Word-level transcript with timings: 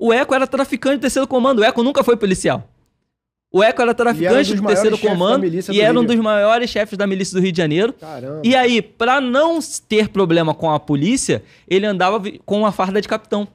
O 0.00 0.14
Eco 0.14 0.34
era 0.34 0.46
traficante 0.46 0.96
do 0.96 1.00
terceiro 1.02 1.28
comando. 1.28 1.58
O 1.58 1.64
Eco 1.64 1.82
nunca 1.82 2.02
foi 2.02 2.16
policial. 2.16 2.66
O 3.52 3.62
Eco 3.62 3.82
era 3.82 3.92
traficante 3.92 4.54
do 4.54 4.66
terceiro 4.66 4.96
comando 4.96 5.44
e 5.44 5.80
era 5.80 5.98
um 5.98 6.04
dos 6.04 6.16
maiores 6.16 6.70
chefes 6.70 6.96
da 6.96 7.06
milícia 7.06 7.38
do 7.38 7.42
Rio 7.42 7.52
de 7.52 7.58
Janeiro. 7.58 7.92
Caramba. 7.92 8.40
E 8.42 8.56
aí, 8.56 8.80
para 8.80 9.20
não 9.20 9.58
ter 9.86 10.08
problema 10.08 10.54
com 10.54 10.70
a 10.70 10.80
polícia, 10.80 11.42
ele 11.68 11.84
andava 11.84 12.22
com 12.46 12.60
uma 12.60 12.72
farda 12.72 12.98
de 12.98 13.08
capitão. 13.08 13.46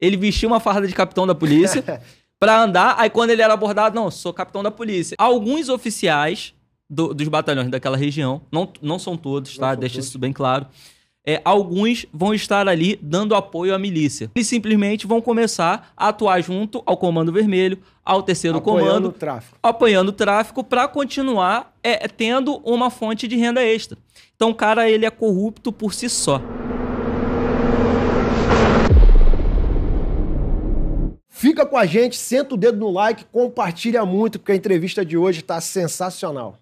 Ele 0.00 0.16
vestia 0.16 0.46
uma 0.46 0.60
farda 0.60 0.86
de 0.86 0.94
capitão 0.94 1.26
da 1.26 1.34
polícia 1.34 1.82
para 2.38 2.62
andar. 2.62 2.94
Aí 2.96 3.10
quando 3.10 3.30
ele 3.30 3.42
era 3.42 3.52
abordado, 3.52 3.96
não, 3.96 4.08
sou 4.08 4.32
capitão 4.32 4.62
da 4.62 4.70
polícia. 4.70 5.16
Alguns 5.18 5.68
oficiais 5.68 6.54
do, 6.88 7.12
dos 7.12 7.26
batalhões 7.26 7.68
daquela 7.70 7.96
região, 7.96 8.42
não, 8.52 8.70
não 8.80 9.00
são 9.00 9.16
todos, 9.16 9.58
tá? 9.58 9.74
Deixa 9.74 9.96
todos. 9.96 10.08
isso 10.08 10.18
bem 10.18 10.32
claro 10.32 10.66
é, 11.24 11.40
alguns 11.44 12.04
vão 12.12 12.34
estar 12.34 12.66
ali 12.66 12.98
dando 13.00 13.34
apoio 13.34 13.74
à 13.74 13.78
milícia. 13.78 14.30
Eles 14.34 14.48
simplesmente 14.48 15.06
vão 15.06 15.20
começar 15.20 15.92
a 15.96 16.08
atuar 16.08 16.40
junto 16.42 16.82
ao 16.84 16.96
Comando 16.96 17.32
Vermelho, 17.32 17.78
ao 18.04 18.22
terceiro 18.22 18.58
apoiando 18.58 18.88
comando, 18.88 19.08
o 19.08 19.12
tráfico. 19.12 19.58
apoiando 19.62 20.10
o 20.10 20.14
tráfico 20.14 20.64
para 20.64 20.88
continuar 20.88 21.72
é, 21.82 22.08
tendo 22.08 22.56
uma 22.64 22.90
fonte 22.90 23.28
de 23.28 23.36
renda 23.36 23.62
extra. 23.62 23.96
Então, 24.34 24.50
o 24.50 24.54
cara 24.54 24.90
ele 24.90 25.06
é 25.06 25.10
corrupto 25.10 25.72
por 25.72 25.94
si 25.94 26.08
só. 26.08 26.40
Fica 31.28 31.64
com 31.64 31.76
a 31.76 31.86
gente, 31.86 32.16
senta 32.16 32.54
o 32.54 32.56
dedo 32.56 32.78
no 32.78 32.90
like, 32.90 33.24
compartilha 33.26 34.04
muito, 34.04 34.38
porque 34.38 34.52
a 34.52 34.56
entrevista 34.56 35.04
de 35.04 35.16
hoje 35.16 35.40
está 35.40 35.60
sensacional. 35.60 36.58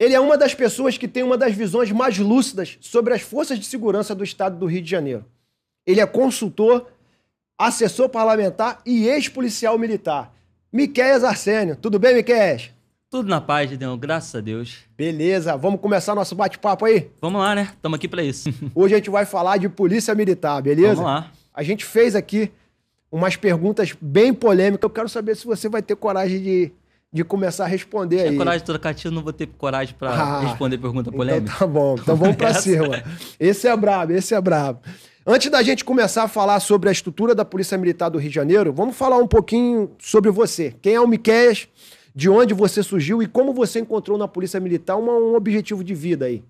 Ele 0.00 0.14
é 0.14 0.20
uma 0.20 0.38
das 0.38 0.54
pessoas 0.54 0.96
que 0.96 1.06
tem 1.06 1.22
uma 1.22 1.36
das 1.36 1.54
visões 1.54 1.92
mais 1.92 2.16
lúcidas 2.16 2.78
sobre 2.80 3.12
as 3.12 3.20
forças 3.20 3.58
de 3.58 3.66
segurança 3.66 4.14
do 4.14 4.24
estado 4.24 4.56
do 4.56 4.64
Rio 4.64 4.80
de 4.80 4.90
Janeiro. 4.90 5.26
Ele 5.86 6.00
é 6.00 6.06
consultor, 6.06 6.86
assessor 7.58 8.08
parlamentar 8.08 8.80
e 8.86 9.06
ex-policial 9.06 9.78
militar. 9.78 10.34
Miquéias 10.72 11.22
Arsênio. 11.22 11.76
Tudo 11.76 11.98
bem, 11.98 12.14
Miquéias? 12.14 12.70
Tudo 13.10 13.28
na 13.28 13.42
paz, 13.42 13.76
Deus, 13.76 13.98
graças 13.98 14.34
a 14.34 14.40
Deus. 14.40 14.78
Beleza, 14.96 15.54
vamos 15.58 15.80
começar 15.80 16.14
nosso 16.14 16.34
bate-papo 16.34 16.86
aí? 16.86 17.10
Vamos 17.20 17.42
lá, 17.42 17.54
né? 17.54 17.68
Estamos 17.74 17.96
aqui 17.96 18.08
para 18.08 18.22
isso. 18.22 18.48
Hoje 18.74 18.94
a 18.94 18.96
gente 18.96 19.10
vai 19.10 19.26
falar 19.26 19.58
de 19.58 19.68
polícia 19.68 20.14
militar, 20.14 20.62
beleza? 20.62 20.94
Vamos 20.94 21.10
lá. 21.10 21.30
A 21.52 21.62
gente 21.62 21.84
fez 21.84 22.16
aqui 22.16 22.50
umas 23.12 23.36
perguntas 23.36 23.94
bem 24.00 24.32
polêmicas. 24.32 24.82
Eu 24.82 24.90
quero 24.90 25.08
saber 25.10 25.36
se 25.36 25.44
você 25.44 25.68
vai 25.68 25.82
ter 25.82 25.94
coragem 25.94 26.40
de 26.40 26.72
de 27.12 27.24
começar 27.24 27.64
a 27.64 27.66
responder 27.66 28.20
Se 28.20 28.28
aí. 28.28 28.36
coragem 28.36 28.60
de 28.60 28.64
trocar 28.64 28.94
tiro, 28.94 29.12
não 29.12 29.22
vou 29.22 29.32
ter 29.32 29.46
coragem 29.46 29.94
para 29.98 30.10
ah, 30.10 30.40
responder 30.40 30.78
pergunta 30.78 31.10
polêmica. 31.10 31.52
Então 31.54 31.58
tá 31.58 31.66
bom, 31.66 31.96
então 32.00 32.16
vamos 32.16 32.36
para 32.36 32.54
cima. 32.54 33.02
Esse 33.38 33.66
é 33.66 33.76
brabo, 33.76 34.12
esse 34.12 34.34
é 34.34 34.40
brabo. 34.40 34.80
Antes 35.26 35.50
da 35.50 35.62
gente 35.62 35.84
começar 35.84 36.22
a 36.24 36.28
falar 36.28 36.60
sobre 36.60 36.88
a 36.88 36.92
estrutura 36.92 37.34
da 37.34 37.44
Polícia 37.44 37.76
Militar 37.76 38.08
do 38.08 38.18
Rio 38.18 38.28
de 38.28 38.34
Janeiro, 38.34 38.72
vamos 38.72 38.96
falar 38.96 39.18
um 39.18 39.26
pouquinho 39.26 39.90
sobre 39.98 40.30
você. 40.30 40.74
Quem 40.80 40.94
é 40.94 41.00
o 41.00 41.06
Miqueias, 41.06 41.68
de 42.14 42.30
onde 42.30 42.54
você 42.54 42.82
surgiu 42.82 43.22
e 43.22 43.26
como 43.26 43.52
você 43.52 43.80
encontrou 43.80 44.16
na 44.16 44.28
Polícia 44.28 44.60
Militar 44.60 44.96
uma, 44.96 45.12
um 45.12 45.34
objetivo 45.34 45.82
de 45.82 45.94
vida 45.94 46.26
aí? 46.26 46.42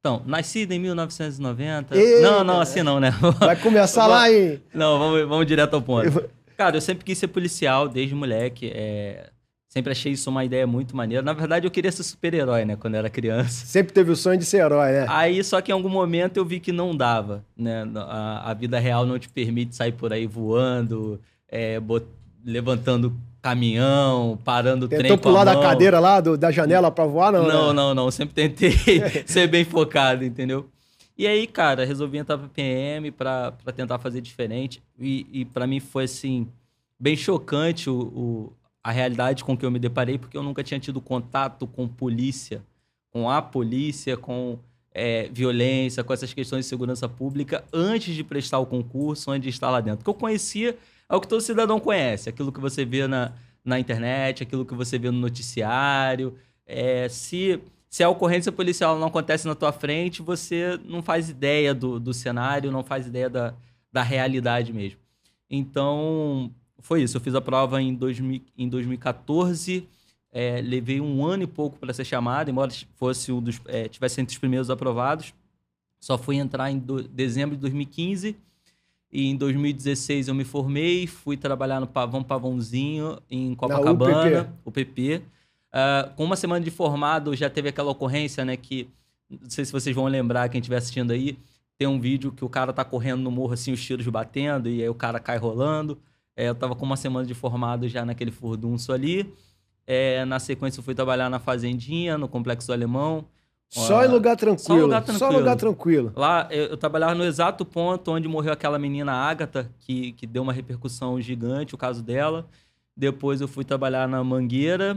Então, 0.00 0.22
nascido 0.26 0.72
em 0.72 0.78
1990. 0.78 1.96
Eita, 1.96 2.20
não, 2.20 2.44
não, 2.44 2.60
assim 2.60 2.82
não, 2.82 3.00
né? 3.00 3.10
Vai 3.40 3.56
começar 3.56 4.06
lá 4.06 4.22
aí. 4.22 4.60
Não, 4.72 4.98
vamos, 4.98 5.28
vamos 5.28 5.46
direto 5.46 5.74
ao 5.74 5.82
ponto. 5.82 6.30
Cara, 6.56 6.76
eu 6.76 6.80
sempre 6.80 7.04
quis 7.04 7.18
ser 7.18 7.28
policial 7.28 7.88
desde 7.88 8.14
moleque. 8.14 8.70
É 8.72 9.30
Sempre 9.68 9.92
achei 9.92 10.12
isso 10.12 10.30
uma 10.30 10.44
ideia 10.44 10.66
muito 10.66 10.96
maneira. 10.96 11.22
Na 11.22 11.34
verdade, 11.34 11.66
eu 11.66 11.70
queria 11.70 11.92
ser 11.92 12.02
super-herói, 12.02 12.64
né? 12.64 12.74
Quando 12.74 12.94
eu 12.94 13.00
era 13.00 13.10
criança. 13.10 13.66
Sempre 13.66 13.92
teve 13.92 14.10
o 14.10 14.16
sonho 14.16 14.38
de 14.38 14.46
ser 14.46 14.62
herói, 14.62 14.92
né? 14.92 15.06
Aí, 15.08 15.44
só 15.44 15.60
que 15.60 15.70
em 15.70 15.74
algum 15.74 15.90
momento 15.90 16.38
eu 16.38 16.44
vi 16.44 16.58
que 16.58 16.72
não 16.72 16.96
dava, 16.96 17.44
né? 17.54 17.86
A, 17.94 18.50
a 18.50 18.54
vida 18.54 18.78
real 18.78 19.04
não 19.04 19.18
te 19.18 19.28
permite 19.28 19.76
sair 19.76 19.92
por 19.92 20.10
aí 20.10 20.26
voando, 20.26 21.20
é, 21.46 21.78
bot... 21.78 22.06
levantando 22.42 23.14
caminhão, 23.42 24.38
parando 24.42 24.88
Tentou 24.88 24.98
trem 24.98 25.12
Tentou 25.12 25.30
pular 25.30 25.44
da 25.44 25.60
cadeira 25.60 26.00
lá, 26.00 26.20
do, 26.20 26.36
da 26.38 26.50
janela 26.50 26.90
pra 26.90 27.04
voar, 27.04 27.30
não? 27.30 27.46
Não, 27.46 27.68
né? 27.68 27.72
não, 27.74 27.94
não. 27.94 28.10
Sempre 28.10 28.34
tentei 28.34 28.72
ser 29.26 29.48
bem 29.48 29.64
focado, 29.64 30.24
entendeu? 30.24 30.66
E 31.16 31.26
aí, 31.26 31.46
cara, 31.46 31.84
resolvi 31.84 32.16
entrar 32.16 32.38
pra 32.38 32.48
PM 32.48 33.10
pra, 33.10 33.52
pra 33.52 33.72
tentar 33.72 33.98
fazer 33.98 34.22
diferente. 34.22 34.82
E, 34.98 35.26
e 35.30 35.44
para 35.44 35.66
mim 35.66 35.78
foi, 35.78 36.04
assim, 36.04 36.48
bem 36.98 37.16
chocante 37.16 37.90
o, 37.90 37.98
o 37.98 38.52
a 38.88 38.90
realidade 38.90 39.44
com 39.44 39.54
que 39.54 39.66
eu 39.66 39.70
me 39.70 39.78
deparei, 39.78 40.16
porque 40.16 40.34
eu 40.34 40.42
nunca 40.42 40.64
tinha 40.64 40.80
tido 40.80 40.98
contato 40.98 41.66
com 41.66 41.86
polícia, 41.86 42.62
com 43.10 43.28
a 43.28 43.42
polícia, 43.42 44.16
com 44.16 44.58
é, 44.94 45.28
violência, 45.30 46.02
com 46.02 46.10
essas 46.10 46.32
questões 46.32 46.64
de 46.64 46.70
segurança 46.70 47.06
pública 47.06 47.62
antes 47.70 48.14
de 48.14 48.24
prestar 48.24 48.58
o 48.60 48.64
concurso, 48.64 49.30
antes 49.30 49.42
de 49.42 49.50
estar 49.50 49.68
lá 49.68 49.82
dentro. 49.82 50.00
O 50.00 50.04
que 50.04 50.08
eu 50.08 50.14
conhecia 50.14 50.74
é 51.06 51.14
o 51.14 51.20
que 51.20 51.28
todo 51.28 51.42
cidadão 51.42 51.78
conhece, 51.78 52.30
aquilo 52.30 52.50
que 52.50 52.60
você 52.60 52.82
vê 52.82 53.06
na, 53.06 53.32
na 53.62 53.78
internet, 53.78 54.42
aquilo 54.42 54.64
que 54.64 54.74
você 54.74 54.98
vê 54.98 55.10
no 55.10 55.18
noticiário. 55.18 56.34
É, 56.64 57.10
se, 57.10 57.60
se 57.90 58.02
a 58.02 58.08
ocorrência 58.08 58.50
policial 58.50 58.98
não 58.98 59.08
acontece 59.08 59.46
na 59.46 59.54
tua 59.54 59.70
frente, 59.70 60.22
você 60.22 60.80
não 60.86 61.02
faz 61.02 61.28
ideia 61.28 61.74
do, 61.74 62.00
do 62.00 62.14
cenário, 62.14 62.72
não 62.72 62.82
faz 62.82 63.06
ideia 63.06 63.28
da, 63.28 63.52
da 63.92 64.02
realidade 64.02 64.72
mesmo. 64.72 64.98
Então, 65.50 66.50
foi 66.80 67.02
isso. 67.02 67.16
Eu 67.16 67.20
fiz 67.20 67.34
a 67.34 67.40
prova 67.40 67.80
em, 67.82 67.94
2000, 67.94 68.42
em 68.56 68.68
2014. 68.68 69.88
É, 70.30 70.60
levei 70.60 71.00
um 71.00 71.24
ano 71.24 71.44
e 71.44 71.46
pouco 71.46 71.78
para 71.78 71.92
ser 71.92 72.04
chamado, 72.04 72.50
embora 72.50 72.70
fosse 72.96 73.32
um 73.32 73.40
dos, 73.40 73.60
é, 73.66 73.88
tivesse 73.88 74.20
entre 74.20 74.32
os 74.32 74.38
primeiros 74.38 74.70
aprovados. 74.70 75.32
Só 75.98 76.16
fui 76.16 76.36
entrar 76.36 76.70
em 76.70 76.78
do, 76.78 77.02
dezembro 77.02 77.56
de 77.56 77.62
2015. 77.62 78.36
E 79.10 79.26
em 79.26 79.36
2016 79.36 80.28
eu 80.28 80.34
me 80.34 80.44
formei, 80.44 81.06
fui 81.06 81.36
trabalhar 81.36 81.80
no 81.80 81.86
Pavão 81.86 82.22
Pavãozinho, 82.22 83.18
em 83.30 83.54
Copacabana, 83.54 84.54
o 84.64 84.70
PP. 84.70 85.22
Uh, 85.68 86.14
com 86.14 86.24
uma 86.24 86.36
semana 86.36 86.62
de 86.64 86.70
formado, 86.70 87.34
já 87.34 87.48
teve 87.48 87.70
aquela 87.70 87.90
ocorrência, 87.90 88.44
né? 88.44 88.56
Que 88.56 88.86
não 89.28 89.48
sei 89.48 89.64
se 89.64 89.72
vocês 89.72 89.94
vão 89.94 90.06
lembrar, 90.06 90.48
quem 90.48 90.58
estiver 90.58 90.76
assistindo 90.76 91.10
aí. 91.10 91.38
Tem 91.78 91.86
um 91.86 92.00
vídeo 92.00 92.32
que 92.32 92.44
o 92.44 92.48
cara 92.48 92.72
tá 92.72 92.84
correndo 92.84 93.22
no 93.22 93.30
morro, 93.30 93.54
assim, 93.54 93.72
os 93.72 93.82
tiros 93.82 94.06
batendo, 94.08 94.68
e 94.68 94.82
aí 94.82 94.88
o 94.88 94.94
cara 94.94 95.20
cai 95.20 95.38
rolando. 95.38 95.98
É, 96.38 96.46
eu 96.46 96.52
estava 96.52 96.76
com 96.76 96.86
uma 96.86 96.96
semana 96.96 97.26
de 97.26 97.34
formado 97.34 97.88
já 97.88 98.04
naquele 98.04 98.30
furdunço 98.30 98.92
ali. 98.92 99.34
É, 99.84 100.24
na 100.24 100.38
sequência, 100.38 100.78
eu 100.78 100.84
fui 100.84 100.94
trabalhar 100.94 101.28
na 101.28 101.40
Fazendinha, 101.40 102.16
no 102.16 102.28
Complexo 102.28 102.68
do 102.68 102.72
Alemão. 102.72 103.26
Só 103.68 104.04
em 104.04 104.08
lugar 104.08 104.36
tranquilo. 104.36 104.64
Só 104.64 104.76
lugar 104.76 105.02
tranquilo. 105.02 105.32
Só 105.32 105.36
lugar 105.36 105.56
tranquilo. 105.56 106.12
Lá, 106.14 106.46
eu, 106.52 106.66
eu, 106.66 106.76
trabalhava 106.76 107.16
no 107.16 107.24
exato 107.24 107.64
ponto 107.64 108.12
onde 108.12 108.28
morreu 108.28 108.52
aquela 108.52 108.78
menina 108.78 109.12
Ágata, 109.12 109.68
que, 109.80 110.12
que 110.12 110.28
deu 110.28 110.44
uma 110.44 110.52
repercussão 110.52 111.20
gigante, 111.20 111.74
o 111.74 111.78
caso 111.78 112.04
dela. 112.04 112.48
Depois 112.96 113.40
eu 113.40 113.48
fui 113.48 113.64
trabalhar 113.64 114.06
na 114.06 114.22
Mangueira. 114.22 114.94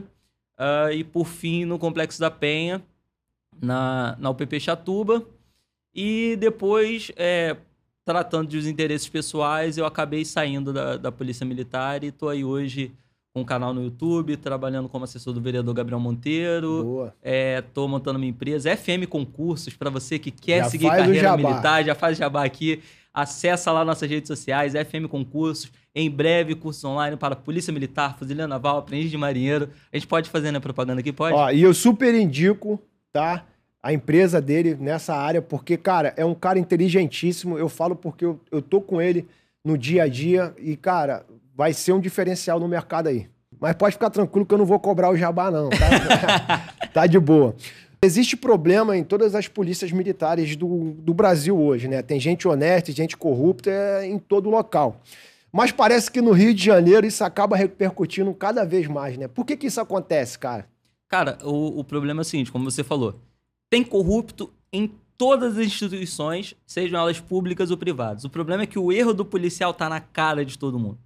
Uh, 0.60 0.92
e, 0.94 1.04
por 1.04 1.26
fim, 1.26 1.66
no 1.66 1.80
Complexo 1.80 2.20
da 2.20 2.30
Penha, 2.30 2.84
na, 3.60 4.16
na 4.20 4.30
UPP 4.30 4.60
Chatuba. 4.60 5.26
E 5.92 6.38
depois, 6.40 7.12
é, 7.16 7.58
tratando 8.06 8.50
dos 8.50 8.66
interesses 8.66 9.08
pessoais, 9.08 9.78
eu 9.78 9.86
acabei 9.86 10.26
saindo 10.26 10.74
da, 10.74 10.98
da 10.98 11.12
Polícia 11.12 11.46
Militar 11.46 12.04
e 12.04 12.08
estou 12.08 12.30
aí 12.30 12.44
hoje 12.44 12.92
com 13.34 13.42
um 13.42 13.46
canal 13.46 13.74
no 13.74 13.82
YouTube, 13.82 14.36
trabalhando 14.36 14.90
como 14.90 15.06
assessor 15.06 15.34
do 15.34 15.40
vereador 15.40 15.74
Gabriel 15.74 16.00
Monteiro. 16.00 16.84
Boa. 16.84 17.16
É, 17.22 17.62
tô 17.62 17.88
montando 17.88 18.20
minha 18.20 18.30
empresa, 18.30 18.76
FM 18.76 19.08
Concursos, 19.08 19.74
para 19.74 19.90
você 19.90 20.20
que 20.20 20.32
quer 20.32 20.64
já 20.64 20.70
seguir 20.70 20.90
carreira 20.90 21.38
militar, 21.38 21.84
já 21.84 21.96
faz 21.96 22.18
jabá 22.18 22.44
aqui. 22.44 22.82
Acessa 23.14 23.72
lá 23.72 23.84
nossas 23.84 24.10
redes 24.10 24.28
sociais, 24.28 24.74
FM 24.74 25.08
Concursos. 25.10 25.72
Em 25.94 26.10
breve, 26.10 26.56
cursos 26.56 26.84
online 26.86 27.18
para 27.18 27.36
Polícia 27.36 27.72
Militar, 27.74 28.18
Fuzileiro 28.18 28.48
Naval, 28.50 28.78
Aprendiz 28.78 29.12
de 29.12 29.18
Marinheiro. 29.18 29.70
A 29.92 29.98
gente 29.98 30.08
pode 30.08 30.30
fazer 30.30 30.52
né, 30.52 30.60
propaganda 30.60 31.02
aqui, 31.02 31.12
pode? 31.12 31.36
Ó, 31.36 31.50
e 31.50 31.62
eu 31.62 31.74
super 31.74 32.14
indico, 32.16 32.82
tá? 33.12 33.46
A 33.84 33.92
empresa 33.92 34.40
dele 34.40 34.78
nessa 34.80 35.16
área, 35.16 35.42
porque, 35.42 35.76
cara, 35.76 36.14
é 36.16 36.24
um 36.24 36.36
cara 36.36 36.60
inteligentíssimo. 36.60 37.58
Eu 37.58 37.68
falo 37.68 37.96
porque 37.96 38.26
eu, 38.26 38.40
eu 38.52 38.62
tô 38.62 38.80
com 38.80 39.02
ele 39.02 39.28
no 39.66 39.78
dia 39.78 40.04
a 40.04 40.08
dia 40.08 40.54
e, 40.60 40.76
cara, 40.76 41.26
vai 41.56 41.74
ser 41.74 41.94
um 41.94 42.00
diferencial 42.00 42.60
no 42.60 42.68
mercado 42.68 43.08
aí. 43.08 43.28
Mas 43.60 43.76
pode 43.76 43.94
ficar 43.94 44.10
tranquilo 44.10 44.46
que 44.46 44.54
eu 44.54 44.58
não 44.58 44.66
vou 44.66 44.80
cobrar 44.80 45.10
o 45.10 45.18
jabá, 45.18 45.52
não, 45.52 45.70
tá? 45.70 46.74
tá 46.94 47.08
de 47.08 47.20
boa. 47.20 47.56
Existe 48.04 48.36
problema 48.36 48.98
em 48.98 49.04
todas 49.04 49.36
as 49.36 49.48
polícias 49.48 49.92
militares 49.92 50.56
do, 50.56 50.92
do 50.94 51.14
Brasil 51.14 51.60
hoje, 51.60 51.88
né? 51.88 52.02
Tem 52.02 52.20
gente 52.20 52.48
honesta, 52.48 52.92
gente 52.92 53.16
corrupta 53.16 53.70
é, 53.70 54.08
em 54.08 54.18
todo 54.18 54.50
local. 54.50 55.00
Mas 55.52 55.72
parece 55.72 56.10
que 56.10 56.22
no 56.22 56.32
Rio 56.32 56.54
de 56.54 56.64
Janeiro 56.64 57.06
isso 57.06 57.24
acaba 57.24 57.56
repercutindo 57.56 58.34
cada 58.34 58.64
vez 58.64 58.88
mais, 58.88 59.18
né? 59.18 59.28
Por 59.28 59.46
que, 59.46 59.58
que 59.58 59.68
isso 59.68 59.80
acontece, 59.82 60.40
cara? 60.40 60.66
Cara, 61.08 61.38
o, 61.44 61.80
o 61.80 61.84
problema 61.84 62.22
é 62.22 62.24
o 62.24 62.26
seguinte, 62.26 62.52
como 62.52 62.72
você 62.72 62.84
falou, 62.84 63.20
tem 63.72 63.86
corrupto 63.86 64.52
em 64.72 64.92
todas 65.18 65.58
as 65.58 65.66
instituições, 65.66 66.56
sejam 66.68 67.00
elas 67.00 67.22
públicas 67.22 67.72
ou 67.72 67.78
privadas. 67.78 68.26
O 68.26 68.30
problema 68.30 68.64
é 68.64 68.66
que 68.66 68.78
o 68.78 68.92
erro 68.92 69.14
do 69.14 69.24
policial 69.24 69.74
tá 69.74 69.88
na 69.88 70.02
cara 70.02 70.44
de 70.44 70.58
todo 70.60 70.78
mundo. 70.78 71.00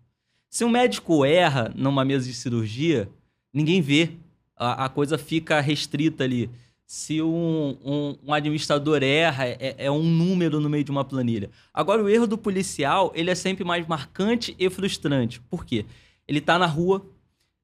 Se 0.49 0.65
um 0.65 0.69
médico 0.69 1.23
erra 1.23 1.71
numa 1.75 2.03
mesa 2.03 2.25
de 2.25 2.33
cirurgia, 2.33 3.07
ninguém 3.53 3.81
vê. 3.81 4.13
a, 4.57 4.85
a 4.85 4.89
coisa 4.89 5.15
fica 5.15 5.61
restrita 5.61 6.23
ali. 6.23 6.49
Se 6.87 7.21
um, 7.21 7.77
um, 7.85 8.17
um 8.25 8.33
administrador 8.33 9.03
erra, 9.03 9.45
é, 9.45 9.75
é, 9.77 9.91
um 9.91 10.03
número 10.03 10.59
no 10.59 10.69
meio 10.69 10.83
de 10.83 10.91
uma 10.91 11.05
planilha. 11.05 11.51
Agora, 11.71 12.03
o 12.03 12.09
erro 12.09 12.25
do 12.25 12.37
policial, 12.37 13.11
ele 13.13 13.29
é 13.29 13.35
sempre 13.35 13.63
mais 13.63 13.85
marcante 13.87 14.55
e 14.57 14.67
frustrante. 14.71 15.39
Por 15.41 15.65
quê? 15.65 15.85
Ele 16.27 16.39
está 16.39 16.57
na 16.57 16.65
rua, 16.65 17.05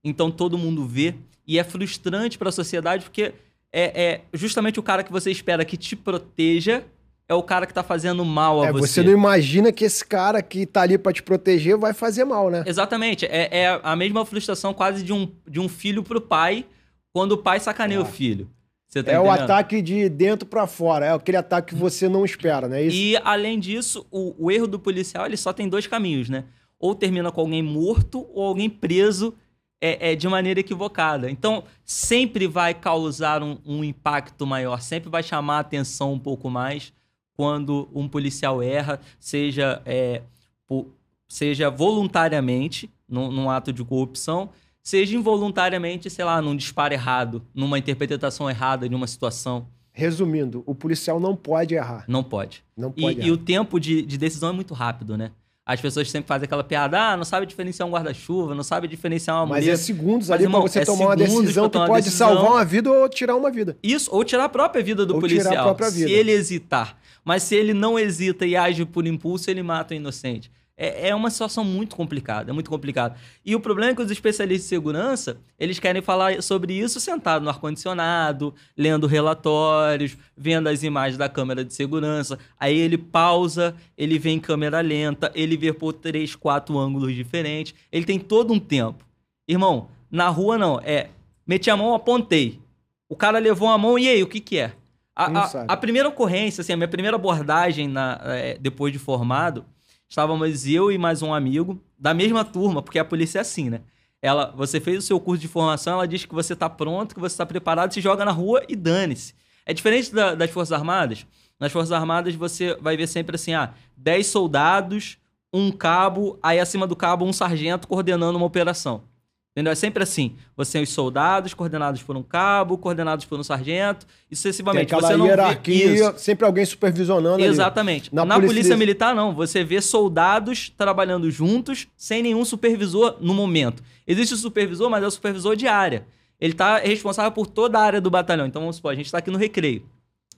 então 0.04 0.30
todo 0.30 0.60
mundo 0.60 0.86
vê, 0.86 1.16
e 1.48 1.58
é 1.58 1.64
frustrante 1.64 2.38
para 2.38 2.50
a 2.50 2.52
sociedade 2.52 3.04
porque 3.04 3.34
é, 3.74 4.04
é 4.04 4.22
justamente 4.34 4.80
o 4.80 4.84
cara 4.84 5.04
que 5.04 5.12
você 5.12 5.32
espera 5.32 5.64
que 5.64 5.78
te 5.78 5.96
proteja 5.96 6.84
é 7.32 7.34
o 7.34 7.42
cara 7.42 7.66
que 7.66 7.74
tá 7.74 7.82
fazendo 7.82 8.26
mal 8.26 8.62
a 8.62 8.68
é, 8.68 8.72
você. 8.74 8.88
Você 8.88 9.04
não 9.04 9.14
imagina 9.14 9.72
que 9.72 9.86
esse 9.86 10.06
cara 10.06 10.42
que 10.42 10.66
tá 10.66 10.82
ali 10.82 10.98
para 10.98 11.14
te 11.14 11.24
proteger 11.24 11.78
vai 11.78 11.94
fazer 11.94 12.26
mal, 12.26 12.50
né? 12.50 12.64
Exatamente. 12.66 13.26
É, 13.26 13.48
é, 13.52 13.80
a 13.82 13.96
mesma 13.96 14.26
frustração 14.26 14.74
quase 14.74 15.02
de 15.02 15.14
um, 15.14 15.32
de 15.48 15.58
um 15.58 15.70
filho 15.70 16.04
pro 16.04 16.20
pai 16.20 16.66
quando 17.14 17.34
o 17.34 17.38
pai 17.38 17.62
sacaneia 17.62 18.00
é. 18.00 18.02
o 18.02 18.06
filho. 18.06 18.50
Tá 18.92 19.00
é 19.00 19.02
entendendo? 19.02 19.24
o 19.24 19.32
ataque 19.32 19.82
de 19.82 20.10
dentro 20.10 20.46
para 20.46 20.68
fora. 20.68 21.06
É 21.06 21.14
aquele 21.14 21.38
ataque 21.38 21.74
que 21.74 21.80
você 21.80 22.10
não 22.10 22.26
espera, 22.26 22.68
né? 22.68 22.84
Isso... 22.84 22.98
E, 22.98 23.16
além 23.24 23.58
disso, 23.58 24.06
o, 24.12 24.36
o 24.38 24.52
erro 24.52 24.68
do 24.68 24.78
policial 24.78 25.26
ele 25.26 25.38
só 25.38 25.54
tem 25.54 25.70
dois 25.70 25.88
caminhos, 25.88 26.28
né? 26.28 26.44
Ou 26.78 26.94
termina 26.94 27.32
com 27.32 27.40
alguém 27.40 27.64
morto 27.64 28.28
ou 28.34 28.44
alguém 28.44 28.70
preso 28.70 29.34
é, 29.82 30.12
é, 30.12 30.16
de 30.16 30.28
maneira 30.28 30.60
equivocada. 30.60 31.30
Então, 31.30 31.64
sempre 31.84 32.46
vai 32.48 32.74
causar 32.74 33.42
um, 33.42 33.58
um, 33.66 33.84
impacto 33.84 34.46
maior, 34.46 34.80
sempre 34.80 35.10
vai 35.10 35.24
chamar 35.24 35.58
a 35.58 35.62
atenção 35.62 36.14
um 36.14 36.20
pouco 36.20 36.50
mais 36.50 36.94
quando 37.36 37.90
um 37.94 38.08
policial 38.08 38.62
erra, 38.62 39.00
seja, 39.20 39.82
é, 39.84 40.22
por, 40.68 40.88
seja 41.28 41.72
voluntariamente, 41.72 42.90
num, 43.10 43.32
num, 43.32 43.50
ato 43.50 43.74
de 43.74 43.84
corrupção, 43.84 44.52
seja 44.84 45.16
involuntariamente, 45.18 46.10
sei 46.10 46.24
lá, 46.24 46.40
num 46.42 46.56
disparo 46.56 46.94
errado, 46.94 47.42
numa 47.54 47.80
interpretação 47.80 48.48
errada 48.48 48.88
de 48.88 48.94
uma 48.94 49.08
situação. 49.08 49.68
Resumindo, 49.92 50.64
o 50.66 50.76
policial 50.76 51.20
não 51.20 51.36
pode 51.36 51.74
errar. 51.74 52.06
Não 52.08 52.24
pode. 52.24 52.64
Não 52.78 52.92
pode 52.92 53.20
e, 53.20 53.26
e 53.26 53.32
o 53.32 53.38
tempo 53.38 53.80
de, 53.80 54.04
de 54.04 54.18
decisão 54.18 54.50
é 54.50 54.54
muito 54.54 54.74
rápido, 54.74 55.18
né? 55.18 55.32
As 55.74 55.82
pessoas 55.82 56.10
sempre 56.12 56.28
fazem 56.28 56.46
aquela 56.46 56.64
piada, 56.64 57.00
ah, 57.00 57.18
não 57.18 57.24
sabe 57.24 57.46
diferenciar 57.46 57.88
um 57.88 57.92
guarda-chuva, 57.92 58.54
não 58.54 58.64
sabe 58.64 58.88
diferenciar 58.88 59.38
uma 59.38 59.46
Mas 59.46 59.64
mulher. 59.64 59.74
é 59.74 59.78
segundos 59.78 60.28
Mas, 60.28 60.36
ali 60.36 60.44
irmão, 60.44 60.62
pra 60.62 60.70
você 60.72 60.80
é 60.80 60.86
tomar 60.86 61.06
uma 61.06 61.16
decisão 61.16 61.70
que 61.70 61.78
pode 61.78 62.04
decisão. 62.06 62.28
salvar 62.36 62.52
uma 62.52 62.66
vida 62.66 62.92
ou 62.92 63.08
tirar 63.08 63.36
uma 63.36 63.50
vida. 63.50 63.78
Isso, 63.82 64.10
ou 64.14 64.24
tirar 64.24 64.46
a 64.46 64.50
própria 64.50 64.84
vida 64.84 65.06
do 65.06 65.16
ou 65.16 65.20
policial. 65.22 65.50
Tirar 65.50 65.62
a 65.62 65.66
própria 65.66 65.90
vida. 65.90 66.08
Se 66.08 66.14
ele 66.14 66.32
hesitar. 66.32 66.98
Mas 67.24 67.44
se 67.44 67.56
ele 67.56 67.74
não 67.74 67.98
hesita 68.00 68.46
e 68.46 68.56
age 68.56 68.84
por 68.86 69.06
impulso, 69.06 69.50
ele 69.50 69.62
mata 69.64 69.94
o 69.94 69.98
inocente. 69.98 70.52
É, 70.84 71.10
é 71.10 71.16
uma 71.16 71.30
situação 71.30 71.64
muito 71.64 71.96
complicada, 71.96 72.50
é 72.50 72.54
muito 72.54 72.68
complicado. 72.68 73.16
E 73.46 73.56
o 73.56 73.60
problema 73.60 73.92
é 73.92 73.96
que 73.96 74.02
os 74.02 74.10
especialistas 74.10 74.64
de 74.64 74.70
segurança, 74.70 75.38
eles 75.60 75.78
querem 75.78 76.02
falar 76.02 76.42
sobre 76.42 76.74
isso 76.74 77.00
sentado 77.00 77.44
no 77.44 77.50
ar-condicionado, 77.52 78.52
lendo 78.76 79.06
relatórios, 79.06 80.18
vendo 80.36 80.68
as 80.68 80.82
imagens 80.82 81.20
da 81.20 81.30
câmera 81.30 81.64
de 81.64 81.72
segurança. 81.72 82.40
Aí 82.60 82.76
ele 82.76 82.98
pausa, 82.98 83.76
ele 83.96 84.18
vê 84.18 84.32
em 84.32 84.40
câmera 84.40 84.82
lenta, 84.82 85.32
ele 85.36 85.56
vê 85.56 85.72
por 85.72 85.94
três, 85.94 86.36
quatro 86.36 86.80
ângulos 86.80 87.14
diferentes. 87.14 87.76
Ele 87.92 88.04
tem 88.04 88.18
todo 88.18 88.52
um 88.52 88.60
tempo. 88.60 89.06
Irmão, 89.48 89.88
na 90.10 90.30
rua 90.30 90.58
não, 90.58 90.82
é 90.84 91.10
meti 91.46 91.70
a 91.70 91.78
mão, 91.78 91.94
apontei. 91.94 92.60
O 93.08 93.16
cara 93.16 93.38
levou 93.38 93.70
a 93.70 93.78
mão 93.78 94.00
e 94.00 94.10
aí, 94.10 94.24
o 94.24 94.28
que 94.28 94.40
que 94.40 94.58
é? 94.58 94.74
A, 95.16 95.26
a, 95.26 95.64
a, 95.68 95.78
primeira 95.78 96.10
ocorrência, 96.10 96.62
assim, 96.62 96.74
a 96.74 96.78
minha 96.78 96.88
primeira 96.88 97.18
abordagem 97.18 97.88
na, 97.88 98.20
é, 98.24 98.58
depois 98.60 98.92
de 98.92 98.98
formado, 98.98 99.64
estávamos 100.12 100.68
eu 100.68 100.92
e 100.92 100.98
mais 100.98 101.22
um 101.22 101.34
amigo 101.34 101.82
da 101.98 102.14
mesma 102.14 102.44
turma, 102.44 102.82
porque 102.82 103.00
a 103.00 103.06
polícia 103.06 103.40
é 103.40 103.42
assim, 103.42 103.70
né? 103.70 103.80
Ela, 104.22 104.54
você 104.54 104.78
fez 104.82 104.98
o 104.98 105.02
seu 105.02 105.18
curso 105.22 105.42
de 105.42 105.48
formação, 105.48 105.94
ela 105.94 106.06
diz 106.06 106.26
que 106.26 106.36
você 106.36 106.52
está 106.52 106.70
pronto, 106.70 107.16
que 107.16 107.22
você 107.22 107.34
está 107.34 107.46
preparado, 107.46 107.94
se 107.94 108.02
joga 108.02 108.26
na 108.26 108.32
rua 108.32 108.62
e 108.68 108.76
dane-se. 108.76 109.34
É 109.66 109.74
diferente 109.74 110.14
da, 110.14 110.36
das 110.36 110.52
Forças 110.52 110.74
Armadas. 110.74 111.26
Nas 111.58 111.72
Forças 111.72 111.94
Armadas 111.94 112.36
você 112.36 112.76
vai 112.82 112.98
ver 112.98 113.08
sempre 113.08 113.38
assim, 113.38 113.54
ah, 113.54 113.74
10 113.96 114.28
soldados, 114.28 115.18
um 115.54 115.72
cabo, 115.72 116.38
aí 116.44 116.60
acima 116.60 116.86
do 116.86 116.96
cabo 116.96 117.24
um 117.24 117.32
sargento 117.32 117.88
coordenando 117.88 118.38
uma 118.38 118.46
operação. 118.46 119.04
Entendeu? 119.52 119.74
É 119.74 119.76
sempre 119.76 120.02
assim. 120.02 120.36
Você 120.56 120.74
tem 120.74 120.84
os 120.84 120.90
soldados 120.90 121.54
coordenados 121.54 122.02
por 122.02 122.16
um 122.16 122.24
cabo, 122.24 122.78
coordenados 122.78 123.26
por 123.26 123.38
um 123.38 123.44
sargento, 123.44 124.06
e 124.30 124.36
sucessivamente. 124.36 124.88
Tem 124.88 125.00
você 125.00 125.18
não 125.18 125.26
hierarquia, 125.26 126.18
sempre 126.18 126.46
alguém 126.46 126.66
supervisionando. 126.66 127.44
Exatamente. 127.44 128.08
Ali. 128.08 128.16
Na, 128.16 128.26
Na 128.26 128.36
polícia, 128.36 128.54
polícia 128.54 128.78
Militar, 128.78 129.14
não. 129.14 129.36
Você 129.36 129.62
vê 129.64 129.82
soldados 129.82 130.70
trabalhando 130.70 131.30
juntos, 131.30 131.88
sem 131.98 132.24
nenhum 132.24 132.46
supervisor 132.46 133.18
no 133.20 133.34
momento. 133.34 133.84
Existe 134.08 134.34
o 134.34 134.38
supervisor, 134.38 134.90
mas 134.90 135.04
é 135.04 135.08
o 135.08 135.12
supervisor 135.12 135.56
de 135.56 135.68
área. 135.68 136.08
Ele 136.40 136.54
está 136.54 136.78
responsável 136.78 137.32
por 137.32 137.46
toda 137.46 137.78
a 137.78 137.84
área 137.84 138.00
do 138.00 138.10
batalhão. 138.10 138.48
Então, 138.48 138.62
vamos 138.62 138.78
supor, 138.78 138.94
a 138.94 138.96
gente 138.96 139.08
está 139.08 139.18
aqui 139.18 139.30
no 139.30 139.38
recreio. 139.38 139.86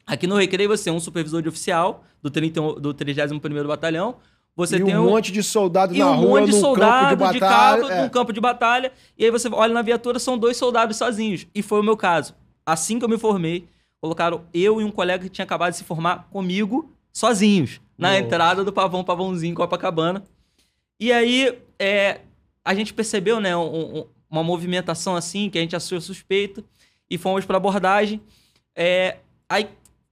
Aqui 0.06 0.28
no 0.28 0.36
recreio 0.36 0.70
você 0.70 0.90
é 0.90 0.94
um 0.94 1.00
supervisor 1.00 1.42
de 1.42 1.50
oficial 1.50 2.04
do, 2.22 2.30
30, 2.30 2.62
do 2.80 2.94
31º 2.94 3.68
Batalhão, 3.68 4.16
você 4.56 4.78
e 4.78 4.84
tem 4.84 4.96
um, 4.96 5.10
monte 5.10 5.32
de 5.32 5.42
soldado 5.42 5.96
na 5.96 6.12
um 6.12 6.16
rua, 6.16 6.42
monte 6.42 6.52
de 6.52 6.60
soldado 6.60 7.18
campo 7.18 7.34
de, 7.34 7.40
batalha, 7.40 7.82
de 7.82 7.88
cabo, 7.88 7.94
é. 7.94 8.04
num 8.04 8.10
campo 8.10 8.34
de 8.34 8.40
batalha. 8.40 8.92
E 9.18 9.26
aí 9.26 9.32
você 9.32 9.50
olha 9.50 9.74
na 9.74 9.82
viatura, 9.82 10.20
são 10.20 10.38
dois 10.38 10.58
soldados 10.58 10.96
sozinhos. 10.98 11.48
E 11.56 11.62
foi 11.64 11.80
o 11.80 11.84
meu 11.84 11.98
caso. 11.98 12.36
Assim 12.66 13.00
que 13.00 13.06
eu 13.06 13.10
me 13.10 13.18
formei, 13.18 13.68
colocaram 14.00 14.44
eu 14.54 14.80
e 14.80 14.84
um 14.84 14.92
colega 14.92 15.24
que 15.24 15.30
tinha 15.30 15.44
acabado 15.44 15.72
de 15.72 15.78
se 15.78 15.84
formar 15.84 16.28
comigo, 16.30 16.92
sozinhos, 17.12 17.82
na 17.98 18.10
Nossa. 18.10 18.22
entrada 18.22 18.64
do 18.64 18.72
Pavão 18.72 19.04
Pavãozinho 19.04 19.56
Copacabana. 19.56 20.24
E 21.00 21.12
aí 21.12 21.58
é, 21.80 22.22
a 22.64 22.76
gente 22.76 22.94
percebeu, 22.94 23.40
né, 23.40 23.58
um, 23.58 24.00
um, 24.00 24.06
uma 24.30 24.44
movimentação 24.44 25.16
assim, 25.16 25.50
que 25.50 25.58
a 25.58 25.62
gente 25.62 25.76
achou 25.76 26.00
suspeita, 26.00 26.64
e 27.10 27.18
fomos 27.18 27.44
para 27.44 27.58
abordagem. 27.58 28.22
É, 28.76 29.18
aí 29.50 29.68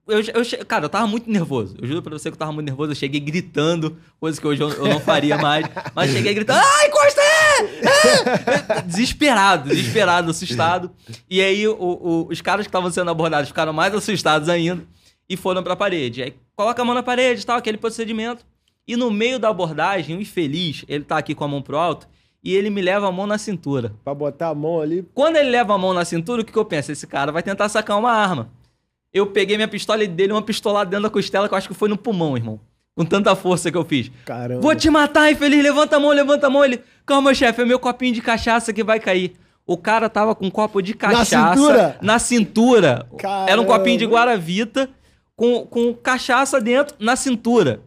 eu, 0.08 0.20
eu, 0.20 0.66
cara, 0.66 0.86
eu 0.86 0.90
tava 0.90 1.08
muito 1.08 1.30
nervoso. 1.30 1.76
Eu 1.82 1.88
juro 1.88 2.02
pra 2.02 2.18
você 2.18 2.30
que 2.30 2.36
eu 2.36 2.40
tava 2.40 2.52
muito 2.52 2.68
nervoso. 2.68 2.92
Eu 2.92 2.96
cheguei 2.96 3.20
gritando, 3.20 3.98
coisa 4.20 4.40
que 4.40 4.48
hoje 4.48 4.62
eu, 4.62 4.70
eu 4.70 4.88
não 4.88 5.00
faria 5.00 5.38
mais. 5.38 5.66
Mas 5.94 6.12
cheguei 6.12 6.34
gritando, 6.34 6.60
ai, 6.64 6.90
Costa! 6.90 7.22
É! 7.22 8.82
Desesperado, 8.82 9.70
desesperado, 9.70 10.32
assustado. 10.32 10.92
E 11.30 11.42
aí 11.42 11.68
o, 11.68 11.76
o, 11.80 12.28
os 12.30 12.42
caras 12.42 12.66
que 12.66 12.70
estavam 12.70 12.92
sendo 12.92 13.12
abordados 13.12 13.48
ficaram 13.48 13.74
mais 13.74 13.94
assustados 13.94 14.50
ainda 14.50 14.84
e 15.30 15.38
foram 15.38 15.64
pra 15.64 15.76
parede. 15.76 16.24
Aí 16.24 16.34
coloca 16.56 16.82
a 16.82 16.86
mão 16.86 16.96
na 16.96 17.04
parede 17.04 17.46
tal, 17.46 17.58
aquele 17.58 17.78
procedimento. 17.78 18.46
E 18.88 18.96
no 18.96 19.10
meio 19.10 19.40
da 19.40 19.50
abordagem, 19.50 20.18
o 20.18 20.22
infeliz, 20.22 20.84
ele 20.88 21.04
tá 21.04 21.18
aqui 21.18 21.34
com 21.34 21.44
a 21.44 21.48
mão 21.48 21.62
pro 21.62 21.78
alto, 21.78 22.08
e 22.44 22.54
ele 22.56 22.70
me 22.70 22.82
leva 22.82 23.08
a 23.08 23.12
mão 23.12 23.28
na 23.28 23.38
cintura. 23.38 23.94
Pra 24.04 24.14
botar 24.14 24.50
a 24.50 24.56
mão 24.56 24.82
ali. 24.82 25.08
Quando 25.14 25.38
ele 25.38 25.50
leva 25.50 25.76
a 25.76 25.78
mão 25.78 25.94
na 25.94 26.04
cintura, 26.04 26.42
o 26.42 26.46
que, 26.46 26.52
que 26.52 26.58
eu 26.58 26.66
penso? 26.66 26.92
Esse 26.92 27.06
cara 27.06 27.32
vai 27.32 27.44
tentar 27.44 27.70
sacar 27.70 27.98
uma 27.98 28.12
arma. 28.12 28.50
Eu 29.14 29.28
peguei 29.28 29.58
minha 29.58 29.68
pistola 29.68 30.04
e 30.04 30.08
dele 30.08 30.32
uma 30.32 30.42
pistolada 30.42 30.90
dentro 30.90 31.04
da 31.04 31.10
costela 31.10 31.48
que 31.48 31.54
eu 31.54 31.58
acho 31.58 31.68
que 31.68 31.74
foi 31.74 31.90
no 31.90 31.98
pulmão, 31.98 32.38
irmão. 32.38 32.60
Com 32.96 33.06
tanta 33.06 33.36
força 33.36 33.72
que 33.72 33.78
eu 33.78 33.86
fiz. 33.86 34.12
Caramba. 34.26 34.62
Vou 34.62 34.76
te 34.76 34.90
matar, 34.90 35.32
infeliz. 35.32 35.64
Levanta 35.64 35.96
a 35.96 36.00
mão, 36.00 36.12
levanta 36.12 36.48
a 36.48 36.50
mão. 36.50 36.64
Ele, 36.64 36.82
calma, 37.06 37.34
chefe, 37.34 37.62
é 37.62 37.66
meu 37.66 37.80
copinho 37.80 38.14
de 38.14 38.22
cachaça 38.22 38.74
que 38.74 38.84
vai 38.84 39.00
cair. 39.00 39.34
O 39.66 39.78
cara 39.78 40.10
tava 40.10 40.36
com 40.36 40.46
um 40.46 40.52
copo 40.52 40.82
de 40.82 40.94
cachaça. 40.94 41.38
Na 41.38 41.54
cintura? 41.54 41.98
Na 42.02 42.20
cintura. 42.20 43.08
Caramba. 43.18 43.52
Era 43.52 43.62
um 43.62 43.66
copinho 43.66 43.98
de 43.98 44.06
Guaravita 44.06 44.90
com, 45.36 45.66
com 45.66 45.94
cachaça 45.94 46.60
dentro 46.60 46.96
na 47.00 47.16
cintura. 47.16 47.82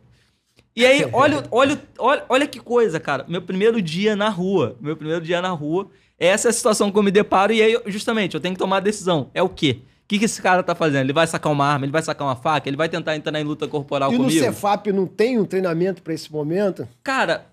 E 0.75 0.85
aí, 0.85 1.07
olha, 1.13 1.43
olha, 1.51 1.81
olha, 1.99 2.25
olha 2.29 2.47
que 2.47 2.59
coisa, 2.59 2.99
cara. 2.99 3.25
Meu 3.29 3.43
primeiro 3.43 3.81
dia 3.83 4.17
na 4.17 4.29
rua. 4.29 4.77
Meu 4.81 4.97
primeiro 4.97 5.23
dia 5.23 5.43
na 5.43 5.51
rua. 5.51 5.89
Essa 6.19 6.49
é 6.49 6.51
a 6.51 6.53
situação 6.53 6.91
que 6.91 6.99
eu 6.99 7.03
me 7.03 7.11
deparo. 7.11 7.53
E 7.53 7.61
aí, 7.63 7.79
justamente, 7.87 8.35
eu 8.35 8.41
tenho 8.41 8.55
que 8.55 8.59
tomar 8.59 8.79
a 8.79 8.81
decisão. 8.81 9.31
É 9.35 9.43
o 9.43 9.49
quê? 9.49 9.81
O 10.05 10.07
que, 10.07 10.19
que 10.19 10.27
esse 10.27 10.41
cara 10.43 10.63
tá 10.63 10.75
fazendo? 10.75 11.07
Ele 11.07 11.15
vai 11.15 11.27
sacar 11.27 11.51
uma 11.51 11.67
arma, 11.67 11.87
ele 11.87 11.93
vai 11.93 12.03
sacar 12.03 12.29
uma 12.29 12.37
faca, 12.37 12.69
ele 12.69 12.77
vai 12.77 12.91
tentar 12.91 13.17
entrar 13.17 13.41
em 13.41 13.45
luta 13.45 13.67
corporal 13.67 14.13
e 14.13 14.17
comigo? 14.17 14.33
E 14.33 14.37
no 14.37 14.45
Cefap 14.45 14.93
não 14.93 15.07
tem 15.07 15.39
um 15.39 15.47
treinamento 15.47 16.03
para 16.03 16.13
esse 16.13 16.31
momento? 16.31 16.87
Cara, 17.03 17.47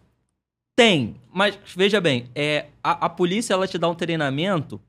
tem. 0.75 1.15
Mas 1.33 1.57
veja 1.77 2.01
bem, 2.01 2.29
é, 2.35 2.65
a, 2.83 3.05
a 3.05 3.09
polícia 3.09 3.53
ela 3.53 3.65
te 3.65 3.77
dá 3.77 3.87
um 3.87 3.95
treinamento 3.95 4.81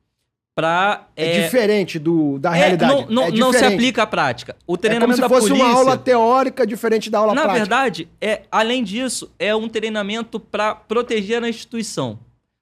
para 0.56 1.06
é, 1.16 1.38
é, 1.38 1.42
diferente 1.44 2.00
do, 2.00 2.36
da 2.38 2.54
é, 2.54 2.58
realidade. 2.58 2.92
Não, 2.92 3.06
não, 3.06 3.22
é 3.24 3.30
não, 3.30 3.52
se 3.52 3.64
aplica 3.64 4.02
à 4.02 4.06
prática. 4.06 4.56
O 4.66 4.76
treinamento 4.76 5.20
é 5.20 5.28
como 5.28 5.40
se 5.40 5.40
fosse 5.40 5.48
polícia, 5.48 5.64
uma 5.64 5.78
aula 5.78 5.96
teórica 5.96 6.66
diferente 6.66 7.08
da 7.08 7.20
aula 7.20 7.32
na 7.32 7.42
prática. 7.42 7.58
Na 7.58 7.64
verdade, 7.64 8.08
é, 8.20 8.42
além 8.50 8.82
disso, 8.82 9.30
é 9.38 9.54
um 9.54 9.68
treinamento 9.68 10.38
para 10.40 10.74
proteger 10.74 11.42
a 11.42 11.48
instituição. 11.48 12.18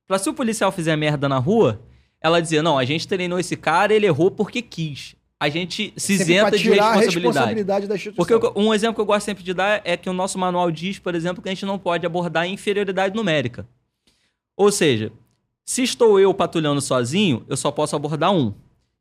Para 0.06 0.18
se 0.18 0.28
o 0.28 0.34
policial 0.34 0.70
fizer 0.70 0.94
merda 0.94 1.28
na 1.28 1.38
rua, 1.38 1.80
ela 2.20 2.40
dizia: 2.40 2.62
não, 2.62 2.78
a 2.78 2.84
gente 2.84 3.08
treinou 3.08 3.38
esse 3.38 3.56
cara, 3.56 3.94
ele 3.94 4.06
errou 4.06 4.30
porque 4.30 4.60
quis. 4.60 5.16
A 5.38 5.48
gente 5.48 5.94
se 5.96 6.12
isenta 6.12 6.50
de 6.50 6.68
responsabilidade. 6.68 7.16
responsabilidade 7.16 7.86
da 7.86 7.94
instituição. 7.94 8.38
Porque 8.38 8.60
um 8.60 8.74
exemplo 8.74 8.96
que 8.96 9.00
eu 9.00 9.06
gosto 9.06 9.24
sempre 9.24 9.42
de 9.42 9.54
dar 9.54 9.80
é 9.84 9.96
que 9.96 10.10
o 10.10 10.12
nosso 10.12 10.38
manual 10.38 10.70
diz, 10.70 10.98
por 10.98 11.14
exemplo, 11.14 11.42
que 11.42 11.48
a 11.48 11.52
gente 11.52 11.64
não 11.64 11.78
pode 11.78 12.04
abordar 12.04 12.46
inferioridade 12.46 13.16
numérica. 13.16 13.66
Ou 14.54 14.70
seja, 14.70 15.10
se 15.64 15.82
estou 15.82 16.20
eu 16.20 16.34
patrulhando 16.34 16.82
sozinho, 16.82 17.42
eu 17.48 17.56
só 17.56 17.70
posso 17.70 17.96
abordar 17.96 18.30
um. 18.30 18.52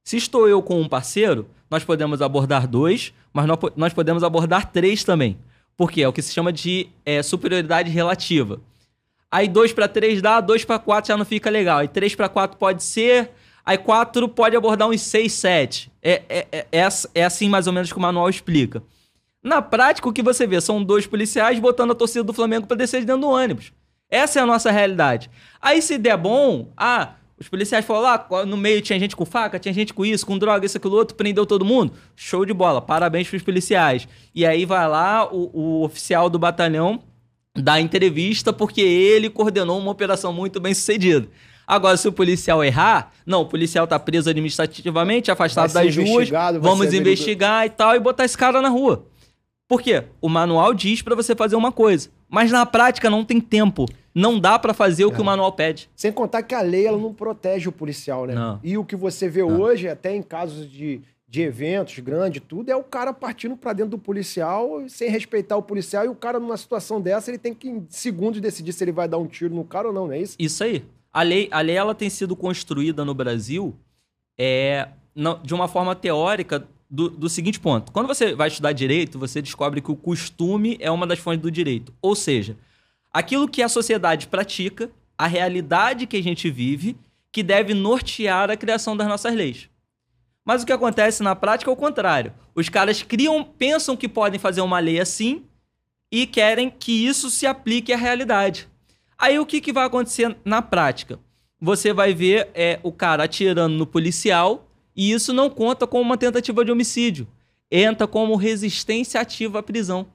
Se 0.01 0.15
estou 0.15 0.47
eu 0.47 0.61
com 0.61 0.79
um 0.79 0.88
parceiro, 0.88 1.45
nós 1.69 1.83
podemos 1.83 2.21
abordar 2.21 2.65
dois, 2.65 3.13
mas 3.33 3.45
nós 3.75 3.93
podemos 3.93 4.23
abordar 4.23 4.71
três 4.71 5.03
também. 5.03 5.38
Porque 5.75 6.01
é 6.01 6.07
o 6.07 6.13
que 6.13 6.21
se 6.21 6.33
chama 6.33 6.53
de 6.53 6.88
é, 7.05 7.21
superioridade 7.21 7.89
relativa. 7.89 8.61
Aí 9.31 9.48
2 9.48 9.74
para 9.74 9.88
3 9.88 10.21
dá, 10.21 10.41
2 10.41 10.65
para 10.65 10.79
4 10.79 11.07
já 11.09 11.17
não 11.17 11.25
fica 11.25 11.50
legal. 11.50 11.79
Aí 11.79 11.88
3 11.88 12.15
para 12.15 12.29
4 12.29 12.57
pode 12.57 12.83
ser, 12.83 13.31
Aí 13.69 13.77
quatro 13.77 14.27
pode 14.27 14.55
abordar 14.55 14.89
uns 14.89 15.00
seis, 15.01 15.31
sete. 15.33 15.91
É, 16.01 16.24
é, 16.27 16.48
é, 16.51 16.67
é, 16.71 16.88
é 17.13 17.24
assim 17.24 17.48
mais 17.48 17.67
ou 17.67 17.74
menos 17.74 17.91
que 17.91 17.98
o 18.00 18.01
manual 18.01 18.27
explica. 18.27 18.81
Na 19.43 19.62
prática, 19.62 20.09
o 20.09 20.12
que 20.12 20.24
você 20.24 20.48
vê 20.48 20.59
são 20.59 20.83
dois 20.83 21.05
policiais 21.05 21.59
botando 21.59 21.91
a 21.91 21.95
torcida 21.95 22.24
do 22.24 22.33
Flamengo 22.33 22.65
para 22.65 22.77
descer 22.77 23.01
de 23.01 23.05
dentro 23.05 23.21
do 23.21 23.29
ônibus. 23.29 23.71
Essa 24.09 24.39
é 24.39 24.41
a 24.41 24.45
nossa 24.48 24.71
realidade. 24.71 25.29
Aí, 25.62 25.83
se 25.83 26.00
der 26.00 26.17
bom, 26.17 26.71
ah, 26.75 27.13
os 27.38 27.48
policiais 27.48 27.86
foram 27.86 28.01
lá, 28.01 28.27
no 28.43 28.57
meio 28.57 28.81
tinha 28.81 29.00
gente 29.00 29.15
com 29.15 29.24
faca, 29.24 29.59
tinha 29.59 29.71
gente 29.71 29.93
com 29.93 30.03
isso, 30.03 30.25
com 30.25 30.36
droga, 30.39 30.65
isso, 30.65 30.77
aquilo 30.77 30.95
outro, 30.95 31.15
prendeu 31.15 31.45
todo 31.45 31.63
mundo. 31.63 31.93
Show 32.15 32.45
de 32.45 32.53
bola, 32.53 32.81
parabéns 32.81 33.29
pros 33.29 33.43
policiais. 33.43 34.07
E 34.33 34.48
aí 34.48 34.65
vai 34.65 34.88
lá 34.88 35.31
o, 35.31 35.51
o 35.53 35.83
oficial 35.86 36.27
do 36.27 36.39
batalhão 36.39 37.03
dar 37.55 37.79
entrevista 37.79 38.53
porque 38.53 38.81
ele 38.81 39.29
coordenou 39.29 39.77
uma 39.77 39.91
operação 39.91 40.31
muito 40.31 40.59
bem 40.59 40.73
sucedida. 40.73 41.27
Agora, 41.67 41.95
se 41.97 42.07
o 42.07 42.11
policial 42.11 42.63
errar, 42.63 43.11
não, 43.25 43.41
o 43.41 43.45
policial 43.45 43.85
tá 43.85 43.99
preso 43.99 44.29
administrativamente, 44.29 45.29
afastado 45.29 45.71
das 45.71 45.95
ruas, 45.95 46.27
vamos 46.59 46.93
investigar 46.93 47.65
e 47.65 47.69
tal, 47.69 47.95
e 47.95 47.99
botar 47.99 48.25
esse 48.25 48.37
cara 48.37 48.59
na 48.59 48.69
rua. 48.69 49.05
Por 49.67 49.79
quê? 49.79 50.03
O 50.19 50.27
manual 50.27 50.73
diz 50.73 51.03
para 51.03 51.13
você 51.13 51.35
fazer 51.35 51.55
uma 51.55 51.71
coisa, 51.71 52.09
mas 52.27 52.51
na 52.51 52.65
prática 52.65 53.07
não 53.07 53.23
tem 53.23 53.39
tempo. 53.39 53.85
Não 54.15 54.39
dá 54.39 54.57
para 54.57 54.73
fazer 54.73 55.05
o 55.05 55.11
que 55.11 55.19
o 55.19 55.21
é. 55.21 55.25
manual 55.25 55.51
pede. 55.51 55.87
Sem 55.95 56.11
contar 56.11 56.41
que 56.41 56.55
a 56.55 56.61
lei 56.61 56.87
ela 56.87 56.97
não 56.97 57.13
protege 57.13 57.69
o 57.69 57.71
policial, 57.71 58.25
né? 58.25 58.33
Não. 58.33 58.59
E 58.63 58.75
o 58.75 58.83
que 58.83 58.95
você 58.95 59.29
vê 59.29 59.43
não. 59.43 59.61
hoje, 59.61 59.87
até 59.87 60.15
em 60.15 60.23
casos 60.23 60.69
de, 60.69 61.01
de 61.29 61.41
eventos 61.41 62.00
grandes, 62.00 62.41
tudo, 62.48 62.69
é 62.69 62.75
o 62.75 62.83
cara 62.83 63.13
partindo 63.13 63.55
para 63.55 63.74
dentro 63.74 63.91
do 63.91 64.00
policial 64.00 64.83
sem 64.89 65.12
respeitar 65.12 65.55
o 65.57 65.62
policial. 65.62 66.03
E 66.03 66.07
o 66.07 66.15
cara, 66.15 66.39
numa 66.39 66.57
situação 66.57 67.00
dessa, 67.00 67.29
ele 67.29 67.38
tem 67.38 67.53
que, 67.53 67.69
em 67.69 67.86
segundos, 67.88 68.41
decidir 68.41 68.74
se 68.74 68.83
ele 68.83 68.91
vai 68.91 69.07
dar 69.07 69.19
um 69.19 69.27
tiro 69.27 69.53
no 69.53 69.63
cara 69.63 69.89
ou 69.89 69.93
não, 69.93 70.07
não 70.07 70.13
é 70.13 70.19
isso? 70.19 70.36
Isso 70.39 70.63
aí. 70.63 70.83
A 71.13 71.21
lei, 71.21 71.48
a 71.51 71.62
lei 71.62 71.75
ela 71.75 71.93
tem 71.93 72.09
sido 72.09 72.36
construída 72.36 73.05
no 73.05 73.13
Brasil 73.13 73.75
é, 74.38 74.88
não, 75.13 75.39
de 75.43 75.53
uma 75.53 75.67
forma 75.67 75.95
teórica 75.95 76.67
do, 76.89 77.09
do, 77.09 77.29
seguinte 77.29 77.59
ponto. 77.59 77.91
Quando 77.91 78.07
você 78.07 78.33
vai 78.33 78.48
estudar 78.48 78.71
direito, 78.71 79.19
você 79.19 79.39
descobre 79.41 79.81
que 79.81 79.91
o 79.91 79.95
costume 79.95 80.77
é 80.79 80.89
uma 80.89 81.05
das 81.05 81.19
fontes 81.19 81.41
do 81.41 81.51
direito. 81.51 81.93
Ou 82.01 82.15
seja, 82.15 82.57
aquilo 83.13 83.48
que 83.48 83.62
a 83.62 83.69
sociedade 83.69 84.27
pratica, 84.27 84.89
a 85.15 85.27
realidade 85.27 86.07
que 86.07 86.17
a 86.17 86.24
gente 86.24 86.50
vive, 86.50 86.98
que 87.31 87.43
deve 87.43 87.75
nortear 87.75 88.50
a 88.50 88.57
criação 88.57 88.98
das 88.98 89.07
nossas 89.07 89.36
leis. 89.36 89.69
Mas 90.49 90.63
o 90.63 90.65
que 90.65 90.73
acontece 90.73 91.21
na 91.21 91.35
prática 91.35 91.69
é 91.69 91.73
o 91.75 91.77
contrário. 91.77 92.33
Os 92.55 92.69
caras 92.69 93.03
criam, 93.03 93.43
pensam 93.43 93.95
que 93.95 94.09
podem 94.09 94.39
fazer 94.39 94.61
uma 94.61 94.79
lei 94.79 94.99
assim 94.99 95.43
e 96.11 96.25
querem 96.25 96.71
que 96.71 97.05
isso 97.05 97.29
se 97.29 97.45
aplique 97.45 97.93
à 97.93 97.95
realidade. 97.95 98.67
Aí 99.15 99.37
o 99.37 99.45
que, 99.45 99.61
que 99.61 99.71
vai 99.71 99.85
acontecer 99.85 100.35
na 100.43 100.59
prática? 100.59 101.19
Você 101.61 101.93
vai 101.93 102.15
ver 102.15 102.49
é, 102.55 102.79
o 102.81 102.91
cara 102.91 103.25
atirando 103.25 103.75
no 103.75 103.85
policial 103.85 104.67
e 104.95 105.11
isso 105.11 105.31
não 105.33 105.51
conta 105.51 105.85
como 105.85 106.01
uma 106.01 106.17
tentativa 106.17 106.65
de 106.65 106.71
homicídio. 106.71 107.27
Entra 107.69 108.07
como 108.07 108.35
resistência 108.35 109.21
ativa 109.21 109.59
à 109.59 109.61
prisão. 109.61 110.07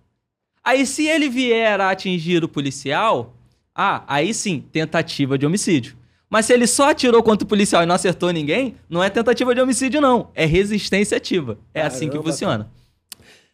Aí, 0.64 0.84
se 0.84 1.06
ele 1.06 1.28
vier 1.28 1.80
a 1.80 1.90
atingir 1.90 2.42
o 2.42 2.48
policial, 2.48 3.36
ah, 3.72 4.02
aí 4.08 4.34
sim, 4.34 4.64
tentativa 4.72 5.38
de 5.38 5.46
homicídio. 5.46 5.96
Mas 6.28 6.46
se 6.46 6.52
ele 6.52 6.66
só 6.66 6.90
atirou 6.90 7.22
contra 7.22 7.44
o 7.44 7.48
policial 7.48 7.82
e 7.82 7.86
não 7.86 7.94
acertou 7.94 8.30
ninguém, 8.30 8.76
não 8.88 9.02
é 9.02 9.10
tentativa 9.10 9.54
de 9.54 9.60
homicídio, 9.60 10.00
não. 10.00 10.30
É 10.34 10.44
resistência 10.44 11.16
ativa. 11.16 11.58
É 11.72 11.80
Caramba, 11.80 11.94
assim 11.94 12.08
que 12.08 12.20
funciona. 12.20 12.70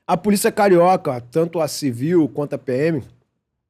A 0.07 0.17
polícia 0.17 0.51
carioca, 0.51 1.21
tanto 1.31 1.61
a 1.61 1.69
civil 1.69 2.29
quanto 2.29 2.55
a 2.55 2.59
PM, 2.59 3.03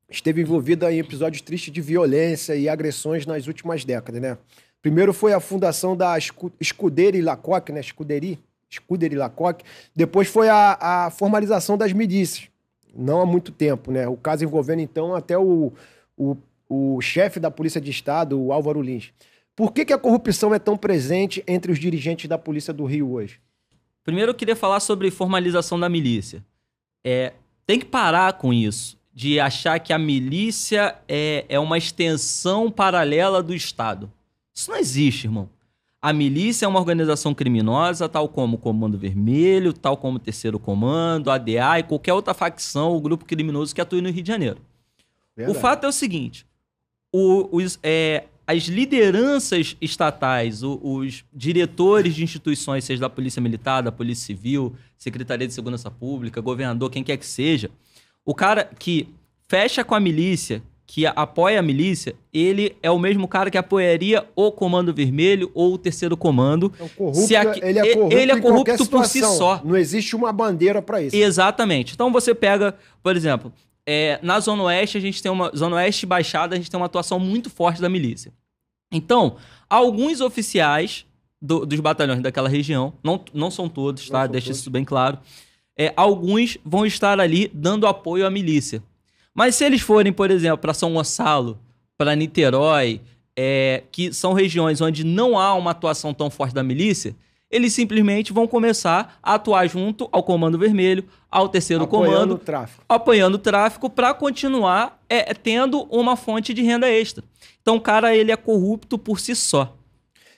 esteve 0.09 0.41
envolvida 0.41 0.93
em 0.93 0.99
episódios 0.99 1.43
tristes 1.43 1.73
de 1.73 1.81
violência 1.81 2.55
e 2.55 2.69
agressões 2.69 3.27
nas 3.27 3.47
últimas 3.47 3.85
décadas, 3.85 4.21
né? 4.21 4.39
Primeiro 4.83 5.13
foi 5.13 5.33
a 5.33 5.41
fundação 5.41 5.97
da 5.97 6.17
Scuderie 6.63 7.21
Lacoque, 7.21 7.73
né? 7.73 7.83
Scuderie, 7.83 8.39
Scuderie 8.71 9.19
Lacoque. 9.19 9.65
Depois 9.95 10.29
foi 10.29 10.49
a, 10.49 10.79
a, 10.81 11.11
formalização 11.11 11.77
das 11.77 11.93
milícias, 11.93 12.49
não 12.95 13.21
há 13.21 13.27
muito 13.27 13.53
tempo, 13.53 13.93
né? 13.93 14.09
O 14.09 14.17
caso 14.17 14.43
envolvendo, 14.43 14.81
então, 14.81 15.15
até 15.15 15.37
o, 15.37 15.73
o, 16.17 16.37
o 16.71 17.01
chefe 17.01 17.41
da 17.41 17.51
Polícia 17.51 17.81
de 17.81 17.91
Estado, 17.91 18.41
o 18.41 18.53
Álvaro 18.53 18.81
Lins. 18.81 19.13
Por 19.57 19.73
que, 19.73 19.85
que 19.85 19.93
a 19.93 19.99
corrupção 19.99 20.55
é 20.55 20.59
tão 20.59 20.77
presente 20.77 21.43
entre 21.49 21.73
os 21.73 21.81
dirigentes 21.81 22.29
da 22.29 22.39
Polícia 22.39 22.73
do 22.73 22.85
Rio 22.85 23.11
hoje? 23.11 23.41
Primeiro 24.05 24.31
eu 24.31 24.35
queria 24.35 24.55
falar 24.55 24.79
sobre 24.79 25.11
formalização 25.11 25.79
da 25.79 25.89
milícia. 25.89 26.45
É, 27.05 27.33
tem 27.67 27.81
que 27.81 27.85
parar 27.85 28.35
com 28.35 28.53
isso 28.53 28.97
de 29.13 29.41
achar 29.41 29.81
que 29.81 29.93
a 29.93 29.99
milícia 29.99 30.97
é, 31.09 31.45
é 31.49 31.59
uma 31.59 31.77
extensão 31.77 32.71
paralela 32.71 33.43
do 33.43 33.53
Estado. 33.53 34.11
Isso 34.55 34.71
não 34.71 34.79
existe, 34.79 35.27
irmão. 35.27 35.51
A 36.01 36.13
milícia 36.13 36.65
é 36.65 36.69
uma 36.69 36.79
organização 36.79 37.35
criminosa, 37.35 38.09
tal 38.09 38.29
como 38.29 38.57
o 38.57 38.59
Comando 38.59 38.97
Vermelho, 38.97 39.73
tal 39.73 39.97
como 39.97 40.17
o 40.17 40.21
Terceiro 40.21 40.59
Comando, 40.59 41.31
a 41.31 41.35
ADA 41.35 41.81
e 41.81 41.83
qualquer 41.83 42.15
outra 42.15 42.33
facção 42.33 42.93
ou 42.93 43.01
grupo 43.01 43.25
criminoso 43.25 43.75
que 43.75 43.81
atue 43.81 44.01
no 44.01 44.09
Rio 44.09 44.23
de 44.23 44.29
Janeiro. 44.29 44.61
Verdade. 45.37 45.59
O 45.59 45.61
fato 45.61 45.85
é 45.85 45.89
o 45.89 45.93
seguinte: 45.93 46.47
o, 47.13 47.49
os, 47.51 47.79
é, 47.83 48.25
as 48.47 48.65
lideranças 48.65 49.77
estatais, 49.81 50.63
o, 50.63 50.79
os 50.83 51.25
diretores 51.33 52.15
de 52.15 52.25
instituições, 52.25 52.85
seja 52.85 53.01
da 53.01 53.11
Polícia 53.11 53.41
Militar, 53.41 53.83
da 53.83 53.93
Polícia 53.93 54.27
Civil, 54.27 54.75
Secretaria 54.99 55.47
de 55.47 55.55
Segurança 55.55 55.91
Pública, 55.91 56.41
governador, 56.41 56.91
quem 56.91 57.05
quer 57.05 57.17
que 57.17 57.27
seja, 57.27 57.71
o 58.25 58.35
cara 58.35 58.65
que 58.65 59.09
fecha 59.49 59.85
com 59.85 59.95
a 59.95 60.01
milícia, 60.01 60.63
que 60.87 61.07
apoia 61.07 61.61
a 61.61 61.63
milícia, 61.63 62.17
ele 62.33 62.77
é 62.83 62.91
o 62.91 62.99
mesmo 62.99 63.29
cara 63.29 63.49
que 63.49 63.57
apoiaria 63.57 64.27
o 64.35 64.51
Comando 64.51 64.93
Vermelho 64.93 65.49
ou 65.55 65.75
o 65.75 65.79
Terceiro 65.79 66.17
Comando. 66.17 66.73
É 66.81 66.89
corrupto, 66.89 67.37
a, 67.37 67.69
ele 67.69 67.79
é 67.79 67.95
corrupto, 67.95 68.17
ele 68.17 68.33
é 68.33 68.41
corrupto 68.41 68.87
por 68.87 69.07
si 69.07 69.21
só. 69.21 69.61
Não 69.65 69.77
existe 69.77 70.17
uma 70.17 70.33
bandeira 70.33 70.83
para 70.83 71.01
isso. 71.01 71.15
Exatamente. 71.15 71.95
Então 71.95 72.11
você 72.11 72.35
pega, 72.35 72.75
por 73.05 73.15
exemplo, 73.15 73.53
é, 73.87 74.19
na 74.23 74.41
Zona 74.41 74.65
Oeste 74.65 74.99
a 74.99 75.01
gente 75.01 75.23
tem 75.23 75.31
uma 75.31 75.51
Zona 75.57 75.77
Oeste 75.77 76.07
Baixada, 76.07 76.55
a 76.55 76.59
gente 76.59 76.71
tem 76.71 76.79
uma 76.79 76.87
atuação 76.87 77.19
muito 77.19 77.51
forte 77.51 77.81
da 77.81 77.89
milícia. 77.89 78.33
Então, 78.93 79.37
alguns 79.69 80.21
oficiais 80.21 81.07
do, 81.41 81.65
dos 81.65 81.81
batalhões 81.81 82.21
daquela 82.21 82.49
região, 82.49 82.93
não, 83.03 83.25
não 83.33 83.51
são 83.51 83.69
todos, 83.69 84.09
tá? 84.09 84.27
Deixa 84.27 84.49
todos. 84.49 84.61
isso 84.61 84.71
bem 84.71 84.85
claro 84.85 85.19
é, 85.81 85.95
alguns 85.97 86.59
vão 86.63 86.85
estar 86.85 87.19
ali 87.19 87.51
dando 87.55 87.87
apoio 87.87 88.27
à 88.27 88.31
milícia. 88.31 88.83
Mas 89.35 89.55
se 89.55 89.65
eles 89.65 89.81
forem, 89.81 90.13
por 90.13 90.31
exemplo, 90.31 90.59
para 90.59 90.75
São 90.75 90.93
Gonçalo, 90.93 91.59
para 91.97 92.15
Niterói, 92.15 93.01
é, 93.35 93.85
que 93.91 94.13
são 94.13 94.35
regiões 94.35 94.83
onde 94.83 95.05
não 95.05 95.39
há 95.39 95.55
uma 95.55 95.71
atuação 95.71 96.13
tão 96.13 96.29
forte 96.29 96.55
da 96.55 96.63
milícia, 96.63 97.17
eles 97.51 97.73
simplesmente 97.73 98.33
vão 98.33 98.47
começar 98.47 99.19
a 99.23 99.35
atuar 99.35 99.67
junto 99.67 100.09
ao 100.13 100.23
Comando 100.23 100.59
Vermelho, 100.59 101.05
ao 101.31 101.49
Terceiro 101.49 101.85
apoiando 101.85 102.13
Comando, 102.13 102.35
o 102.35 102.39
tráfico. 102.39 102.85
apoiando 102.89 103.37
o 103.37 103.41
tráfico 103.41 103.91
para 103.91 104.15
continuar 104.15 105.03
é, 105.09 105.35
tendo 105.35 105.83
uma 105.91 106.17
fonte 106.17 106.55
de 106.55 106.63
renda 106.63 106.89
extra. 106.89 107.25
Então, 107.61 107.77
o 107.77 107.81
cara 107.81 108.15
ele 108.15 108.31
é 108.31 108.37
corrupto 108.37 108.97
por 108.99 109.19
si 109.19 109.35
só. 109.35 109.77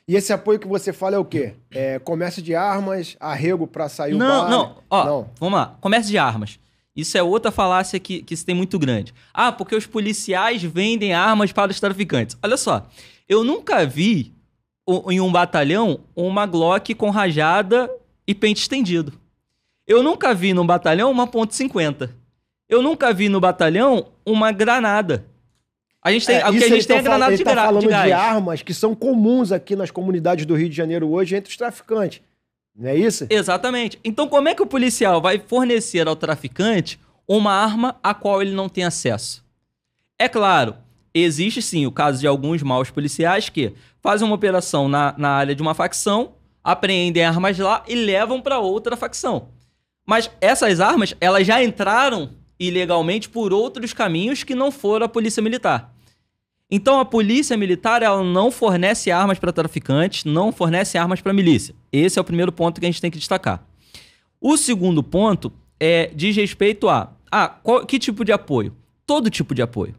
E 0.09 0.17
esse 0.17 0.33
apoio 0.33 0.59
que 0.59 0.67
você 0.67 0.93
fala 0.93 1.15
é 1.17 1.19
o 1.19 1.25
quê? 1.25 1.55
É 1.71 1.99
comércio 1.99 2.43
de 2.43 2.55
armas, 2.55 3.17
arrego 3.21 3.67
para 3.67 3.89
sair 3.89 4.15
não, 4.15 4.27
o 4.27 4.43
bar? 4.43 4.51
Não, 4.51 4.77
Ó, 4.91 5.05
não. 5.05 5.31
Vamos 5.39 5.59
lá. 5.59 5.77
Comércio 5.81 6.11
de 6.11 6.19
armas. 6.19 6.59
Isso 6.95 7.17
é 7.17 7.23
outra 7.23 7.51
falácia 7.51 7.99
que, 7.99 8.23
que 8.23 8.37
se 8.37 8.45
tem 8.45 8.55
muito 8.55 8.79
grande. 8.79 9.15
Ah, 9.33 9.53
porque 9.53 9.75
os 9.75 9.87
policiais 9.87 10.63
vendem 10.63 11.15
armas 11.15 11.53
para 11.53 11.71
os 11.71 11.81
traficantes. 11.81 12.37
Olha 12.43 12.57
só, 12.57 12.87
eu 13.29 13.45
nunca 13.45 13.87
vi 13.87 14.35
em 15.11 15.21
um 15.21 15.31
batalhão 15.31 16.01
uma 16.15 16.47
Glock 16.47 16.95
com 16.95 17.11
rajada 17.11 17.91
e 18.27 18.35
pente 18.35 18.61
estendido. 18.61 19.13
Eu 19.87 20.03
nunca 20.03 20.35
vi 20.35 20.55
no 20.55 20.65
batalhão 20.65 21.11
uma 21.11 21.27
ponto 21.27 21.53
.50. 21.53 22.11
Eu 22.69 22.83
nunca 22.83 23.13
vi 23.13 23.29
no 23.29 23.41
batalhão 23.41 24.07
uma 24.25 24.53
granada. 24.53 25.27
A 26.03 26.11
gente 26.11 26.27
tem, 26.27 26.37
é, 26.37 26.49
o 26.49 26.53
que 26.53 26.65
a 26.65 26.69
gente 26.69 26.87
tem 26.87 26.97
é 26.97 27.03
granada 27.03 27.37
de, 27.37 27.45
tá 27.45 27.55
falando 27.55 27.83
de 27.83 27.89
gás. 27.89 28.07
de 28.07 28.13
armas 28.13 28.63
que 28.63 28.75
são 28.75 28.95
comuns 28.95 29.53
aqui 29.53 29.77
nas 29.77 29.91
comunidades 29.91 30.45
do 30.45 30.55
Rio 30.55 30.69
de 30.69 30.75
Janeiro 30.75 31.09
hoje 31.09 31.37
entre 31.37 31.51
os 31.51 31.57
traficantes. 31.57 32.21
Não 32.75 32.89
é 32.89 32.97
isso? 32.97 33.27
Exatamente. 33.31 34.01
Então, 34.03 34.27
como 34.27 34.49
é 34.49 34.55
que 34.55 34.63
o 34.63 34.67
policial 34.67 35.21
vai 35.21 35.39
fornecer 35.39 36.09
ao 36.09 36.17
traficante 36.17 36.99
uma 37.29 37.53
arma 37.53 37.97
a 38.03 38.15
qual 38.15 38.43
ele 38.43 38.53
não 38.53 38.69
tem 38.69 38.85
acesso? 38.85 39.45
É 40.19 40.29
claro, 40.29 40.77
existe 41.15 41.61
sim 41.63 41.87
o 41.87 41.93
caso 41.93 42.21
de 42.21 42.27
alguns 42.27 42.63
maus 42.63 42.91
policiais 42.91 43.49
que 43.49 43.73
fazem 44.01 44.27
uma 44.27 44.35
operação 44.35 44.89
na, 44.89 45.15
na 45.17 45.31
área 45.31 45.55
de 45.55 45.63
uma 45.63 45.75
facção, 45.75 46.33
apreendem 46.63 47.25
armas 47.25 47.59
lá 47.59 47.85
e 47.89 47.95
levam 47.95 48.41
para 48.41 48.59
outra 48.59 48.97
facção. 48.97 49.49
Mas 50.07 50.31
essas 50.41 50.81
armas, 50.81 51.15
elas 51.21 51.47
já 51.47 51.63
entraram 51.63 52.31
ilegalmente 52.59 53.29
por 53.29 53.53
outros 53.53 53.93
caminhos 53.93 54.43
que 54.43 54.55
não 54.55 54.71
foram 54.71 55.07
a 55.07 55.09
polícia 55.09 55.43
militar. 55.43 55.93
Então 56.71 56.99
a 56.99 57.05
polícia 57.05 57.57
militar 57.57 58.03
ela 58.03 58.25
não 58.25 58.51
fornece 58.51 59.11
armas 59.11 59.39
para 59.39 59.53
traficantes, 59.53 60.25
não 60.25 60.51
fornece 60.51 60.97
armas 60.97 61.21
para 61.21 61.33
milícia. 61.33 61.75
Esse 61.93 62.19
é 62.19 62.23
o 62.23 62.25
primeiro 62.25 62.51
ponto 62.51 62.81
que 62.81 62.87
a 62.87 62.91
gente 62.91 63.01
tem 63.01 63.11
que 63.11 63.19
destacar. 63.19 63.63
O 64.41 64.57
segundo 64.57 65.03
ponto 65.03 65.53
é 65.79 66.11
diz 66.15 66.35
respeito 66.35 66.89
a 66.89 67.13
ah, 67.31 67.49
qual, 67.49 67.87
que 67.87 67.99
tipo 67.99 68.25
de 68.25 68.33
apoio? 68.33 68.77
Todo 69.07 69.31
tipo 69.31 69.55
de 69.55 69.63
apoio. 69.63 69.95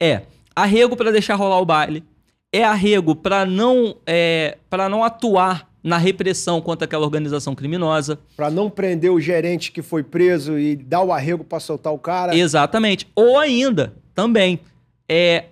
É 0.00 0.22
arrego 0.54 0.96
para 0.96 1.12
deixar 1.12 1.34
rolar 1.34 1.60
o 1.60 1.64
baile, 1.64 2.04
é 2.52 2.64
arrego 2.64 3.14
para 3.14 3.46
não, 3.46 3.96
é, 4.06 4.58
para 4.68 4.88
não 4.88 5.04
atuar 5.04 5.68
na 5.82 5.96
repressão 5.96 6.60
contra 6.60 6.84
aquela 6.84 7.04
organização 7.04 7.54
criminosa. 7.54 8.18
Para 8.36 8.50
não 8.50 8.68
prender 8.68 9.10
o 9.10 9.20
gerente 9.20 9.72
que 9.72 9.82
foi 9.82 10.02
preso 10.02 10.58
e 10.58 10.76
dar 10.76 11.02
o 11.02 11.12
arrego 11.12 11.42
para 11.42 11.60
soltar 11.60 11.92
o 11.92 11.98
cara. 11.98 12.36
Exatamente. 12.36 13.08
Ou 13.14 13.38
ainda, 13.38 13.94
também, 14.14 14.60
é 15.08 15.46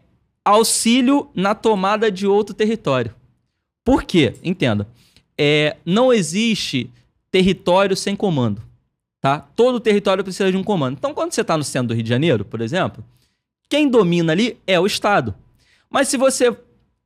auxílio 0.45 1.31
na 1.35 1.55
tomada 1.55 2.11
de 2.11 2.27
outro 2.27 2.55
território. 2.55 3.15
Por 3.85 4.03
quê? 4.03 4.35
Entenda. 4.43 4.87
É, 5.37 5.77
não 5.85 6.13
existe 6.13 6.91
território 7.31 7.97
sem 7.97 8.15
comando. 8.15 8.61
Tá? 9.21 9.41
Todo 9.57 9.81
território 9.81 10.23
precisa 10.23 10.51
de 10.51 10.57
um 10.57 10.63
comando. 10.63 10.97
Então, 10.99 11.15
quando 11.15 11.33
você 11.33 11.41
está 11.41 11.57
no 11.57 11.65
centro 11.65 11.89
do 11.89 11.95
Rio 11.95 12.03
de 12.03 12.09
Janeiro, 12.09 12.45
por 12.45 12.61
exemplo, 12.61 13.05
quem 13.69 13.89
domina 13.89 14.33
ali 14.33 14.59
é 14.67 14.79
o 14.79 14.87
Estado. 14.87 15.35
Mas 15.91 16.09
se 16.09 16.17
você 16.17 16.57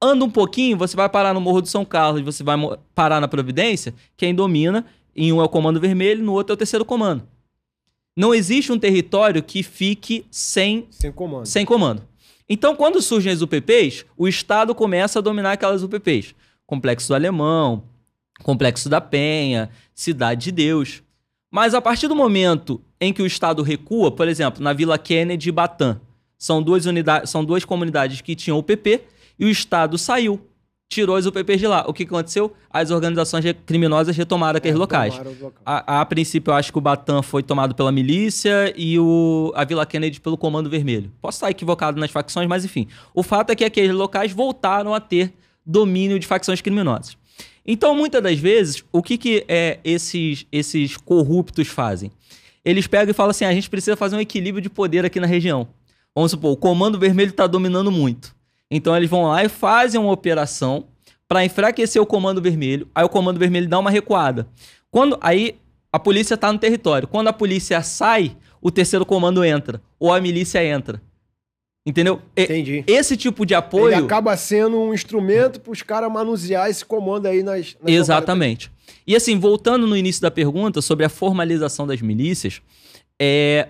anda 0.00 0.24
um 0.24 0.30
pouquinho, 0.30 0.76
você 0.76 0.96
vai 0.96 1.08
parar 1.08 1.32
no 1.32 1.40
Morro 1.40 1.62
do 1.62 1.68
São 1.68 1.84
Carlos, 1.84 2.22
você 2.22 2.42
vai 2.42 2.56
parar 2.94 3.20
na 3.20 3.28
Providência, 3.28 3.94
quem 4.16 4.34
domina, 4.34 4.84
em 5.14 5.32
um 5.32 5.40
é 5.40 5.44
o 5.44 5.48
comando 5.48 5.80
vermelho, 5.80 6.24
no 6.24 6.32
outro 6.32 6.52
é 6.52 6.54
o 6.54 6.56
terceiro 6.56 6.84
comando. 6.84 7.26
Não 8.16 8.34
existe 8.34 8.72
um 8.72 8.78
território 8.78 9.42
que 9.42 9.62
fique 9.62 10.26
sem, 10.30 10.86
sem, 10.90 11.10
comando. 11.10 11.46
sem 11.46 11.64
comando. 11.64 12.02
Então, 12.48 12.76
quando 12.76 13.00
surgem 13.00 13.32
as 13.32 13.40
UPPs, 13.40 14.04
o 14.16 14.28
Estado 14.28 14.74
começa 14.74 15.18
a 15.18 15.22
dominar 15.22 15.52
aquelas 15.52 15.82
UPPs. 15.82 16.34
Complexo 16.66 17.08
do 17.08 17.14
Alemão, 17.14 17.84
Complexo 18.42 18.88
da 18.88 19.00
Penha, 19.00 19.70
Cidade 19.94 20.44
de 20.44 20.52
Deus. 20.52 21.02
Mas 21.50 21.74
a 21.74 21.80
partir 21.80 22.08
do 22.08 22.16
momento 22.16 22.80
em 23.00 23.12
que 23.12 23.22
o 23.22 23.26
Estado 23.26 23.62
recua, 23.62 24.10
por 24.10 24.28
exemplo, 24.28 24.62
na 24.62 24.72
Vila 24.72 24.98
Kennedy 24.98 25.48
e 25.48 25.52
Batam, 25.52 26.00
são 26.42 26.60
duas, 26.60 26.86
unidades, 26.86 27.30
são 27.30 27.44
duas 27.44 27.64
comunidades 27.64 28.20
que 28.20 28.34
tinham 28.34 28.58
UPP, 28.58 29.00
e 29.38 29.44
o 29.44 29.48
Estado 29.48 29.96
saiu, 29.96 30.44
tirou 30.88 31.14
as 31.14 31.24
UPPs 31.24 31.60
de 31.60 31.68
lá. 31.68 31.84
O 31.86 31.94
que 31.94 32.02
aconteceu? 32.02 32.52
As 32.68 32.90
organizações 32.90 33.44
criminosas 33.64 34.16
retomaram 34.16 34.56
aqueles 34.56 34.74
é, 34.74 34.78
locais. 34.78 35.14
A, 35.64 36.00
a, 36.00 36.04
princípio, 36.04 36.50
eu 36.50 36.56
acho 36.56 36.72
que 36.72 36.78
o 36.78 36.80
Batam 36.80 37.22
foi 37.22 37.44
tomado 37.44 37.76
pela 37.76 37.92
milícia 37.92 38.74
e 38.76 38.98
o, 38.98 39.52
a 39.54 39.62
Vila 39.64 39.86
Kennedy 39.86 40.20
pelo 40.20 40.36
Comando 40.36 40.68
Vermelho. 40.68 41.12
Posso 41.22 41.36
estar 41.36 41.48
equivocado 41.48 42.00
nas 42.00 42.10
facções, 42.10 42.48
mas 42.48 42.64
enfim. 42.64 42.88
O 43.14 43.22
fato 43.22 43.50
é 43.50 43.54
que 43.54 43.64
aqueles 43.64 43.94
locais 43.94 44.32
voltaram 44.32 44.92
a 44.92 44.98
ter 44.98 45.32
domínio 45.64 46.18
de 46.18 46.26
facções 46.26 46.60
criminosas. 46.60 47.16
Então, 47.64 47.94
muitas 47.94 48.20
das 48.20 48.36
vezes, 48.36 48.82
o 48.90 49.00
que, 49.00 49.16
que 49.16 49.44
é, 49.46 49.78
esses, 49.84 50.44
esses 50.50 50.96
corruptos 50.96 51.68
fazem? 51.68 52.10
Eles 52.64 52.88
pegam 52.88 53.12
e 53.12 53.14
falam 53.14 53.30
assim: 53.30 53.44
ah, 53.44 53.48
a 53.48 53.54
gente 53.54 53.70
precisa 53.70 53.96
fazer 53.96 54.16
um 54.16 54.20
equilíbrio 54.20 54.60
de 54.60 54.68
poder 54.68 55.04
aqui 55.04 55.20
na 55.20 55.26
região. 55.28 55.68
Vamos 56.14 56.30
supor, 56.30 56.52
o 56.52 56.56
Comando 56.56 56.98
Vermelho 56.98 57.30
está 57.30 57.46
dominando 57.46 57.90
muito. 57.90 58.34
Então 58.70 58.96
eles 58.96 59.08
vão 59.08 59.24
lá 59.24 59.44
e 59.44 59.48
fazem 59.48 60.00
uma 60.00 60.12
operação 60.12 60.86
para 61.28 61.44
enfraquecer 61.44 62.00
o 62.00 62.06
Comando 62.06 62.40
Vermelho. 62.40 62.88
Aí 62.94 63.04
o 63.04 63.08
Comando 63.08 63.38
Vermelho 63.38 63.68
dá 63.68 63.78
uma 63.78 63.90
recuada. 63.90 64.46
Quando 64.90 65.18
aí 65.20 65.56
a 65.92 65.98
polícia 65.98 66.34
está 66.34 66.50
no 66.52 66.58
território. 66.58 67.06
Quando 67.06 67.28
a 67.28 67.32
polícia 67.32 67.82
sai, 67.82 68.34
o 68.60 68.70
terceiro 68.70 69.04
comando 69.04 69.44
entra 69.44 69.82
ou 69.98 70.12
a 70.12 70.20
milícia 70.20 70.64
entra. 70.64 71.02
Entendeu? 71.84 72.22
Entendi. 72.36 72.84
Esse 72.86 73.16
tipo 73.16 73.44
de 73.44 73.54
apoio. 73.54 73.88
Ele 73.88 74.04
acaba 74.04 74.36
sendo 74.36 74.78
um 74.78 74.94
instrumento 74.94 75.60
para 75.60 75.72
os 75.72 75.82
caras 75.82 76.10
manusear 76.10 76.70
esse 76.70 76.84
comando 76.84 77.26
aí 77.26 77.42
nas. 77.42 77.76
nas 77.80 77.92
Exatamente. 77.92 78.70
E 79.04 79.16
assim, 79.16 79.38
voltando 79.38 79.86
no 79.86 79.96
início 79.96 80.22
da 80.22 80.30
pergunta 80.30 80.80
sobre 80.80 81.04
a 81.04 81.08
formalização 81.08 81.86
das 81.86 82.00
milícias, 82.00 82.62
é, 83.20 83.68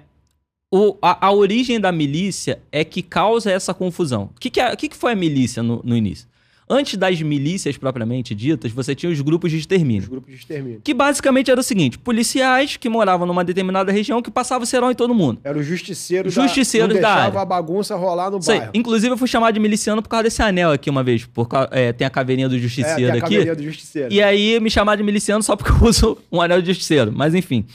o, 0.72 0.96
a, 1.02 1.26
a, 1.26 1.30
origem 1.30 1.78
da 1.78 1.92
milícia 1.92 2.58
é 2.72 2.82
que 2.82 3.02
causa 3.02 3.50
essa 3.50 3.74
confusão. 3.74 4.30
O 4.34 4.40
que, 4.40 4.48
que, 4.48 4.58
é, 4.58 4.74
que, 4.74 4.88
que 4.88 4.96
foi 4.96 5.12
a 5.12 5.14
milícia 5.14 5.62
no, 5.62 5.82
no, 5.84 5.94
início? 5.94 6.26
Antes 6.66 6.96
das 6.96 7.20
milícias 7.20 7.76
propriamente 7.76 8.34
ditas, 8.34 8.72
você 8.72 8.94
tinha 8.94 9.12
os 9.12 9.20
grupos 9.20 9.50
de 9.50 9.58
extermínio. 9.58 10.04
Os 10.04 10.08
grupos 10.08 10.32
de 10.32 10.38
extermínio. 10.38 10.80
Que 10.82 10.94
basicamente 10.94 11.50
era 11.50 11.60
o 11.60 11.62
seguinte: 11.62 11.98
policiais 11.98 12.78
que 12.78 12.88
moravam 12.88 13.26
numa 13.26 13.44
determinada 13.44 13.92
região 13.92 14.22
que 14.22 14.30
passavam 14.30 14.64
serão 14.64 14.90
em 14.90 14.94
todo 14.94 15.14
mundo. 15.14 15.40
Era 15.44 15.58
o 15.58 15.62
justiceiro 15.62 16.30
Justiceiros 16.30 16.98
da, 16.98 17.08
não 17.08 17.14
deixava 17.16 17.42
a 17.42 17.44
bagunça 17.44 17.94
rolar 17.94 18.30
no 18.30 18.40
Sei. 18.40 18.56
bairro. 18.56 18.72
Inclusive, 18.72 19.12
eu 19.12 19.18
fui 19.18 19.28
chamado 19.28 19.52
de 19.52 19.60
miliciano 19.60 20.00
por 20.00 20.08
causa 20.08 20.22
desse 20.22 20.40
anel 20.40 20.72
aqui 20.72 20.88
uma 20.88 21.04
vez. 21.04 21.26
Por, 21.26 21.46
é, 21.70 21.92
tem 21.92 22.06
a 22.06 22.10
caveirinha 22.10 22.48
do 22.48 22.58
justiceiro 22.58 23.10
é, 23.10 23.12
tem 23.12 23.20
a 23.20 23.24
aqui. 23.24 23.34
Caveirinha 23.34 23.56
do 23.56 23.62
justiceiro. 23.62 24.10
E 24.10 24.22
aí 24.22 24.58
me 24.58 24.70
chamaram 24.70 24.96
de 24.96 25.04
miliciano 25.04 25.42
só 25.42 25.54
porque 25.54 25.70
eu 25.70 25.84
uso 25.86 26.16
um 26.32 26.40
anel 26.40 26.62
de 26.62 26.68
justiceiro. 26.68 27.12
Mas 27.14 27.34
enfim. 27.34 27.66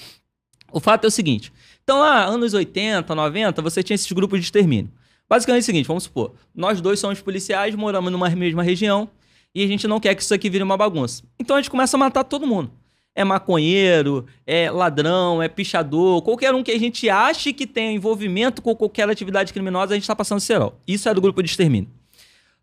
O 0.71 0.80
fato 0.80 1.06
é 1.06 1.08
o 1.08 1.12
seguinte: 1.12 1.54
então, 1.88 2.00
lá, 2.00 2.26
anos 2.26 2.54
80, 2.54 3.15
90, 3.15 3.62
você 3.62 3.82
tinha 3.82 3.95
esses 3.95 4.12
grupos 4.12 4.41
de 4.41 4.43
extermínio. 4.43 4.91
Basicamente 5.30 5.62
é 5.62 5.63
o 5.63 5.65
seguinte, 5.65 5.88
vamos 5.88 6.04
supor, 6.04 6.34
nós 6.54 6.82
dois 6.82 7.00
somos 7.00 7.21
policiais, 7.21 7.73
moramos 7.76 8.12
numa 8.12 8.30
mesma 8.30 8.62
região 8.62 9.10
e 9.56 9.63
a 9.63 9.67
gente 9.67 9.88
não 9.88 9.97
quer 9.97 10.13
que 10.13 10.21
isso 10.21 10.34
aqui 10.34 10.50
vire 10.50 10.62
uma 10.62 10.76
bagunça. 10.76 11.23
Então 11.39 11.56
a 11.56 11.62
gente 11.62 11.69
começa 11.69 11.95
a 11.95 11.97
matar 11.97 12.26
todo 12.26 12.45
mundo. 12.45 12.73
É 13.15 13.23
maconheiro, 13.23 14.26
é 14.45 14.69
ladrão, 14.69 15.41
é 15.41 15.47
pichador, 15.47 16.21
qualquer 16.23 16.54
um 16.54 16.62
que 16.62 16.71
a 16.71 16.78
gente 16.78 17.10
ache 17.10 17.54
que 17.54 17.65
tenha 17.65 17.93
envolvimento 17.93 18.62
com 18.62 18.76
qualquer 18.76 19.10
atividade 19.10 19.54
criminosa, 19.54 19.93
a 19.93 19.95
gente 19.95 20.04
está 20.04 20.15
passando 20.15 20.41
cerol. 20.41 20.78
Isso 20.86 21.08
é 21.08 21.13
do 21.13 21.21
grupo 21.21 21.41
de 21.41 21.50
extermínio. 21.50 21.89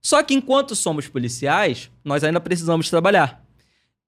Só 0.02 0.22
que 0.22 0.34
enquanto 0.34 0.76
somos 0.76 1.08
policiais, 1.08 1.90
nós 2.04 2.22
ainda 2.22 2.40
precisamos 2.40 2.90
trabalhar. 2.90 3.42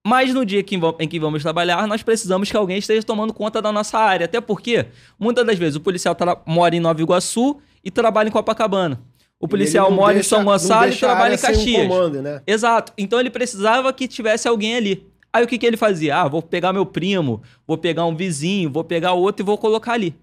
Mas 0.07 0.33
no 0.33 0.47
dia 0.47 0.63
que, 0.63 0.79
em 1.01 1.09
que 1.09 1.19
vamos 1.19 1.43
trabalhar, 1.43 1.85
nós 1.89 2.01
precisamos 2.01 2.49
que 2.49 2.57
alguém 2.57 2.79
esteja 2.79 3.03
tomando 3.03 3.35
conta 3.35 3.61
da 3.61 3.73
nossa 3.73 3.99
área. 3.99 4.27
Até 4.27 4.41
porque, 4.41 4.87
muitas 5.19 5.45
das 5.45 5.59
vezes, 5.59 5.75
o 5.75 5.81
policial 5.81 6.17
mora 6.47 6.77
em 6.77 6.79
Nova 6.79 7.03
Iguaçu 7.03 7.57
e 7.83 7.91
trabalha 7.91 8.29
em 8.29 8.31
Copacabana. 8.31 9.03
O 9.41 9.49
policial 9.49 9.91
mora 9.91 10.15
deixa, 10.15 10.29
em 10.29 10.39
São 10.39 10.45
Gonçalo 10.45 10.93
e 10.93 10.97
trabalha 10.97 11.35
em 11.35 11.39
Caxias. 11.39 11.89
Comando, 11.89 12.23
né? 12.23 12.41
Exato. 12.47 12.93
Então 12.97 13.19
ele 13.19 13.31
precisava 13.31 13.93
que 13.93 14.07
tivesse 14.07 14.47
alguém 14.47 14.77
ali. 14.77 15.05
Aí 15.33 15.43
o 15.43 15.49
que, 15.49 15.59
que 15.59 15.67
ele 15.67 15.77
fazia? 15.77 16.19
Ah, 16.19 16.29
vou 16.29 16.41
pegar 16.41 16.73
meu 16.73 16.87
primo, 16.87 17.43
vou 17.67 17.77
pegar 17.77 18.05
um 18.05 18.15
vizinho, 18.15 18.71
vou 18.71 18.85
pegar 18.85 19.13
outro 19.15 19.43
e 19.43 19.45
vou 19.45 19.59
colocar 19.59 19.95
ali. 19.95 20.15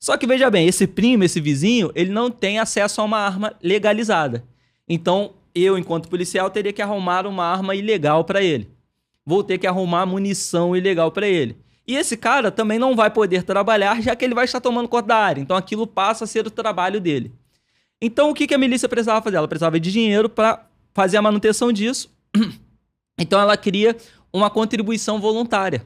Só 0.00 0.16
que 0.16 0.26
veja 0.26 0.50
bem, 0.50 0.66
esse 0.66 0.84
primo, 0.84 1.22
esse 1.22 1.40
vizinho, 1.40 1.92
ele 1.94 2.10
não 2.10 2.28
tem 2.28 2.58
acesso 2.58 3.00
a 3.00 3.04
uma 3.04 3.18
arma 3.18 3.54
legalizada. 3.62 4.42
Então, 4.88 5.34
eu, 5.54 5.78
enquanto 5.78 6.08
policial, 6.08 6.50
teria 6.50 6.72
que 6.72 6.82
arrumar 6.82 7.24
uma 7.24 7.44
arma 7.44 7.76
ilegal 7.76 8.24
para 8.24 8.42
ele 8.42 8.76
vou 9.28 9.44
ter 9.44 9.58
que 9.58 9.66
arrumar 9.66 10.06
munição 10.06 10.74
ilegal 10.74 11.12
para 11.12 11.28
ele. 11.28 11.58
E 11.86 11.94
esse 11.94 12.16
cara 12.16 12.50
também 12.50 12.78
não 12.78 12.96
vai 12.96 13.10
poder 13.10 13.42
trabalhar, 13.42 14.00
já 14.00 14.16
que 14.16 14.24
ele 14.24 14.34
vai 14.34 14.46
estar 14.46 14.58
tomando 14.58 14.88
conta 14.88 15.08
da 15.08 15.16
área. 15.16 15.42
Então 15.42 15.54
aquilo 15.54 15.86
passa 15.86 16.24
a 16.24 16.26
ser 16.26 16.46
o 16.46 16.50
trabalho 16.50 16.98
dele. 16.98 17.30
Então 18.00 18.30
o 18.30 18.34
que, 18.34 18.46
que 18.46 18.54
a 18.54 18.58
milícia 18.58 18.88
precisava 18.88 19.20
fazer? 19.20 19.36
Ela 19.36 19.46
precisava 19.46 19.78
de 19.78 19.92
dinheiro 19.92 20.30
para 20.30 20.66
fazer 20.94 21.18
a 21.18 21.22
manutenção 21.22 21.70
disso. 21.70 22.10
Então 23.20 23.40
ela 23.40 23.56
cria 23.56 23.96
uma 24.32 24.48
contribuição 24.48 25.20
voluntária. 25.20 25.84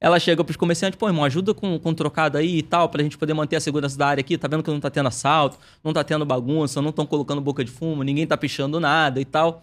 Ela 0.00 0.20
chega 0.20 0.44
para 0.44 0.52
os 0.52 0.56
comerciantes, 0.56 0.96
pô, 0.96 1.08
irmão, 1.08 1.24
ajuda 1.24 1.52
com, 1.52 1.76
com 1.76 1.92
trocado 1.92 2.38
aí 2.38 2.58
e 2.58 2.62
tal, 2.62 2.88
para 2.88 3.00
a 3.00 3.02
gente 3.02 3.18
poder 3.18 3.34
manter 3.34 3.56
a 3.56 3.60
segurança 3.60 3.98
da 3.98 4.06
área 4.06 4.20
aqui. 4.20 4.38
Tá 4.38 4.46
vendo 4.46 4.62
que 4.62 4.70
não 4.70 4.78
tá 4.78 4.88
tendo 4.88 5.08
assalto, 5.08 5.58
não 5.82 5.92
tá 5.92 6.04
tendo 6.04 6.24
bagunça, 6.24 6.80
não 6.80 6.90
estão 6.90 7.04
colocando 7.04 7.40
boca 7.40 7.64
de 7.64 7.70
fumo, 7.72 8.04
ninguém 8.04 8.28
tá 8.28 8.36
pichando 8.36 8.78
nada 8.78 9.20
e 9.20 9.24
tal. 9.24 9.60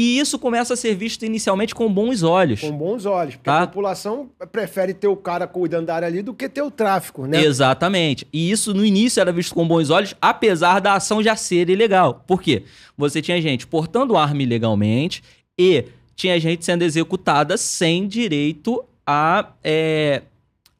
E 0.00 0.16
isso 0.16 0.38
começa 0.38 0.74
a 0.74 0.76
ser 0.76 0.94
visto 0.94 1.24
inicialmente 1.24 1.74
com 1.74 1.92
bons 1.92 2.22
olhos. 2.22 2.60
Com 2.60 2.70
bons 2.70 3.04
olhos, 3.04 3.34
porque 3.34 3.50
tá? 3.50 3.62
a 3.62 3.66
população 3.66 4.30
prefere 4.52 4.94
ter 4.94 5.08
o 5.08 5.16
cara 5.16 5.44
cuidando 5.44 5.86
da 5.86 5.96
área 5.96 6.06
ali 6.06 6.22
do 6.22 6.32
que 6.32 6.48
ter 6.48 6.62
o 6.62 6.70
tráfico, 6.70 7.26
né? 7.26 7.42
Exatamente. 7.42 8.24
E 8.32 8.48
isso 8.48 8.72
no 8.72 8.84
início 8.84 9.20
era 9.20 9.32
visto 9.32 9.52
com 9.52 9.66
bons 9.66 9.90
olhos, 9.90 10.14
apesar 10.22 10.80
da 10.80 10.94
ação 10.94 11.20
já 11.20 11.34
ser 11.34 11.68
ilegal. 11.68 12.22
Por 12.28 12.40
quê? 12.40 12.62
Você 12.96 13.20
tinha 13.20 13.42
gente 13.42 13.66
portando 13.66 14.16
arma 14.16 14.40
ilegalmente 14.40 15.20
e 15.58 15.86
tinha 16.14 16.38
gente 16.38 16.64
sendo 16.64 16.82
executada 16.82 17.56
sem 17.56 18.06
direito 18.06 18.84
a, 19.04 19.48
é, 19.64 20.22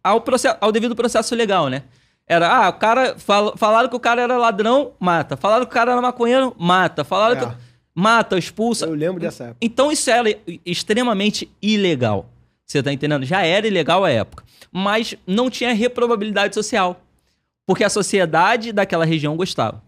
ao, 0.01 0.21
processo, 0.21 0.59
ao 0.61 0.71
devido 0.71 0.95
processo 0.95 1.35
legal, 1.35 1.67
né? 1.67 1.83
Era, 2.25 2.67
ah, 2.67 2.69
o 2.69 2.75
cara. 2.75 3.19
Fal, 3.19 3.57
falaram 3.57 3.89
que 3.89 3.97
o 3.97 4.01
cara 4.01 4.23
era 4.23 4.39
ladrão, 4.39 4.93
mata. 5.01 5.37
Falaram 5.37 5.65
que 5.65 5.73
o 5.73 5.75
cara 5.75 5.91
era 5.91 6.01
maconheiro, 6.01 6.55
mata. 6.57 7.03
Falaram 7.03 7.37
é. 7.37 7.47
que 7.47 7.68
mata, 7.99 8.39
expulsa. 8.39 8.87
Eu 8.87 8.95
lembro 8.95 9.21
dessa 9.21 9.45
época. 9.45 9.59
Então 9.61 9.91
isso 9.91 10.09
era 10.09 10.33
extremamente 10.65 11.51
ilegal. 11.61 12.31
Você 12.65 12.81
tá 12.81 12.93
entendendo? 12.93 13.25
Já 13.25 13.45
era 13.45 13.67
ilegal 13.67 14.05
à 14.05 14.11
época. 14.11 14.45
Mas 14.71 15.17
não 15.27 15.51
tinha 15.51 15.75
reprobabilidade 15.75 16.55
social. 16.55 17.01
Porque 17.67 17.83
a 17.83 17.91
sociedade 17.91 18.73
daquela 18.73 19.05
região 19.05 19.37
gostava. 19.37 19.83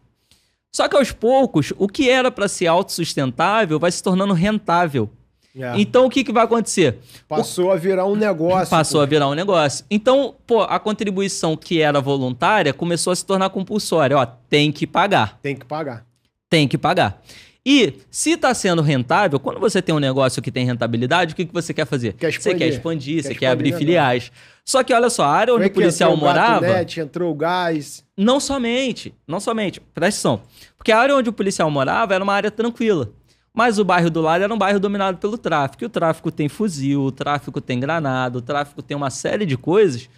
Só 0.74 0.88
que 0.88 0.96
aos 0.96 1.12
poucos, 1.12 1.72
o 1.78 1.86
que 1.86 2.10
era 2.10 2.30
para 2.30 2.48
ser 2.48 2.66
autossustentável 2.66 3.78
vai 3.78 3.92
se 3.92 4.02
tornando 4.02 4.34
rentável. 4.34 5.08
É. 5.56 5.80
Então 5.80 6.06
o 6.06 6.10
que, 6.10 6.24
que 6.24 6.32
vai 6.32 6.44
acontecer? 6.44 6.98
Passou 7.28 7.66
o... 7.66 7.72
a 7.72 7.76
virar 7.76 8.06
um 8.06 8.16
negócio. 8.16 8.70
Passou 8.70 9.00
pô. 9.00 9.02
a 9.02 9.06
virar 9.06 9.28
um 9.28 9.34
negócio. 9.34 9.84
Então, 9.90 10.34
pô, 10.46 10.62
a 10.62 10.78
contribuição 10.80 11.56
que 11.56 11.80
era 11.80 12.00
voluntária 12.00 12.72
começou 12.72 13.12
a 13.12 13.16
se 13.16 13.24
tornar 13.24 13.50
compulsória. 13.50 14.16
Ó, 14.16 14.26
tem 14.26 14.72
que 14.72 14.86
pagar. 14.86 15.38
Tem 15.40 15.54
que 15.54 15.64
pagar. 15.64 16.06
Tem 16.48 16.66
que 16.66 16.78
pagar. 16.78 17.22
E 17.64 17.94
se 18.10 18.32
está 18.32 18.54
sendo 18.54 18.80
rentável, 18.80 19.38
quando 19.38 19.60
você 19.60 19.82
tem 19.82 19.94
um 19.94 19.98
negócio 19.98 20.40
que 20.40 20.50
tem 20.50 20.64
rentabilidade, 20.64 21.34
o 21.34 21.36
que, 21.36 21.44
que 21.44 21.52
você 21.52 21.74
quer 21.74 21.86
fazer? 21.86 22.14
Quer 22.14 22.32
você 22.32 22.54
quer 22.54 22.68
expandir, 22.68 23.16
quer 23.16 23.22
você 23.22 23.28
expandir, 23.28 23.38
quer 23.38 23.46
abrir 23.48 23.72
filiais. 23.74 24.32
Só 24.64 24.82
que 24.82 24.94
olha 24.94 25.10
só, 25.10 25.24
a 25.24 25.30
área 25.30 25.54
onde 25.54 25.66
o 25.66 25.70
policial 25.70 26.16
morava. 26.16 26.66
Net, 26.66 27.00
entrou 27.00 27.30
o 27.30 27.34
gás. 27.34 28.04
Não 28.16 28.40
somente, 28.40 29.14
não 29.26 29.40
somente, 29.40 29.80
presta 29.80 30.28
atenção. 30.28 30.42
Porque 30.76 30.90
a 30.90 30.98
área 30.98 31.14
onde 31.14 31.28
o 31.28 31.32
policial 31.32 31.70
morava 31.70 32.14
era 32.14 32.24
uma 32.24 32.32
área 32.32 32.50
tranquila. 32.50 33.12
Mas 33.52 33.78
o 33.78 33.84
bairro 33.84 34.08
do 34.08 34.20
lado 34.20 34.42
era 34.42 34.54
um 34.54 34.58
bairro 34.58 34.80
dominado 34.80 35.18
pelo 35.18 35.36
tráfico. 35.36 35.84
E 35.84 35.86
o 35.86 35.90
tráfico 35.90 36.30
tem 36.30 36.48
fuzil, 36.48 37.02
o 37.02 37.12
tráfico 37.12 37.60
tem 37.60 37.78
granada, 37.78 38.38
o 38.38 38.42
tráfico 38.42 38.80
tem 38.80 38.96
uma 38.96 39.10
série 39.10 39.44
de 39.44 39.56
coisas 39.56 40.08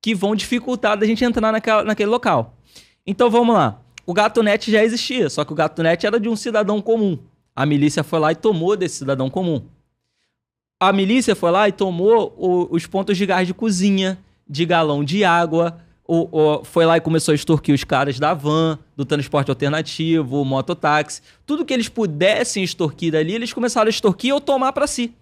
que 0.00 0.14
vão 0.14 0.36
dificultar 0.36 0.96
da 0.96 1.06
gente 1.06 1.24
entrar 1.24 1.50
naquela, 1.50 1.84
naquele 1.84 2.10
local. 2.10 2.56
Então 3.06 3.30
vamos 3.30 3.54
lá. 3.54 3.81
O 4.06 4.12
Gato 4.12 4.42
Net 4.42 4.70
já 4.70 4.82
existia, 4.82 5.30
só 5.30 5.44
que 5.44 5.52
o 5.52 5.56
Gato 5.56 5.82
Net 5.82 6.06
era 6.06 6.18
de 6.18 6.28
um 6.28 6.36
cidadão 6.36 6.80
comum. 6.80 7.18
A 7.54 7.64
milícia 7.66 8.02
foi 8.02 8.18
lá 8.18 8.32
e 8.32 8.34
tomou 8.34 8.76
desse 8.76 8.96
cidadão 8.96 9.30
comum. 9.30 9.62
A 10.80 10.92
milícia 10.92 11.36
foi 11.36 11.50
lá 11.50 11.68
e 11.68 11.72
tomou 11.72 12.34
o, 12.36 12.74
os 12.74 12.86
pontos 12.86 13.16
de 13.16 13.24
gás 13.24 13.46
de 13.46 13.54
cozinha, 13.54 14.18
de 14.48 14.64
galão 14.64 15.04
de 15.04 15.24
água, 15.24 15.78
o, 16.04 16.28
o, 16.30 16.64
foi 16.64 16.84
lá 16.84 16.96
e 16.96 17.00
começou 17.00 17.32
a 17.32 17.34
extorquir 17.34 17.74
os 17.74 17.84
caras 17.84 18.18
da 18.18 18.34
van, 18.34 18.78
do 18.96 19.04
transporte 19.04 19.50
alternativo, 19.50 20.42
o 20.42 20.44
mototáxi. 20.44 21.22
Tudo 21.46 21.64
que 21.64 21.72
eles 21.72 21.88
pudessem 21.88 22.62
extorquir 22.64 23.12
dali, 23.12 23.34
eles 23.34 23.52
começaram 23.52 23.86
a 23.86 23.90
extorquir 23.90 24.34
ou 24.34 24.40
tomar 24.40 24.72
para 24.72 24.86
si. 24.86 25.14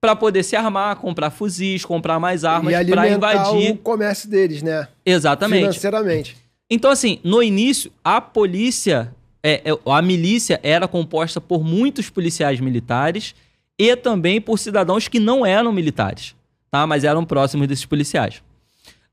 Para 0.00 0.16
poder 0.16 0.42
se 0.42 0.56
armar, 0.56 0.96
comprar 0.96 1.30
fuzis, 1.30 1.84
comprar 1.84 2.18
mais 2.18 2.44
armas, 2.44 2.74
para 2.88 3.08
invadir. 3.08 3.72
o 3.72 3.78
comércio 3.78 4.28
deles, 4.28 4.62
né? 4.62 4.88
Exatamente. 5.04 5.60
Financeiramente. 5.60 6.36
Então, 6.70 6.90
assim, 6.90 7.18
no 7.24 7.42
início, 7.42 7.90
a 8.04 8.20
polícia, 8.20 9.12
é, 9.42 9.70
é, 9.70 9.90
a 9.90 10.00
milícia 10.00 10.60
era 10.62 10.86
composta 10.86 11.40
por 11.40 11.64
muitos 11.64 12.08
policiais 12.08 12.60
militares 12.60 13.34
e 13.76 13.96
também 13.96 14.40
por 14.40 14.58
cidadãos 14.58 15.08
que 15.08 15.18
não 15.18 15.44
eram 15.44 15.72
militares, 15.72 16.36
tá? 16.70 16.86
Mas 16.86 17.02
eram 17.02 17.24
próximos 17.24 17.66
desses 17.66 17.84
policiais. 17.84 18.40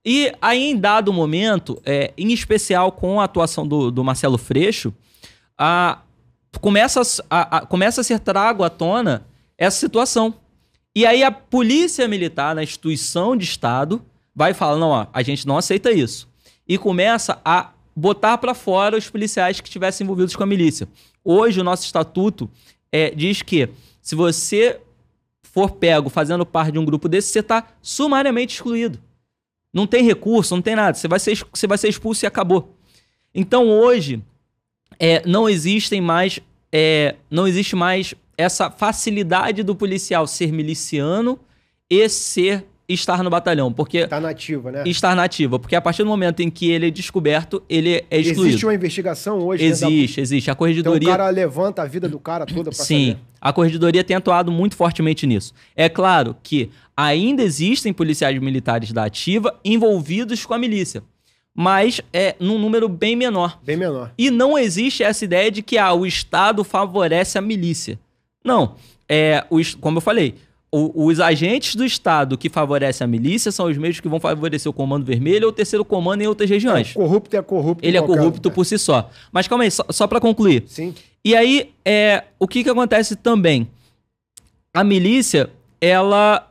E 0.05 0.31
aí, 0.39 0.71
em 0.71 0.77
dado 0.77 1.11
momento, 1.11 1.81
é, 1.83 2.13
em 2.17 2.31
especial 2.31 2.91
com 2.91 3.19
a 3.19 3.23
atuação 3.23 3.67
do, 3.67 3.89
do 3.89 4.03
Marcelo 4.03 4.37
Freixo, 4.37 4.93
a, 5.57 5.99
começa, 6.61 7.01
a, 7.29 7.57
a, 7.57 7.65
começa 7.65 8.01
a 8.01 8.03
ser 8.03 8.19
trago 8.19 8.63
à 8.63 8.69
tona 8.69 9.25
essa 9.57 9.79
situação. 9.79 10.35
E 10.95 11.05
aí 11.05 11.23
a 11.23 11.31
polícia 11.31 12.07
militar, 12.07 12.55
na 12.55 12.63
instituição 12.63 13.35
de 13.35 13.45
Estado, 13.45 14.01
vai 14.35 14.53
falar: 14.53 14.77
não, 14.77 14.89
ó, 14.89 15.07
a 15.11 15.23
gente 15.23 15.47
não 15.47 15.57
aceita 15.57 15.91
isso. 15.91 16.27
E 16.67 16.77
começa 16.77 17.39
a 17.43 17.71
botar 17.95 18.37
para 18.37 18.53
fora 18.53 18.97
os 18.97 19.09
policiais 19.09 19.59
que 19.59 19.67
estivessem 19.67 20.05
envolvidos 20.05 20.35
com 20.35 20.43
a 20.43 20.45
milícia. 20.45 20.87
Hoje, 21.23 21.59
o 21.59 21.63
nosso 21.63 21.85
estatuto 21.85 22.49
é, 22.91 23.09
diz 23.09 23.41
que 23.41 23.69
se 24.01 24.15
você 24.15 24.79
for 25.41 25.71
pego 25.71 26.09
fazendo 26.09 26.45
parte 26.45 26.73
de 26.73 26.79
um 26.79 26.85
grupo 26.85 27.09
desse, 27.09 27.29
você 27.29 27.39
está 27.39 27.67
sumariamente 27.81 28.55
excluído. 28.55 28.99
Não 29.73 29.87
tem 29.87 30.03
recurso, 30.03 30.55
não 30.55 30.61
tem 30.61 30.75
nada. 30.75 30.95
Você 30.97 31.07
vai 31.07 31.19
ser, 31.19 31.37
você 31.51 31.67
vai 31.67 31.77
ser 31.77 31.89
expulso 31.89 32.25
e 32.25 32.27
acabou. 32.27 32.75
Então 33.33 33.67
hoje 33.69 34.23
é, 34.99 35.27
não 35.27 35.49
existem 35.49 36.01
mais. 36.01 36.39
É, 36.71 37.15
não 37.29 37.47
existe 37.47 37.75
mais 37.75 38.13
essa 38.37 38.69
facilidade 38.69 39.63
do 39.63 39.75
policial 39.75 40.27
ser 40.27 40.51
miliciano 40.51 41.39
e 41.89 42.07
ser 42.07 42.65
estar 42.87 43.21
no 43.21 43.29
batalhão, 43.29 43.71
porque 43.71 43.99
estar 43.99 44.21
nativa, 44.21 44.71
né? 44.71 44.83
Estar 44.85 45.15
nativa, 45.15 45.59
porque 45.59 45.75
a 45.75 45.81
partir 45.81 46.03
do 46.03 46.09
momento 46.09 46.39
em 46.39 46.49
que 46.49 46.71
ele 46.71 46.87
é 46.87 46.89
descoberto, 46.89 47.61
ele 47.69 48.05
é 48.09 48.19
excluído. 48.19 48.47
Existe 48.47 48.65
uma 48.65 48.73
investigação 48.73 49.39
hoje? 49.39 49.63
Existe, 49.63 50.15
da... 50.15 50.21
existe. 50.21 50.51
A 50.51 50.55
corregedoria. 50.55 50.97
Então 50.97 51.13
o 51.13 51.17
cara 51.17 51.29
levanta 51.29 51.81
a 51.81 51.85
vida 51.85 52.07
do 52.07 52.19
cara 52.19 52.45
toda 52.45 52.71
para 52.71 52.85
Sim, 52.85 53.09
saber. 53.09 53.19
a 53.41 53.51
corregedoria 53.51 54.03
tem 54.03 54.15
atuado 54.15 54.51
muito 54.51 54.75
fortemente 54.75 55.27
nisso. 55.27 55.53
É 55.75 55.89
claro 55.89 56.35
que 56.41 56.69
ainda 56.95 57.43
existem 57.43 57.91
policiais 57.91 58.39
militares 58.39 58.93
da 58.93 59.03
ativa 59.03 59.59
envolvidos 59.65 60.45
com 60.45 60.53
a 60.53 60.57
milícia, 60.57 61.03
mas 61.53 61.99
é 62.13 62.35
num 62.39 62.57
número 62.57 62.87
bem 62.87 63.17
menor. 63.17 63.59
Bem 63.63 63.75
menor. 63.75 64.13
E 64.17 64.31
não 64.31 64.57
existe 64.57 65.03
essa 65.03 65.25
ideia 65.25 65.51
de 65.51 65.61
que 65.61 65.77
ah, 65.77 65.93
o 65.93 66.05
Estado 66.05 66.63
favorece 66.63 67.37
a 67.37 67.41
milícia. 67.41 67.99
Não. 68.43 68.75
É, 69.09 69.45
os, 69.49 69.75
como 69.75 69.97
eu 69.97 70.01
falei, 70.01 70.35
o, 70.71 71.05
os 71.05 71.19
agentes 71.19 71.75
do 71.75 71.85
Estado 71.85 72.37
que 72.37 72.49
favorecem 72.49 73.05
a 73.05 73.07
milícia 73.07 73.51
são 73.51 73.67
os 73.67 73.77
mesmos 73.77 73.99
que 73.99 74.07
vão 74.07 74.19
favorecer 74.19 74.69
o 74.69 74.73
Comando 74.73 75.05
Vermelho 75.05 75.45
ou 75.45 75.49
o 75.49 75.53
Terceiro 75.53 75.85
Comando 75.85 76.21
em 76.21 76.27
outras 76.27 76.49
regiões. 76.49 76.91
É, 76.91 76.93
corrupto 76.93 77.37
é 77.37 77.41
corrupto. 77.41 77.87
Ele 77.87 77.97
é 77.97 78.01
corrupto 78.01 78.51
por 78.51 78.65
si 78.65 78.77
só. 78.77 79.09
Mas 79.31 79.47
calma 79.47 79.63
aí, 79.63 79.71
só, 79.71 79.85
só 79.89 80.07
para 80.07 80.19
concluir. 80.19 80.63
Sim. 80.67 80.93
E 81.23 81.35
aí, 81.35 81.71
é, 81.85 82.23
o 82.37 82.47
que, 82.47 82.63
que 82.63 82.69
acontece 82.69 83.15
também? 83.15 83.67
A 84.73 84.83
milícia, 84.83 85.49
ela. 85.79 86.49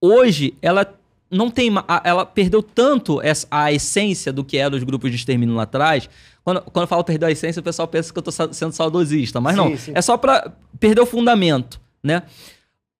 Hoje, 0.00 0.54
ela 0.62 0.94
não 1.30 1.50
tem. 1.50 1.70
Ela 2.04 2.24
perdeu 2.24 2.62
tanto 2.62 3.20
essa, 3.20 3.46
a 3.50 3.72
essência 3.72 4.32
do 4.32 4.44
que 4.44 4.56
eram 4.56 4.76
os 4.76 4.84
grupos 4.84 5.10
de 5.10 5.16
extermínio 5.16 5.54
lá 5.54 5.64
atrás. 5.64 6.08
Quando, 6.44 6.62
quando 6.62 6.84
eu 6.84 6.88
falo 6.88 7.04
perder 7.04 7.26
a 7.26 7.30
essência, 7.30 7.60
o 7.60 7.62
pessoal 7.62 7.86
pensa 7.86 8.12
que 8.12 8.18
eu 8.18 8.22
tô 8.22 8.30
sendo 8.30 8.72
saudosista. 8.72 9.40
Mas 9.40 9.54
sim, 9.54 9.60
não. 9.60 9.76
Sim. 9.76 9.92
É 9.94 10.00
só 10.00 10.16
para 10.16 10.52
perder 10.78 11.00
o 11.00 11.06
fundamento, 11.06 11.80
né? 12.02 12.22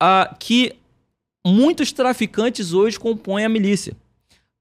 Ah, 0.00 0.34
que 0.38 0.72
muitos 1.46 1.92
traficantes 1.92 2.72
hoje 2.72 2.98
compõem 2.98 3.44
a 3.44 3.48
milícia. 3.48 3.94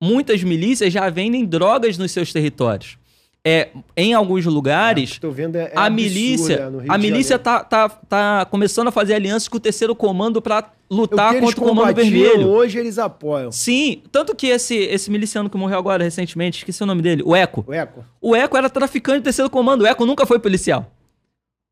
Muitas 0.01 0.43
milícias 0.43 0.93
já 0.93 1.09
vendem 1.09 1.45
drogas 1.45 1.97
nos 1.97 2.11
seus 2.11 2.31
territórios. 2.31 2.97
É, 3.45 3.69
em 3.95 4.13
alguns 4.13 4.45
lugares, 4.45 5.17
é, 5.23 5.59
é 5.59 5.71
a 5.73 5.89
milícia, 5.89 6.69
a 6.89 6.97
milícia 6.97 7.39
tá, 7.39 7.63
tá, 7.63 7.87
tá 7.87 8.45
começando 8.51 8.89
a 8.89 8.91
fazer 8.91 9.13
alianças 9.13 9.47
com 9.47 9.55
o 9.55 9.59
terceiro 9.61 9.95
comando 9.95 10.41
para 10.41 10.71
lutar 10.91 11.39
contra 11.39 11.61
o 11.61 11.67
comando 11.67 11.95
vermelho. 11.95 12.49
Hoje 12.49 12.77
eles 12.77 12.97
apoiam. 12.97 13.49
Sim, 13.49 14.01
tanto 14.11 14.35
que 14.35 14.47
esse, 14.47 14.75
esse 14.75 15.09
miliciano 15.09 15.49
que 15.49 15.57
morreu 15.57 15.79
agora 15.79 16.03
recentemente, 16.03 16.57
esqueci 16.59 16.83
o 16.83 16.85
nome 16.85 17.01
dele, 17.01 17.23
o 17.25 17.33
Eco. 17.33 17.63
O 17.65 17.73
Eco. 17.73 18.05
O 18.19 18.35
Eco 18.35 18.57
era 18.57 18.69
traficante 18.69 19.21
do 19.21 19.23
terceiro 19.23 19.49
comando. 19.49 19.81
O 19.81 19.87
Eco 19.87 20.05
nunca 20.05 20.25
foi 20.25 20.37
policial. 20.37 20.91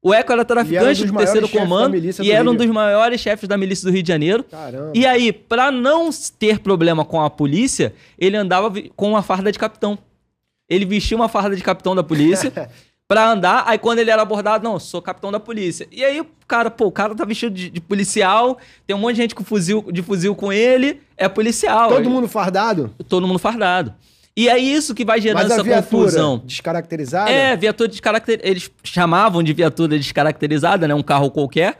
O 0.01 0.13
Eco 0.13 0.31
era 0.31 0.45
traficante 0.45 1.05
do 1.05 1.17
terceiro 1.17 1.49
comando 1.49 1.95
e 1.95 2.31
era 2.31 2.49
um 2.49 2.55
dos 2.55 2.67
maiores 2.67 3.19
chefes 3.19 3.49
da 3.49 3.57
milícia 3.57 3.89
do 3.89 3.93
Rio 3.93 4.03
de 4.03 4.07
Janeiro. 4.07 4.43
Caramba. 4.43 4.91
E 4.93 5.05
aí, 5.05 5.33
para 5.33 5.71
não 5.71 6.09
ter 6.37 6.59
problema 6.59 7.03
com 7.03 7.21
a 7.21 7.29
polícia, 7.29 7.93
ele 8.17 8.37
andava 8.37 8.71
com 8.95 9.09
uma 9.09 9.23
farda 9.23 9.51
de 9.51 9.57
capitão. 9.57 9.97
Ele 10.69 10.85
vestia 10.85 11.17
uma 11.17 11.27
farda 11.27 11.55
de 11.55 11.63
capitão 11.63 11.95
da 11.95 12.03
polícia 12.03 12.51
pra 13.07 13.31
andar. 13.31 13.63
Aí 13.65 13.77
quando 13.77 13.99
ele 13.99 14.11
era 14.11 14.21
abordado, 14.21 14.63
não, 14.63 14.79
sou 14.79 15.01
capitão 15.01 15.31
da 15.31 15.39
polícia. 15.39 15.87
E 15.91 16.03
aí 16.03 16.21
o 16.21 16.27
cara, 16.47 16.69
pô, 16.69 16.85
o 16.85 16.91
cara 16.91 17.15
tá 17.15 17.25
vestido 17.25 17.55
de, 17.55 17.69
de 17.69 17.81
policial, 17.81 18.57
tem 18.85 18.95
um 18.95 18.99
monte 18.99 19.15
de 19.15 19.21
gente 19.21 19.35
com 19.35 19.43
fuzil, 19.43 19.83
de 19.91 20.03
fuzil 20.03 20.35
com 20.35 20.53
ele, 20.53 21.01
é 21.15 21.27
policial. 21.27 21.89
Todo 21.89 21.99
aí, 22.01 22.09
mundo 22.09 22.27
fardado? 22.27 22.93
Todo 23.07 23.25
mundo 23.25 23.39
fardado. 23.39 23.93
E 24.37 24.47
é 24.47 24.59
isso 24.59 24.93
que 24.93 25.03
vai 25.03 25.19
gerando 25.19 25.51
essa 25.51 25.63
confusão. 25.63 26.43
Descaracterizada? 26.45 27.31
É, 27.31 27.55
viatura 27.55 27.89
descaracterizada. 27.89 28.47
Eles 28.47 28.69
chamavam 28.83 29.41
de 29.41 29.51
viatura 29.51 29.97
descaracterizada, 29.97 30.87
né? 30.87 30.93
Um 30.93 31.01
carro 31.01 31.31
qualquer. 31.31 31.79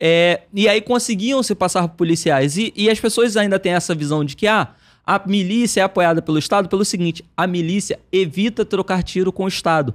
É, 0.00 0.42
e 0.52 0.68
aí 0.68 0.80
conseguiam 0.80 1.40
se 1.40 1.54
passar 1.54 1.86
por 1.86 1.98
policiais. 1.98 2.56
E, 2.56 2.72
e, 2.74 2.90
as 2.90 2.98
pessoas 2.98 3.36
ainda 3.36 3.60
têm 3.60 3.74
essa 3.74 3.94
visão 3.94 4.24
de 4.24 4.34
que 4.34 4.48
ah, 4.48 4.74
a 5.06 5.22
milícia 5.24 5.80
é 5.80 5.84
apoiada 5.84 6.20
pelo 6.20 6.36
Estado 6.36 6.68
pelo 6.68 6.84
seguinte: 6.84 7.24
a 7.36 7.46
milícia 7.46 8.00
evita 8.10 8.64
trocar 8.64 9.04
tiro 9.04 9.32
com 9.32 9.44
o 9.44 9.48
Estado. 9.48 9.94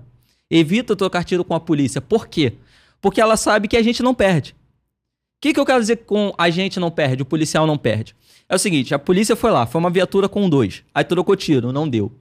Evita 0.49 0.95
trocar 0.95 1.25
tiro 1.25 1.43
com 1.43 1.53
a 1.53 1.59
polícia. 1.59 1.99
Por 1.99 2.27
quê? 2.27 2.53
Porque 3.01 3.19
ela 3.19 3.35
sabe 3.35 3.67
que 3.67 3.75
a 3.75 3.83
gente 3.83 4.01
não 4.01 4.13
perde. 4.13 4.51
O 4.51 4.55
que, 5.41 5.53
que 5.53 5.59
eu 5.59 5.65
quero 5.65 5.81
dizer 5.81 5.97
com 5.97 6.33
a 6.37 6.49
gente 6.49 6.79
não 6.79 6.89
perde, 6.89 7.23
o 7.23 7.25
policial 7.25 7.67
não 7.67 7.77
perde? 7.77 8.15
É 8.47 8.55
o 8.55 8.59
seguinte, 8.59 8.93
a 8.93 8.99
polícia 8.99 9.35
foi 9.35 9.51
lá, 9.51 9.65
foi 9.65 9.79
uma 9.79 9.89
viatura 9.89 10.29
com 10.29 10.49
dois. 10.49 10.83
Aí 10.93 11.03
trocou 11.03 11.35
tiro, 11.35 11.71
não 11.71 11.87
deu. 11.87 12.11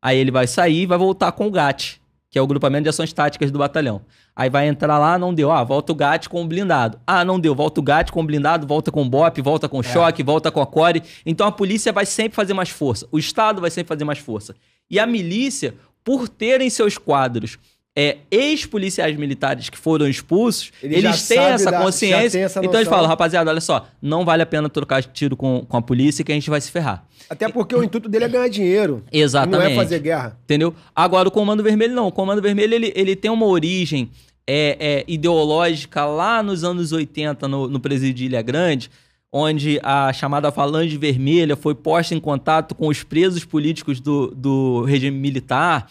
Aí 0.00 0.18
ele 0.18 0.30
vai 0.30 0.46
sair 0.46 0.82
e 0.82 0.86
vai 0.86 0.98
voltar 0.98 1.32
com 1.32 1.46
o 1.46 1.50
GAT, 1.50 2.00
que 2.30 2.38
é 2.38 2.42
o 2.42 2.46
grupamento 2.46 2.84
de 2.84 2.88
ações 2.88 3.12
táticas 3.12 3.50
do 3.50 3.58
batalhão. 3.58 4.02
Aí 4.34 4.48
vai 4.48 4.66
entrar 4.66 4.98
lá, 4.98 5.18
não 5.18 5.34
deu. 5.34 5.50
Ah, 5.50 5.62
volta 5.62 5.92
o 5.92 5.94
GAT 5.94 6.28
com 6.28 6.42
o 6.42 6.46
blindado. 6.46 6.98
Ah, 7.06 7.24
não 7.24 7.38
deu. 7.38 7.54
Volta 7.54 7.80
o 7.80 7.82
GAT 7.82 8.10
com 8.10 8.20
o 8.20 8.24
blindado, 8.24 8.66
volta 8.66 8.90
com 8.90 9.02
o 9.02 9.08
BOP, 9.08 9.42
volta 9.42 9.68
com 9.68 9.78
o 9.78 9.80
é. 9.80 9.82
choque, 9.82 10.22
volta 10.22 10.50
com 10.50 10.60
a 10.60 10.66
core. 10.66 11.02
Então 11.26 11.46
a 11.46 11.52
polícia 11.52 11.92
vai 11.92 12.06
sempre 12.06 12.34
fazer 12.34 12.54
mais 12.54 12.70
força. 12.70 13.06
O 13.12 13.18
Estado 13.18 13.60
vai 13.60 13.70
sempre 13.70 13.88
fazer 13.88 14.04
mais 14.04 14.18
força. 14.18 14.56
E 14.90 14.98
a 14.98 15.06
milícia, 15.06 15.74
por 16.02 16.28
terem 16.28 16.70
seus 16.70 16.96
quadros 16.96 17.58
é, 17.94 18.18
ex-policiais 18.30 19.16
militares 19.16 19.68
que 19.68 19.76
foram 19.76 20.08
expulsos, 20.08 20.72
eles, 20.82 20.98
eles 20.98 21.28
têm 21.28 21.38
essa 21.38 21.70
da, 21.70 21.82
consciência. 21.82 22.38
Essa 22.38 22.64
então 22.64 22.80
eles 22.80 22.88
falam, 22.88 23.06
rapaziada, 23.06 23.50
olha 23.50 23.60
só, 23.60 23.86
não 24.00 24.24
vale 24.24 24.42
a 24.42 24.46
pena 24.46 24.68
trocar 24.68 25.02
tiro 25.02 25.36
com, 25.36 25.64
com 25.68 25.76
a 25.76 25.82
polícia 25.82 26.24
que 26.24 26.32
a 26.32 26.34
gente 26.34 26.48
vai 26.48 26.60
se 26.60 26.70
ferrar. 26.70 27.04
Até 27.28 27.48
porque 27.48 27.74
o 27.74 27.82
intuito 27.82 28.08
dele 28.08 28.24
é 28.24 28.28
ganhar 28.28 28.48
dinheiro. 28.48 29.04
Exatamente. 29.12 29.58
Não 29.58 29.62
é 29.62 29.74
fazer 29.74 29.98
guerra. 30.00 30.38
Entendeu? 30.44 30.74
Agora, 30.94 31.28
o 31.28 31.30
Comando 31.30 31.62
Vermelho 31.62 31.94
não. 31.94 32.08
O 32.08 32.12
Comando 32.12 32.42
Vermelho 32.42 32.74
ele, 32.74 32.92
ele 32.94 33.14
tem 33.14 33.30
uma 33.30 33.46
origem 33.46 34.10
é, 34.46 34.76
é, 34.78 35.04
ideológica 35.06 36.04
lá 36.04 36.42
nos 36.42 36.64
anos 36.64 36.92
80, 36.92 37.46
no, 37.46 37.68
no 37.68 37.80
presídio 37.80 38.14
de 38.14 38.24
Ilha 38.26 38.42
Grande, 38.42 38.90
onde 39.30 39.80
a 39.82 40.12
chamada 40.12 40.50
Falange 40.50 40.96
Vermelha 40.98 41.56
foi 41.56 41.74
posta 41.74 42.14
em 42.14 42.20
contato 42.20 42.74
com 42.74 42.88
os 42.88 43.02
presos 43.02 43.44
políticos 43.44 44.00
do, 44.00 44.28
do 44.34 44.82
regime 44.84 45.16
militar. 45.16 45.90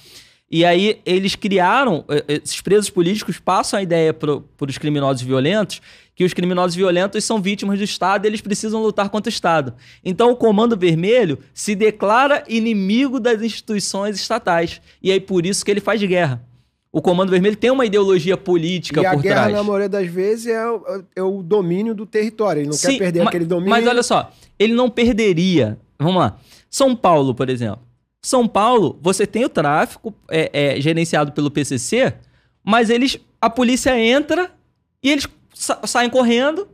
E 0.51 0.65
aí 0.65 0.99
eles 1.05 1.33
criaram, 1.35 2.03
eh, 2.09 2.25
eh, 2.27 2.41
esses 2.43 2.59
presos 2.59 2.89
políticos 2.89 3.39
passam 3.39 3.79
a 3.79 3.83
ideia 3.83 4.13
para 4.13 4.35
os 4.67 4.77
criminosos 4.77 5.21
violentos 5.21 5.81
que 6.13 6.25
os 6.25 6.33
criminosos 6.33 6.75
violentos 6.75 7.23
são 7.23 7.41
vítimas 7.41 7.79
do 7.79 7.85
Estado 7.85 8.25
e 8.25 8.27
eles 8.27 8.41
precisam 8.41 8.81
lutar 8.83 9.09
contra 9.09 9.29
o 9.29 9.33
Estado. 9.33 9.73
Então 10.03 10.29
o 10.29 10.35
Comando 10.35 10.75
Vermelho 10.77 11.39
se 11.53 11.73
declara 11.73 12.43
inimigo 12.49 13.17
das 13.19 13.41
instituições 13.41 14.17
estatais. 14.17 14.81
E 15.01 15.09
aí 15.11 15.19
por 15.21 15.45
isso 15.45 15.63
que 15.63 15.71
ele 15.71 15.79
faz 15.79 16.03
guerra. 16.03 16.43
O 16.91 17.01
Comando 17.01 17.29
Vermelho 17.31 17.55
tem 17.55 17.71
uma 17.71 17.85
ideologia 17.85 18.35
política 18.35 18.99
e 18.99 19.03
por 19.03 19.09
a 19.09 19.15
guerra, 19.15 19.35
trás. 19.43 19.53
na 19.53 19.63
maioria 19.63 19.87
das 19.87 20.07
vezes, 20.07 20.47
é, 20.47 20.69
o- 20.69 20.83
é 21.15 21.23
o 21.23 21.41
domínio 21.41 21.95
do 21.95 22.05
território. 22.05 22.59
Ele 22.59 22.67
não 22.67 22.73
Sim, 22.73 22.89
quer 22.91 22.97
perder 22.99 23.23
ma- 23.23 23.29
aquele 23.29 23.45
domínio. 23.45 23.69
Mas 23.69 23.87
olha 23.87 24.03
só, 24.03 24.29
ele 24.59 24.73
não 24.73 24.89
perderia. 24.89 25.79
Vamos 25.97 26.17
lá. 26.21 26.37
São 26.69 26.93
Paulo, 26.93 27.33
por 27.33 27.49
exemplo. 27.49 27.79
São 28.23 28.47
Paulo, 28.47 28.99
você 29.01 29.25
tem 29.25 29.43
o 29.45 29.49
tráfico 29.49 30.13
é, 30.29 30.75
é, 30.77 30.81
gerenciado 30.81 31.31
pelo 31.31 31.49
PCC, 31.49 32.13
mas 32.63 32.89
eles, 32.89 33.17
a 33.41 33.49
polícia 33.49 33.97
entra 33.99 34.51
e 35.03 35.09
eles 35.11 35.27
sa- 35.53 35.79
saem 35.85 36.09
correndo. 36.09 36.67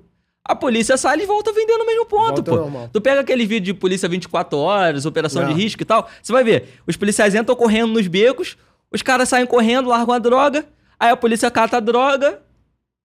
A 0.44 0.56
polícia 0.56 0.96
sai 0.98 1.14
e 1.14 1.18
eles 1.20 1.28
voltam 1.28 1.54
vendendo 1.54 1.80
no 1.80 1.86
mesmo 1.86 2.06
ponto, 2.06 2.36
Volta 2.36 2.44
pô. 2.52 2.56
normal. 2.58 2.90
Tu 2.92 3.02
pega 3.02 3.22
aquele 3.22 3.46
vídeo 3.46 3.74
de 3.74 3.74
polícia 3.74 4.08
24 4.08 4.58
horas, 4.58 5.06
operação 5.06 5.42
Não. 5.44 5.54
de 5.54 5.62
risco 5.62 5.82
e 5.82 5.86
tal, 5.86 6.08
você 6.22 6.32
vai 6.32 6.44
ver. 6.44 6.80
Os 6.88 6.96
policiais 6.98 7.36
entram 7.36 7.56
correndo 7.56 7.94
nos 7.94 8.08
becos, 8.08 8.58
os 8.92 9.02
caras 9.02 9.28
saem 9.30 9.46
correndo, 9.46 9.90
largam 9.90 10.14
a 10.16 10.20
droga, 10.20 10.66
aí 11.00 11.10
a 11.10 11.18
polícia 11.18 11.52
cata 11.52 11.78
a 11.78 11.80
droga, 11.82 12.42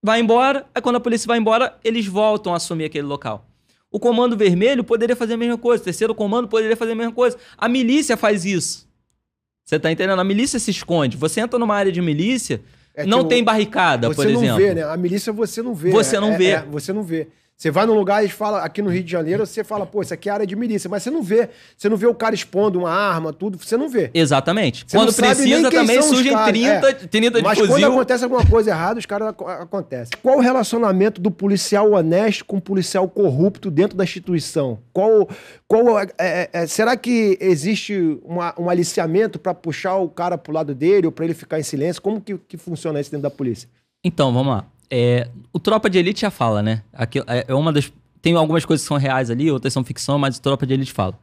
vai 0.05 0.21
embora, 0.21 0.67
aí 0.75 0.81
quando 0.83 0.97
a 0.97 1.01
polícia 1.01 1.27
vai 1.27 1.39
embora, 1.39 1.77
eles 1.85 2.07
voltam 2.07 2.53
a 2.53 2.57
assumir 2.57 2.85
aquele 2.85 3.07
local. 3.07 3.45
O 3.93 4.01
comando 4.01 4.35
vermelho 4.37 4.83
poderia 4.83 5.15
fazer 5.15 5.35
a 5.35 5.37
mesma 5.37 5.59
coisa, 5.59 5.83
o 5.83 5.85
terceiro 5.85 6.15
comando 6.15 6.49
poderia 6.49 6.77
fazer 6.77 6.93
a 6.93 6.95
mesma 6.95 7.13
coisa. 7.13 7.37
A 7.59 7.69
milícia 7.69 8.17
faz 8.17 8.45
isso. 8.47 8.89
Você 9.65 9.79
tá 9.79 9.93
entendendo? 9.93 10.19
A 10.19 10.25
milícia 10.25 10.59
se 10.59 10.71
esconde. 10.71 11.17
Você 11.17 11.41
entra 11.41 11.59
numa 11.59 11.75
área 11.75 11.93
de 11.93 12.01
milícia, 12.01 12.63
É 12.95 13.05
não 13.05 13.23
tem 13.29 13.43
o- 13.43 13.45
barricada, 13.45 14.09
Você 14.09 14.15
por 14.17 14.27
não 14.29 14.43
exemplo. 14.43 14.57
vê, 14.57 14.75
né? 14.75 14.83
A 14.83 14.97
milícia 14.97 15.33
você 15.33 15.63
não 15.63 15.75
vê. 15.75 15.91
Você 15.91 16.19
não 16.19 16.33
é- 16.33 16.37
vê. 16.39 16.47
é, 16.47 16.63
você 16.65 16.93
não 16.93 17.03
vê. 17.03 17.29
Você 17.57 17.71
vai 17.71 17.87
num 17.87 17.95
lugar 17.95 18.25
e 18.25 18.29
fala, 18.29 18.63
aqui 18.63 18.83
no 18.83 18.91
Rio 18.91 19.05
de 19.05 19.13
Janeiro, 19.13 19.47
você 19.47 19.63
fala, 19.63 19.87
pô, 19.87 20.03
isso 20.03 20.13
aqui 20.13 20.29
é 20.29 20.33
área 20.33 20.45
de 20.47 20.57
milícia, 20.57 20.91
mas 20.91 21.05
você 21.05 21.11
não 21.13 21.23
vê. 21.23 21.49
Você 21.77 21.89
não 21.89 21.97
vê 21.97 22.09
o 22.09 22.15
cara 22.15 22.35
expondo 22.35 22.81
uma 22.81 22.91
arma, 22.91 23.33
tudo, 23.33 23.57
você 23.57 23.77
não 23.77 23.89
vê. 23.89 24.11
Exatamente. 24.13 24.85
Você 24.85 24.97
quando 24.97 25.15
precisa 25.15 25.71
também 25.71 26.03
surgem 26.03 26.33
caras, 26.33 26.49
30, 26.51 26.89
é. 26.89 26.93
30 26.95 27.39
de 27.39 27.43
Mas 27.45 27.59
quando 27.59 27.71
fuzil. 27.71 27.93
acontece 27.93 28.25
alguma 28.25 28.45
coisa 28.45 28.71
errada, 28.71 28.99
os 28.99 29.07
caras 29.07 29.29
ac- 29.29 29.45
acontece. 29.45 30.11
Qual 30.21 30.39
o 30.39 30.41
relacionamento 30.41 31.21
do 31.21 31.31
policial 31.31 31.93
honesto 31.93 32.45
com 32.45 32.57
o 32.57 32.61
policial 32.61 33.09
corrupto 33.09 33.71
dentro 33.71 33.97
da 33.97 34.03
instituição? 34.03 34.81
Qual, 34.93 35.29
qual 35.69 36.01
é- 36.01 36.09
é- 36.19 36.51
é- 36.53 36.67
será 36.67 36.97
que 36.97 37.39
existe 37.41 38.19
uma- 38.25 38.53
um 38.59 38.69
aliciamento 38.69 39.39
para 39.39 39.55
puxar 39.55 39.97
o 39.99 40.09
cara 40.09 40.37
pro 40.37 40.53
lado 40.53 40.75
dele 40.75 41.07
ou 41.07 41.13
para 41.13 41.27
ele 41.27 41.35
ficar 41.35 41.61
em 41.61 41.63
silêncio? 41.63 42.03
Como 42.03 42.21
que, 42.21 42.37
que 42.39 42.57
funciona 42.57 43.01
isso 43.01 43.11
dentro 43.13 43.23
da 43.23 43.31
polícia? 43.31 43.69
Então, 44.05 44.33
vamos 44.33 44.53
lá. 44.53 44.65
É, 44.95 45.31
o 45.51 45.59
Tropa 45.59 45.89
de 45.89 45.99
Elite 45.99 46.21
já 46.21 46.31
fala, 46.31 46.63
né? 46.63 46.83
Aquilo, 46.93 47.25
é, 47.27 47.47
é 47.49 47.55
uma 47.55 47.73
das. 47.73 47.91
Tem 48.21 48.35
algumas 48.35 48.67
coisas 48.67 48.85
que 48.85 48.89
são 48.89 48.99
reais 48.99 49.31
ali, 49.31 49.51
outras 49.51 49.73
são 49.73 49.83
ficção, 49.83 50.19
mas 50.19 50.37
o 50.37 50.43
Tropa 50.43 50.67
de 50.67 50.75
Elite 50.75 50.93
fala. 50.93 51.19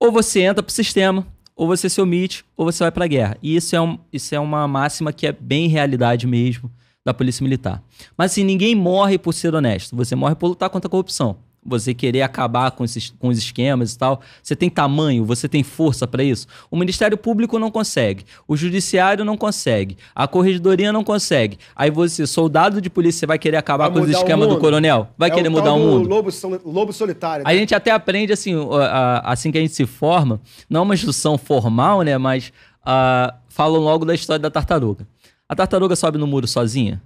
Ou 0.00 0.10
você 0.10 0.40
entra 0.40 0.64
pro 0.64 0.72
sistema, 0.72 1.24
ou 1.54 1.68
você 1.68 1.88
se 1.88 2.00
omite, 2.00 2.44
ou 2.56 2.64
você 2.64 2.82
vai 2.82 2.90
pra 2.90 3.06
guerra. 3.06 3.38
E 3.40 3.54
isso 3.54 3.76
é, 3.76 3.80
um, 3.80 4.00
isso 4.12 4.34
é 4.34 4.40
uma 4.40 4.66
máxima 4.66 5.12
que 5.12 5.28
é 5.28 5.32
bem 5.32 5.68
realidade 5.68 6.26
mesmo 6.26 6.68
da 7.04 7.14
Polícia 7.14 7.44
Militar. 7.44 7.80
Mas 8.18 8.32
assim, 8.32 8.42
ninguém 8.42 8.74
morre 8.74 9.16
por 9.16 9.32
ser 9.32 9.54
honesto. 9.54 9.94
Você 9.94 10.16
morre 10.16 10.34
por 10.34 10.48
lutar 10.48 10.68
contra 10.68 10.88
a 10.88 10.90
corrupção. 10.90 11.36
Você 11.64 11.94
querer 11.94 12.22
acabar 12.22 12.72
com, 12.72 12.84
esses, 12.84 13.14
com 13.20 13.28
os 13.28 13.38
esquemas 13.38 13.92
e 13.92 13.98
tal. 13.98 14.20
Você 14.42 14.56
tem 14.56 14.68
tamanho, 14.68 15.24
você 15.24 15.48
tem 15.48 15.62
força 15.62 16.08
pra 16.08 16.24
isso. 16.24 16.46
O 16.68 16.76
Ministério 16.76 17.16
Público 17.16 17.56
não 17.58 17.70
consegue. 17.70 18.24
O 18.48 18.56
Judiciário 18.56 19.24
não 19.24 19.36
consegue. 19.36 19.96
A 20.12 20.26
Corregedoria 20.26 20.92
não 20.92 21.04
consegue. 21.04 21.58
Aí 21.76 21.88
você, 21.88 22.26
soldado 22.26 22.80
de 22.80 22.90
polícia, 22.90 23.20
você 23.20 23.26
vai 23.26 23.38
querer 23.38 23.58
acabar 23.58 23.88
Vai 23.88 23.98
com 23.98 24.04
os 24.04 24.10
esquemas 24.10 24.48
do 24.48 24.58
coronel? 24.58 25.08
Vai 25.16 25.30
É 25.30 25.32
querer 25.34 25.48
o 25.48 25.52
mudar 25.52 25.72
o 25.72 25.78
do 25.78 25.84
mundo? 25.84 26.08
Lobo, 26.08 26.30
lobo 26.64 26.92
solitário. 26.92 27.46
A 27.46 27.50
né? 27.52 27.58
gente 27.58 27.74
até 27.74 27.92
aprende 27.92 28.32
assim, 28.32 28.56
uh, 28.56 28.74
a- 28.74 29.22
assim 29.32 29.52
que 29.52 29.58
a 29.58 29.60
gente 29.60 29.72
se 29.74 29.86
forma, 29.86 30.40
não 30.68 30.80
é 30.80 30.82
uma 30.82 30.94
instrução 30.94 31.38
formal, 31.38 32.02
né? 32.02 32.18
Mas 32.18 32.52
ah, 32.84 33.34
falam 33.48 33.80
logo 33.80 34.04
da 34.04 34.14
história 34.14 34.40
da 34.40 34.50
tartaruga. 34.50 35.06
A 35.48 35.54
tartaruga 35.54 35.94
sobe 35.94 36.18
no 36.18 36.26
muro 36.26 36.48
sozinha? 36.48 37.00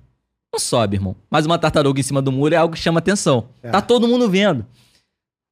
Não 0.53 0.61
sobe, 0.61 0.97
irmão. 0.97 1.17
Mas 1.31 1.47
uma 1.47 1.59
tartaruga 1.59 2.01
em 2.01 2.03
cima 2.03 2.23
do 2.23 2.33
muro 2.33 2.55
é 2.55 2.59
algo 2.59 2.75
que 2.75 2.81
chama 2.81 2.99
atenção. 2.99 3.49
É. 3.63 3.71
Tá 3.71 3.81
todo 3.81 4.09
mundo 4.09 4.29
vendo. 4.31 4.65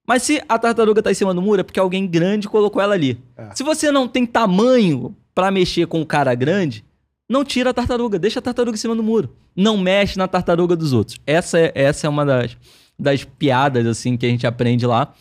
Mas 0.07 0.23
se 0.23 0.43
a 0.49 0.59
tartaruga 0.59 1.03
tá 1.03 1.11
em 1.11 1.15
cima 1.15 1.33
do 1.33 1.41
muro, 1.41 1.61
é 1.61 1.65
porque 1.65 1.81
alguém 1.81 2.07
grande 2.07 2.49
colocou 2.49 2.81
ela 2.81 2.95
ali. 2.95 3.19
É. 3.37 3.55
Se 3.55 3.63
você 3.63 3.91
não 3.91 4.07
tem 4.07 4.27
tamanho 4.27 5.17
pra 5.35 5.51
mexer 5.51 5.87
com 5.87 6.01
o 6.01 6.07
cara 6.07 6.35
grande, 6.35 6.85
não 7.29 7.45
tira 7.45 7.71
a 7.71 7.75
tartaruga, 7.75 8.19
deixa 8.19 8.39
a 8.39 8.43
tartaruga 8.43 8.77
em 8.77 8.81
cima 8.81 8.95
do 8.95 9.03
muro. 9.03 9.35
Não 9.57 9.79
mexe 9.79 10.19
na 10.19 10.29
tartaruga 10.29 10.77
dos 10.77 10.93
outros. 10.93 11.19
Essa 11.27 11.59
é, 11.59 11.73
essa 11.75 12.07
é 12.07 12.11
uma 12.11 12.25
das, 12.25 12.57
das 12.99 13.25
piadas, 13.25 13.87
assim, 13.87 14.17
que 14.17 14.27
a 14.27 14.29
gente 14.29 14.47
aprende 14.47 14.87
lá. 14.87 15.13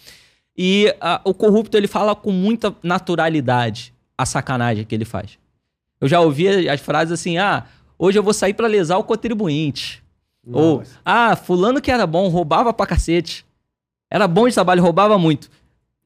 E 0.57 0.93
ah, 0.99 1.21
o 1.23 1.33
corrupto, 1.33 1.77
ele 1.77 1.87
fala 1.87 2.15
com 2.15 2.31
muita 2.31 2.75
naturalidade 2.83 3.93
a 4.17 4.25
sacanagem 4.25 4.85
que 4.85 4.93
ele 4.93 5.05
faz. 5.05 5.37
Eu 5.99 6.07
já 6.07 6.19
ouvi 6.19 6.69
as 6.69 6.81
frases 6.81 7.13
assim, 7.13 7.37
ah, 7.37 7.65
hoje 7.97 8.17
eu 8.19 8.23
vou 8.23 8.33
sair 8.33 8.53
pra 8.53 8.67
lesar 8.67 8.97
o 8.97 9.03
contribuinte. 9.03 10.03
Ou, 10.51 10.79
Nossa. 10.79 10.91
ah, 11.05 11.35
fulano 11.35 11.81
que 11.81 11.89
era 11.91 12.05
bom, 12.05 12.27
roubava 12.27 12.73
pra 12.73 12.85
cacete. 12.85 13.45
Era 14.11 14.27
bom 14.27 14.47
de 14.47 14.53
trabalho, 14.53 14.81
roubava 14.83 15.17
muito. 15.17 15.49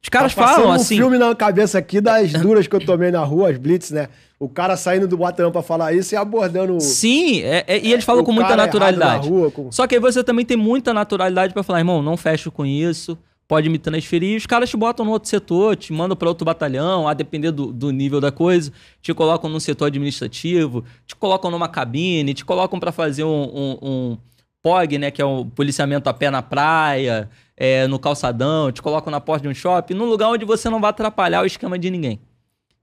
Os 0.02 0.10
caras 0.10 0.34
Tá 0.36 0.48
falam 0.48 0.70
um 0.70 0.72
assim. 0.72 0.96
filme 0.96 1.18
na 1.18 1.34
cabeça 1.36 1.78
aqui 1.80 2.00
das 2.00 2.32
duras 2.40 2.68
que 2.68 2.76
eu 2.76 2.86
tomei 2.86 3.12
na 3.12 3.24
rua, 3.24 3.50
as 3.50 3.58
blitz, 3.58 3.92
né? 3.92 4.08
O 4.40 4.48
cara 4.48 4.78
saindo 4.78 5.08
do 5.08 5.18
batalhão 5.18 5.52
pra 5.52 5.64
falar 5.64 5.92
isso 5.94 6.14
e 6.14 6.18
abordando 6.18 6.80
Sim, 6.80 7.42
é- 7.42 7.64
é- 7.68 7.80
e 7.80 7.92
eles 7.92 8.06
falam 8.06 8.24
com 8.24 8.32
muita 8.32 8.56
naturalidade. 8.56 9.28
Na 9.30 9.36
rua, 9.36 9.50
com... 9.52 9.72
Só 9.72 9.88
que 9.88 9.96
aí 9.96 10.00
você 10.02 10.24
também 10.24 10.46
tem 10.46 10.56
muita 10.56 10.94
naturalidade 10.94 11.52
pra 11.54 11.64
falar, 11.64 11.80
irmão, 11.80 12.04
não 12.04 12.16
fecho 12.16 12.52
com 12.52 12.64
isso, 12.64 13.18
pode 13.48 13.70
me 13.70 13.78
transferir. 13.78 14.38
Os 14.38 14.46
caras 14.46 14.70
te 14.70 14.76
botam 14.76 15.06
no 15.06 15.12
outro 15.12 15.30
setor, 15.30 15.76
te 15.76 15.94
mandam 15.94 16.18
pra 16.18 16.28
outro 16.28 16.44
batalhão, 16.44 17.08
a 17.08 17.14
depender 17.14 17.52
do, 17.52 17.72
do 17.72 17.92
nível 17.92 18.20
da 18.20 18.32
coisa, 18.32 18.72
te 19.02 19.14
colocam 19.14 19.50
num 19.50 19.60
setor 19.60 19.86
administrativo, 19.86 20.84
te 21.06 21.16
colocam 21.16 21.50
numa 21.50 21.70
cabine, 21.70 22.34
te 22.34 22.44
colocam 22.44 22.80
pra 22.80 22.92
fazer 22.92 23.24
um, 23.24 23.44
um, 23.44 23.78
um 23.82 24.18
POG, 24.62 24.98
né, 24.98 25.12
que 25.12 25.22
é 25.22 25.26
o 25.26 25.46
policiamento 25.46 26.10
a 26.10 26.14
pé 26.14 26.30
na 26.30 26.42
praia, 26.42 27.30
é, 27.56 27.88
no 27.88 27.98
calçadão, 27.98 28.72
te 28.72 28.82
colocam 28.82 29.10
na 29.10 29.22
porta 29.22 29.44
de 29.44 29.50
um 29.50 29.54
shopping, 29.54 29.94
num 29.94 30.06
lugar 30.06 30.30
onde 30.30 30.44
você 30.44 30.70
não 30.70 30.82
vai 30.82 30.90
atrapalhar 30.90 31.42
o 31.42 31.46
esquema 31.46 31.80
de 31.80 31.90
ninguém. 31.90 32.20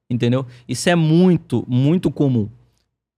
Entendeu? 0.08 0.46
Isso 0.68 0.88
é 0.88 0.94
muito, 0.94 1.64
muito 1.68 2.10
comum. 2.10 2.48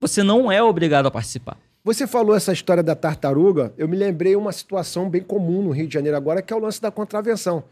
Você 0.00 0.22
não 0.22 0.50
é 0.50 0.62
obrigado 0.62 1.06
a 1.06 1.10
participar. 1.10 1.56
Você 1.86 2.04
falou 2.04 2.34
essa 2.34 2.52
história 2.52 2.82
da 2.82 2.96
tartaruga, 2.96 3.72
eu 3.78 3.86
me 3.86 3.96
lembrei 3.96 4.34
uma 4.34 4.50
situação 4.50 5.08
bem 5.08 5.22
comum 5.22 5.62
no 5.62 5.70
Rio 5.70 5.86
de 5.86 5.94
Janeiro 5.94 6.16
agora, 6.16 6.42
que 6.42 6.52
é 6.52 6.56
o 6.56 6.58
lance 6.58 6.82
da 6.82 6.90
contravenção. 6.90 7.62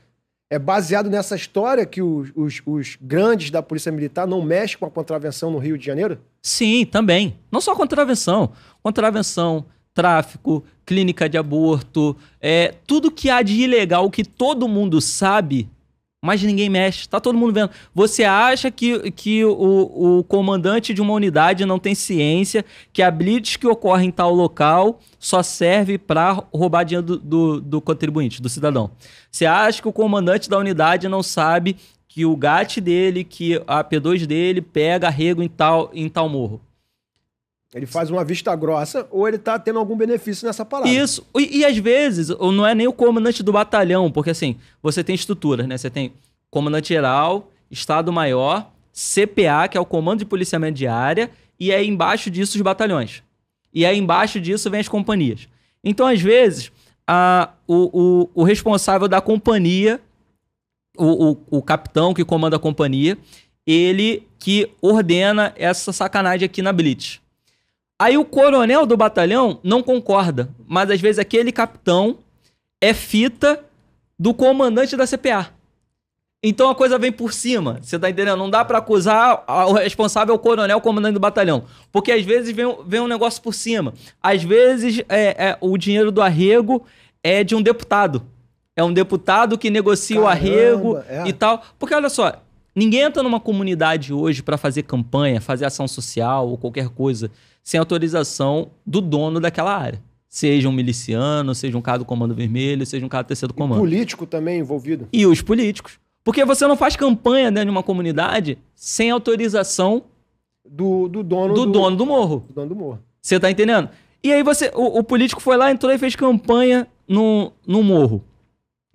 É 0.49 0.57
baseado 0.57 1.11
nessa 1.11 1.35
história 1.35 1.85
que 1.85 2.01
os, 2.01 2.31
os- 2.37 2.63
os 2.65 2.97
grandes 3.01 3.51
da 3.51 3.61
Polícia 3.61 3.91
Militar 3.91 4.25
não 4.25 4.41
mexem 4.41 4.79
com 4.79 4.87
a 4.87 4.91
contravenção 4.91 5.51
no 5.51 5.59
Rio 5.59 5.77
de 5.77 5.85
Janeiro? 5.85 6.21
Sim, 6.41 6.87
também. 6.87 7.37
Não 7.51 7.61
só 7.61 7.75
contravenção. 7.75 8.53
Contravenção, 8.85 9.65
tráfico, 9.93 10.63
clínica 10.87 11.29
de 11.29 11.37
aborto, 11.37 12.17
é, 12.41 12.73
tudo 12.87 13.11
que 13.11 13.29
há 13.29 13.43
de 13.43 13.55
ilegal 13.63 14.09
que 14.13 14.23
todo 14.25 14.69
mundo 14.69 15.01
sabe, 15.01 15.69
mas 16.25 16.43
ninguém 16.43 16.71
mexe. 16.71 17.07
Tá 17.07 17.21
todo 17.21 17.37
mundo 17.37 17.53
vendo. 17.53 17.71
Você 17.95 18.25
acha 18.25 18.71
que, 18.71 19.11
que 19.11 19.45
o, 19.45 20.21
o 20.21 20.25
comandante 20.25 20.95
de 20.95 21.03
uma 21.03 21.13
unidade 21.13 21.67
não 21.67 21.79
tem 21.79 21.95
ciência 21.95 22.65
que 22.95 23.03
a 23.03 23.11
blitz 23.11 23.57
que 23.57 23.67
ocorre 23.67 24.07
em 24.07 24.11
tal 24.11 24.33
local 24.33 25.01
só 25.19 25.43
serve 25.43 25.99
para 25.99 26.33
roubar 26.51 26.85
dinheiro 26.85 27.07
do, 27.07 27.19
do, 27.19 27.61
do 27.61 27.81
contribuinte, 27.81 28.41
do 28.41 28.49
cidadão. 28.49 28.91
Você 29.31 29.45
acha 29.45 29.83
que 29.83 29.89
o 29.89 29.93
comandante 29.93 30.49
da 30.49 30.57
unidade 30.57 31.09
não 31.09 31.23
sabe 31.23 31.77
que 32.09 32.25
o 32.25 32.35
GAT 32.35 32.81
dele, 32.81 33.23
que 33.23 33.61
a 33.67 33.85
P2 33.85 34.25
dele 34.25 34.63
pega 34.63 35.09
arrego 35.09 35.43
em 35.43 35.49
tal, 35.49 35.91
em 35.93 36.09
tal 36.09 36.27
morro. 36.27 36.59
Ele 37.75 37.87
faz 37.87 38.09
uma 38.09 38.25
vista 38.25 38.55
grossa 38.55 39.07
ou 39.11 39.27
ele 39.27 39.37
tá 39.37 39.59
tendo 39.59 39.81
algum 39.81 39.97
benefício 39.97 40.47
nessa 40.47 40.65
parada? 40.65 40.89
Isso. 40.89 41.27
E, 41.37 41.59
e 41.59 41.65
às 41.65 41.77
vezes, 41.77 42.29
não 42.29 42.65
é 42.65 42.73
nem 42.73 42.87
o 42.87 42.93
comandante 42.93 43.43
do 43.43 43.53
batalhão, 43.53 44.13
porque 44.13 44.31
assim, 44.31 44.57
você 44.81 45.03
tem 45.03 45.17
estruturas, 45.17 45.67
né? 45.67 45.77
Você 45.77 45.91
tem 45.91 46.13
comandante 46.49 46.89
geral, 46.89 47.51
Estado-Maior, 47.69 48.71
CPA, 48.93 49.67
que 49.69 49.77
é 49.77 49.81
o 49.81 49.85
Comando 49.85 50.21
de 50.21 50.25
Policiamento 50.25 50.79
de 50.79 50.87
Área, 50.87 51.29
e 51.59 51.73
aí 51.73 51.89
embaixo 51.89 52.31
disso 52.31 52.57
os 52.57 52.63
batalhões. 52.63 53.25
E 53.73 53.85
aí 53.85 53.99
embaixo 53.99 54.41
disso 54.41 54.71
vem 54.71 54.79
as 54.79 54.89
companhias. 54.89 55.49
Então, 55.83 56.07
às 56.07 56.21
vezes, 56.21 56.71
a, 57.05 57.51
o, 57.67 58.29
o, 58.35 58.43
o 58.43 58.45
responsável 58.45 59.09
da 59.09 59.21
companhia, 59.21 60.01
o, 60.97 61.33
o, 61.33 61.59
o 61.59 61.63
capitão 61.63 62.15
que 62.15 62.25
comanda 62.25 62.55
a 62.55 62.61
companhia, 62.61 63.19
ele 63.67 64.29
que 64.39 64.71
ordena 64.81 65.53
essa 65.57 65.93
sacanagem 65.93 66.47
aqui 66.47 66.63
na 66.63 66.73
Blitz. 66.73 67.24
Aí 68.01 68.17
o 68.19 68.25
coronel 68.25 68.85
do 68.87 68.97
batalhão 68.97 69.61
não 69.63 69.83
concorda, 69.83 70.49
mas 70.67 70.91
às 70.91 71.01
vezes 71.01 71.19
aquele 71.19 71.53
capitão 71.53 72.19
é 72.81 72.93
fita 72.93 73.63
do 74.19 74.35
comandante 74.35 74.97
da 74.97 75.07
CPA. 75.07 75.51
Então 76.47 76.69
a 76.69 76.75
coisa 76.75 76.99
vem 76.99 77.11
por 77.11 77.33
cima, 77.33 77.79
você 77.81 77.99
tá 77.99 78.11
entendendo? 78.11 78.37
Não 78.37 78.51
dá 78.51 78.63
pra 78.65 78.77
acusar 78.79 79.45
o 79.49 79.73
responsável 79.73 80.35
o 80.35 80.39
coronel, 80.39 80.77
o 80.77 80.81
comandante 80.81 81.15
do 81.15 81.21
batalhão. 81.21 81.65
Porque 81.91 82.13
às 82.13 82.23
vezes 82.23 82.55
vem, 82.55 82.67
um- 82.67 82.83
vem 82.85 83.01
um 83.01 83.07
negócio 83.07 83.41
por 83.41 83.55
cima. 83.55 83.95
Às 84.23 84.43
vezes 84.43 85.01
é, 85.09 85.51
é, 85.51 85.59
o 85.61 85.79
dinheiro 85.79 86.13
do 86.13 86.21
arrego 86.21 86.85
é 87.23 87.43
de 87.43 87.55
um 87.55 87.63
deputado. 87.63 88.23
É 88.77 88.85
um 88.85 88.93
deputado 88.93 89.57
que 89.57 89.71
negocia 89.71 90.21
o 90.21 90.25
Caramba, 90.25 90.39
arrego 90.39 90.99
é. 91.09 91.23
e 91.29 91.33
tal. 91.33 91.63
Porque 91.79 91.95
olha 91.95 92.11
só, 92.11 92.35
Ninguém 92.75 93.03
entra 93.03 93.23
numa 93.23 93.39
comunidade 93.39 94.13
hoje 94.13 94.43
para 94.43 94.57
fazer 94.59 94.83
campanha, 94.83 95.41
fazer 95.41 95.65
ação 95.65 95.87
social 95.87 96.49
ou 96.49 96.59
qualquer 96.59 96.89
coisa 96.89 97.31
sem 97.63 97.79
autorização 97.79 98.71
do 98.85 99.01
dono 99.01 99.41
daquela 99.41 99.77
área. 99.77 100.03
Seja 100.29 100.69
um 100.69 100.73
miliciano, 100.73 101.55
seja 101.55 101.79
um 101.79 101.81
cara 101.81 101.99
do 101.99 102.05
Comando 102.05 102.35
Vermelho, 102.35 102.85
seja 102.85 103.07
um 103.07 103.09
cara 103.09 103.23
do 103.23 103.29
terceiro 103.29 103.55
comando. 103.55 103.79
Político 103.79 104.27
também 104.27 104.59
envolvido. 104.59 105.09
E 105.13 105.25
os 105.27 105.41
políticos. 105.41 106.01
Porque 106.25 106.45
você 106.45 106.67
não 106.67 106.77
faz 106.77 106.97
campanha 106.97 107.53
dentro 107.53 107.67
de 107.67 107.71
uma 107.71 107.83
comunidade 107.83 108.59
sem 108.75 109.11
autorização 109.11 110.03
Do, 110.69 111.07
do 111.09 111.23
dono 111.23 111.55
do 111.55 111.67
dono 111.67 111.97
do 111.97 112.07
morro. 112.07 112.45
do 112.49 112.55
dono 112.55 112.69
do 112.69 112.75
morro. 112.75 112.99
Você 113.23 113.39
tá 113.39 113.51
entendendo? 113.51 113.89
E 114.23 114.33
aí 114.33 114.43
você. 114.43 114.73
O, 114.75 114.99
o 114.99 115.05
político 115.05 115.41
foi 115.41 115.57
lá, 115.57 115.71
entrou 115.71 115.93
e 115.93 115.99
fez 115.99 116.17
campanha 116.17 116.89
no, 117.07 117.53
no 117.67 117.83
morro. 117.83 118.25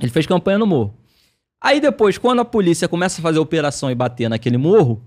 Ele 0.02 0.12
fez 0.12 0.26
campanha 0.26 0.58
no 0.58 0.66
morro. 0.66 0.94
Aí 1.62 1.80
depois, 1.82 2.18
quando 2.18 2.40
a 2.40 2.46
polícia 2.46 2.88
começa 2.88 3.20
a 3.20 3.24
fazer 3.24 3.40
operação 3.40 3.92
e 3.92 3.96
bater 3.96 4.30
naquele 4.30 4.58
morro, 4.58 5.02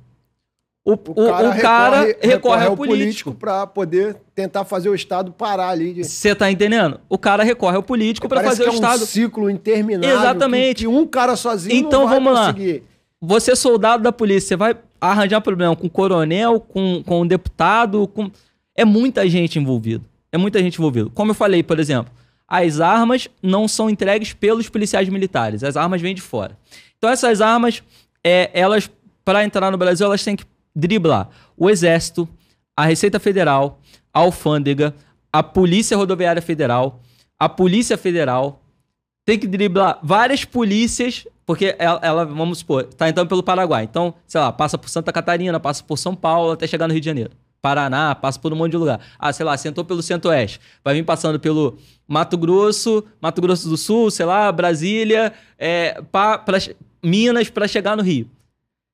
o, 0.85 0.93
o- 0.93 0.95
o 0.95 1.61
cara, 1.61 2.07
recorre, 2.21 2.67
ao 2.67 2.77
político. 2.77 3.33
para 3.35 3.67
poder 3.67 4.17
tentar 4.35 4.65
fazer 4.65 4.89
o 4.89 4.95
Estado 4.95 5.31
parar 5.33 5.69
ali. 5.69 5.95
de- 5.95 6.05
Você 6.05 6.35
tá 6.35 6.51
entendendo? 6.51 6.99
O 7.09 7.17
cara 7.17 7.43
recorre 7.45 7.77
ao 7.77 7.83
político 7.83 8.29
pra 8.29 8.39
Parece 8.41 8.57
fazer 8.59 8.65
que 8.65 8.71
o 8.71 8.73
é 8.73 8.75
Estado. 8.75 9.03
um 9.03 9.07
ciclo 9.07 9.49
interminável. 9.49 10.19
Exatamente. 10.19 10.79
Que, 10.79 10.83
que 10.83 10.89
um 10.89 11.07
cara 11.07 11.37
sozinho 11.37 11.75
Então, 11.77 12.01
não 12.03 12.09
vai 12.09 12.19
vamos 12.19 12.35
lá. 12.35 12.55
Você, 13.21 13.55
soldado 13.55 14.03
da 14.03 14.11
polícia, 14.13 14.49
você 14.49 14.57
vai 14.57 14.77
arranjar 15.01 15.41
problema 15.41 15.77
com 15.77 15.87
o 15.87 15.91
coronel, 15.91 16.59
com, 16.61 17.03
com 17.07 17.21
o 17.21 17.27
deputado, 17.29 18.07
com. 18.09 18.29
É 18.75 18.85
muita 18.85 19.29
gente 19.29 19.59
envolvida. 19.61 20.05
É 20.33 20.37
muita 20.39 20.59
gente 20.61 20.79
envolvida. 20.79 21.09
Como 21.15 21.31
eu 21.31 21.35
falei, 21.35 21.63
por 21.63 21.79
exemplo, 21.79 22.13
as 22.55 22.81
armas 22.81 23.29
não 23.43 23.67
são 23.67 23.89
entregues 23.89 24.35
pelos 24.35 24.69
policiais 24.69 25.09
militares. 25.09 25.65
As 25.65 25.75
armas 25.75 26.03
vêm 26.03 26.15
de 26.15 26.21
fora. 26.21 26.59
Então, 26.99 27.09
essas 27.09 27.41
armas, 27.41 27.83
é, 28.23 28.51
elas, 28.53 28.91
para 29.25 29.43
entrar 29.43 29.71
no 29.71 29.79
Brasil, 29.79 30.05
elas 30.05 30.23
têm 30.23 30.37
que 30.37 30.45
driblar 30.77 31.31
o 31.57 31.71
Exército, 31.71 32.29
a 32.77 32.85
Receita 32.85 33.19
Federal, 33.19 33.81
a 34.13 34.19
Alfândega, 34.19 34.95
a 35.33 35.43
Polícia 35.43 35.97
Rodoviária 35.97 36.43
Federal, 36.43 37.01
a 37.39 37.49
Polícia 37.49 37.97
Federal, 37.97 38.63
tem 39.25 39.39
que 39.39 39.47
driblar 39.47 39.99
várias 40.03 40.45
polícias, 40.45 41.27
porque 41.47 41.75
ela, 41.79 42.01
ela, 42.03 42.27
vamos 42.27 42.59
supor, 42.59 42.85
tá 42.85 43.09
entrando 43.09 43.29
pelo 43.29 43.43
Paraguai. 43.43 43.85
Então, 43.85 44.13
sei 44.27 44.39
lá, 44.43 44.53
passa 44.53 44.77
por 44.77 44.91
Santa 44.91 45.11
Catarina, 45.11 45.59
passa 45.59 45.83
por 45.83 45.97
São 45.97 46.15
Paulo, 46.15 46.53
até 46.53 46.67
chegar 46.67 46.87
no 46.87 46.93
Rio 46.93 47.01
de 47.01 47.07
Janeiro. 47.07 47.31
Paraná, 47.63 48.13
passa 48.15 48.41
por 48.41 48.53
um 48.53 48.57
monte 48.57 48.73
de 48.73 48.77
lugar. 48.77 49.01
Ah, 49.17 49.33
sei 49.33 49.47
lá, 49.47 49.57
sentou 49.57 49.85
pelo 49.85 50.03
Centro-Oeste. 50.03 50.61
Vai 50.85 50.95
vir 50.95 51.05
passando 51.05 51.39
pelo 51.39 51.79
Mato 52.09 52.37
Grosso, 52.37 53.05
Mato 53.21 53.41
Grosso 53.41 53.69
do 53.69 53.77
Sul, 53.77 54.11
sei 54.11 54.27
lá, 54.27 54.51
Brasília, 54.51 55.33
é, 55.57 56.03
pra, 56.11 56.39
pra- 56.39 56.59
Minas, 57.03 57.49
para 57.49 57.69
chegar 57.69 57.97
no 57.97 58.03
Rio. 58.03 58.29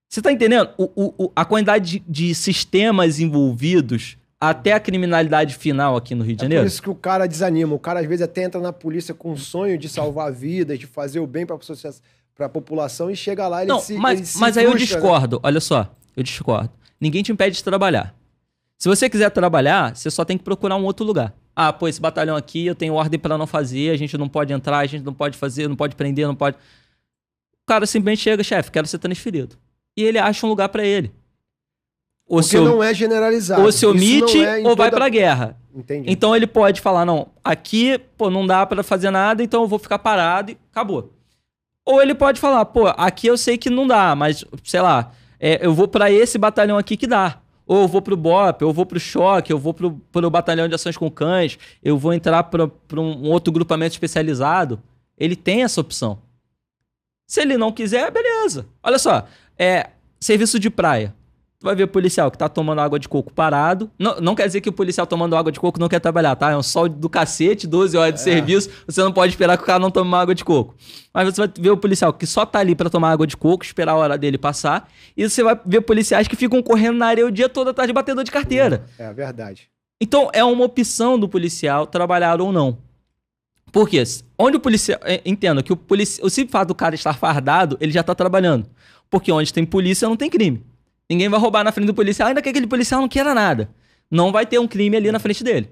Você 0.09 0.21
tá 0.21 0.31
entendendo? 0.31 0.69
O, 0.77 0.85
o- 0.95 1.25
o- 1.27 1.33
a 1.35 1.45
quantidade 1.47 1.99
de, 1.99 2.05
de 2.07 2.35
sistemas 2.35 3.19
envolvidos 3.19 4.17
até 4.41 4.73
a 4.75 4.81
criminalidade 4.81 5.57
final 5.57 5.97
aqui 5.97 6.15
no 6.15 6.23
Rio 6.23 6.37
de 6.37 6.43
É 6.43 6.45
Janeiro? 6.45 6.65
por 6.65 6.69
isso 6.69 6.83
que 6.83 6.91
o 6.91 6.95
cara 6.95 7.27
desanima. 7.27 7.75
O 7.75 7.79
cara 7.79 8.01
às 8.01 8.07
vezes 8.07 8.23
até 8.23 8.45
entra 8.45 8.61
na 8.61 8.73
polícia 8.73 9.15
com 9.15 9.33
o 9.33 9.37
sonho 9.39 9.77
de 9.79 9.89
salvar 9.89 10.31
vidas, 10.31 10.79
de 10.79 10.87
fazer 10.87 11.21
o 11.21 11.27
bem 11.27 11.45
para 11.47 11.57
a 12.47 12.49
população 12.49 13.11
e 13.11 13.17
chega 13.17 13.49
lá 13.49 13.63
ele 13.63 13.69
Não, 13.73 13.81
se 13.81 13.95
mas, 13.95 14.19
ele 14.19 14.27
se 14.27 14.39
mas 14.39 14.57
aí 14.59 14.65
eu 14.65 14.73
né? 14.73 14.77
discordo. 14.77 15.41
Olha 15.43 15.61
só, 15.61 15.91
eu 16.17 16.23
discordo. 16.23 16.71
Ninguém 17.01 17.23
te 17.23 17.33
impede 17.33 17.57
de 17.57 17.65
trabalhar. 17.65 18.15
Se 18.79 18.89
você 18.89 19.11
quiser 19.11 19.31
trabalhar, 19.31 19.95
você 19.97 20.11
só 20.11 20.25
tem 20.25 20.39
que 20.39 20.45
procurar 20.45 20.77
um 20.77 20.85
outro 20.85 21.05
lugar. 21.05 21.35
Ah, 21.55 21.73
pô, 21.73 21.89
esse 21.89 22.01
batalhão 22.01 22.37
aqui 22.37 22.67
eu 22.67 22.75
tenho 22.75 22.95
ordem 22.95 23.19
pra 23.19 23.37
não 23.37 23.47
fazer, 23.47 23.91
a 23.91 23.97
gente 23.97 24.17
não 24.17 24.29
pode 24.29 24.53
entrar, 24.53 24.79
a 24.79 24.87
gente 24.87 25.05
não 25.05 25.13
pode 25.13 25.37
fazer, 25.37 25.69
não 25.69 25.75
pode 25.75 25.97
prender, 25.97 26.27
não 26.27 26.35
pode. 26.37 26.57
O 26.57 27.67
cara 27.67 27.85
simplesmente 27.87 28.21
chega, 28.23 28.45
chefe, 28.45 28.71
quero 28.71 28.87
ser 28.87 28.99
transferido. 28.99 29.57
E 29.97 30.03
ele 30.05 30.19
acha 30.19 30.47
um 30.47 30.49
lugar 30.49 30.69
pra 30.69 30.85
ele. 30.85 31.13
Ou 32.29 32.39
Porque 32.41 32.57
se, 32.57 32.61
não 32.61 32.83
é 32.83 32.95
generalizado. 32.95 33.63
ou 33.63 33.73
se 33.73 33.85
omite 33.85 34.39
é 34.45 34.59
ou 34.59 34.77
vai 34.77 34.91
toda- 34.91 34.99
pra 34.99 35.09
guerra. 35.09 35.57
Entendi. 35.75 36.11
Então 36.11 36.37
ele 36.37 36.47
pode 36.47 36.81
falar, 36.81 37.05
não, 37.05 37.29
aqui, 37.43 37.99
pô, 38.17 38.31
não 38.31 38.47
dá 38.47 38.65
pra 38.65 38.83
fazer 38.85 39.11
nada, 39.11 39.43
então 39.43 39.63
eu 39.63 39.69
vou 39.69 39.79
ficar 39.79 39.99
parado 39.99 40.53
e 40.53 40.59
acabou. 40.71 41.13
Ou 41.85 42.01
ele 42.01 42.15
pode 42.15 42.39
falar, 42.39 42.65
pô, 42.67 42.87
aqui 42.87 43.27
eu 43.27 43.37
sei 43.37 43.59
que 43.59 43.71
não 43.71 43.87
dá, 43.87 44.15
mas, 44.15 44.45
sei 44.63 44.81
lá, 44.81 45.11
é, 45.41 45.65
eu 45.67 45.73
vou 45.75 45.89
pra 45.89 46.11
esse 46.13 46.39
batalhão 46.39 46.79
aqui 46.79 46.97
que 46.97 47.07
dá. 47.07 47.39
Ou 47.69 47.83
eu 47.83 47.89
vou 47.89 48.01
pro 48.01 48.17
BOP, 48.17 48.63
eu 48.63 48.73
vou 48.73 48.87
pro 48.87 48.99
choque, 48.99 49.53
eu 49.53 49.59
vou 49.59 49.75
pro, 49.75 49.93
pro 50.11 50.31
batalhão 50.31 50.67
de 50.67 50.75
ações 50.75 50.97
com 50.97 51.11
cães, 51.11 51.59
eu 51.85 51.99
vou 51.99 52.15
entrar 52.15 52.43
pra 52.45 52.65
um 52.95 53.29
outro 53.29 53.53
grupamento 53.53 53.93
especializado. 53.93 54.83
Ele 55.19 55.37
tem 55.37 55.63
essa 55.63 55.79
opção. 55.79 56.19
Se 57.27 57.43
ele 57.43 57.59
não 57.59 57.71
quiser, 57.71 58.11
beleza. 58.11 58.67
Olha 58.83 58.99
só, 58.99 59.29
é 59.59 59.91
serviço 60.19 60.59
de 60.59 60.71
praia. 60.71 61.15
Tu 61.61 61.65
vai 61.65 61.75
ver 61.75 61.89
policial 61.89 62.31
que 62.31 62.39
tá 62.39 62.49
tomando 62.49 62.81
água 62.81 63.01
de 63.01 63.09
coco 63.09 63.33
parado. 63.33 63.91
Não, 63.99 64.21
não 64.21 64.35
quer 64.37 64.47
dizer 64.47 64.61
que 64.61 64.69
o 64.69 64.73
policial 64.73 65.05
tomando 65.09 65.35
água 65.35 65.51
de 65.51 65.59
coco 65.59 65.81
não 65.81 65.89
quer 65.89 65.99
trabalhar, 65.99 66.37
tá? 66.37 66.53
É 66.53 66.57
um 66.57 66.63
sol 66.63 66.89
do 66.89 67.09
cacete, 67.09 67.67
12 67.67 67.97
horas 67.97 68.15
de 68.15 68.21
serviço. 68.21 68.71
Você 68.87 69.03
não 69.03 69.13
pode 69.13 69.33
esperar 69.33 69.57
que 69.57 69.65
o 69.65 69.67
cara 69.67 69.81
não 69.81 69.91
tome 69.91 70.07
uma 70.07 70.21
água 70.21 70.37
de 70.37 70.45
coco. 70.45 70.77
Mas 71.13 71.27
você 71.35 71.41
vai 71.41 71.51
ver 71.59 71.71
o 71.71 71.77
policial 71.77 72.13
que 72.13 72.27
só 72.27 72.47
tá 72.47 72.61
ali 72.61 72.77
pra 72.77 72.89
tomar 72.89 73.11
água 73.11 73.27
de 73.27 73.37
coco, 73.37 73.65
esperar 73.65 73.93
a 73.93 73.97
hora 73.97 74.17
dele 74.17 74.39
passar. 74.39 74.89
E 75.17 75.29
você 75.29 75.43
vai 75.43 75.59
ver 75.67 75.81
policiais 75.81 76.29
que 76.29 76.37
ficam 76.37 76.63
correndo 76.63 76.97
na 76.99 77.07
areia 77.07 77.27
o 77.27 77.31
dia 77.31 77.49
todo 77.49 77.71
atrás 77.71 77.89
de 77.89 77.93
batedor 77.93 78.23
de 78.23 78.31
carteira. 78.31 78.85
É 78.97 79.13
verdade. 79.13 79.69
Então, 80.01 80.31
é 80.33 80.45
uma 80.45 80.65
opção 80.65 81.19
do 81.19 81.29
policial 81.29 81.89
trabalhar 81.89 82.41
ou 82.41 82.53
não. 82.53 82.79
Por 83.73 83.89
quê? 83.89 84.05
Onde 84.39 84.59
o 84.59 84.61
policial. 84.61 85.01
é, 85.03 85.21
Entenda 85.27 85.61
que 85.61 85.73
o, 85.73 85.77
polici... 85.77 86.21
o 86.23 86.31
simples 86.31 86.53
fato 86.53 86.69
do 86.69 86.75
cara 86.77 86.95
estar 86.95 87.15
fardado, 87.19 87.77
ele 87.81 87.91
já 87.91 88.05
tá 88.05 88.15
trabalhando. 88.15 88.69
Porque 89.11 89.33
onde 89.33 89.53
tem 89.53 89.67
polícia 89.67 90.09
não 90.09 90.17
tem 90.17 90.31
crime. 90.31 90.63
Ninguém 91.11 91.29
vai 91.29 91.41
roubar 91.41 91.65
na 91.65 91.73
frente 91.73 91.87
do 91.87 91.95
policial, 91.95 92.29
ainda 92.29 92.43
que 92.43 92.49
aquele 92.49 92.67
policial 92.67 93.01
não 93.01 93.09
queira 93.09 93.35
nada. 93.35 93.71
Não 94.11 94.31
vai 94.33 94.45
ter 94.47 94.59
um 94.59 94.69
crime 94.69 94.97
ali 94.97 95.11
na 95.11 95.19
frente 95.19 95.43
dele. 95.43 95.71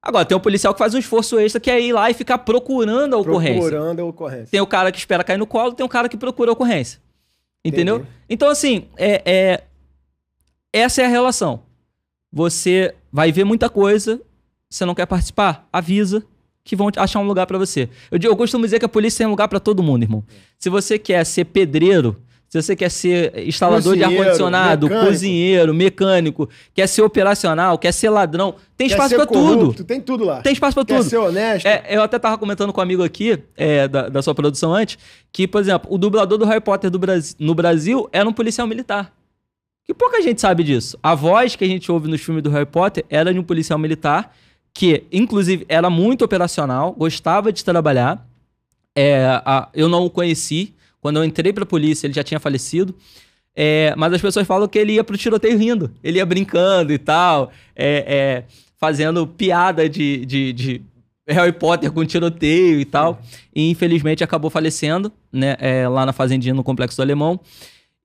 Agora, 0.00 0.24
tem 0.24 0.36
um 0.36 0.40
policial 0.40 0.72
que 0.74 0.78
faz 0.78 0.94
um 0.94 0.98
esforço 0.98 1.38
extra, 1.38 1.60
que 1.60 1.70
é 1.70 1.80
ir 1.80 1.92
lá 1.92 2.10
e 2.10 2.14
ficar 2.14 2.38
procurando 2.38 3.14
a 3.14 3.18
ocorrência. 3.18 3.60
Procurando 3.60 4.00
a 4.00 4.04
ocorrência. 4.04 4.48
Tem 4.50 4.60
o 4.60 4.66
cara 4.66 4.90
que 4.90 4.98
espera 4.98 5.22
cair 5.22 5.38
no 5.38 5.46
colo, 5.46 5.72
tem 5.72 5.86
o 5.86 5.88
cara 5.88 6.08
que 6.08 6.16
procura 6.16 6.50
a 6.50 6.54
ocorrência. 6.54 7.00
Entendeu? 7.64 7.96
Entendi. 7.96 8.10
Então, 8.28 8.48
assim, 8.48 8.86
é, 8.96 9.22
é- 9.24 9.62
essa 10.72 11.02
é 11.02 11.04
a 11.04 11.08
relação. 11.08 11.62
Você 12.32 12.94
vai 13.12 13.30
ver 13.30 13.44
muita 13.44 13.68
coisa, 13.68 14.20
você 14.68 14.84
não 14.84 14.94
quer 14.94 15.06
participar? 15.06 15.68
Avisa 15.72 16.24
que 16.64 16.74
vão 16.74 16.88
achar 16.96 17.20
um 17.20 17.26
lugar 17.26 17.46
pra 17.46 17.58
você. 17.58 17.88
Eu, 18.10 18.18
eu 18.22 18.36
costumo 18.36 18.64
dizer 18.64 18.78
que 18.78 18.84
a 18.84 18.88
polícia 18.88 19.18
tem 19.18 19.26
um 19.26 19.30
lugar 19.30 19.48
pra 19.48 19.60
todo 19.60 19.82
mundo, 19.82 20.02
irmão. 20.02 20.24
Se 20.58 20.68
você 20.70 20.98
quer 20.98 21.24
ser 21.24 21.44
pedreiro, 21.44 22.16
se 22.52 22.60
você 22.60 22.76
quer 22.76 22.90
ser 22.90 23.32
instalador 23.48 23.94
de 23.94 24.00
Cozinheiro, 24.02 24.20
ar-condicionado, 24.20 24.86
mecânico. 24.86 25.06
cozinheiro, 25.10 25.74
mecânico, 25.74 26.50
quer 26.74 26.86
ser 26.86 27.00
operacional, 27.00 27.78
quer 27.78 27.92
ser 27.92 28.10
ladrão, 28.10 28.56
tem 28.76 28.88
Quer 28.88 28.92
espaço 28.94 29.26
corrupto, 29.26 29.66
tudo. 29.72 29.84
Tem 29.84 29.98
tudo 30.02 30.24
lá. 30.24 30.42
Tem 30.42 30.52
espaço 30.52 30.74
pra 30.74 30.84
Quer 30.84 30.98
tudo. 30.98 31.08
ser 31.08 31.16
honesto. 31.16 31.64
É, 31.64 31.82
eu 31.88 32.02
até 32.02 32.18
tava 32.18 32.36
comentando 32.36 32.70
com 32.70 32.78
um 32.78 32.82
amigo 32.82 33.02
aqui, 33.02 33.38
é, 33.56 33.88
da, 33.88 34.10
da 34.10 34.20
sua 34.20 34.34
produção 34.34 34.74
antes, 34.74 34.98
que, 35.32 35.48
por 35.48 35.62
exemplo, 35.62 35.90
o 35.90 35.96
dublador 35.96 36.36
do 36.36 36.44
Harry 36.44 36.60
Potter 36.60 36.90
do 36.90 36.98
Brasi- 36.98 37.34
no 37.38 37.54
Brasil 37.54 38.06
era 38.12 38.28
um 38.28 38.34
policial 38.34 38.66
militar. 38.66 39.10
Que 39.86 39.94
pouca 39.94 40.20
gente 40.20 40.38
sabe 40.38 40.62
disso. 40.62 40.98
A 41.02 41.14
voz 41.14 41.56
que 41.56 41.64
a 41.64 41.66
gente 41.66 41.90
ouve 41.90 42.06
nos 42.06 42.20
filmes 42.20 42.42
do 42.42 42.50
Harry 42.50 42.66
Potter 42.66 43.02
era 43.08 43.32
de 43.32 43.38
um 43.38 43.42
policial 43.42 43.78
militar, 43.78 44.30
que, 44.74 45.04
inclusive, 45.10 45.64
era 45.70 45.88
muito 45.88 46.22
operacional, 46.22 46.92
gostava 46.92 47.50
de 47.50 47.64
trabalhar. 47.64 48.26
É, 48.94 49.40
a- 49.42 49.70
eu 49.72 49.88
não 49.88 50.04
o 50.04 50.10
conheci. 50.10 50.74
Quando 51.02 51.16
eu 51.16 51.24
entrei 51.24 51.52
pra 51.52 51.66
polícia, 51.66 52.06
ele 52.06 52.14
já 52.14 52.22
tinha 52.22 52.38
falecido. 52.38 52.94
É, 53.56 53.92
mas 53.96 54.12
as 54.12 54.22
pessoas 54.22 54.46
falam 54.46 54.68
que 54.68 54.78
ele 54.78 54.92
ia 54.92 55.02
pro 55.02 55.18
tiroteio 55.18 55.58
rindo. 55.58 55.90
Ele 56.02 56.18
ia 56.18 56.24
brincando 56.24 56.92
e 56.92 56.98
tal, 56.98 57.50
é, 57.74 58.04
é, 58.06 58.44
fazendo 58.78 59.26
piada 59.26 59.88
de, 59.88 60.24
de, 60.24 60.52
de 60.52 60.82
Harry 61.26 61.52
Potter 61.52 61.90
com 61.90 62.04
tiroteio 62.06 62.80
e 62.80 62.84
tal. 62.84 63.20
E 63.52 63.68
infelizmente 63.68 64.22
acabou 64.22 64.48
falecendo, 64.48 65.12
né? 65.32 65.56
é, 65.58 65.88
lá 65.88 66.06
na 66.06 66.12
fazendinha 66.12 66.54
no 66.54 66.62
Complexo 66.62 66.96
do 66.96 67.02
Alemão. 67.02 67.40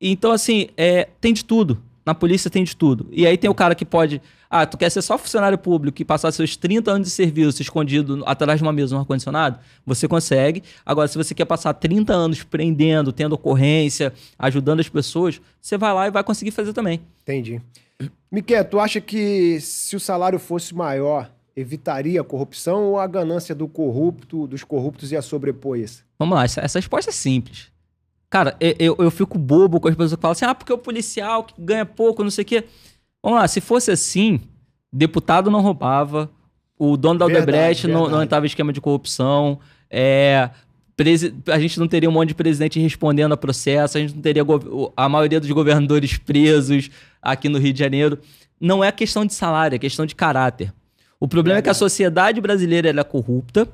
Então, 0.02 0.32
assim, 0.32 0.68
é, 0.76 1.08
tem 1.22 1.34
de 1.34 1.46
tudo. 1.46 1.80
Na 2.08 2.15
polícia 2.15 2.50
tem 2.50 2.63
de 2.63 2.74
tudo. 2.74 3.10
E 3.12 3.28
aí 3.28 3.38
tem 3.38 3.50
o 3.50 3.54
cara 3.54 3.76
que 3.76 3.84
pode. 3.84 4.22
Ah, 4.50 4.65
tu 4.65 4.78
quer 4.78 4.89
ser 4.89 5.02
só 5.02 5.17
funcionário 5.17 5.58
público 5.58 6.01
e 6.01 6.05
passar 6.05 6.32
seus 6.32 6.55
30 6.55 6.89
anos 6.89 7.10
de 7.10 7.14
serviço 7.14 7.62
escondido 7.62 8.24
atrás 8.26 8.62
de 8.62 8.64
uma 8.64 8.72
mesa 8.72 8.95
no 8.95 9.01
ar-condicionado? 9.01 9.60
Você 9.86 10.08
consegue. 10.08 10.64
Agora, 10.86 11.10
se 11.10 11.18
você 11.18 11.36
quer 11.36 11.43
passar 11.43 11.74
30 11.74 12.14
anos 12.14 12.43
prendendo, 12.43 13.12
tendo 13.12 13.34
ocorrência, 13.34 14.14
ajudando 14.39 14.80
as 14.80 14.88
pessoas, 14.88 15.41
você 15.62 15.78
vai 15.78 15.93
lá 15.93 16.08
e 16.08 16.10
vai 16.10 16.24
conseguir 16.24 16.51
fazer 16.51 16.72
também. 16.72 17.01
Entendi. 17.24 17.62
Miquel, 18.32 18.64
tu 18.64 18.80
acha 18.80 19.01
que 19.01 19.60
se 19.60 19.93
o 19.97 19.99
salário 19.99 20.39
fosse 20.39 20.74
maior, 20.74 21.30
evitaria 21.58 22.22
a 22.22 22.24
corrupção 22.24 22.86
ou 22.86 22.99
a 23.01 23.05
ganância 23.05 23.53
do 23.53 23.68
corrupto, 23.68 24.47
dos 24.47 24.64
corruptos 24.64 25.12
ia 25.12 25.22
sobrepor 25.22 25.78
isso? 25.78 26.05
Vamos 26.18 26.38
lá, 26.38 26.45
essa, 26.45 26.62
essa 26.62 26.80
resposta 26.80 27.12
é 27.12 27.14
simples. 27.14 27.70
Cara, 28.30 28.57
eu, 28.59 28.95
eu 28.99 29.09
fico 29.09 29.38
bobo 29.38 29.80
com 29.80 29.88
as 29.88 29.95
pessoas 29.95 30.15
que 30.15 30.21
falam 30.21 30.34
assim, 30.34 30.45
ah, 30.45 30.53
porque 30.53 30.73
o 30.73 30.78
policial 30.78 31.43
que 31.43 31.53
ganha 31.57 31.86
pouco, 31.86 32.23
não 32.23 32.30
sei 32.30 32.43
o 32.43 32.45
quê. 32.45 32.65
Vamos 33.23 33.39
lá, 33.39 33.47
se 33.47 33.61
fosse 33.61 33.89
assim, 33.89 34.41
deputado 34.91 35.49
não 35.49 35.61
roubava, 35.61 36.30
o 36.78 36.97
dono 36.97 37.19
da 37.19 37.25
Verdade, 37.25 37.49
Odebrecht 37.49 37.88
não, 37.88 37.93
não 37.93 38.03
verdade. 38.03 38.23
entrava 38.25 38.45
em 38.45 38.47
esquema 38.47 38.73
de 38.73 38.82
corrupção, 38.82 39.59
é, 39.89 40.49
a 41.47 41.59
gente 41.59 41.80
não 41.80 41.88
teria 41.88 42.09
um 42.09 42.11
monte 42.11 42.30
de 42.30 42.36
presidente 42.36 42.80
respondendo 42.80 43.32
a 43.32 43.38
processo, 43.38 43.97
a 43.97 44.01
gente 44.01 44.15
não 44.15 44.21
teria 44.21 44.43
a 44.95 45.07
maioria 45.07 45.39
dos 45.39 45.49
governadores 45.51 46.17
presos 46.19 46.89
aqui 47.21 47.47
no 47.47 47.59
Rio 47.59 47.71
de 47.71 47.80
Janeiro. 47.80 48.19
Não 48.59 48.84
é 48.84 48.91
questão 48.91 49.25
de 49.25 49.34
salário, 49.34 49.75
é 49.75 49.80
questão 49.80 50.05
de 50.05 50.15
caráter. 50.15 50.73
O 51.19 51.28
problema 51.28 51.57
é, 51.57 51.59
é 51.59 51.61
que 51.61 51.69
a 51.69 51.73
sociedade 51.73 52.41
brasileira 52.41 52.89
é 52.89 53.03
corrupta 53.03 53.67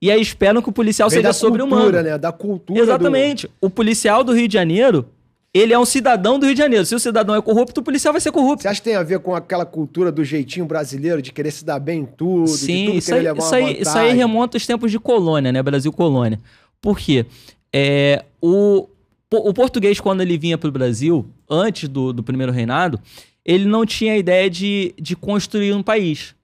e 0.00 0.10
aí 0.10 0.20
esperam 0.20 0.60
que 0.60 0.68
o 0.68 0.72
policial 0.72 1.08
Vem 1.08 1.18
seja 1.18 1.32
sobre-humano. 1.32 2.02
Né? 2.02 2.18
Da 2.18 2.32
cultura. 2.32 2.80
Exatamente. 2.80 3.46
Do... 3.46 3.52
O 3.62 3.70
policial 3.70 4.22
do 4.22 4.32
Rio 4.32 4.46
de 4.46 4.54
Janeiro, 4.54 5.06
ele 5.54 5.72
é 5.72 5.78
um 5.78 5.86
cidadão 5.86 6.38
do 6.38 6.44
Rio 6.44 6.54
de 6.54 6.60
Janeiro. 6.60 6.84
Se 6.84 6.94
o 6.94 7.00
cidadão 7.00 7.34
é 7.34 7.40
corrupto, 7.40 7.80
o 7.80 7.84
policial 7.84 8.12
vai 8.12 8.20
ser 8.20 8.30
corrupto. 8.30 8.62
Você 8.62 8.68
acha 8.68 8.80
que 8.80 8.84
tem 8.84 8.96
a 8.96 9.02
ver 9.02 9.20
com 9.20 9.34
aquela 9.34 9.64
cultura 9.64 10.12
do 10.12 10.22
jeitinho 10.22 10.66
brasileiro, 10.66 11.22
de 11.22 11.32
querer 11.32 11.50
se 11.50 11.64
dar 11.64 11.78
bem 11.78 12.00
em 12.00 12.04
tudo, 12.04 12.48
Sim, 12.48 12.86
tudo 12.86 12.98
isso, 12.98 13.14
aí, 13.14 13.26
isso, 13.26 13.54
aí, 13.54 13.80
isso 13.80 13.98
aí 13.98 14.14
remonta 14.14 14.56
aos 14.56 14.66
tempos 14.66 14.90
de 14.90 14.98
colônia, 14.98 15.50
né? 15.50 15.62
Brasil 15.62 15.92
colônia. 15.92 16.38
Por 16.80 16.98
quê? 16.98 17.24
É, 17.72 18.22
o, 18.40 18.86
o 19.32 19.54
português, 19.54 19.98
quando 19.98 20.20
ele 20.20 20.36
vinha 20.36 20.58
para 20.58 20.68
o 20.68 20.72
Brasil, 20.72 21.26
antes 21.48 21.88
do, 21.88 22.12
do 22.12 22.22
primeiro 22.22 22.52
reinado, 22.52 23.00
ele 23.44 23.64
não 23.64 23.86
tinha 23.86 24.12
a 24.12 24.18
ideia 24.18 24.50
de, 24.50 24.94
de 25.00 25.16
construir 25.16 25.72
um 25.72 25.82
país. 25.82 26.35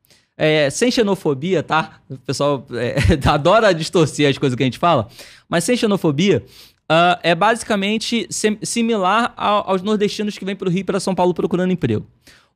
É, 0.45 0.69
sem 0.71 0.91
xenofobia, 0.91 1.63
tá? 1.63 2.01
O 2.11 2.19
pessoal 2.19 2.67
é, 2.73 2.97
adora 3.31 3.73
distorcer 3.73 4.29
as 4.29 4.37
coisas 4.37 4.57
que 4.57 4.63
a 4.65 4.67
gente 4.67 4.77
fala, 4.77 5.07
mas 5.49 5.63
sem 5.63 5.77
xenofobia, 5.77 6.45
uh, 6.91 7.17
é 7.23 7.33
basicamente 7.33 8.27
similar 8.61 9.33
aos 9.37 9.83
nordestinos 9.83 10.37
que 10.37 10.45
vêm 10.45 10.57
para 10.57 10.67
o 10.67 10.71
Rio 10.73 10.81
e 10.81 10.85
para 10.85 10.99
São 10.99 11.15
Paulo 11.15 11.33
procurando 11.33 11.73
emprego. 11.73 12.05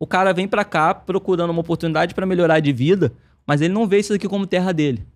O 0.01 0.07
cara 0.07 0.33
vem 0.33 0.49
para 0.49 0.65
cá 0.65 0.95
procurando 0.95 1.51
uma 1.51 1.61
oportunidade 1.61 2.13
para 2.13 2.27
melhorar 2.27 2.59
de 2.59 2.73
vida, 2.73 3.13
mas 3.47 3.61
ele 3.61 3.73
não 3.73 3.87
vê 3.87 4.01
isso 4.01 4.13
aqui 4.13 4.27
como 4.27 4.49
terra 4.49 4.73
dele. 4.73 5.07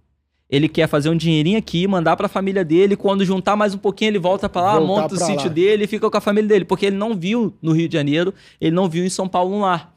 Ele 0.49 0.69
quer 0.69 0.87
fazer 0.87 1.11
um 1.11 1.17
dinheirinho 1.17 1.59
aqui, 1.59 1.89
mandar 1.89 2.17
para 2.17 2.27
a 2.27 2.29
família 2.29 2.65
dele, 2.65 2.95
quando 2.95 3.25
juntar 3.25 3.57
mais 3.57 3.75
um 3.75 3.79
pouquinho 3.79 4.11
ele 4.11 4.21
volta 4.21 4.49
para 4.49 4.63
lá, 4.63 4.79
Voltar 4.79 5.03
monta 5.03 5.15
o 5.17 5.19
sítio 5.19 5.49
lá. 5.49 5.55
dele 5.55 5.85
e 5.85 5.87
fica 5.89 6.09
com 6.09 6.17
a 6.17 6.21
família 6.21 6.47
dele, 6.47 6.65
porque 6.65 6.87
ele 6.87 6.97
não 6.97 7.17
viu 7.17 7.53
no 7.61 7.73
Rio 7.73 7.89
de 7.89 7.95
Janeiro, 7.95 8.33
ele 8.61 8.77
não 8.77 8.89
viu 8.89 9.05
em 9.05 9.11
São 9.11 9.27
Paulo 9.27 9.57
um 9.57 9.61
lar. 9.63 9.93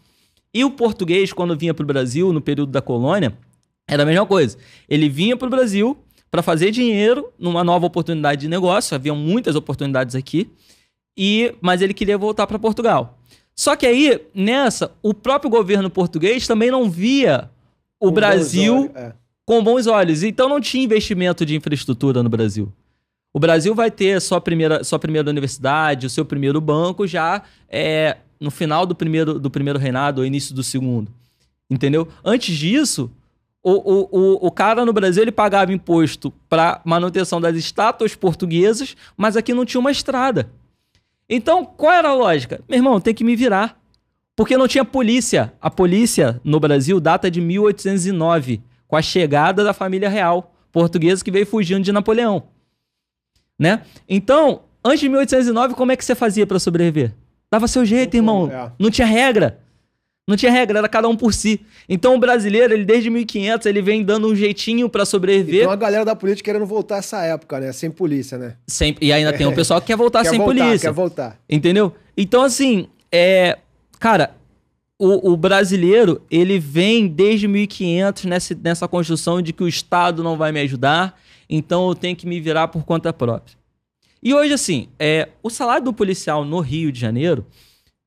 E 0.53 0.63
o 0.63 0.71
português, 0.71 1.33
quando 1.33 1.57
vinha 1.57 1.73
para 1.73 1.83
o 1.83 1.87
Brasil, 1.87 2.31
no 2.31 2.41
período 2.41 2.71
da 2.71 2.81
colônia, 2.81 3.35
era 3.87 4.03
a 4.03 4.05
mesma 4.05 4.25
coisa. 4.25 4.57
Ele 4.87 5.09
vinha 5.09 5.35
para 5.35 5.47
o 5.47 5.51
Brasil 5.51 5.97
para 6.29 6.41
fazer 6.41 6.71
dinheiro 6.71 7.31
numa 7.37 7.63
nova 7.63 7.85
oportunidade 7.85 8.41
de 8.41 8.47
negócio, 8.47 8.95
havia 8.95 9.13
muitas 9.13 9.55
oportunidades 9.55 10.15
aqui, 10.15 10.49
e 11.17 11.53
mas 11.61 11.81
ele 11.81 11.93
queria 11.93 12.17
voltar 12.17 12.47
para 12.47 12.57
Portugal. 12.57 13.19
Só 13.55 13.75
que 13.75 13.85
aí, 13.85 14.19
nessa, 14.33 14.91
o 15.01 15.13
próprio 15.13 15.49
governo 15.49 15.89
português 15.89 16.47
também 16.47 16.71
não 16.71 16.89
via 16.89 17.49
o 17.99 18.07
com 18.07 18.13
Brasil 18.13 18.87
bons 18.87 18.95
é. 18.95 19.13
com 19.45 19.63
bons 19.63 19.87
olhos. 19.87 20.23
Então 20.23 20.49
não 20.49 20.59
tinha 20.59 20.83
investimento 20.83 21.45
de 21.45 21.55
infraestrutura 21.55 22.23
no 22.23 22.29
Brasil. 22.29 22.71
O 23.31 23.39
Brasil 23.39 23.73
vai 23.73 23.89
ter 23.89 24.21
sua 24.21 24.41
primeira, 24.41 24.83
sua 24.83 24.99
primeira 24.99 25.29
universidade, 25.29 26.05
o 26.05 26.09
seu 26.09 26.25
primeiro 26.25 26.59
banco 26.61 27.07
já 27.07 27.43
é, 27.69 28.17
no 28.43 28.51
final 28.51 28.85
do 28.85 28.93
primeiro, 28.93 29.39
do 29.39 29.49
primeiro 29.49 29.79
reinado 29.79 30.21
ou 30.21 30.27
início 30.27 30.53
do 30.53 30.61
segundo. 30.61 31.11
Entendeu? 31.69 32.07
Antes 32.23 32.55
disso, 32.57 33.09
o, 33.63 33.71
o, 33.71 34.09
o, 34.11 34.47
o 34.47 34.51
cara 34.51 34.85
no 34.85 34.91
Brasil 34.91 35.23
ele 35.23 35.31
pagava 35.31 35.71
imposto 35.71 36.31
para 36.49 36.81
manutenção 36.83 37.39
das 37.39 37.55
estátuas 37.55 38.13
portuguesas, 38.15 38.97
mas 39.15 39.37
aqui 39.37 39.53
não 39.53 39.65
tinha 39.65 39.79
uma 39.79 39.91
estrada. 39.91 40.51
Então, 41.29 41.65
qual 41.65 41.93
era 41.93 42.09
a 42.09 42.13
lógica? 42.13 42.61
Meu 42.67 42.77
irmão, 42.77 42.99
tem 42.99 43.13
que 43.13 43.23
me 43.23 43.35
virar. 43.35 43.81
Porque 44.35 44.57
não 44.57 44.67
tinha 44.67 44.83
polícia. 44.83 45.53
A 45.61 45.69
polícia 45.69 46.41
no 46.43 46.59
Brasil 46.59 46.99
data 46.99 47.31
de 47.31 47.39
1809, 47.39 48.61
com 48.87 48.97
a 48.97 49.01
chegada 49.01 49.63
da 49.63 49.73
família 49.73 50.09
real 50.09 50.53
portuguesa 50.71 51.23
que 51.23 51.31
veio 51.31 51.45
fugindo 51.45 51.83
de 51.83 51.91
Napoleão. 51.91 52.43
Né? 53.57 53.83
Então, 54.09 54.63
antes 54.83 54.99
de 54.99 55.07
1809, 55.07 55.75
como 55.75 55.91
é 55.91 55.95
que 55.95 56.03
você 56.03 56.15
fazia 56.15 56.45
para 56.45 56.59
sobreviver? 56.59 57.13
Dava 57.53 57.67
seu 57.67 57.85
jeito, 57.85 58.15
irmão. 58.15 58.49
É. 58.51 58.71
Não 58.79 58.89
tinha 58.89 59.05
regra. 59.05 59.59
Não 60.27 60.35
tinha 60.35 60.51
regra, 60.51 60.79
era 60.79 60.89
cada 60.89 61.07
um 61.07 61.15
por 61.15 61.31
si. 61.35 61.61
Então 61.87 62.15
o 62.15 62.17
brasileiro, 62.19 62.73
ele 62.73 62.83
desde 62.83 63.11
1500, 63.11 63.67
ele 63.67 63.79
vem 63.79 64.03
dando 64.03 64.27
um 64.27 64.35
jeitinho 64.35 64.89
para 64.89 65.05
sobreviver. 65.05 65.61
Então 65.61 65.71
a 65.71 65.75
galera 65.75 66.03
da 66.03 66.15
política 66.15 66.51
querendo 66.51 66.65
voltar 66.65 66.97
essa 66.97 67.23
época, 67.23 67.59
né? 67.59 67.71
Sem 67.71 67.91
polícia, 67.91 68.39
né? 68.39 68.55
Sem, 68.65 68.95
e 68.99 69.13
ainda 69.13 69.31
tem 69.33 69.45
um 69.45 69.53
pessoal 69.53 69.79
que 69.79 69.85
quer 69.85 69.95
voltar 69.95 70.23
quer 70.23 70.31
sem 70.31 70.39
voltar, 70.39 70.65
polícia. 70.65 70.89
Quer 70.89 70.95
voltar. 70.95 71.39
Entendeu? 71.47 71.93
Então 72.17 72.41
assim, 72.41 72.87
é, 73.11 73.59
cara, 73.99 74.31
o, 74.97 75.33
o, 75.33 75.37
brasileiro, 75.37 76.23
ele 76.31 76.57
vem 76.57 77.07
desde 77.07 77.47
1500 77.47 78.25
nessa, 78.25 78.57
nessa 78.63 78.87
construção 78.87 79.43
de 79.43 79.53
que 79.53 79.63
o 79.63 79.67
Estado 79.67 80.23
não 80.23 80.37
vai 80.37 80.51
me 80.51 80.59
ajudar, 80.61 81.21
então 81.47 81.87
eu 81.87 81.93
tenho 81.93 82.15
que 82.15 82.25
me 82.25 82.39
virar 82.39 82.69
por 82.69 82.83
conta 82.83 83.13
própria. 83.13 83.55
E 84.23 84.33
hoje, 84.33 84.53
assim, 84.53 84.87
é, 84.97 85.27
o 85.43 85.49
salário 85.49 85.83
do 85.83 85.93
policial 85.93 86.45
no 86.45 86.61
Rio 86.61 86.93
de 86.93 86.99
Janeiro 86.99 87.45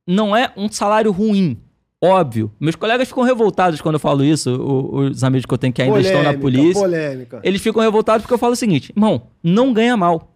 não 0.07 0.35
é 0.35 0.51
um 0.57 0.71
salário 0.71 1.13
ruim, 1.13 1.59
óbvio. 2.03 2.51
Meus 2.59 2.75
colegas 2.75 3.07
ficam 3.07 3.23
revoltados 3.23 3.83
quando 3.83 3.97
eu 3.97 4.01
falo 4.01 4.25
isso, 4.25 4.51
os 4.51 5.23
amigos 5.23 5.45
que 5.45 5.53
eu 5.53 5.59
tenho 5.59 5.75
que 5.75 5.83
ainda 5.83 5.93
polêmica, 5.93 6.19
estão 6.19 6.33
na 6.33 6.39
polícia. 6.39 6.81
Polêmica. 6.81 7.41
Eles 7.45 7.61
ficam 7.61 7.83
revoltados 7.83 8.23
porque 8.23 8.33
eu 8.33 8.39
falo 8.39 8.55
o 8.55 8.57
seguinte, 8.57 8.93
irmão, 8.97 9.25
não 9.43 9.75
ganha 9.75 9.95
mal. 9.95 10.33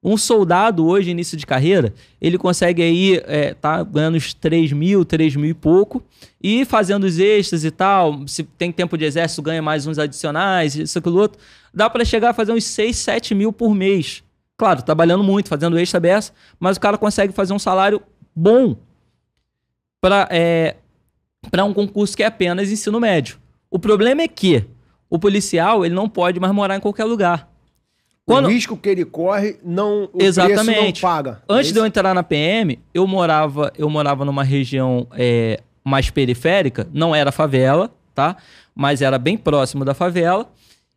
Um 0.00 0.16
soldado 0.16 0.86
hoje, 0.86 1.10
início 1.10 1.36
de 1.36 1.44
carreira, 1.44 1.92
ele 2.20 2.38
consegue 2.38 2.80
aí, 2.80 3.20
é, 3.26 3.54
tá 3.54 3.82
ganhando 3.82 4.16
uns 4.16 4.32
3 4.32 4.70
mil, 4.72 5.04
3 5.04 5.34
mil 5.34 5.50
e 5.50 5.54
pouco, 5.54 6.00
e 6.40 6.64
fazendo 6.64 7.02
os 7.02 7.18
extras 7.18 7.64
e 7.64 7.72
tal, 7.72 8.22
se 8.28 8.44
tem 8.44 8.70
tempo 8.70 8.96
de 8.96 9.04
exército, 9.04 9.42
ganha 9.42 9.60
mais 9.60 9.88
uns 9.88 9.98
adicionais, 9.98 10.76
isso, 10.76 10.96
aquilo 10.96 11.18
outro, 11.18 11.40
dá 11.74 11.90
para 11.90 12.04
chegar 12.04 12.30
a 12.30 12.32
fazer 12.32 12.52
uns 12.52 12.62
6, 12.62 12.96
7 12.96 13.34
mil 13.34 13.52
por 13.52 13.74
mês. 13.74 14.22
Claro, 14.58 14.82
trabalhando 14.82 15.22
muito, 15.22 15.48
fazendo 15.48 15.78
extra 15.78 16.00
beça, 16.00 16.32
mas 16.58 16.76
o 16.76 16.80
cara 16.80 16.98
consegue 16.98 17.32
fazer 17.32 17.52
um 17.52 17.60
salário 17.60 18.02
bom 18.34 18.76
para 20.00 20.28
é, 20.32 20.74
um 21.64 21.72
concurso 21.72 22.16
que 22.16 22.24
é 22.24 22.26
apenas 22.26 22.70
ensino 22.70 22.98
médio. 22.98 23.38
O 23.70 23.78
problema 23.78 24.20
é 24.20 24.26
que 24.26 24.64
o 25.08 25.16
policial 25.16 25.86
ele 25.86 25.94
não 25.94 26.08
pode 26.08 26.40
mais 26.40 26.52
morar 26.52 26.76
em 26.76 26.80
qualquer 26.80 27.04
lugar. 27.04 27.48
Quando... 28.26 28.46
O 28.46 28.48
risco 28.48 28.76
que 28.76 28.88
ele 28.88 29.04
corre 29.04 29.58
não 29.64 30.10
o 30.12 30.20
Exatamente. 30.20 31.02
não 31.02 31.08
paga. 31.08 31.40
Antes 31.48 31.70
é 31.70 31.72
de 31.72 31.78
eu 31.78 31.86
entrar 31.86 32.12
na 32.12 32.24
PM, 32.24 32.80
eu 32.92 33.06
morava 33.06 33.72
eu 33.78 33.88
morava 33.88 34.24
numa 34.24 34.42
região 34.42 35.06
é, 35.12 35.60
mais 35.84 36.10
periférica, 36.10 36.88
não 36.92 37.14
era 37.14 37.30
favela, 37.30 37.90
tá? 38.12 38.36
Mas 38.74 39.02
era 39.02 39.18
bem 39.18 39.38
próximo 39.38 39.84
da 39.84 39.94
favela. 39.94 40.50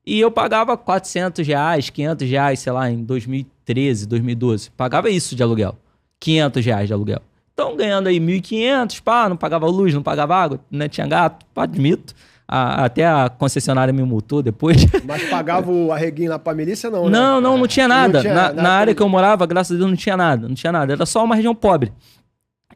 E 0.06 0.20
eu 0.20 0.32
pagava 0.32 0.76
400 0.76 1.46
reais, 1.46 1.90
500 1.90 2.30
reais, 2.30 2.60
sei 2.60 2.74
lá, 2.74 2.90
em 2.90 3.04
2013, 3.04 4.08
2012. 4.08 4.72
Pagava 4.72 5.10
isso 5.10 5.36
de 5.36 5.44
aluguel. 5.44 5.76
500 6.20 6.66
reais 6.66 6.88
de 6.88 6.94
aluguel. 6.94 7.22
Então, 7.54 7.76
ganhando 7.76 8.08
aí 8.08 8.20
1.500, 8.20 9.02
pá, 9.02 9.30
não 9.30 9.38
pagava 9.38 9.68
luz, 9.68 9.94
não 9.94 10.02
pagava 10.02 10.36
água, 10.36 10.60
né? 10.72 10.90
Tinha 10.90 11.06
gato, 11.06 11.46
pá, 11.54 11.64
admito. 11.64 12.16
A, 12.48 12.86
até 12.86 13.06
a 13.06 13.30
concessionária 13.30 13.94
me 13.94 14.04
multou 14.04 14.42
depois. 14.42 14.86
Mas 15.06 15.24
pagava 15.30 15.72
o 15.72 15.92
arreguinho 15.92 16.32
lá 16.32 16.40
pra 16.40 16.54
milícia, 16.54 16.90
não, 16.90 17.06
né? 17.06 17.12
Não, 17.12 17.40
não, 17.40 17.58
não 17.58 17.68
tinha 17.68 17.88
nada. 17.88 18.14
Não 18.14 18.22
tinha 18.22 18.34
na, 18.34 18.42
nada 18.42 18.62
na 18.62 18.72
área 18.72 18.96
que 18.96 19.02
eu 19.02 19.08
morava, 19.08 19.46
graças 19.46 19.76
a 19.76 19.78
Deus, 19.78 19.90
não 19.90 19.96
tinha 19.96 20.18
nada. 20.18 20.48
Não 20.48 20.56
tinha 20.56 20.72
nada. 20.72 20.92
Era 20.94 21.06
só 21.06 21.24
uma 21.24 21.36
região 21.36 21.54
pobre. 21.54 21.94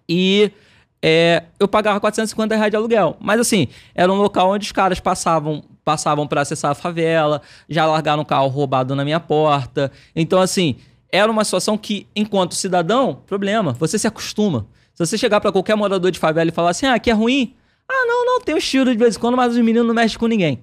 E 0.07 0.51
é, 1.01 1.43
eu 1.59 1.67
pagava 1.67 1.99
450 1.99 2.55
reais 2.55 2.71
de 2.71 2.77
aluguel. 2.77 3.17
Mas 3.19 3.39
assim, 3.39 3.67
era 3.93 4.11
um 4.11 4.15
local 4.15 4.51
onde 4.51 4.65
os 4.65 4.71
caras 4.71 4.99
passavam 4.99 5.63
passavam 5.85 6.25
para 6.27 6.41
acessar 6.41 6.71
a 6.71 6.75
favela, 6.75 7.41
já 7.69 7.85
largaram 7.85 8.23
o 8.23 8.25
carro 8.25 8.47
roubado 8.47 8.95
na 8.95 9.05
minha 9.05 9.19
porta. 9.19 9.91
Então, 10.15 10.41
assim, 10.41 10.75
era 11.11 11.31
uma 11.31 11.45
situação 11.45 11.77
que, 11.77 12.07
enquanto 12.15 12.55
cidadão, 12.55 13.21
problema, 13.27 13.73
você 13.73 13.99
se 13.99 14.07
acostuma. 14.07 14.65
Se 14.95 15.05
você 15.05 15.17
chegar 15.17 15.39
para 15.39 15.51
qualquer 15.51 15.75
morador 15.75 16.09
de 16.09 16.17
favela 16.17 16.49
e 16.49 16.53
falar 16.53 16.71
assim, 16.71 16.87
ah, 16.87 16.95
aqui 16.95 17.11
é 17.11 17.13
ruim. 17.13 17.53
Ah, 17.87 18.05
não, 18.07 18.25
não, 18.25 18.41
tem 18.41 18.55
um 18.55 18.57
estilo 18.57 18.91
de 18.91 18.97
vez 18.97 19.15
em 19.15 19.19
quando, 19.19 19.37
mas 19.37 19.53
os 19.53 19.59
meninos 19.59 19.85
não 19.85 19.93
mexem 19.93 20.17
com 20.17 20.25
ninguém. 20.25 20.59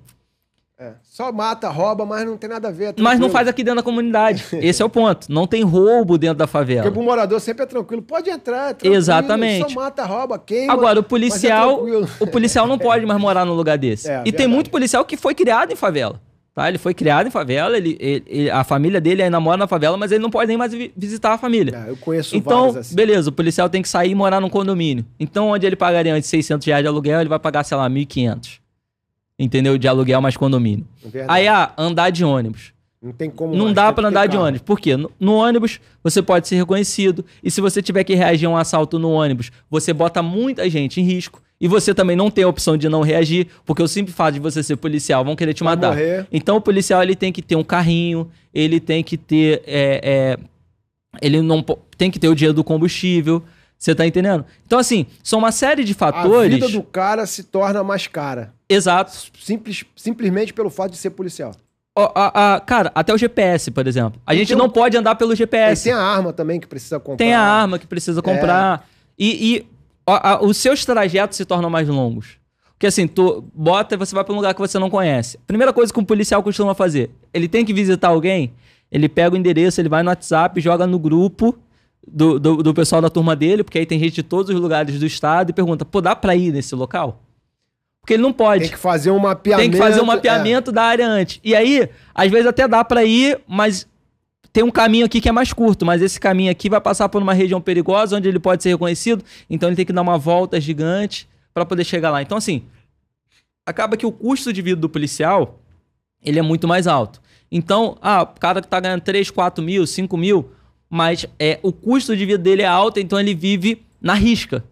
É, 0.79 0.95
só 1.03 1.31
mata, 1.31 1.69
rouba, 1.69 2.05
mas 2.05 2.25
não 2.25 2.37
tem 2.37 2.51
nada 2.51 2.69
a 2.69 2.71
ver. 2.71 2.87
É 2.87 2.95
mas 2.99 3.21
não 3.21 3.31
faz 3.31 3.47
aqui 3.47 3.63
dentro 3.63 3.77
da 3.77 3.83
comunidade. 3.83 4.45
Esse 4.61 4.83
é 4.83 4.85
o 4.85 4.89
ponto. 4.89 5.31
Não 5.31 5.47
tem 5.47 5.63
roubo 5.63 6.19
dentro 6.19 6.39
da 6.39 6.47
favela. 6.47 6.83
Porque 6.83 6.99
o 6.99 7.03
morador 7.03 7.41
sempre 7.41 7.63
é 7.63 7.67
tranquilo. 7.67 8.03
Pode 8.03 8.31
entrar, 8.31 8.71
é 8.71 8.75
tranquilo. 8.75 8.95
Exatamente. 8.97 9.73
Só 9.73 9.81
mata, 9.81 10.05
rouba, 10.05 10.39
queima. 10.39 10.73
Agora, 10.73 10.99
o 10.99 11.01
é 11.01 11.05
policial, 11.05 11.85
o 12.19 12.27
policial 12.27 12.67
não 12.67 12.79
pode 12.79 13.07
mais 13.07 13.21
morar 13.21 13.45
num 13.45 13.55
lugar 13.55 13.79
desse. 13.79 14.03
É, 14.13 14.15
e 14.15 14.17
verdade. 14.17 14.37
tem 14.37 14.47
muito 14.47 14.69
policial 14.71 15.05
que 15.05 15.17
foi 15.17 15.35
criado 15.35 15.73
em 15.73 15.77
favela. 15.77 16.21
Tá? 16.55 16.69
Ele 16.69 16.77
foi 16.77 16.93
criado 16.93 17.29
em 17.29 17.31
favela, 17.31 17.77
ele, 17.77 17.97
ele, 17.99 18.51
a 18.51 18.63
família 18.65 19.01
dele 19.01 19.23
ainda 19.23 19.41
mora 19.41 19.57
na 19.57 19.67
favela, 19.67 19.97
mas 19.97 20.13
ele 20.13 20.21
não 20.21 20.29
pode 20.29 20.49
nem 20.49 20.57
mais 20.57 20.73
visitar 20.97 21.33
a 21.33 21.39
família. 21.39 21.85
É, 21.87 21.91
eu 21.91 21.97
conheço 21.97 22.37
então, 22.37 22.71
assim. 22.71 22.95
beleza, 22.95 23.31
o 23.31 23.33
policial 23.33 23.71
tem 23.71 23.81
que 23.81 23.89
sair 23.89 24.11
e 24.11 24.15
morar 24.15 24.41
num 24.41 24.51
condomínio. 24.51 25.05
Então, 25.19 25.49
onde 25.49 25.67
ele 25.67 25.77
pagaria 25.77 26.15
antes 26.15 26.29
600 26.29 26.67
reais 26.67 26.83
de 26.83 26.89
aluguel, 26.89 27.21
ele 27.21 27.29
vai 27.29 27.39
pagar, 27.39 27.65
sei 27.65 27.77
lá, 27.77 27.89
1.500 27.89 28.62
entendeu? 29.43 29.77
De 29.77 29.89
aluguel 29.89 30.21
mais 30.21 30.37
condomínio. 30.37 30.87
Verdade. 31.05 31.27
Aí, 31.31 31.49
ah, 31.49 31.73
andar 31.77 32.11
de 32.11 32.25
ônibus. 32.25 32.73
Não 33.03 33.13
tem 33.13 33.29
como. 33.29 33.55
Não 33.55 33.73
dá 33.73 33.93
para 33.93 34.09
andar 34.09 34.27
de 34.27 34.37
ônibus. 34.37 34.63
Por 34.63 34.79
quê? 34.79 34.97
No, 34.97 35.11
no, 35.19 35.35
ônibus 35.35 35.81
você 36.05 36.23
pode 36.23 36.47
ser 36.47 36.55
reconhecido. 36.57 37.25
E 37.43 37.51
se 37.51 37.61
você 37.61 37.83
tiver 37.83 38.05
que 38.05 38.15
reagir 38.15 38.47
a 38.47 38.51
um 38.51 38.57
assalto 38.57 38.97
no 38.97 39.11
ônibus, 39.11 39.51
você 39.69 39.93
bota 39.93 40.23
muita 40.23 40.71
gente 40.71 41.01
em 41.01 41.05
risco. 41.05 41.43
E 41.61 41.67
você 41.67 41.93
também 41.93 42.17
não 42.17 42.31
tem 42.31 42.45
a 42.45 42.49
opção 42.49 42.77
de 42.77 42.89
não 42.89 43.03
reagir, 43.03 43.49
porque 43.65 43.83
o 43.83 43.89
simples 43.89 44.17
fato 44.17 44.35
de 44.35 44.41
você 44.41 44.63
ser 44.63 44.77
policial 44.77 45.25
vão 45.25 45.35
querer 45.35 45.53
te 45.53 45.65
Vai 45.65 45.75
matar. 45.75 45.89
morrer. 45.89 46.27
Então 46.31 46.57
o 46.57 46.61
policial 46.61 47.03
ele 47.03 47.17
tem 47.17 47.33
que 47.33 47.43
ter 47.43 47.57
um 47.57 47.65
carrinho, 47.65 48.31
ele 48.55 48.79
tem 48.79 49.03
que 49.03 49.17
ter. 49.17 49.63
é, 49.67 50.01
é, 50.03 50.39
ele 51.21 51.43
não 51.43 51.63
tem 51.99 52.11
que 52.11 52.19
ter 52.19 52.29
o 52.29 52.35
dinheiro 52.35 52.55
do 52.55 52.65
combustível. 52.65 53.43
Você 53.83 53.97
tá 53.97 54.07
entendendo? 54.07 54.45
Então, 54.65 54.79
assim, 54.79 55.07
são 55.25 55.41
uma 55.41 55.51
série 55.51 55.83
de 55.83 55.91
A 55.91 55.97
fatores. 55.97 56.55
vida 56.55 56.69
do 56.69 56.85
cara 56.85 57.27
se 57.27 57.43
torna 57.43 57.83
mais 57.83 58.07
cara. 58.07 58.55
Exato. 58.73 59.13
Simples, 59.41 59.85
simplesmente 59.97 60.53
pelo 60.53 60.71
fato 60.71 60.93
de 60.93 60.97
ser 60.99 61.11
policial. 61.11 61.53
Ó, 61.95 62.11
a- 62.15 62.55
a- 62.55 62.61
cara, 62.61 62.91
até 62.95 63.13
o 63.13 63.19
GPS, 63.19 63.71
por 63.71 63.87
exemplo. 63.87 64.21
A 64.27 64.35
E 64.35 64.39
gente 64.39 64.55
não 64.55 64.67
um- 64.67 64.71
pode 64.71 64.97
andar 64.97 65.15
pelo 65.15 65.33
E 65.35 65.37
GPS. 65.37 65.85
tem 65.85 65.93
a 65.93 66.01
arma 66.01 66.33
também 66.33 66.59
que 66.59 66.67
precisa 66.67 66.99
comprar. 66.99 67.17
Tem 67.19 67.35
a 67.35 67.41
arma 67.41 67.79
que 67.79 67.87
precisa 67.87 68.23
comprar. 68.23 68.89
E, 69.19 69.57
e 69.57 69.67
a- 70.07 70.43
os 70.43 70.57
seus 70.57 70.85
trajetos 70.85 71.37
se 71.37 71.45
tornam 71.45 71.69
mais 71.69 71.87
longos. 71.89 72.39
Porque 72.73 72.87
assim, 72.87 73.07
tu 73.07 73.45
bota 73.55 73.95
e 73.95 73.99
você 73.99 74.15
vai 74.15 74.25
pra 74.25 74.33
um 74.33 74.37
lugar 74.37 74.55
que 74.55 74.61
você 74.61 74.79
não 74.79 74.89
conhece. 74.91 75.39
Primeira 75.47 75.73
coisa 75.73 75.93
que 75.93 76.01
um 76.01 76.05
policial 76.05 76.43
costuma 76.43 76.75
fazer: 76.75 77.11
ele 77.33 77.47
tem 77.47 77.65
que 77.65 77.73
visitar 77.75 78.09
alguém, 78.09 78.53
ele 78.91 79.09
pega 79.09 79.35
o 79.37 79.39
endereço, 79.39 79.81
ele 79.81 79.89
vai 79.89 80.03
no 80.03 80.09
WhatsApp, 80.09 80.61
joga 80.61 80.87
no 80.87 80.99
grupo 80.99 81.57
do, 82.09 82.41
do, 82.41 82.57
do 82.63 82.75
pessoal 82.75 83.01
da 83.03 83.09
turma 83.11 83.37
dele, 83.37 83.63
porque 83.63 83.79
aí 83.79 83.87
tem 83.87 83.99
gente 84.01 84.15
de 84.15 84.23
todos 84.25 84.53
os 84.53 84.61
lugares 84.61 84.99
do 84.99 85.07
estado 85.07 85.51
e 85.51 85.53
pergunta: 85.53 85.85
pô, 85.85 86.01
dá 86.01 86.17
pra 86.17 86.35
ir 86.35 86.53
nesse 86.53 86.75
local? 86.75 87.21
Porque 88.03 88.15
ele 88.15 88.23
não 88.23 88.33
pode. 88.33 88.65
Tem 88.65 88.73
que 88.73 88.77
fazer 88.77 89.13
um 89.13 89.19
mapeamento. 89.21 89.63
Tem 89.63 89.71
que 89.71 89.79
fazer 89.79 90.01
um 90.01 90.05
é. 90.05 90.07
mapeamento 90.09 90.73
da 90.73 90.83
área 90.83 91.07
antes. 91.07 91.41
E 91.43 91.55
aí, 91.55 91.89
às 92.13 92.31
vezes 92.31 92.47
até 92.47 92.67
dá 92.67 92.85
pra 92.85 93.05
ir, 93.05 93.41
mas 93.47 93.87
tem 94.53 94.65
um 94.65 94.71
caminho 94.71 95.07
aqui 95.07 95.21
que 95.21 95.29
é 95.29 95.33
mais 95.33 95.53
curto, 95.53 95.87
mas 95.87 96.03
esse 96.03 96.21
caminho 96.21 96.51
aqui 96.51 96.69
vai 96.69 96.81
passar 96.81 97.09
por 97.09 97.23
uma 97.23 97.33
região 97.33 97.61
perigosa 97.61 98.17
onde 98.17 98.29
ele 98.29 98.41
pode 98.41 98.63
ser 98.63 98.71
reconhecido, 98.71 99.25
então 99.49 99.69
ele 99.69 99.77
tem 99.77 99.87
que 99.87 99.93
dar 99.93 100.03
uma 100.03 100.19
volta 100.19 100.61
gigante 100.61 101.29
pra 101.55 101.65
poder 101.65 101.85
chegar 101.85 102.11
lá. 102.11 102.21
Então 102.21 102.37
assim, 102.37 102.65
acaba 103.65 103.97
que 103.97 104.05
o 104.05 104.13
custo 104.13 104.53
de 104.53 104.61
vida 104.61 104.81
do 104.81 104.89
policial, 104.89 105.61
ele 106.23 106.39
é 106.39 106.43
muito 106.43 106.69
mais 106.69 106.87
alto. 106.87 107.23
Então, 107.51 107.97
ah, 108.03 108.23
o 108.23 108.41
cara 108.41 108.61
que 108.61 108.69
tá 108.69 108.81
ganhando 108.81 109.03
3, 109.03 109.31
4 109.31 109.65
mil, 109.65 109.87
5 109.87 110.17
mil, 110.17 110.51
mas 110.91 111.25
é, 111.39 111.59
o 111.63 111.73
custo 111.73 112.17
de 112.17 112.27
vida 112.27 112.39
dele 112.39 112.63
é 112.63 112.67
alto, 112.67 112.99
então 112.99 113.19
ele 113.19 113.35
vive 113.35 113.83
na 114.01 114.15
risca. 114.15 114.65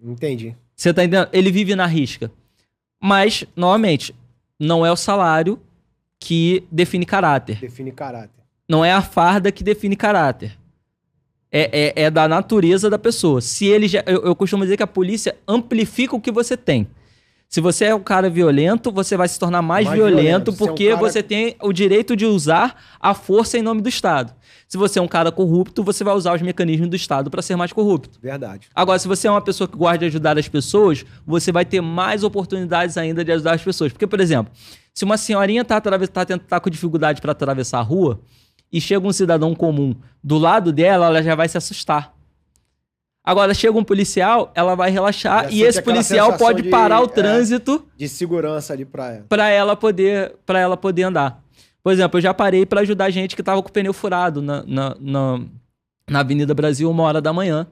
Entendi. 0.00 0.54
Você 0.76 0.92
tá 0.92 1.04
entendendo? 1.04 1.28
Ele 1.32 1.50
vive 1.50 1.74
na 1.74 1.86
risca. 1.86 2.30
Mas, 3.06 3.44
novamente, 3.54 4.14
não 4.58 4.86
é 4.86 4.90
o 4.90 4.96
salário 4.96 5.60
que 6.18 6.66
define 6.72 7.04
caráter. 7.04 7.58
Define 7.60 7.92
caráter. 7.92 8.42
Não 8.66 8.82
é 8.82 8.94
a 8.94 9.02
farda 9.02 9.52
que 9.52 9.62
define 9.62 9.94
caráter. 9.94 10.56
É, 11.52 11.92
é, 11.98 12.04
é 12.04 12.10
da 12.10 12.26
natureza 12.26 12.88
da 12.88 12.98
pessoa. 12.98 13.42
Se 13.42 13.66
ele 13.66 13.88
já. 13.88 14.02
Eu, 14.06 14.24
eu 14.24 14.34
costumo 14.34 14.64
dizer 14.64 14.78
que 14.78 14.82
a 14.82 14.86
polícia 14.86 15.36
amplifica 15.46 16.16
o 16.16 16.20
que 16.20 16.32
você 16.32 16.56
tem. 16.56 16.88
Se 17.48 17.60
você 17.60 17.84
é 17.86 17.94
um 17.94 18.00
cara 18.02 18.28
violento, 18.28 18.90
você 18.90 19.16
vai 19.16 19.28
se 19.28 19.38
tornar 19.38 19.62
mais, 19.62 19.86
Mais 19.86 19.96
violento, 19.96 20.20
violento. 20.20 20.52
Se 20.52 20.58
é 20.60 20.64
um 20.64 20.66
porque 20.68 20.88
cara- 20.90 21.00
você 21.00 21.22
tem 21.22 21.54
o 21.62 21.72
direito 21.72 22.16
de 22.16 22.26
usar 22.26 22.76
a 23.00 23.14
força 23.14 23.56
em 23.56 23.62
nome 23.62 23.80
do 23.80 23.88
Estado. 23.88 24.32
Se 24.66 24.76
você 24.76 24.98
é 24.98 25.02
um 25.02 25.06
cara 25.06 25.30
corrupto, 25.30 25.84
você 25.84 26.02
vai 26.02 26.14
usar 26.14 26.34
os 26.34 26.42
mecanismos 26.42 26.88
do 26.88 26.96
Estado 26.96 27.30
para 27.30 27.40
ser 27.42 27.54
mais 27.54 27.72
corrupto. 27.72 28.18
Verdade. 28.20 28.66
Agora, 28.74 28.98
se 28.98 29.06
você 29.06 29.28
é 29.28 29.30
uma 29.30 29.40
pessoa 29.42 29.68
que 29.68 29.76
gosta 29.76 29.98
de 29.98 30.06
ajudar 30.06 30.36
as 30.36 30.48
pessoas, 30.48 31.04
você 31.24 31.52
vai 31.52 31.64
ter 31.64 31.80
mais 31.80 32.24
oportunidades 32.24 32.96
ainda 32.98 33.24
de 33.24 33.30
ajudar 33.30 33.54
as 33.54 33.62
pessoas. 33.62 33.92
Porque, 33.92 34.06
por 34.06 34.18
exemplo, 34.20 34.52
se 34.92 35.04
uma 35.04 35.16
senhorinha 35.16 35.62
está 35.62 35.80
tá, 35.80 36.24
tendo- 36.24 36.40
tá 36.40 36.58
com 36.58 36.68
dificuldade 36.70 37.20
para 37.20 37.30
atravessar 37.32 37.78
a 37.78 37.82
rua 37.82 38.20
e 38.72 38.80
chega 38.80 39.06
um 39.06 39.12
cidadão 39.12 39.54
comum 39.54 39.94
do 40.24 40.38
lado 40.38 40.72
dela, 40.72 41.06
ela 41.06 41.22
já 41.22 41.36
vai 41.36 41.48
se 41.48 41.56
assustar. 41.56 42.12
Agora, 43.26 43.54
chega 43.54 43.78
um 43.78 43.82
policial, 43.84 44.52
ela 44.54 44.74
vai 44.74 44.90
relaxar 44.90 45.46
e 45.46 45.52
sente 45.52 45.62
esse 45.64 45.82
policial 45.82 46.36
pode 46.36 46.62
de- 46.62 46.68
parar 46.68 47.00
o 47.00 47.04
é. 47.04 47.08
trânsito 47.08 47.86
De 47.96 48.06
segurança 48.06 48.74
ali 48.74 48.84
pra 48.84 49.12
ela. 49.12 49.24
para 49.28 49.48
ela 49.48 49.74
poder 49.74 50.34
para 50.44 50.60
ela 50.60 50.76
poder 50.76 51.04
andar. 51.04 51.42
Por 51.82 51.92
exemplo, 51.92 52.18
eu 52.18 52.22
já 52.22 52.34
parei 52.34 52.66
para 52.66 52.82
ajudar 52.82 53.08
gente 53.10 53.34
que 53.34 53.42
tava 53.42 53.62
com 53.62 53.68
o 53.68 53.72
pneu 53.72 53.92
furado 53.94 54.42
na, 54.42 54.62
na, 54.66 54.96
na, 55.00 55.40
na 56.08 56.20
Avenida 56.20 56.52
Brasil 56.54 56.90
uma 56.90 57.02
hora 57.02 57.20
da 57.20 57.32
manhã. 57.32 57.66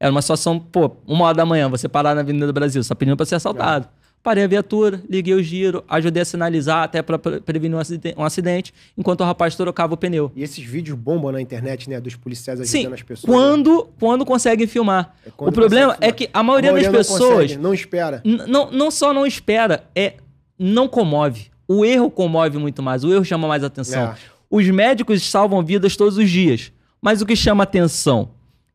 Era 0.00 0.12
uma 0.12 0.22
situação, 0.22 0.60
pô, 0.60 0.92
uma 1.06 1.24
hora 1.24 1.36
da 1.36 1.44
manhã, 1.46 1.68
você 1.68 1.88
parar 1.88 2.14
na 2.14 2.20
Avenida 2.20 2.52
Brasil, 2.52 2.82
você 2.82 2.88
tá 2.88 2.94
pedindo 2.94 3.16
para 3.16 3.26
ser 3.26 3.34
assaltado. 3.34 3.88
Parei 4.22 4.44
a 4.44 4.46
viatura, 4.46 5.00
liguei 5.08 5.32
o 5.32 5.42
giro, 5.42 5.82
ajudei 5.88 6.22
a 6.22 6.24
sinalizar 6.24 6.82
até 6.82 7.00
para 7.00 7.18
prevenir 7.18 7.76
um 7.76 7.80
acidente, 7.80 8.14
um 8.18 8.24
acidente, 8.24 8.74
enquanto 8.96 9.20
o 9.20 9.24
rapaz 9.24 9.54
trocava 9.54 9.94
o 9.94 9.96
pneu. 9.96 10.30
E 10.34 10.42
esses 10.42 10.62
vídeos 10.64 10.98
bombam 10.98 11.30
na 11.32 11.40
internet, 11.40 11.88
né? 11.88 12.00
Dos 12.00 12.16
policiais 12.16 12.58
Sim, 12.68 12.78
ajudando 12.80 12.94
as 12.94 13.02
pessoas. 13.02 13.32
quando, 13.32 13.88
quando 13.98 14.26
conseguem 14.26 14.66
filmar. 14.66 15.14
É 15.24 15.30
quando 15.36 15.50
o 15.50 15.52
problema 15.52 15.96
é 16.00 16.10
que 16.12 16.28
a 16.32 16.42
maioria, 16.42 16.72
das 16.72 16.82
não 16.84 16.92
pessoas 16.92 17.30
consegue, 17.32 17.56
não 17.56 17.72
espera. 17.72 18.20
Não, 18.24 18.70
não 18.70 18.90
só 18.90 19.14
não 19.14 19.24
espera, 19.24 19.84
é 19.94 20.14
não 20.58 20.88
comove. 20.88 21.46
O 21.66 21.84
erro 21.84 22.10
comove 22.10 22.58
muito 22.58 22.82
mais, 22.82 23.04
o 23.04 23.12
erro 23.12 23.24
chama 23.24 23.46
mais 23.46 23.62
atenção. 23.62 24.02
É. 24.02 24.14
Os 24.50 24.66
médicos 24.68 25.22
salvam 25.22 25.62
vidas 25.64 25.96
todos 25.96 26.16
os 26.18 26.28
dias, 26.28 26.72
mas 27.00 27.22
o 27.22 27.26
que 27.26 27.36
chama 27.36 27.62
atenção 27.62 28.30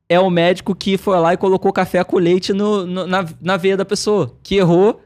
é 0.08 0.20
o 0.20 0.30
médico 0.30 0.74
que 0.76 0.98
foi 0.98 1.18
lá 1.20 1.34
e 1.34 1.38
colocou 1.38 1.74
café 1.74 2.04
com 2.04 2.18
leite 2.18 2.54
no- 2.54 2.86
no- 2.86 3.08
na, 3.08 3.26
na 3.42 3.58
veia 3.58 3.76
da 3.76 3.84
pessoa, 3.86 4.36
que 4.44 4.56
errou 4.56 5.02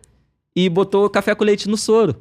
e 0.59 0.67
botou 0.69 1.07
café 1.09 1.35
com 1.35 1.43
leite 1.43 1.69
no 1.69 1.77
soro. 1.77 2.15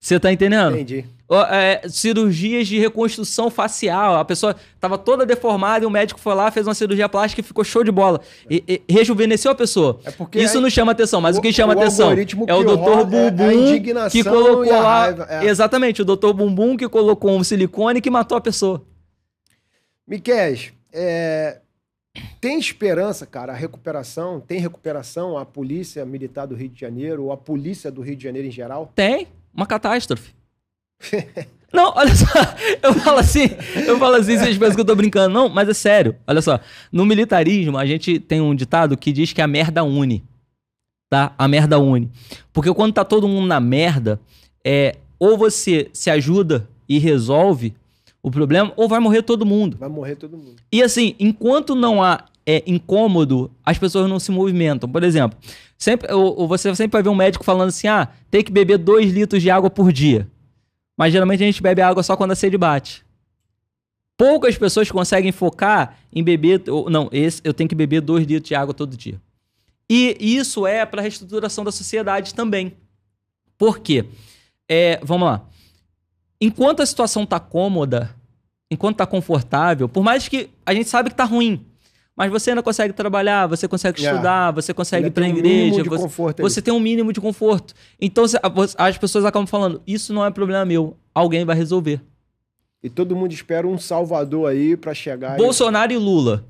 Você 0.00 0.18
tá 0.18 0.32
entendendo? 0.32 0.74
Entendi. 0.74 1.04
É, 1.50 1.88
cirurgias 1.88 2.68
de 2.68 2.78
reconstrução 2.78 3.48
facial. 3.50 4.16
A 4.16 4.24
pessoa 4.24 4.54
tava 4.78 4.98
toda 4.98 5.24
deformada 5.24 5.84
e 5.84 5.86
o 5.86 5.90
médico 5.90 6.20
foi 6.20 6.34
lá, 6.34 6.50
fez 6.50 6.66
uma 6.66 6.74
cirurgia 6.74 7.08
plástica 7.08 7.40
e 7.40 7.44
ficou 7.44 7.64
show 7.64 7.82
de 7.82 7.90
bola. 7.90 8.20
E, 8.50 8.82
e 8.88 8.92
rejuvenesceu 8.92 9.50
a 9.50 9.54
pessoa. 9.54 9.98
É 10.04 10.10
porque 10.10 10.38
Isso 10.40 10.56
aí- 10.58 10.62
não 10.62 10.68
chama 10.68 10.92
atenção, 10.92 11.20
mas 11.22 11.36
o, 11.36 11.38
o- 11.38 11.42
que 11.42 11.52
chama 11.52 11.74
o 11.74 11.78
atenção 11.78 12.10
é 12.12 12.54
o 12.54 12.76
roda 12.76 13.16
é 13.16 13.30
Bumbum 13.30 13.50
indignação 13.52 14.10
que 14.10 14.22
colocou 14.28 14.70
lá. 14.70 15.00
raiva, 15.04 15.26
é. 15.30 15.46
Exatamente, 15.46 16.02
o 16.02 16.04
Dr. 16.04 16.32
Bumbum 16.34 16.76
que 16.76 16.88
colocou 16.88 17.30
um 17.30 17.42
silicone 17.44 18.00
que 18.02 18.10
matou 18.10 18.36
a 18.36 18.40
pessoa. 18.40 18.84
Miquel, 20.06 20.54
é, 20.92 21.60
tem 22.40 22.58
esperança, 22.58 23.26
cara, 23.26 23.52
a 23.52 23.56
recuperação? 23.56 24.40
Tem 24.40 24.60
recuperação 24.60 25.36
a 25.36 25.44
polícia 25.44 26.04
militar 26.04 26.46
do 26.46 26.54
Rio 26.54 26.68
de 26.68 26.80
Janeiro 26.80 27.24
ou 27.24 27.32
a 27.32 27.36
polícia 27.36 27.90
do 27.90 28.02
Rio 28.02 28.16
de 28.16 28.22
Janeiro 28.22 28.46
em 28.48 28.50
geral? 28.50 28.92
Tem 28.94 29.28
uma 29.52 29.66
catástrofe. 29.66 30.32
Não, 31.72 31.92
olha 31.96 32.14
só, 32.14 32.26
eu 32.80 32.94
falo 32.94 33.18
assim, 33.18 33.50
eu 33.84 33.98
falo 33.98 34.14
assim, 34.14 34.38
vocês 34.38 34.56
pensam 34.56 34.76
que 34.76 34.80
eu 34.82 34.84
tô 34.84 34.94
brincando, 34.94 35.34
não, 35.34 35.48
mas 35.48 35.68
é 35.68 35.74
sério. 35.74 36.14
Olha 36.24 36.40
só, 36.40 36.60
no 36.92 37.04
militarismo 37.04 37.76
a 37.76 37.84
gente 37.84 38.20
tem 38.20 38.40
um 38.40 38.54
ditado 38.54 38.96
que 38.96 39.10
diz 39.10 39.32
que 39.32 39.42
a 39.42 39.48
merda 39.48 39.82
une, 39.82 40.22
tá? 41.10 41.34
A 41.36 41.48
merda 41.48 41.76
une. 41.80 42.08
Porque 42.52 42.72
quando 42.72 42.92
tá 42.92 43.04
todo 43.04 43.26
mundo 43.26 43.48
na 43.48 43.58
merda, 43.58 44.20
é 44.64 44.94
ou 45.18 45.36
você 45.36 45.90
se 45.92 46.10
ajuda 46.10 46.68
e 46.88 47.00
resolve 47.00 47.74
o 48.24 48.30
problema, 48.30 48.72
ou 48.74 48.88
vai 48.88 48.98
morrer 49.00 49.20
todo 49.22 49.44
mundo. 49.44 49.76
Vai 49.76 49.88
morrer 49.88 50.16
todo 50.16 50.36
mundo. 50.38 50.56
E 50.72 50.82
assim, 50.82 51.14
enquanto 51.20 51.74
não 51.74 52.02
há 52.02 52.24
é, 52.46 52.62
incômodo, 52.66 53.50
as 53.62 53.76
pessoas 53.76 54.08
não 54.08 54.18
se 54.18 54.30
movimentam. 54.32 54.88
Por 54.88 55.04
exemplo, 55.04 55.38
sempre, 55.76 56.10
ou, 56.10 56.40
ou 56.40 56.48
você 56.48 56.74
sempre 56.74 56.92
vai 56.96 57.02
ver 57.02 57.10
um 57.10 57.14
médico 57.14 57.44
falando 57.44 57.68
assim: 57.68 57.86
ah, 57.86 58.08
tem 58.30 58.42
que 58.42 58.50
beber 58.50 58.78
2 58.78 59.12
litros 59.12 59.42
de 59.42 59.50
água 59.50 59.68
por 59.68 59.92
dia. 59.92 60.26
Mas 60.96 61.12
geralmente 61.12 61.42
a 61.42 61.46
gente 61.46 61.62
bebe 61.62 61.82
água 61.82 62.02
só 62.02 62.16
quando 62.16 62.30
a 62.30 62.34
sede 62.34 62.56
bate. 62.56 63.04
Poucas 64.16 64.56
pessoas 64.56 64.90
conseguem 64.90 65.30
focar 65.32 65.98
em 66.10 66.22
beber. 66.24 66.62
ou- 66.68 66.88
Não, 66.88 67.10
esse, 67.12 67.42
eu 67.44 67.52
tenho 67.52 67.68
que 67.68 67.74
beber 67.74 68.00
2 68.00 68.26
litros 68.26 68.48
de 68.48 68.54
água 68.54 68.72
todo 68.72 68.96
dia. 68.96 69.20
E 69.90 70.16
isso 70.18 70.66
é 70.66 70.86
para 70.86 71.00
a 71.00 71.02
reestruturação 71.02 71.62
da 71.62 71.70
sociedade 71.72 72.34
também. 72.34 72.72
Por 73.58 73.80
quê? 73.80 74.06
É, 74.66 74.98
vamos 75.02 75.28
lá. 75.28 75.46
Enquanto 76.40 76.80
a 76.80 76.86
situação 76.86 77.24
tá 77.24 77.38
cômoda, 77.40 78.14
enquanto 78.70 78.96
tá 78.96 79.06
confortável, 79.06 79.88
por 79.88 80.02
mais 80.02 80.28
que 80.28 80.50
a 80.66 80.74
gente 80.74 80.88
sabe 80.88 81.10
que 81.10 81.16
tá 81.16 81.24
ruim, 81.24 81.64
mas 82.16 82.30
você 82.30 82.50
ainda 82.50 82.62
consegue 82.62 82.92
trabalhar, 82.92 83.46
você 83.46 83.66
consegue 83.66 84.04
É. 84.04 84.10
estudar, 84.10 84.50
você 84.52 84.72
consegue 84.74 85.04
ir 85.04 85.06
Ainda 85.06 85.14
pra 85.14 85.24
tem 85.24 85.32
um 85.32 85.36
mínimo 85.36 85.78
igreja, 85.80 85.84
você, 85.90 86.42
você 86.42 86.62
tem 86.62 86.72
um 86.74 86.80
mínimo 86.80 87.12
de 87.12 87.20
conforto. 87.20 87.74
Então 88.00 88.24
a- 88.24 88.86
as 88.88 88.98
pessoas 88.98 89.24
acabam 89.24 89.46
falando: 89.46 89.80
Isso 89.86 90.12
não 90.12 90.24
é 90.24 90.30
problema 90.30 90.64
meu, 90.64 90.96
alguém 91.14 91.44
vai 91.44 91.56
resolver. 91.56 92.00
E 92.82 92.90
todo 92.90 93.16
mundo 93.16 93.32
espera 93.32 93.66
um 93.66 93.78
salvador 93.78 94.50
aí 94.50 94.76
pra 94.76 94.92
chegar. 94.92 95.34
e- 95.38 95.42
Bolsonaro 95.42 95.92
e 95.92 95.96
Lula. 95.96 96.44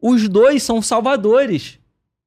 Os 0.00 0.28
dois 0.28 0.62
são 0.62 0.80
salvadores 0.80 1.78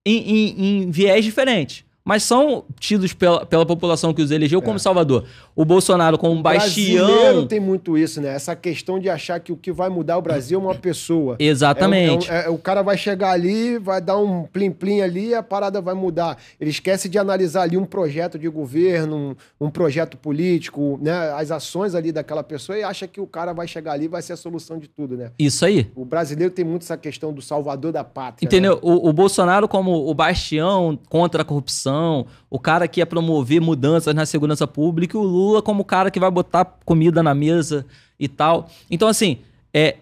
em, 0.05 0.17
em- 0.17 0.65
em 0.83 0.91
viés 0.91 1.23
diferentes. 1.23 1.85
mas 2.03 2.23
são 2.23 2.65
tidos 2.79 3.13
pela, 3.13 3.45
pela 3.45 3.63
população 3.63 4.11
que 4.11 4.23
os 4.23 4.31
elegeu 4.31 4.59
como 4.59 4.79
Salvador. 4.79 5.23
O 5.55 5.65
Bolsonaro 5.65 6.17
como 6.17 6.33
um 6.35 6.39
O 6.39 6.43
brasileiro 6.43 7.05
bastião. 7.07 7.47
tem 7.47 7.59
muito 7.59 7.97
isso, 7.97 8.21
né? 8.21 8.33
Essa 8.33 8.55
questão 8.55 8.99
de 8.99 9.09
achar 9.09 9.39
que 9.39 9.51
o 9.51 9.57
que 9.57 9.71
vai 9.71 9.89
mudar 9.89 10.17
o 10.17 10.21
Brasil 10.21 10.59
é 10.59 10.63
uma 10.63 10.75
pessoa. 10.75 11.35
Exatamente. 11.39 12.29
É 12.29 12.33
um- 12.33 12.35
é 12.35 12.39
um- 12.39 12.43
é- 12.43 12.49
o 12.49 12.57
cara 12.57 12.81
vai 12.81 12.97
chegar 12.97 13.31
ali, 13.31 13.77
vai 13.77 13.99
dar 14.01 14.17
um 14.17 14.43
plim-plim 14.43 15.01
ali 15.01 15.27
e 15.29 15.35
a 15.35 15.43
parada 15.43 15.81
vai 15.81 15.93
mudar. 15.93 16.37
Ele 16.59 16.69
esquece 16.69 17.09
de 17.09 17.17
analisar 17.17 17.63
ali 17.63 17.77
um 17.77 17.85
projeto 17.85 18.39
de 18.39 18.47
governo, 18.47 19.35
um, 19.59 19.65
um 19.67 19.69
projeto 19.69 20.15
político, 20.17 20.97
né? 21.01 21.11
As 21.33 21.51
ações 21.51 21.93
ali 21.95 22.11
daquela 22.11 22.43
pessoa 22.43 22.77
e 22.77 22.83
acha 22.83 23.05
que 23.07 23.19
o 23.19 23.27
cara 23.27 23.53
vai 23.53 23.67
chegar 23.67 23.91
ali 23.93 24.05
e 24.05 24.07
vai 24.07 24.21
ser 24.21 24.33
a 24.33 24.37
solução 24.37 24.77
de 24.79 24.87
tudo, 24.87 25.17
né? 25.17 25.31
Isso 25.37 25.65
aí. 25.65 25.87
O 25.95 26.05
brasileiro 26.05 26.53
tem 26.53 26.63
muito 26.63 26.83
essa 26.83 26.97
questão 26.97 27.33
do 27.33 27.41
salvador 27.41 27.91
da 27.91 28.03
pátria. 28.03 28.45
Entendeu? 28.45 28.75
né? 28.75 28.79
O, 28.81 29.09
o 29.09 29.13
Bolsonaro 29.13 29.67
como 29.67 30.09
o 30.09 30.13
bastião 30.13 30.97
contra 31.09 31.41
a 31.41 31.45
corrupção, 31.45 32.25
o 32.49 32.57
cara 32.59 32.87
que 32.87 32.99
ia 33.01 33.05
promover 33.05 33.59
mudanças 33.61 34.13
na 34.15 34.25
segurança 34.25 34.65
pública, 34.65 35.17
e 35.17 35.19
o 35.19 35.23
Lula 35.23 35.40
como 35.61 35.81
o 35.81 35.85
cara 35.85 36.09
que 36.11 36.19
vai 36.19 36.29
botar 36.31 36.65
comida 36.85 37.21
na 37.23 37.33
mesa 37.33 37.85
e 38.19 38.27
tal. 38.27 38.69
Então, 38.89 39.07
assim, 39.07 39.39
é, 39.73 39.95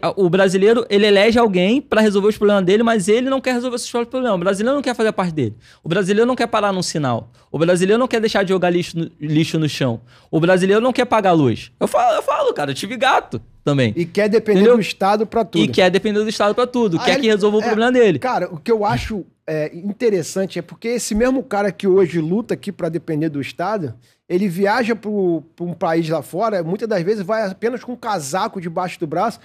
a- 0.00 0.14
o 0.16 0.30
brasileiro, 0.30 0.86
ele 0.88 1.06
elege 1.06 1.38
alguém 1.38 1.82
pra 1.82 2.00
resolver 2.00 2.28
os 2.28 2.38
problemas 2.38 2.64
dele, 2.64 2.82
mas 2.82 3.08
ele 3.08 3.28
não 3.28 3.40
quer 3.40 3.52
resolver 3.52 3.76
esses 3.76 3.90
próprios 3.90 4.10
problemas. 4.10 4.36
O 4.36 4.40
brasileiro 4.40 4.74
não 4.76 4.82
quer 4.82 4.94
fazer 4.94 5.12
parte 5.12 5.32
dele. 5.34 5.54
O 5.84 5.88
brasileiro 5.88 6.26
não 6.26 6.34
quer 6.34 6.46
parar 6.46 6.72
num 6.72 6.82
sinal. 6.82 7.28
O 7.52 7.58
brasileiro 7.58 7.98
não 7.98 8.08
quer 8.08 8.20
deixar 8.20 8.42
de 8.42 8.48
jogar 8.50 8.70
lixo 8.70 8.98
no, 8.98 9.10
lixo 9.20 9.58
no 9.58 9.68
chão. 9.68 10.00
O 10.30 10.40
brasileiro 10.40 10.80
não 10.80 10.92
quer 10.92 11.04
pagar 11.04 11.30
a 11.30 11.32
luz. 11.34 11.70
Eu 11.78 11.86
falo, 11.86 12.16
eu 12.16 12.22
falo, 12.22 12.54
cara, 12.54 12.70
eu 12.70 12.74
tive 12.74 12.96
gato 12.96 13.40
também. 13.62 13.92
E 13.96 14.04
quer 14.06 14.28
depender 14.30 14.60
Entendeu? 14.60 14.76
do 14.76 14.80
Estado 14.80 15.26
pra 15.26 15.44
tudo. 15.44 15.62
E 15.64 15.68
quer 15.68 15.90
depender 15.90 16.20
do 16.20 16.28
Estado 16.28 16.54
pra 16.54 16.66
tudo. 16.66 16.96
Ah, 16.98 17.04
quer 17.04 17.12
ele- 17.12 17.20
que 17.22 17.26
resolva 17.26 17.58
o 17.58 17.60
é, 17.60 17.66
problema 17.66 17.92
dele. 17.92 18.18
Cara, 18.18 18.48
o 18.52 18.56
que 18.58 18.72
eu 18.72 18.84
acho 18.84 19.26
é, 19.46 19.70
interessante 19.76 20.58
é 20.58 20.62
porque 20.62 20.88
esse 20.88 21.14
mesmo 21.14 21.42
cara 21.42 21.70
que 21.70 21.86
hoje 21.86 22.20
luta 22.20 22.54
aqui 22.54 22.72
para 22.72 22.88
depender 22.88 23.28
do 23.28 23.40
Estado, 23.40 23.94
ele 24.28 24.48
viaja 24.48 24.96
para 24.96 25.08
um 25.10 25.72
país 25.78 26.08
lá 26.08 26.20
fora, 26.22 26.62
muitas 26.64 26.88
das 26.88 27.02
vezes 27.02 27.22
vai 27.24 27.48
apenas 27.48 27.84
com 27.84 27.92
um 27.92 27.96
casaco 27.96 28.60
debaixo 28.60 28.98
do 28.98 29.06
braço. 29.06 29.38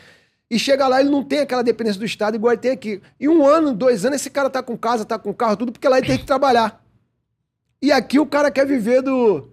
E 0.49 0.60
chega 0.60 0.86
lá, 0.88 0.99
ele 0.99 1.10
não 1.10 1.24
tem 1.24 1.39
aquela 1.39 1.62
dependência 1.62 1.99
do 1.99 2.06
Estado 2.06 2.36
igual 2.36 2.52
ele 2.52 2.62
tem 2.62 2.72
aqui. 2.72 3.02
E 3.20 3.30
um 3.30 3.45
ano, 3.45 3.74
dois 3.74 4.04
anos, 4.06 4.20
esse 4.20 4.30
cara 4.30 4.49
tá 4.49 4.62
com 4.62 4.76
casa, 4.78 5.06
tá 5.06 5.18
com 5.18 5.34
carro, 5.34 5.56
tudo, 5.56 5.72
porque 5.72 5.88
lá 5.88 5.97
ele 5.97 6.08
tem 6.08 6.18
que 6.18 6.26
trabalhar. 6.26 6.84
E 7.82 7.91
aqui 7.91 8.20
o 8.20 8.26
cara 8.26 8.52
quer 8.52 8.66
viver 8.66 9.02
do. 9.02 9.49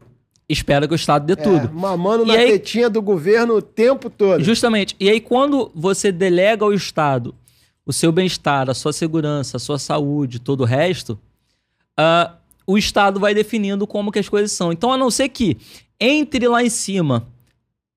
Espera 0.48 0.88
que 0.88 0.94
o 0.94 0.96
Estado 0.96 1.24
dê 1.26 1.34
é, 1.34 1.36
tudo. 1.36 1.70
mamando 1.72 2.24
E 2.24 2.28
na 2.28 2.34
aí- 2.34 2.52
tetinha 2.52 2.88
do 2.90 3.00
governo 3.02 3.54
o 3.56 3.62
tempo 3.62 4.08
todo. 4.10 4.42
Justamente. 4.42 4.96
E 4.98 5.08
aí, 5.08 5.20
quando 5.20 5.70
você 5.74 6.10
delega 6.10 6.64
ao 6.64 6.72
Estado 6.72 7.34
o 7.88 7.92
seu 7.92 8.12
bem-estar, 8.12 8.68
a 8.68 8.74
sua 8.74 8.92
segurança, 8.92 9.56
a 9.56 9.60
sua 9.60 9.78
saúde, 9.78 10.38
todo 10.38 10.60
o 10.60 10.64
resto, 10.66 11.18
ah, 11.96 12.34
o 12.66 12.76
Estado 12.76 13.18
vai 13.18 13.32
definindo 13.32 13.86
como 13.86 14.12
que 14.12 14.18
as 14.18 14.28
coisas 14.28 14.52
são. 14.52 14.70
Então, 14.70 14.92
a 14.92 14.96
não 14.98 15.10
ser 15.10 15.30
que 15.30 15.56
entre 15.98 16.46
lá 16.46 16.62
em 16.62 16.68
cima. 16.68 17.26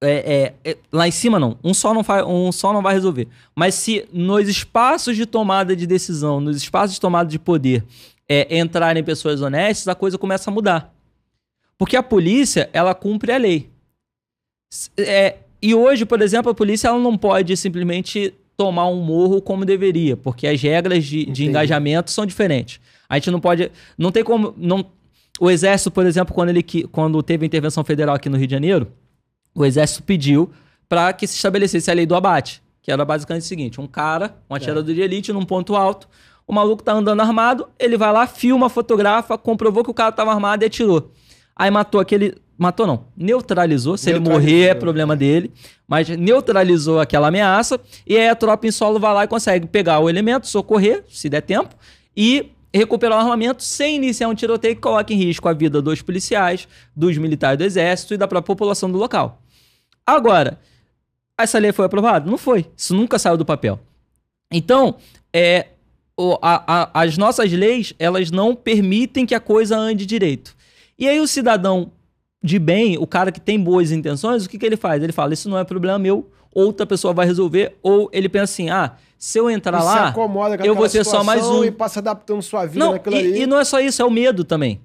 é, 0.02 0.54
é, 0.64 0.72
é, 0.72 0.78
lá 0.94 1.10
em 1.10 1.12
cima 1.12 1.38
não, 1.38 1.58
um 1.62 1.74
só 1.74 1.94
não, 1.94 2.04
vai, 2.04 2.24
um 2.24 2.54
só 2.54 2.72
não 2.72 2.82
vai 2.82 2.94
resolver. 2.94 3.28
Mas 3.54 3.76
se 3.76 4.08
nos 4.14 4.48
espaços 4.48 5.18
de 5.18 5.26
tomada 5.26 5.76
de 5.76 5.86
decisão, 5.86 6.40
nos 6.40 6.56
espaços 6.56 6.94
de 6.94 7.02
tomada 7.02 7.30
de 7.30 7.38
poder, 7.38 7.84
é, 8.30 8.58
entrarem 8.58 9.04
pessoas 9.04 9.42
honestas, 9.42 9.90
a 9.90 9.94
coisa 9.94 10.18
começa 10.18 10.50
a 10.50 10.54
mudar. 10.54 10.96
Porque 11.78 11.98
a 11.98 12.04
polícia, 12.04 12.70
ela 12.72 12.96
cumpre 12.96 13.34
a 13.34 13.38
lei. 13.38 13.70
É, 14.98 15.40
e 15.62 15.76
hoje, 15.76 16.06
por 16.06 16.22
exemplo, 16.22 16.50
a 16.50 16.56
polícia 16.56 16.88
ela 16.88 16.98
não 16.98 17.18
pode 17.18 17.58
simplesmente 17.58 18.34
tomar 18.58 18.88
um 18.88 19.02
morro 19.02 19.42
como 19.42 19.66
deveria, 19.66 20.16
porque 20.16 20.46
as 20.48 20.62
regras 20.62 21.04
de, 21.06 21.26
de 21.26 21.46
engajamento 21.46 22.12
são 22.12 22.26
diferentes. 22.26 22.80
A 23.10 23.16
gente 23.16 23.32
não 23.32 23.40
pode. 23.40 23.72
Não 23.98 24.12
tem 24.12 24.24
como. 24.24 24.54
Não, 24.58 24.86
o 25.40 25.50
Exército, 25.50 25.90
por 25.92 26.06
exemplo, 26.06 26.34
quando, 26.34 26.50
ele, 26.50 26.62
que- 26.64 26.84
quando 26.88 27.22
teve 27.24 27.46
a 27.46 27.48
intervenção 27.48 27.84
federal 27.84 28.16
aqui 28.16 28.30
no 28.30 28.38
Rio 28.38 28.48
de 28.48 28.54
Janeiro, 28.54 28.88
o 29.56 29.66
Exército 29.66 30.04
pediu 30.04 30.52
para 30.88 31.12
que 31.14 31.26
se 31.28 31.36
estabelecesse 31.36 31.90
a 31.90 31.94
lei 31.94 32.06
do 32.06 32.16
abate, 32.16 32.62
que 32.82 32.92
era 32.92 33.04
basicamente 33.04 33.44
o 33.44 33.48
seguinte: 33.48 33.82
um 33.82 33.88
cara, 33.88 34.36
um 34.50 34.56
atirador 34.56 34.84
de 34.94 35.02
elite 35.02 35.34
num 35.34 35.44
ponto 35.46 35.76
alto, 35.76 36.08
o 36.48 36.54
maluco 36.54 36.84
tá 36.84 36.94
andando 36.94 37.20
armado, 37.22 37.68
ele 37.80 37.98
vai 37.98 38.12
lá, 38.14 38.28
filma, 38.28 38.70
fotografa, 38.70 39.38
comprovou 39.38 39.84
que 39.84 39.90
o 39.92 39.94
cara 39.94 40.12
tava 40.12 40.32
armado 40.32 40.64
e 40.64 40.68
atirou. 40.68 41.12
Aí 41.56 41.72
matou 41.72 42.00
aquele. 42.00 42.36
Matou 42.62 42.86
não, 42.86 43.06
neutralizou. 43.18 43.98
Se 43.98 44.12
ele 44.12 44.20
Neutralizou. 44.20 44.52
morrer 44.52 44.68
é 44.70 44.76
problema 44.76 45.16
dele, 45.16 45.52
mas 45.88 46.08
neutralizou 46.10 47.00
aquela 47.00 47.30
ameaça. 47.30 47.80
E 48.06 48.16
aí 48.16 48.30
a 48.30 48.36
tropa 48.36 48.68
em 48.68 48.72
solo 48.72 49.00
vai 49.00 49.12
lá 49.16 49.24
e 49.24 49.28
consegue 49.28 49.66
pegar 49.66 49.98
o 50.00 50.08
elemento, 50.08 50.46
socorrer, 50.46 51.04
se 51.10 51.28
der 51.28 51.42
tempo, 51.42 51.76
e 52.16 52.52
recuperar 52.72 53.18
o 53.18 53.22
armamento 53.22 53.64
sem 53.64 53.96
iniciar 53.96 54.28
um 54.28 54.36
tiroteio 54.36 54.76
que 54.76 54.82
coloque 54.82 55.12
em 55.12 55.18
risco 55.18 55.50
a 55.50 55.54
vida 55.54 55.82
dos 55.82 56.04
policiais, 56.04 56.68
dos 56.96 57.18
militares 57.18 57.58
do 57.58 57.64
exército 57.64 58.14
e 58.14 58.18
da 58.18 58.28
própria 58.28 58.54
população 58.54 58.92
do 58.92 59.00
local. 59.00 59.42
Agora, 60.06 60.60
essa 61.36 61.58
lei 61.58 61.72
foi 61.72 61.86
aprovada? 61.88 62.30
Não 62.30 62.38
foi. 62.38 62.68
Isso 62.78 62.94
nunca 62.94 63.18
saiu 63.18 63.38
do 63.38 63.44
papel. 63.46 63.80
Então, 64.54 64.98
é, 65.34 65.70
o- 66.16 66.38
a- 66.44 66.64
a- 66.68 67.02
as 67.02 67.18
nossas 67.18 67.52
leis, 67.52 67.92
elas 67.98 68.30
não 68.30 68.54
permitem 68.54 69.26
que 69.26 69.34
a 69.34 69.40
coisa 69.40 69.76
ande 69.76 70.06
direito. 70.06 70.56
E 71.00 71.08
aí 71.08 71.20
o 71.20 71.26
cidadão 71.28 71.92
de 72.44 72.58
bem, 72.58 72.98
o 72.98 73.06
cara 73.06 73.32
que 73.32 73.40
tem 73.40 73.60
boas 73.60 73.92
intenções, 73.92 74.46
o 74.46 74.50
que, 74.50 74.58
que 74.58 74.66
ele 74.66 74.78
faz? 74.78 75.02
Ele 75.04 75.12
fala, 75.14 75.34
isso 75.34 75.50
não 75.50 75.58
é 75.58 75.64
problema 75.64 76.00
meu, 76.00 76.30
outra 76.54 76.86
pessoa 76.86 77.14
vai 77.14 77.26
resolver, 77.26 77.78
ou 77.84 78.10
ele 78.12 78.28
pensa 78.28 78.46
assim, 78.54 78.70
ah, 78.70 78.94
se 79.18 79.38
eu 79.38 79.50
entrar 79.50 79.78
E 79.78 79.82
se 79.82 79.86
lá, 79.88 80.14
eu 80.64 80.74
vou 80.76 80.90
ser 80.90 81.04
só 81.06 81.24
mais 81.24 81.46
um. 81.46 81.64
E 81.64 81.70
passa 81.72 82.00
adaptando 82.00 82.42
sua 82.42 82.66
vida 82.66 82.84
Não, 82.84 82.94
naquilo 82.94 83.16
ali. 83.16 83.40
e, 83.40 83.42
e 83.44 83.46
não 83.46 83.60
é 83.60 83.64
só 83.64 83.80
isso, 83.80 84.02
é 84.02 84.06
o 84.06 84.10
medo 84.10 84.44
também. 84.44 84.82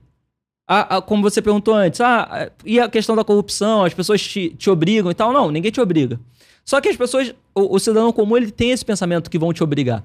A- 0.68 0.96
a- 0.96 1.02
como 1.02 1.22
você 1.22 1.40
perguntou 1.40 1.72
antes, 1.74 2.00
ah, 2.00 2.50
e 2.64 2.78
a 2.80 2.88
questão 2.88 3.14
da 3.16 3.24
corrupção, 3.24 3.84
as 3.84 3.94
pessoas 3.94 4.20
te, 4.20 4.50
te 4.50 4.68
obrigam 4.68 5.10
e 5.10 5.14
tal. 5.14 5.32
Não, 5.32 5.50
ninguém 5.50 5.70
te 5.70 5.80
obriga. 5.80 6.18
Só 6.64 6.80
que 6.80 6.88
as 6.88 6.96
pessoas, 6.96 7.32
o, 7.54 7.76
o 7.76 7.78
cidadão 7.78 8.12
comum, 8.12 8.36
ele 8.36 8.50
tem 8.50 8.72
esse 8.72 8.84
pensamento 8.84 9.30
que 9.30 9.38
vão 9.38 9.52
te 9.52 9.62
obrigar. 9.62 10.04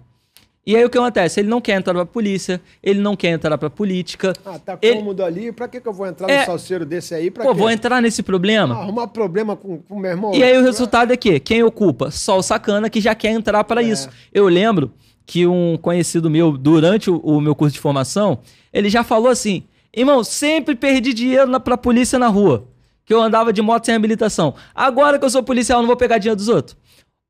E 0.65 0.75
aí 0.75 0.85
o 0.85 0.89
que 0.91 0.97
acontece? 0.97 1.39
Ele 1.39 1.49
não 1.49 1.59
quer 1.59 1.73
entrar 1.77 1.93
pra 1.93 2.05
polícia, 2.05 2.61
ele 2.83 2.99
não 2.99 3.15
quer 3.15 3.29
entrar 3.29 3.57
pra 3.57 3.67
política. 3.69 4.31
Ah, 4.45 4.59
tá 4.59 4.77
Ele- 4.81 4.97
cômodo 4.97 5.23
ali. 5.23 5.51
Pra 5.51 5.67
que, 5.67 5.81
que 5.81 5.87
eu 5.87 5.93
vou 5.93 6.05
entrar 6.05 6.29
É. 6.29 6.41
no 6.41 6.45
salseiro 6.45 6.85
desse 6.85 7.15
aí? 7.15 7.31
Pra 7.31 7.43
Pô, 7.43 7.51
quê? 7.51 7.57
vou 7.57 7.71
entrar 7.71 7.99
nesse 7.99 8.21
problema. 8.21 8.75
Ah, 8.75 8.81
arrumar 8.81 9.07
problema 9.07 9.55
com 9.55 9.81
o 9.89 9.99
meu 9.99 10.11
irmão. 10.11 10.33
E 10.35 10.43
aí 10.43 10.55
o 10.57 10.61
resultado 10.61 11.11
é 11.11 11.17
que 11.17 11.39
quem 11.39 11.63
ocupa? 11.63 12.11
Só 12.11 12.37
o 12.37 12.43
sacana 12.43 12.89
que 12.91 13.01
já 13.01 13.15
quer 13.15 13.31
entrar 13.31 13.63
para 13.63 13.81
É. 13.81 13.85
isso. 13.87 14.07
Eu 14.31 14.47
lembro 14.47 14.91
que 15.25 15.47
um 15.47 15.77
conhecido 15.77 16.29
meu, 16.29 16.55
durante 16.55 17.09
o, 17.09 17.17
o 17.17 17.41
meu 17.41 17.55
curso 17.55 17.73
de 17.73 17.79
formação, 17.79 18.37
ele 18.71 18.87
já 18.89 19.03
falou 19.03 19.29
assim: 19.29 19.63
irmão, 19.95 20.23
sempre 20.23 20.75
perdi 20.75 21.11
dinheiro 21.11 21.47
na, 21.47 21.59
pra 21.59 21.75
polícia 21.75 22.19
na 22.19 22.27
rua. 22.27 22.65
Que 23.03 23.13
eu 23.15 23.21
andava 23.21 23.51
de 23.51 23.63
moto 23.63 23.85
sem 23.85 23.95
habilitação. 23.95 24.53
Agora 24.75 25.17
que 25.17 25.25
eu 25.25 25.29
sou 25.29 25.41
policial, 25.41 25.79
eu 25.79 25.81
não 25.81 25.87
vou 25.87 25.97
pegar 25.97 26.19
dinheiro 26.19 26.37
dos 26.37 26.47
outros. 26.49 26.77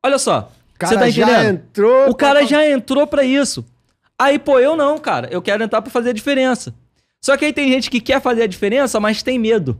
Olha 0.05 0.17
só. 0.19 0.51
O 0.85 0.89
cara 0.89 0.93
Você 0.93 0.99
tá 0.99 1.09
já 1.09 1.23
entendendo? 1.31 1.55
entrou. 1.69 2.09
O 2.09 2.15
cara 2.15 2.39
pra- 2.39 2.47
já 2.47 2.69
entrou 2.69 3.07
pra 3.07 3.23
isso. 3.23 3.65
Aí, 4.17 4.37
pô, 4.39 4.59
eu 4.59 4.75
não, 4.75 4.97
cara. 4.97 5.27
Eu 5.31 5.41
quero 5.41 5.63
entrar 5.63 5.81
pra 5.81 5.91
fazer 5.91 6.09
a 6.09 6.13
diferença. 6.13 6.73
Só 7.21 7.37
que 7.37 7.45
aí 7.45 7.53
tem 7.53 7.69
gente 7.71 7.89
que 7.89 7.99
quer 8.01 8.21
fazer 8.21 8.43
a 8.43 8.47
diferença, 8.47 8.99
mas 8.99 9.21
tem 9.23 9.37
medo. 9.39 9.77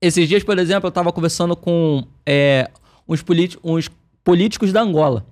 Esses 0.00 0.28
dias, 0.28 0.42
por 0.42 0.58
exemplo, 0.58 0.88
eu 0.88 0.92
tava 0.92 1.12
conversando 1.12 1.54
com 1.56 2.04
é, 2.26 2.68
uns, 3.08 3.24
uns 3.62 3.90
políticos 4.24 4.72
da 4.72 4.80
Angola. 4.82 5.24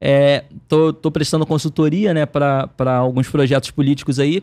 É, 0.00 0.44
tô, 0.68 0.92
tô 0.92 1.10
prestando 1.10 1.46
consultoria, 1.46 2.12
né, 2.12 2.26
pra 2.26 2.66
pra 2.66 2.96
alguns 2.96 3.28
projetos 3.28 3.70
políticos 3.70 4.18
aí. 4.18 4.42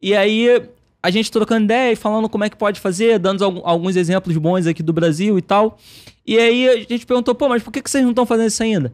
E 0.00 0.14
aí, 0.14 0.62
a 1.02 1.10
gente 1.10 1.30
trocando 1.30 1.64
ideia 1.64 1.92
e 1.92 1.96
falando 1.96 2.28
como 2.28 2.44
é 2.44 2.50
que 2.50 2.56
pode 2.56 2.78
fazer, 2.80 3.18
dando 3.18 3.42
alguns 3.64 3.96
exemplos 3.96 4.36
bons 4.36 4.66
aqui 4.66 4.82
do 4.82 4.92
Brasil 4.92 5.36
e 5.38 5.42
tal. 5.42 5.78
E 6.26 6.38
aí, 6.38 6.68
a 6.68 6.76
gente 6.78 7.04
perguntou, 7.06 7.34
pô, 7.34 7.48
mas 7.48 7.62
por 7.62 7.70
que, 7.72 7.82
que 7.82 7.90
vocês 7.90 8.02
não 8.02 8.10
estão 8.10 8.24
fazendo 8.26 8.48
isso 8.48 8.62
ainda? 8.62 8.92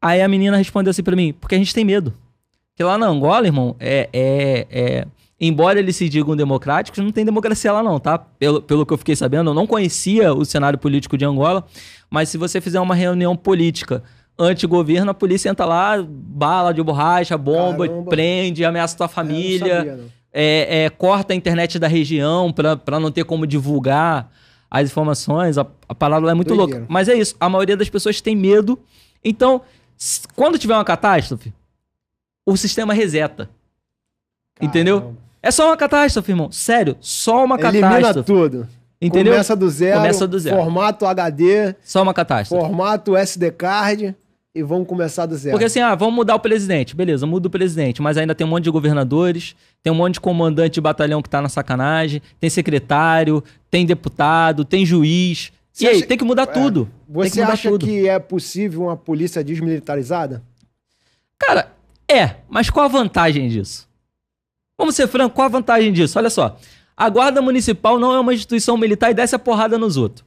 Aí 0.00 0.22
a 0.22 0.28
menina 0.28 0.56
respondeu 0.56 0.90
assim 0.90 1.02
pra 1.02 1.16
mim, 1.16 1.32
porque 1.40 1.54
a 1.54 1.58
gente 1.58 1.74
tem 1.74 1.84
medo. 1.84 2.14
Porque 2.72 2.84
lá 2.84 2.96
na 2.96 3.06
Angola, 3.06 3.46
irmão, 3.46 3.74
é, 3.80 4.08
é, 4.12 4.66
é- 4.70 5.06
embora 5.40 5.80
eles 5.80 5.96
se 5.96 6.08
digam 6.08 6.36
democráticos, 6.36 7.02
não 7.02 7.10
tem 7.10 7.24
democracia 7.24 7.72
lá 7.72 7.82
não, 7.82 7.98
tá? 7.98 8.16
Pelo, 8.18 8.62
pelo 8.62 8.86
que 8.86 8.92
eu 8.92 8.98
fiquei 8.98 9.16
sabendo, 9.16 9.50
eu 9.50 9.54
não 9.54 9.66
conhecia 9.66 10.32
o 10.32 10.44
cenário 10.44 10.78
político 10.78 11.18
de 11.18 11.24
Angola, 11.24 11.64
mas 12.08 12.28
se 12.28 12.38
você 12.38 12.60
fizer 12.60 12.78
uma 12.80 12.94
reunião 12.94 13.34
política 13.36 14.02
anti-governo, 14.38 15.10
a 15.10 15.14
polícia 15.14 15.48
entra 15.50 15.66
lá, 15.66 15.96
bala 16.08 16.72
de 16.72 16.80
borracha, 16.80 17.36
bomba, 17.36 17.88
Caramba. 17.88 18.08
prende, 18.10 18.64
ameaça 18.64 18.96
tua 18.96 19.04
É, 19.04 19.06
eu 19.06 19.08
não 19.08 19.14
família, 19.14 19.76
sabia, 19.78 19.96
não. 19.96 20.04
é, 20.32 20.84
é, 20.84 20.90
corta 20.90 21.32
a 21.32 21.36
internet 21.36 21.76
da 21.78 21.88
região 21.88 22.52
pra, 22.52 22.76
pra 22.76 23.00
não 23.00 23.10
ter 23.10 23.24
como 23.24 23.44
divulgar 23.48 24.30
as 24.70 24.90
informações. 24.90 25.58
A, 25.58 25.66
a 25.88 26.08
lá 26.08 26.30
é 26.30 26.34
muito 26.34 26.48
Doideira. 26.54 26.80
louca. 26.80 26.86
Mas 26.92 27.08
é 27.08 27.14
isso, 27.14 27.34
a 27.40 27.48
maioria 27.48 27.76
das 27.76 27.88
pessoas 27.88 28.20
tem 28.20 28.34
medo. 28.36 28.78
Então, 29.24 29.62
quando 30.34 30.58
tiver 30.58 30.74
uma 30.74 30.84
catástrofe, 30.84 31.52
o 32.46 32.56
sistema 32.56 32.94
reseta. 32.94 33.48
Entendeu? 34.60 35.00
Caramba. 35.00 35.18
É 35.42 35.50
só 35.50 35.66
uma 35.68 35.76
catástrofe, 35.76 36.32
irmão. 36.32 36.50
Sério, 36.50 36.96
só 37.00 37.44
uma 37.44 37.58
Elimina 37.58 37.90
catástrofe. 37.90 38.26
tudo. 38.26 38.68
Entendeu? 39.00 39.32
Começa 39.34 39.54
do 39.54 39.70
zero. 39.70 39.96
Começa 39.98 40.26
do 40.26 40.38
zero. 40.38 40.56
Formato 40.56 41.06
HD, 41.06 41.74
Só 41.84 42.02
uma 42.02 42.12
catástrofe. 42.12 42.60
formato 42.66 43.16
SD 43.16 43.52
card 43.52 44.16
e 44.58 44.62
vamos 44.62 44.86
começar 44.88 45.26
do 45.26 45.36
zero. 45.36 45.52
Porque 45.52 45.64
assim, 45.66 45.80
ah, 45.80 45.94
vamos 45.94 46.14
mudar 46.14 46.34
o 46.34 46.40
presidente. 46.40 46.94
Beleza, 46.96 47.26
muda 47.26 47.48
o 47.48 47.50
presidente. 47.50 48.02
Mas 48.02 48.16
ainda 48.16 48.34
tem 48.34 48.46
um 48.46 48.50
monte 48.50 48.64
de 48.64 48.70
governadores, 48.70 49.54
tem 49.82 49.92
um 49.92 49.96
monte 49.96 50.14
de 50.14 50.20
comandante 50.20 50.74
de 50.74 50.80
batalhão 50.80 51.22
que 51.22 51.28
tá 51.30 51.40
na 51.40 51.48
sacanagem, 51.48 52.20
tem 52.40 52.48
secretário, 52.50 53.42
tem 53.70 53.86
deputado, 53.86 54.64
tem 54.64 54.84
juiz. 54.84 55.52
Você 55.72 55.84
e 55.84 55.88
aí, 55.88 55.96
acha- 55.98 56.06
tem 56.06 56.18
que 56.18 56.24
mudar 56.24 56.42
É, 56.42 56.46
tudo. 56.46 56.86
que 57.06 57.12
Você 57.12 57.40
mudar 57.40 57.52
acha 57.52 57.68
tudo. 57.70 57.86
que 57.86 58.08
é 58.08 58.18
possível 58.18 58.82
uma 58.82 58.96
polícia 58.96 59.44
desmilitarizada? 59.44 60.42
Cara, 61.38 61.72
é, 62.10 62.36
mas 62.48 62.68
qual 62.70 62.86
a 62.86 62.88
vantagem 62.88 63.48
disso? 63.48 63.86
Vamos 64.76 64.94
ser 64.94 65.06
franco, 65.08 65.34
qual 65.34 65.46
a 65.46 65.50
vantagem 65.50 65.92
disso? 65.92 66.18
Olha 66.18 66.30
só. 66.30 66.58
A 66.96 67.08
Guarda 67.08 67.40
Municipal 67.40 67.98
não 67.98 68.12
é 68.12 68.18
uma 68.18 68.34
instituição 68.34 68.76
militar 68.76 69.10
e 69.10 69.14
desce 69.14 69.34
a 69.34 69.38
porrada 69.38 69.78
nos 69.78 69.96
outros. 69.96 70.26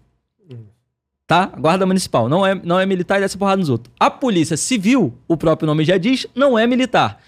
Tá? 1.31 1.43
A 1.53 1.57
Guarda 1.61 1.85
Municipal 1.85 2.27
não 2.27 2.45
é, 2.45 2.53
não 2.61 2.77
é 2.77 2.85
militar 2.85 3.17
e 3.17 3.21
desce 3.21 3.37
porrada 3.37 3.55
nos 3.61 3.69
outros. 3.69 3.89
A 3.97 4.09
Polícia 4.11 4.57
Civil, 4.57 5.13
o 5.29 5.37
próprio 5.37 5.65
nome 5.65 5.85
já 5.85 5.97
diz, 5.97 6.27
não 6.35 6.59
é 6.59 6.67
militar. 6.67 7.21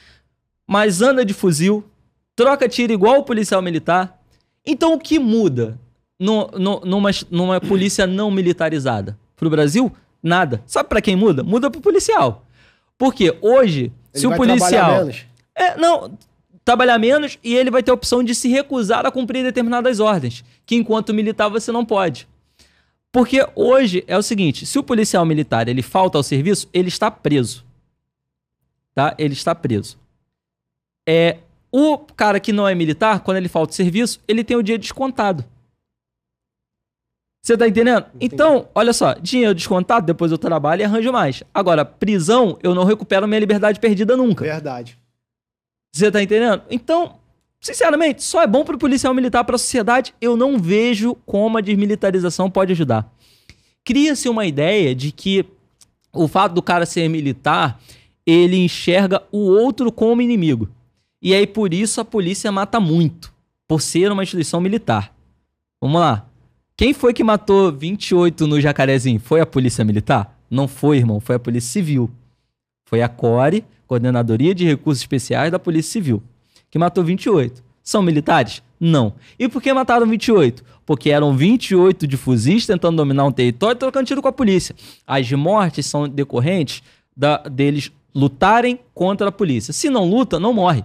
Mas 0.68 1.02
anda 1.02 1.24
de 1.24 1.34
fuzil, 1.34 1.86
troca 2.36 2.68
tiro 2.68 2.92
igual 2.92 3.20
o 3.20 3.24
policial 3.24 3.62
militar. 3.62 4.20
Então 4.66 4.92
o 4.94 5.00
que 5.00 5.18
muda 5.18 5.80
no- 6.20 6.48
no- 6.60 6.82
numa, 6.84 7.12
numa 7.32 7.62
polícia 7.62 8.06
não 8.06 8.30
militarizada? 8.30 9.18
Pro 9.38 9.50
Brasil? 9.50 9.90
Nada. 10.22 10.62
Sabe 10.66 10.90
pra 10.90 11.02
quem 11.02 11.16
muda? 11.16 11.42
Muda 11.42 11.72
pro 11.72 11.80
policial. 11.80 12.46
Porque 12.98 13.38
hoje, 13.42 13.84
Ele 14.14 14.20
se 14.20 14.28
o 14.28 14.36
policial. 14.36 14.98
menos? 14.98 15.26
É, 15.56 15.78
não, 15.78 16.12
trabalhar 16.66 17.00
menos 17.00 17.40
e 17.42 17.56
ele 17.56 17.72
vai 17.72 17.82
ter 17.82 17.92
a 17.92 17.94
opção 17.94 18.22
de 18.22 18.36
se 18.36 18.50
recusar 18.50 19.06
a 19.06 19.12
cumprir 19.12 19.46
determinadas 19.46 20.02
ordens, 20.02 20.44
que 20.66 20.76
enquanto 20.76 21.14
militar 21.14 21.48
você 21.48 21.72
não 21.72 21.86
pode. 21.86 22.28
Porque 23.14 23.48
hoje 23.56 24.04
é 24.08 24.18
o 24.18 24.24
seguinte, 24.24 24.66
se 24.66 24.80
o 24.80 24.84
policial 24.84 25.24
militar 25.24 25.68
ele 25.68 25.84
falta 25.84 26.18
ao 26.18 26.24
serviço, 26.24 26.68
ele 26.74 26.88
está 26.88 27.12
preso. 27.12 27.64
Tá? 28.96 29.14
Ele 29.20 29.34
está 29.34 29.54
preso. 29.54 30.00
É, 31.08 31.38
o 31.72 32.00
cara 32.00 32.40
que 32.40 32.52
não 32.52 32.68
é 32.68 32.74
militar, 32.74 33.20
quando 33.20 33.38
ele 33.38 33.48
falta 33.48 33.72
serviço, 33.72 34.20
ele 34.28 34.44
tem 34.44 34.58
o 34.58 34.64
dia 34.64 34.80
descontado. 34.80 35.46
Você 37.44 37.56
tá 37.56 37.68
entendendo? 37.68 38.08
Entendi. 38.16 38.34
Então, 38.34 38.68
olha 38.74 38.94
só, 38.94 39.14
dinheiro 39.14 39.54
descontado, 39.54 40.08
depois 40.08 40.32
eu 40.32 40.38
trabalho 40.40 40.82
e 40.82 40.84
arranjo 40.84 41.12
mais. 41.12 41.44
Agora, 41.54 41.86
prisão, 41.86 42.58
eu 42.64 42.74
não 42.74 42.84
recupero 42.84 43.28
minha 43.28 43.40
liberdade 43.40 43.80
perdida 43.80 44.18
nunca. 44.18 44.44
Verdade. 44.44 44.98
Você 45.94 46.10
tá 46.10 46.24
entendendo? 46.24 46.64
Então, 46.68 47.20
sinceramente, 47.64 48.22
só 48.22 48.44
é 48.44 48.48
bom 48.48 48.64
pro 48.66 48.78
policial 48.78 49.14
militar, 49.14 49.44
pra 49.46 49.58
sociedade. 49.58 50.14
Eu 50.22 50.36
não 50.36 50.60
vejo 50.60 51.16
como 51.26 51.58
a 51.58 51.62
desmilitarização 51.62 52.52
pode 52.52 52.74
ajudar. 52.74 53.12
Cria-se 53.86 54.28
uma 54.28 54.46
ideia 54.46 54.94
de 54.94 55.12
que 55.12 55.46
o 56.12 56.28
fato 56.28 56.54
do 56.54 56.62
cara 56.62 56.86
ser 56.86 57.08
militar, 57.08 57.82
ele 58.26 58.58
enxerga 58.58 59.24
o 59.32 59.40
outro 59.40 59.92
como 59.92 60.22
inimigo. 60.22 60.70
E 61.22 61.34
aí, 61.34 61.48
por 61.48 61.74
isso, 61.74 62.02
a 62.02 62.06
polícia 62.06 62.52
mata 62.52 62.80
muito, 62.80 63.34
por 63.68 63.82
ser 63.82 64.12
uma 64.12 64.24
instituição 64.24 64.60
militar. 64.60 65.14
Vamos 65.82 66.00
lá. 66.00 66.28
Quem 66.76 66.94
foi 66.94 67.14
que 67.14 67.24
matou 67.24 67.72
28 67.72 68.46
no 68.46 68.60
Jacarezinho? 68.60 69.20
Foi 69.20 69.40
a 69.40 69.46
polícia 69.46 69.86
militar? 69.86 70.38
Não 70.50 70.68
foi, 70.68 70.98
irmão. 70.98 71.20
Foi 71.20 71.36
a 71.36 71.40
polícia 71.40 71.72
civil. 71.72 72.12
Foi 72.86 73.02
a 73.02 73.08
CORE, 73.08 73.64
Coordenadoria 73.88 74.54
de 74.54 74.66
Recursos 74.66 75.02
Especiais 75.02 75.52
da 75.52 75.60
Polícia 75.60 75.94
Civil, 75.94 76.22
que 76.74 76.80
matou 76.80 77.04
28. 77.04 77.64
São 77.84 78.02
militares? 78.02 78.64
Não. 78.80 79.14
E 79.38 79.48
por 79.48 79.62
que 79.62 79.72
mataram 79.72 80.08
28? 80.08 80.64
Porque 80.88 81.12
eram 81.12 81.38
28 81.38 82.08
de 82.08 82.18
fuzis 82.18 82.66
tentando 82.66 82.98
dominar 82.98 83.26
um 83.26 83.32
território 83.32 83.78
e 83.78 83.80
trocando 83.80 84.08
tiro 84.08 84.24
com 84.24 84.28
a 84.28 84.32
polícia. 84.34 84.76
As 85.06 85.32
mortes 85.34 85.86
são 85.86 86.10
decorrentes 86.10 86.82
da- 87.16 87.38
deles 87.44 87.92
lutarem 88.16 88.80
contra 88.92 89.30
a 89.30 89.32
polícia. 89.32 89.72
Se 89.72 89.88
não 89.88 90.10
luta, 90.10 90.40
não 90.40 90.52
morre. 90.52 90.84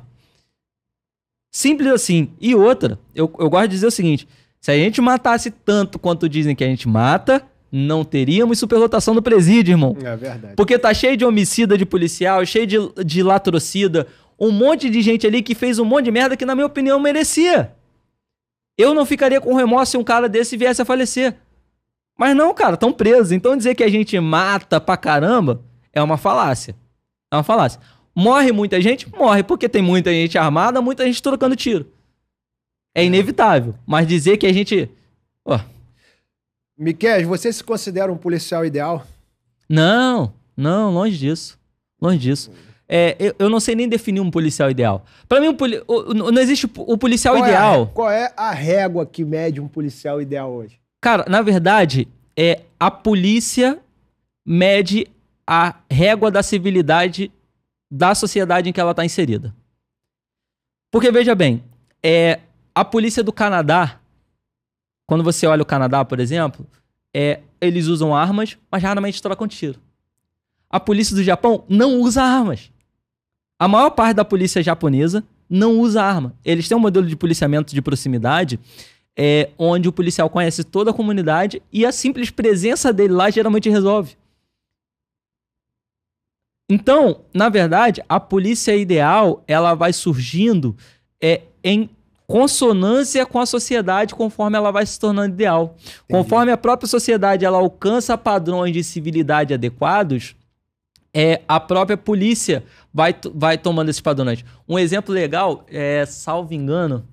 Simples 1.50 1.90
assim. 1.90 2.28
E 2.38 2.54
outra, 2.54 2.98
eu, 3.14 3.32
eu 3.38 3.48
gosto 3.48 3.68
de 3.68 3.74
dizer 3.76 3.86
o 3.86 3.90
seguinte: 3.90 4.28
se 4.60 4.70
a 4.70 4.76
gente 4.76 5.00
matasse 5.00 5.50
tanto 5.50 5.98
quanto 5.98 6.28
dizem 6.28 6.54
que 6.54 6.62
a 6.64 6.68
gente 6.68 6.86
mata, 6.86 7.42
não 7.72 8.04
teríamos 8.04 8.58
superlotação 8.58 9.14
do 9.14 9.22
presídio, 9.22 9.72
irmão. 9.72 9.96
É 10.02 10.14
verdade. 10.14 10.54
Porque 10.54 10.78
tá 10.78 10.92
cheio 10.92 11.16
de 11.16 11.24
homicida 11.24 11.78
de 11.78 11.86
policial, 11.86 12.44
cheio 12.44 12.66
de, 12.66 12.76
de 13.06 13.22
latrocida, 13.22 14.06
um 14.38 14.50
monte 14.50 14.88
de 14.88 15.02
gente 15.02 15.26
ali 15.26 15.42
que 15.42 15.54
fez 15.54 15.78
um 15.78 15.84
monte 15.84 16.04
de 16.06 16.10
merda 16.10 16.36
que, 16.36 16.44
na 16.44 16.54
minha 16.54 16.66
opinião, 16.66 17.00
merecia. 17.00 17.74
Eu 18.76 18.94
não 18.94 19.04
ficaria 19.04 19.40
com 19.40 19.54
remorso 19.54 19.92
se 19.92 19.96
um 19.96 20.04
cara 20.04 20.28
desse 20.28 20.56
viesse 20.56 20.80
a 20.80 20.84
falecer. 20.84 21.36
Mas 22.16 22.36
não, 22.36 22.54
cara, 22.54 22.74
estão 22.74 22.92
presos. 22.92 23.32
Então 23.32 23.56
dizer 23.56 23.74
que 23.74 23.82
a 23.82 23.88
gente 23.88 24.18
mata 24.20 24.80
pra 24.80 24.96
caramba 24.96 25.62
é 25.92 26.02
uma 26.02 26.16
falácia. 26.16 26.76
É 27.30 27.36
uma 27.36 27.42
falácia. 27.42 27.80
Morre 28.14 28.52
muita 28.52 28.80
gente? 28.80 29.08
Morre, 29.10 29.42
porque 29.42 29.68
tem 29.68 29.82
muita 29.82 30.10
gente 30.10 30.38
armada, 30.38 30.80
muita 30.80 31.04
gente 31.04 31.22
trocando 31.22 31.56
tiro. 31.56 31.90
É 32.94 33.04
inevitável. 33.04 33.74
Mas 33.86 34.06
dizer 34.06 34.36
que 34.36 34.46
a 34.46 34.52
gente. 34.52 34.90
Ó, 35.44 35.58
Miquel, 36.76 37.26
você 37.26 37.52
se 37.52 37.62
considera 37.64 38.12
um 38.12 38.16
policial 38.16 38.64
ideal? 38.64 39.04
Não, 39.68 40.32
não, 40.56 40.92
longe 40.92 41.18
disso. 41.18 41.58
Longe 42.00 42.18
disso. 42.18 42.52
É, 42.88 43.14
eu, 43.18 43.34
eu 43.38 43.50
não 43.50 43.60
sei 43.60 43.74
nem 43.74 43.86
definir 43.88 44.20
um 44.20 44.30
policial 44.30 44.70
ideal. 44.70 45.04
Pra 45.28 45.40
mim, 45.40 45.48
um 45.48 45.54
poli- 45.54 45.82
o- 45.86 46.14
não 46.14 46.40
existe 46.40 46.66
o, 46.78 46.96
policial 46.96 47.34
Qual 47.36 47.44
é 47.44 47.48
a- 47.48 47.52
ideal. 47.52 47.86
qual 47.88 48.10
é 48.10 48.32
a 48.36 48.50
régua 48.50 49.04
que 49.04 49.24
mede 49.24 49.60
um 49.60 49.68
policial 49.68 50.22
ideal 50.22 50.50
hoje? 50.50 50.80
Cara, 51.00 51.26
na 51.28 51.42
verdade, 51.42 52.08
é 52.36 52.62
a 52.80 52.90
polícia 52.90 53.78
mede 54.46 55.06
a 55.46 55.74
régua 55.90 56.30
da 56.30 56.42
civilidade 56.42 57.30
da 57.90 58.14
sociedade 58.14 58.68
em 58.68 58.72
que 58.72 58.80
ela 58.80 58.92
está 58.92 59.04
inserida. 59.04 59.54
Porque 60.90 61.10
veja 61.10 61.34
bem, 61.34 61.62
é 62.02 62.40
a 62.74 62.84
polícia 62.84 63.22
do 63.22 63.32
Canadá, 63.32 64.00
quando 65.06 65.22
você 65.24 65.46
olha 65.46 65.62
o 65.62 65.66
Canadá, 65.66 66.04
por 66.04 66.20
exemplo, 66.20 66.66
é, 67.14 67.40
eles 67.60 67.86
usam 67.86 68.14
armas, 68.14 68.56
mas 68.70 68.82
raramente 68.82 69.20
trocam 69.22 69.46
tiro. 69.46 69.78
A 70.70 70.78
polícia 70.80 71.14
do 71.16 71.22
Japão 71.22 71.64
não 71.68 72.00
usa 72.00 72.22
armas. 72.22 72.70
A 73.58 73.66
maior 73.66 73.90
parte 73.90 74.16
da 74.16 74.24
polícia 74.24 74.62
japonesa 74.62 75.24
não 75.50 75.80
usa 75.80 76.02
arma. 76.02 76.34
Eles 76.44 76.68
têm 76.68 76.76
um 76.76 76.80
modelo 76.80 77.06
de 77.06 77.16
policiamento 77.16 77.74
de 77.74 77.82
proximidade 77.82 78.60
é, 79.16 79.50
onde 79.58 79.88
o 79.88 79.92
policial 79.92 80.30
conhece 80.30 80.62
toda 80.62 80.92
a 80.92 80.94
comunidade 80.94 81.60
e 81.72 81.84
a 81.84 81.90
simples 81.90 82.30
presença 82.30 82.92
dele 82.92 83.12
lá 83.12 83.28
geralmente 83.30 83.68
resolve. 83.68 84.16
Então, 86.70 87.22
na 87.34 87.48
verdade, 87.48 88.04
a 88.08 88.20
polícia 88.20 88.76
ideal 88.76 89.42
ela 89.48 89.74
vai 89.74 89.92
surgindo 89.92 90.76
é, 91.20 91.42
em 91.64 91.90
consonância 92.28 93.24
com 93.24 93.40
a 93.40 93.46
sociedade 93.46 94.14
conforme 94.14 94.56
ela 94.56 94.70
vai 94.70 94.84
se 94.84 95.00
tornando 95.00 95.34
ideal. 95.34 95.74
Conforme 96.08 96.52
a 96.52 96.58
própria 96.58 96.86
sociedade 96.86 97.44
ela 97.44 97.58
alcança 97.58 98.18
padrões 98.18 98.72
de 98.72 98.84
civilidade 98.84 99.54
adequados, 99.54 100.36
é, 101.12 101.40
a 101.48 101.58
própria 101.58 101.96
polícia 101.96 102.62
vai, 102.98 103.14
vai 103.32 103.56
tomando 103.56 103.90
esses 103.90 104.00
padrões. 104.00 104.44
Um 104.68 104.76
exemplo 104.76 105.14
legal 105.14 105.64
é, 105.70 106.04
salvo 106.04 106.52
engano, 106.52 107.06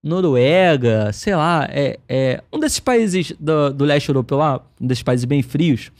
Noruega, 0.00 1.12
sei 1.12 1.34
lá, 1.34 1.66
é, 1.72 1.98
é 2.08 2.40
um 2.52 2.60
desses 2.60 2.78
países 2.78 3.32
do, 3.40 3.72
do 3.72 3.84
leste 3.84 4.10
europeu 4.10 4.38
lá, 4.38 4.60
um 4.80 4.86
desses 4.86 5.02
países 5.02 5.24
bem 5.24 5.42
frios. 5.42 5.90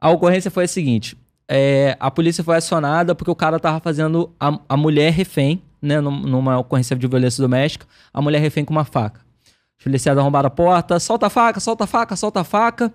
A 0.00 0.10
ocorrência 0.10 0.48
foi 0.48 0.64
a 0.64 0.68
seguinte: 0.68 1.16
é, 1.48 1.96
a 1.98 2.08
polícia 2.08 2.44
foi 2.44 2.56
acionada 2.56 3.16
porque 3.16 3.30
o 3.32 3.34
cara 3.34 3.58
tava 3.58 3.80
fazendo 3.80 4.30
a, 4.38 4.56
a 4.68 4.76
mulher 4.76 5.12
refém, 5.12 5.60
né, 5.80 6.00
num- 6.00 6.20
numa 6.20 6.56
ocorrência 6.58 6.94
de 6.94 7.06
violência 7.08 7.42
doméstica, 7.42 7.84
a 8.14 8.22
mulher 8.22 8.38
refém 8.38 8.64
com 8.64 8.72
uma 8.72 8.84
faca. 8.84 9.22
Os 9.76 9.82
policiais 9.82 10.16
arrombaram 10.16 10.46
a 10.46 10.50
porta, 10.50 11.00
solta 11.00 11.26
a 11.26 11.30
faca, 11.30 11.58
solta 11.58 11.82
a 11.82 11.86
faca, 11.88 12.14
solta 12.14 12.40
a 12.42 12.44
faca. 12.44 12.92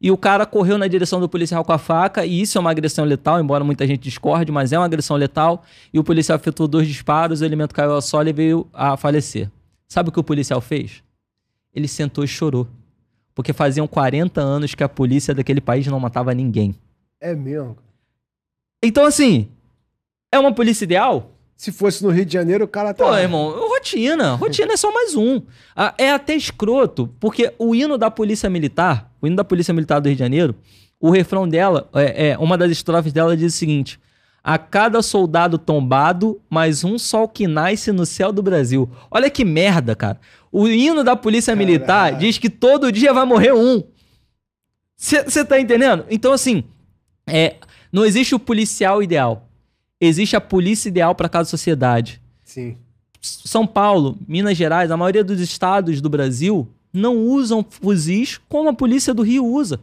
E 0.00 0.10
o 0.10 0.16
cara 0.16 0.46
correu 0.46 0.78
na 0.78 0.88
direção 0.88 1.20
do 1.20 1.28
policial 1.28 1.62
com 1.62 1.72
a 1.72 1.78
faca, 1.78 2.24
e 2.24 2.40
isso 2.40 2.56
é 2.56 2.60
uma 2.60 2.70
agressão 2.70 3.04
letal, 3.04 3.38
embora 3.38 3.62
muita 3.62 3.86
gente 3.86 4.00
discorde, 4.00 4.50
mas 4.50 4.72
é 4.72 4.78
uma 4.78 4.86
agressão 4.86 5.16
letal. 5.16 5.62
E 5.92 5.98
o 5.98 6.04
policial 6.04 6.36
efetuou 6.36 6.66
dois 6.66 6.88
disparos, 6.88 7.42
o 7.42 7.44
elemento 7.44 7.74
caiu 7.74 7.92
ao 7.92 8.00
solo 8.00 8.28
e 8.28 8.32
veio 8.32 8.66
a 8.72 8.96
falecer. 8.96 9.50
Sabe 9.86 10.08
o 10.08 10.12
que 10.12 10.20
o 10.20 10.24
policial 10.24 10.60
fez? 10.60 11.02
Ele 11.74 11.86
sentou 11.86 12.24
e 12.24 12.28
chorou. 12.28 12.66
Porque 13.34 13.52
faziam 13.52 13.86
40 13.86 14.40
anos 14.40 14.74
que 14.74 14.82
a 14.82 14.88
polícia 14.88 15.34
daquele 15.34 15.60
país 15.60 15.86
não 15.86 16.00
matava 16.00 16.32
ninguém. 16.32 16.74
É 17.20 17.34
mesmo. 17.34 17.76
Então, 18.82 19.04
assim, 19.04 19.48
é 20.32 20.38
uma 20.38 20.54
polícia 20.54 20.84
ideal? 20.84 21.30
Se 21.60 21.70
fosse 21.70 22.02
no 22.02 22.08
Rio 22.08 22.24
de 22.24 22.32
Janeiro, 22.32 22.64
o 22.64 22.68
cara 22.68 22.94
tá. 22.94 23.04
Pô, 23.04 23.14
irmão, 23.14 23.50
rotina. 23.68 24.34
Rotina 24.34 24.72
é 24.72 24.76
só 24.78 24.90
mais 24.90 25.14
um. 25.14 25.42
Ah, 25.76 25.92
É 25.98 26.10
até 26.10 26.34
escroto, 26.34 27.14
porque 27.20 27.52
o 27.58 27.74
hino 27.74 27.98
da 27.98 28.10
Polícia 28.10 28.48
Militar, 28.48 29.12
o 29.20 29.26
hino 29.26 29.36
da 29.36 29.44
Polícia 29.44 29.74
Militar 29.74 30.00
do 30.00 30.06
Rio 30.08 30.16
de 30.16 30.20
Janeiro, 30.20 30.54
o 30.98 31.10
refrão 31.10 31.46
dela, 31.46 31.90
é, 31.92 32.28
é, 32.28 32.38
uma 32.38 32.56
das 32.56 32.70
estrofes 32.70 33.12
dela 33.12 33.36
diz 33.36 33.54
o 33.54 33.58
seguinte: 33.58 34.00
A 34.42 34.56
cada 34.56 35.02
soldado 35.02 35.58
tombado, 35.58 36.40
mais 36.48 36.82
um 36.82 36.98
sol 36.98 37.28
que 37.28 37.46
nasce 37.46 37.92
no 37.92 38.06
céu 38.06 38.32
do 38.32 38.42
Brasil. 38.42 38.90
Olha 39.10 39.28
que 39.28 39.44
merda, 39.44 39.94
cara. 39.94 40.18
O 40.50 40.66
hino 40.66 41.04
da 41.04 41.14
Polícia 41.14 41.54
Militar 41.54 42.16
diz 42.16 42.38
que 42.38 42.48
todo 42.48 42.90
dia 42.90 43.12
vai 43.12 43.26
morrer 43.26 43.52
um. 43.52 43.82
Você 44.96 45.44
tá 45.44 45.60
entendendo? 45.60 46.06
Então, 46.08 46.32
assim, 46.32 46.64
é, 47.26 47.56
Não 47.92 48.06
existe 48.06 48.34
o 48.34 48.38
policial 48.38 49.02
ideal. 49.02 49.49
Existe 50.00 50.34
a 50.34 50.40
polícia 50.40 50.88
ideal 50.88 51.14
para 51.14 51.28
cada 51.28 51.44
sociedade. 51.44 52.20
Sim. 52.42 52.76
São 53.20 53.66
Paulo, 53.66 54.18
Minas 54.26 54.56
Gerais, 54.56 54.90
a 54.90 54.96
maioria 54.96 55.22
dos 55.22 55.40
estados 55.40 56.00
do 56.00 56.08
Brasil 56.08 56.66
não 56.92 57.18
usam 57.18 57.64
fuzis 57.68 58.38
como 58.48 58.68
a 58.70 58.74
polícia 58.74 59.12
do 59.12 59.22
Rio 59.22 59.44
usa. 59.44 59.78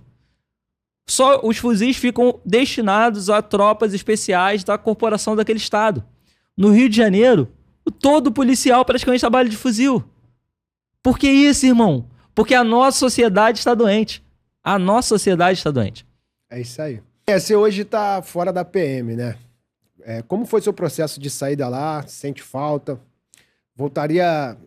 Só 1.09 1.39
os 1.43 1.57
fuzis 1.57 1.95
ficam 1.95 2.39
destinados 2.43 3.29
a 3.29 3.41
tropas 3.41 3.93
especiais 3.93 4.63
da 4.63 4.77
corporação 4.77 5.35
daquele 5.35 5.59
estado. 5.59 6.03
No 6.55 6.71
Rio 6.71 6.89
de 6.89 6.97
Janeiro, 6.97 7.47
todo 7.99 8.31
policial 8.31 8.83
praticamente 8.83 9.21
trabalha 9.21 9.47
de 9.47 9.55
fuzil. 9.55 10.03
Por 11.01 11.17
que 11.17 11.29
isso, 11.29 11.65
irmão? 11.65 12.05
Porque 12.35 12.53
a 12.53 12.63
nossa 12.63 12.99
sociedade 12.99 13.59
está 13.59 13.73
doente. 13.73 14.21
A 14.63 14.77
nossa 14.77 15.09
sociedade 15.09 15.59
está 15.59 15.71
doente. 15.71 16.05
É 16.49 16.59
isso 16.59 16.81
aí. 16.81 17.01
É, 17.25 17.39
você 17.39 17.55
hoje 17.55 17.83
está 17.83 18.21
fora 18.21 18.51
da 18.51 18.65
PM, 18.65 19.15
né? 19.15 19.37
É, 20.07 20.21
como 20.21 20.45
foi 20.45 20.61
seu 20.61 20.71
processo 20.71 21.19
de 21.19 21.29
saída 21.29 21.67
lá? 21.67 22.01
Sente 22.07 22.41
falta? 22.41 22.97
Voltaria. 23.75 24.57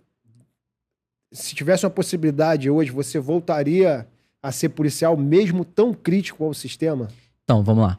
Se 1.33 1.55
tivesse 1.55 1.87
uma 1.87 1.91
possibilidade 1.91 2.69
hoje, 2.69 2.91
você 2.91 3.19
voltaria 3.19 4.07
a 4.43 4.53
ser 4.53 4.69
policial 4.69 5.17
mesmo 5.17 5.65
tão 5.65 5.95
crítico 5.95 6.45
ao 6.45 6.53
sistema? 6.53 7.09
Então, 7.43 7.65
vamos 7.65 7.85
lá. 7.85 7.99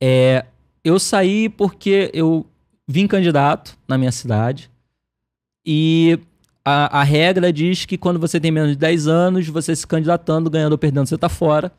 É, 0.00 0.46
eu 0.82 0.98
saí 0.98 1.50
porque 1.50 2.10
eu 2.14 2.46
vim 2.86 3.06
candidato 3.06 3.76
na 3.86 3.98
minha 3.98 4.12
cidade 4.12 4.70
e 5.66 6.18
a, 6.64 7.00
a, 7.00 7.02
regra 7.02 7.52
diz 7.52 7.84
que 7.84 7.98
quando 7.98 8.18
você 8.18 8.40
tem 8.40 8.50
menos 8.50 8.70
de 8.70 8.78
10 8.78 9.08
anos, 9.08 9.46
você 9.48 9.76
se 9.76 9.86
candidatando, 9.86 10.48
ganhando 10.48 10.72
ou 10.72 10.78
perdendo, 10.78 11.06
você 11.06 11.16
está 11.16 11.28
fora. 11.28 11.70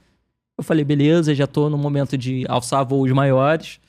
Eu 0.55 0.63
falei, 0.63 0.85
beleza, 0.85 1.33
já 1.33 1.45
estou 1.45 1.67
no 1.67 1.79
momento 1.79 2.15
de 2.15 2.45
alçar 2.47 2.85
voos 2.85 3.11
maiores. 3.11 3.79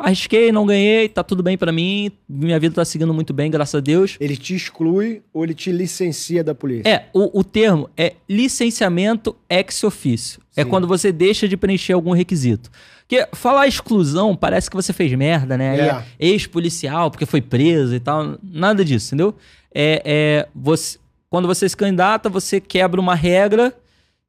Arrisquei, 0.00 0.52
não 0.52 0.66
ganhei, 0.66 1.08
tá 1.08 1.22
tudo 1.22 1.42
bem 1.42 1.56
para 1.56 1.72
mim, 1.72 2.10
minha 2.28 2.58
vida 2.58 2.74
tá 2.74 2.84
seguindo 2.84 3.12
muito 3.12 3.32
bem, 3.32 3.50
graças 3.50 3.74
a 3.74 3.80
Deus. 3.80 4.16
Ele 4.20 4.36
te 4.36 4.54
exclui 4.54 5.22
ou 5.32 5.44
ele 5.44 5.54
te 5.54 5.70
licencia 5.70 6.42
da 6.42 6.54
polícia? 6.54 6.88
É, 6.88 7.06
o, 7.12 7.40
o 7.40 7.44
termo 7.44 7.88
é 7.96 8.14
licenciamento 8.28 9.36
ex 9.48 9.84
officio. 9.84 10.40
É 10.56 10.64
quando 10.64 10.86
você 10.86 11.10
deixa 11.10 11.48
de 11.48 11.56
preencher 11.56 11.94
algum 11.94 12.12
requisito. 12.12 12.70
Porque 13.00 13.26
falar 13.32 13.66
exclusão 13.66 14.36
parece 14.36 14.68
que 14.68 14.76
você 14.76 14.92
fez 14.92 15.12
merda, 15.14 15.56
né? 15.56 15.78
É 15.78 16.04
ex-policial, 16.18 17.10
porque 17.10 17.26
foi 17.26 17.40
preso 17.40 17.94
e 17.94 18.00
tal. 18.00 18.38
Nada 18.42 18.84
disso, 18.84 19.08
entendeu? 19.08 19.34
É, 19.74 20.02
é 20.04 20.48
você, 20.54 20.98
quando 21.28 21.48
você 21.48 21.68
se 21.68 21.76
candidata, 21.76 22.28
você 22.28 22.60
quebra 22.60 23.00
uma 23.00 23.14
regra 23.14 23.74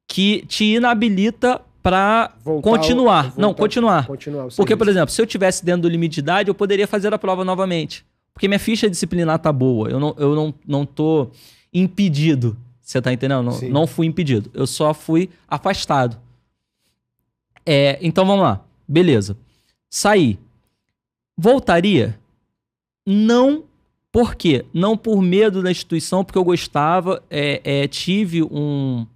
que 0.07 0.43
te 0.47 0.65
inabilita 0.75 1.61
para 1.81 2.31
continuar. 2.61 3.23
Voltar, 3.23 3.41
não, 3.41 3.53
continuar. 3.53 4.07
continuar 4.07 4.47
Porque, 4.55 4.75
por 4.75 4.87
exemplo, 4.87 5.09
se 5.09 5.21
eu 5.21 5.25
tivesse 5.25 5.65
dentro 5.65 5.83
do 5.83 5.89
limite 5.89 6.15
de 6.15 6.19
idade, 6.19 6.49
eu 6.49 6.55
poderia 6.55 6.87
fazer 6.87 7.13
a 7.13 7.17
prova 7.17 7.43
novamente. 7.43 8.05
Porque 8.33 8.47
minha 8.47 8.59
ficha 8.59 8.89
disciplinar 8.89 9.39
tá 9.39 9.51
boa. 9.51 9.89
Eu 9.89 9.99
não, 9.99 10.15
eu 10.17 10.35
não, 10.35 10.53
não 10.65 10.85
tô 10.85 11.29
impedido. 11.73 12.55
Você 12.81 13.01
tá 13.01 13.11
entendendo? 13.11 13.43
Não, 13.43 13.69
não 13.69 13.87
fui 13.87 14.05
impedido. 14.05 14.49
Eu 14.53 14.67
só 14.67 14.93
fui 14.93 15.29
afastado. 15.47 16.17
É, 17.65 17.97
então 18.01 18.25
vamos 18.25 18.43
lá. 18.43 18.63
Beleza. 18.87 19.37
Saí. 19.89 20.37
Voltaria? 21.37 22.17
Não. 23.05 23.63
Por 24.11 24.35
quê? 24.35 24.65
Não 24.73 24.97
por 24.97 25.21
medo 25.21 25.63
da 25.63 25.71
instituição, 25.71 26.23
porque 26.23 26.37
eu 26.37 26.43
gostava, 26.43 27.23
é, 27.29 27.61
é, 27.63 27.87
tive 27.87 28.43
um. 28.43 29.07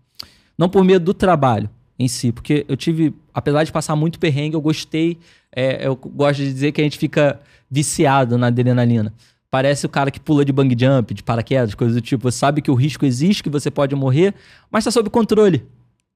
Não 0.57 0.69
por 0.69 0.83
medo 0.83 1.03
do 1.03 1.13
trabalho 1.13 1.69
em 1.97 2.07
si, 2.07 2.31
porque 2.31 2.65
eu 2.67 2.75
tive, 2.75 3.13
apesar 3.33 3.63
de 3.63 3.71
passar 3.71 3.95
muito 3.95 4.19
perrengue, 4.19 4.55
eu 4.55 4.61
gostei. 4.61 5.17
É, 5.55 5.87
eu 5.87 5.95
gosto 5.95 6.39
de 6.39 6.51
dizer 6.51 6.71
que 6.71 6.81
a 6.81 6.83
gente 6.83 6.97
fica 6.97 7.39
viciado 7.71 8.37
na 8.37 8.47
adrenalina. 8.47 9.13
Parece 9.49 9.85
o 9.85 9.89
cara 9.89 10.11
que 10.11 10.19
pula 10.19 10.43
de 10.43 10.51
bang 10.51 10.75
jump, 10.77 11.13
de 11.13 11.23
paraquedas, 11.23 11.73
coisas 11.73 11.95
do 11.95 12.01
tipo. 12.01 12.29
Você 12.29 12.37
sabe 12.37 12.61
que 12.61 12.69
o 12.69 12.73
risco 12.73 13.05
existe, 13.05 13.41
que 13.41 13.49
você 13.49 13.71
pode 13.71 13.95
morrer, 13.95 14.33
mas 14.69 14.81
está 14.81 14.91
sob 14.91 15.09
controle. 15.09 15.65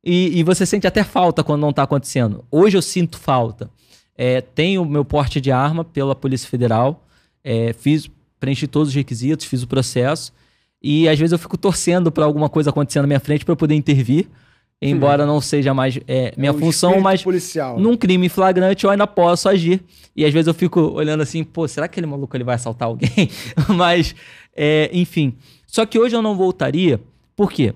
E, 0.04 0.40
e, 0.40 0.44
você 0.44 0.66
sente 0.66 0.88
até 0.88 1.04
falta 1.04 1.44
quando 1.44 1.62
não 1.62 1.70
está 1.70 1.84
acontecendo. 1.84 2.44
Hoje 2.52 2.78
eu 2.78 2.82
sinto 2.82 3.18
falta. 3.18 3.70
É, 4.18 4.42
tenho 4.42 4.84
meu 4.86 5.06
porte 5.06 5.40
de 5.40 5.52
arma 5.52 5.86
pela 5.86 6.16
Polícia 6.16 6.50
Federal, 6.50 7.06
é, 7.44 7.72
fiz, 7.72 8.10
preenchi 8.40 8.68
todos 8.68 8.90
os 8.90 8.96
requisitos, 8.96 9.46
fiz 9.46 9.64
o 9.64 9.68
processo. 9.68 10.34
E 10.82 11.08
às 11.08 11.18
vezes 11.18 11.32
eu 11.32 11.40
fico 11.40 11.58
torcendo 11.58 12.12
para 12.12 12.26
alguma 12.26 12.50
coisa 12.50 12.70
acontecer 12.70 13.02
na 13.02 13.08
minha 13.08 13.20
frente 13.20 13.46
para 13.46 13.54
eu 13.54 13.58
poder 13.58 13.76
intervir 13.76 14.30
embora 14.82 15.26
não 15.26 15.42
seja 15.42 15.74
mais 15.74 16.00
é, 16.08 16.34
minha 16.38 16.52
é 16.52 16.54
um 16.54 16.58
função, 16.58 17.02
mas 17.02 17.24
policial. 17.24 17.80
num 17.80 17.98
crime 17.98 18.30
flagrante 18.30 18.86
eu 18.86 18.90
ainda 18.90 19.08
posso 19.08 19.50
agir. 19.50 19.84
E 20.16 20.26
às 20.26 20.34
vezes 20.34 20.48
eu 20.48 20.54
fico 20.54 20.80
olhando 20.80 21.22
assim, 21.22 21.44
pô, 21.44 21.68
será 21.68 21.88
que 21.88 21.94
aquele 21.94 22.08
maluco 22.08 22.36
ele 22.36 22.44
vai 22.44 22.56
assaltar 22.56 22.88
alguém? 22.88 23.30
mas, 23.70 24.16
é, 24.56 24.90
enfim. 24.92 25.36
Só 25.66 25.86
que 25.86 25.98
hoje 26.00 26.16
eu 26.16 26.22
não 26.22 26.36
voltaria, 26.36 27.00
por 27.36 27.52
quê? 27.52 27.74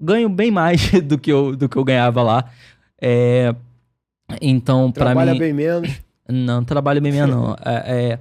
Ganho 0.00 0.28
bem 0.28 0.50
mais 0.50 0.90
do 1.02 1.18
que 1.18 1.32
eu, 1.32 1.56
do 1.56 1.68
que 1.68 1.76
eu 1.76 1.84
ganhava 1.84 2.22
lá. 2.22 2.44
É, 3.00 3.54
então, 4.40 4.92
para 4.92 5.06
mim... 5.06 5.14
Trabalha 5.14 5.34
bem 5.38 5.52
menos? 5.52 5.90
Não, 6.28 6.64
trabalha 6.64 7.00
bem 7.00 7.12
menos 7.12 7.34
não. 7.34 7.56
É, 7.64 8.12
é, 8.12 8.18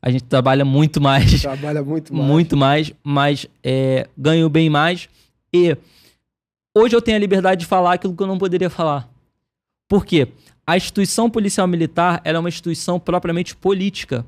a 0.00 0.10
gente 0.10 0.24
trabalha 0.24 0.64
muito 0.64 1.00
mais. 1.00 1.42
Trabalha 1.42 1.82
muito 1.82 2.12
mais. 2.14 2.26
Muito 2.26 2.56
mais, 2.56 2.92
mas 3.04 3.46
é, 3.62 4.08
ganho 4.16 4.48
bem 4.48 4.68
mais 4.68 5.08
e 5.52 5.76
Hoje 6.74 6.96
eu 6.96 7.02
tenho 7.02 7.16
a 7.16 7.20
liberdade 7.20 7.60
de 7.60 7.66
falar 7.66 7.94
aquilo 7.94 8.16
que 8.16 8.22
eu 8.22 8.26
não 8.26 8.38
poderia 8.38 8.70
falar. 8.70 9.08
Por 9.86 10.06
quê? 10.06 10.28
A 10.66 10.76
instituição 10.76 11.28
policial 11.28 11.66
militar 11.66 12.20
é 12.24 12.36
uma 12.38 12.48
instituição 12.48 12.98
propriamente 12.98 13.54
política. 13.54 14.24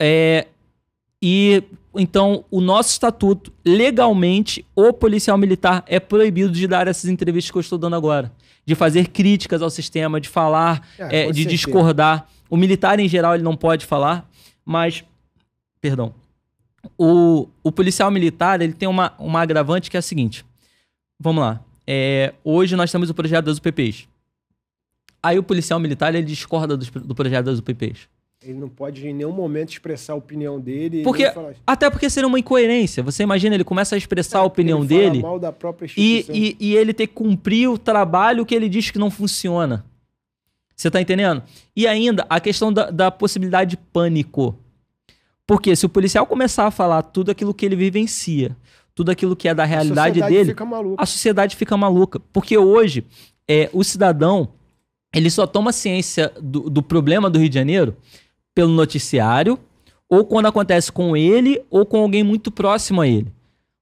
É, 0.00 0.48
e 1.22 1.62
então 1.94 2.44
o 2.50 2.60
nosso 2.60 2.90
estatuto, 2.90 3.52
legalmente, 3.64 4.66
o 4.74 4.92
policial 4.92 5.38
militar 5.38 5.84
é 5.86 6.00
proibido 6.00 6.52
de 6.52 6.66
dar 6.66 6.88
essas 6.88 7.08
entrevistas 7.08 7.50
que 7.50 7.56
eu 7.56 7.60
estou 7.60 7.78
dando 7.78 7.96
agora. 7.96 8.32
De 8.64 8.74
fazer 8.74 9.08
críticas 9.08 9.62
ao 9.62 9.70
sistema, 9.70 10.20
de 10.20 10.28
falar, 10.28 10.86
é, 10.98 11.28
é, 11.28 11.30
de 11.30 11.44
discordar. 11.44 12.28
O 12.50 12.56
militar, 12.56 12.98
em 12.98 13.08
geral, 13.08 13.34
ele 13.34 13.44
não 13.44 13.56
pode 13.56 13.86
falar, 13.86 14.28
mas. 14.64 15.04
Perdão. 15.80 16.12
O, 16.98 17.48
o 17.62 17.70
policial 17.70 18.10
militar 18.10 18.60
ele 18.60 18.72
tem 18.72 18.88
uma, 18.88 19.12
uma 19.18 19.40
agravante 19.40 19.88
que 19.88 19.96
é 19.96 20.00
a 20.00 20.02
seguinte: 20.02 20.44
Vamos 21.18 21.42
lá. 21.42 21.60
É, 21.86 22.34
hoje 22.44 22.76
nós 22.76 22.90
temos 22.90 23.10
o 23.10 23.14
projeto 23.14 23.46
das 23.46 23.58
UPPs. 23.58 24.08
Aí 25.22 25.38
o 25.38 25.42
policial 25.42 25.80
militar 25.80 26.14
ele 26.14 26.24
discorda 26.24 26.76
do, 26.76 26.84
do 27.00 27.14
projeto 27.14 27.46
das 27.46 27.58
UPPs. 27.58 28.08
Ele 28.42 28.58
não 28.58 28.68
pode 28.68 29.06
em 29.06 29.12
nenhum 29.12 29.32
momento 29.32 29.70
expressar 29.70 30.12
a 30.12 30.16
opinião 30.16 30.60
dele. 30.60 31.02
Porque, 31.02 31.30
falar... 31.30 31.54
Até 31.66 31.90
porque 31.90 32.08
seria 32.08 32.28
uma 32.28 32.38
incoerência. 32.38 33.02
Você 33.02 33.22
imagina, 33.22 33.54
ele 33.54 33.64
começa 33.64 33.94
a 33.94 33.98
expressar 33.98 34.38
é, 34.38 34.40
a 34.42 34.44
opinião 34.44 34.84
dele 34.84 35.22
e, 35.96 36.26
e, 36.28 36.56
e, 36.60 36.76
ele 36.76 36.92
ter 36.92 37.06
que 37.06 37.14
cumprir 37.14 37.68
o 37.68 37.78
trabalho 37.78 38.46
que 38.46 38.54
ele 38.54 38.68
diz 38.68 38.90
que 38.90 38.98
não 38.98 39.10
funciona. 39.10 39.84
Você 40.76 40.90
tá 40.90 41.00
entendendo? 41.00 41.42
E 41.74 41.86
ainda 41.86 42.26
a 42.28 42.38
questão 42.38 42.72
da, 42.72 42.90
da 42.90 43.10
possibilidade 43.10 43.70
de 43.70 43.76
pânico. 43.78 44.56
Porque 45.46 45.74
se 45.74 45.86
o 45.86 45.88
policial 45.88 46.26
começar 46.26 46.66
a 46.66 46.70
falar 46.70 47.02
tudo 47.02 47.30
aquilo 47.30 47.54
que 47.54 47.64
ele 47.64 47.76
vivencia, 47.76 48.54
tudo 48.96 49.10
aquilo 49.10 49.36
que 49.36 49.46
é 49.46 49.54
da 49.54 49.66
realidade 49.66 50.22
a 50.22 50.26
dele, 50.26 50.56
a 50.96 51.04
sociedade 51.04 51.54
fica 51.54 51.76
maluca. 51.76 52.18
Porque 52.32 52.56
hoje, 52.56 53.04
é, 53.46 53.68
o 53.70 53.84
cidadão, 53.84 54.48
ele 55.14 55.28
só 55.28 55.46
toma 55.46 55.70
ciência 55.70 56.32
do, 56.40 56.70
do 56.70 56.82
problema 56.82 57.28
do 57.28 57.38
Rio 57.38 57.50
de 57.50 57.54
Janeiro 57.54 57.94
pelo 58.54 58.72
noticiário, 58.72 59.58
ou 60.08 60.24
quando 60.24 60.46
acontece 60.46 60.90
com 60.90 61.14
ele, 61.14 61.62
ou 61.68 61.84
com 61.84 61.98
alguém 61.98 62.24
muito 62.24 62.50
próximo 62.50 63.02
a 63.02 63.06
ele. 63.06 63.30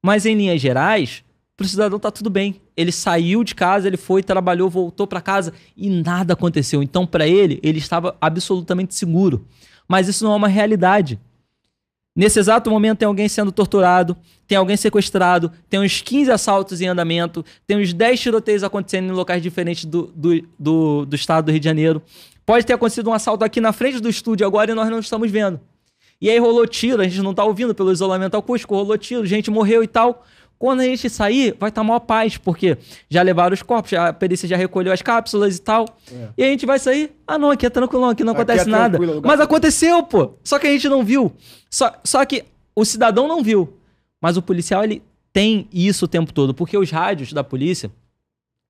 Mas 0.04 0.26
em 0.26 0.34
linhas 0.34 0.60
gerais, 0.60 1.22
pro 1.56 1.68
cidadão 1.68 2.00
tá 2.00 2.10
tudo 2.10 2.28
bem. 2.28 2.60
Ele 2.76 2.90
saiu 2.90 3.44
de 3.44 3.54
casa, 3.54 3.86
ele 3.86 3.96
foi, 3.96 4.20
trabalhou, 4.20 4.68
voltou 4.68 5.06
para 5.06 5.20
casa 5.20 5.52
e 5.76 5.88
nada 5.88 6.32
aconteceu. 6.32 6.82
Então, 6.82 7.06
para 7.06 7.28
ele, 7.28 7.60
ele 7.62 7.78
estava 7.78 8.16
absolutamente 8.20 8.96
seguro. 8.96 9.46
Mas 9.86 10.08
isso 10.08 10.24
não 10.24 10.32
é 10.32 10.36
uma 10.36 10.48
realidade. 10.48 11.20
Nesse 12.16 12.38
exato 12.38 12.70
momento 12.70 12.98
tem 12.98 13.08
alguém 13.08 13.28
sendo 13.28 13.50
torturado, 13.50 14.16
tem 14.46 14.56
alguém 14.56 14.76
sequestrado, 14.76 15.50
tem 15.68 15.80
uns 15.80 16.00
15 16.00 16.30
assaltos 16.30 16.80
em 16.80 16.86
andamento, 16.86 17.44
tem 17.66 17.76
uns 17.76 17.92
10 17.92 18.20
tiroteios 18.20 18.62
acontecendo 18.62 19.08
em 19.08 19.12
locais 19.12 19.42
diferentes 19.42 19.84
do, 19.84 20.12
do, 20.14 20.40
do, 20.56 21.06
do 21.06 21.16
estado 21.16 21.46
do 21.46 21.50
Rio 21.50 21.58
de 21.58 21.64
Janeiro. 21.64 22.00
Pode 22.46 22.64
ter 22.64 22.74
acontecido 22.74 23.10
um 23.10 23.12
assalto 23.12 23.44
aqui 23.44 23.60
na 23.60 23.72
frente 23.72 23.98
do 23.98 24.08
estúdio 24.08 24.46
agora 24.46 24.70
e 24.70 24.74
nós 24.74 24.88
não 24.88 25.00
estamos 25.00 25.28
vendo. 25.28 25.58
E 26.20 26.30
aí 26.30 26.38
rolou 26.38 26.66
tiro, 26.66 27.02
a 27.02 27.04
gente 27.04 27.20
não 27.20 27.34
tá 27.34 27.44
ouvindo 27.44 27.74
pelo 27.74 27.90
isolamento 27.90 28.36
acústico, 28.36 28.76
rolou 28.76 28.96
tiro, 28.96 29.26
gente 29.26 29.50
morreu 29.50 29.82
e 29.82 29.88
tal. 29.88 30.24
Quando 30.58 30.80
a 30.80 30.84
gente 30.84 31.10
sair, 31.10 31.56
vai 31.58 31.68
estar 31.68 31.82
tá 31.82 31.84
maior 31.84 32.00
paz, 32.00 32.36
porque 32.36 32.78
já 33.08 33.22
levaram 33.22 33.52
os 33.52 33.62
corpos, 33.62 33.92
a 33.92 34.12
perícia 34.12 34.48
já 34.48 34.56
recolheu 34.56 34.92
as 34.92 35.02
cápsulas 35.02 35.56
e 35.56 35.60
tal. 35.60 35.86
É. 36.10 36.28
E 36.38 36.44
a 36.44 36.46
gente 36.46 36.64
vai 36.64 36.78
sair. 36.78 37.12
Ah, 37.26 37.38
não, 37.38 37.50
aqui 37.50 37.66
é 37.66 37.70
tranquilo, 37.70 38.06
aqui 38.06 38.24
não 38.24 38.32
aqui 38.32 38.40
é 38.40 38.42
acontece 38.42 38.68
é 38.68 38.72
nada. 38.72 38.98
Mas 39.22 39.40
aconteceu, 39.40 40.02
pô. 40.02 40.34
Só 40.42 40.58
que 40.58 40.66
a 40.66 40.70
gente 40.70 40.88
não 40.88 41.04
viu. 41.04 41.32
Só, 41.70 41.92
só 42.04 42.24
que 42.24 42.44
o 42.74 42.84
cidadão 42.84 43.28
não 43.28 43.42
viu. 43.42 43.74
Mas 44.20 44.36
o 44.36 44.42
policial, 44.42 44.84
ele 44.84 45.02
tem 45.32 45.68
isso 45.72 46.04
o 46.04 46.08
tempo 46.08 46.32
todo, 46.32 46.54
porque 46.54 46.78
os 46.78 46.90
rádios 46.90 47.32
da 47.32 47.42
polícia, 47.42 47.90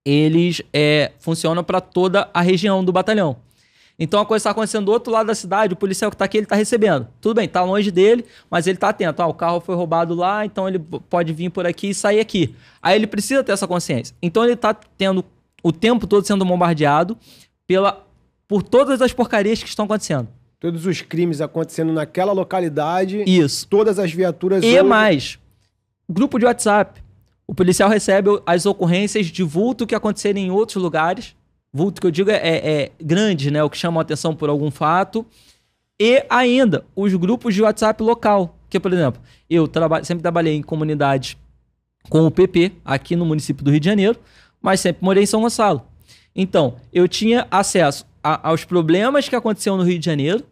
eles 0.05 0.63
é, 0.73 1.13
funcionam 1.19 1.63
para 1.63 1.81
toda 1.81 2.29
a 2.33 2.41
região 2.41 2.85
do 2.85 2.93
batalhão. 2.93 3.37
Então 3.99 4.21
a 4.21 4.27
coisa 4.27 4.41
está 4.41 4.51
acontecendo 4.51 4.87
do 4.87 4.93
outro 4.93 5.13
lado 5.13 5.27
da 5.27 5.35
cidade, 5.35 5.73
o 5.73 5.77
policial 5.77 6.11
que 6.11 6.17
está 6.17 6.25
aqui, 6.25 6.39
ele 6.39 6.45
está 6.45 6.57
recebendo. 6.57 7.07
Tudo 7.21 7.37
bem, 7.37 7.45
está 7.45 7.63
longe 7.63 7.91
dele, 7.91 8.25
mas 8.51 8.67
ele 8.67 8.77
está 8.77 8.89
atento. 8.89 9.23
Ah, 9.23 9.27
o 9.27 9.35
carro 9.35 9.61
foi 9.61 9.77
roubado 9.77 10.15
lá, 10.15 10.45
então 10.45 10.69
ele 10.69 10.81
pode 11.09 11.33
vir 11.33 11.51
por 11.51 11.65
aqui 11.65 11.91
e 11.91 11.95
sair 11.95 12.19
aqui. 12.19 12.55
Aí 12.83 12.97
ele 12.97 13.07
precisa 13.07 13.45
ter 13.45 13.53
essa 13.53 13.69
consciência. 13.69 14.15
Então 14.21 14.43
ele 14.43 14.55
está 14.55 14.75
tendo 14.75 15.25
o 15.63 15.71
tempo 15.71 16.07
todo 16.07 16.27
sendo 16.27 16.45
bombardeado 16.45 17.17
pela, 17.67 18.05
por 18.49 18.63
todas 18.63 19.01
as 19.01 19.13
porcarias 19.13 19.63
que 19.63 19.69
estão 19.69 19.85
acontecendo. 19.85 20.29
Todos 20.59 20.87
os 20.87 21.01
crimes 21.01 21.41
acontecendo 21.41 21.93
naquela 21.93 22.33
localidade. 22.33 23.23
Isso. 23.27 23.69
Todas 23.69 23.99
as 23.99 24.13
viaturas. 24.13 24.65
E 24.65 24.67
hoje... 24.67 24.83
mais, 24.83 25.39
grupo 26.09 26.39
de 26.39 26.47
WhatsApp. 26.47 27.03
O 27.47 27.55
policial 27.55 27.89
recebe 27.89 28.31
as 28.47 28.65
ocorrências 28.67 29.27
de 29.27 29.43
vulto 29.43 29.87
que 29.87 29.95
aconteceram 29.95 30.41
em 30.41 30.51
outros 30.51 30.83
lugares 30.83 31.37
vulto 31.75 32.01
que 32.01 32.07
eu 32.07 32.11
digo 32.13 32.31
é, 32.31 32.37
é, 32.37 32.83
é 32.83 32.93
grande, 33.03 33.51
né? 33.51 33.63
O 33.65 33.69
que 33.69 33.77
chama 33.77 34.01
a 34.01 34.03
atenção 34.03 34.35
por 34.35 34.49
algum 34.49 34.71
fato. 34.71 35.27
E 36.01 36.25
ainda, 36.31 36.85
os 36.95 37.13
grupos 37.15 37.53
de 37.53 37.63
WhatsApp 37.63 38.01
local. 38.01 38.57
Que, 38.71 38.79
por 38.79 38.93
exemplo, 38.93 39.21
eu 39.51 39.67
traba 39.67 40.03
sempre 40.05 40.23
trabalhei 40.23 40.55
em 40.55 40.63
comunidades 40.63 41.37
com 42.09 42.27
o 42.27 42.31
PP, 42.31 42.73
aqui 42.85 43.17
no 43.17 43.25
município 43.27 43.65
do 43.65 43.71
Rio 43.71 43.81
de 43.81 43.87
Janeiro, 43.87 44.19
mas 44.61 44.81
sempre 44.81 45.05
morei 45.05 45.25
em 45.25 45.27
São 45.27 45.41
Gonçalo. 45.41 45.83
Então, 46.35 46.77
eu 46.93 47.09
tinha 47.09 47.47
acesso 47.51 48.07
a, 48.23 48.49
aos 48.49 48.65
problemas 48.65 49.29
que 49.29 49.37
aconteciam 49.37 49.77
no 49.77 49.83
Rio 49.83 49.99
de 49.99 50.05
Janeiro, 50.05 50.45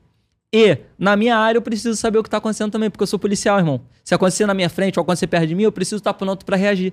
e 0.55 0.79
na 0.99 1.17
minha 1.17 1.37
área 1.37 1.59
eu 1.59 1.63
preciso 1.63 1.97
saber 1.97 2.19
o 2.19 2.23
que 2.23 2.29
está 2.29 2.39
acontecendo 2.39 2.71
também, 2.71 2.91
porque 2.91 3.03
eu 3.03 3.07
sou 3.07 3.19
policial, 3.19 3.59
irmão. 3.59 3.81
Se 4.05 4.15
acontecer 4.15 4.47
na 4.47 4.55
minha 4.55 4.71
frente 4.71 4.99
ou 4.99 5.03
acontecer 5.03 5.27
perto 5.27 5.47
de 5.47 5.55
mim, 5.55 5.65
eu 5.65 5.73
preciso 5.73 5.97
estar 5.97 6.15
pronto 6.15 6.45
para 6.45 6.57
reagir. 6.57 6.93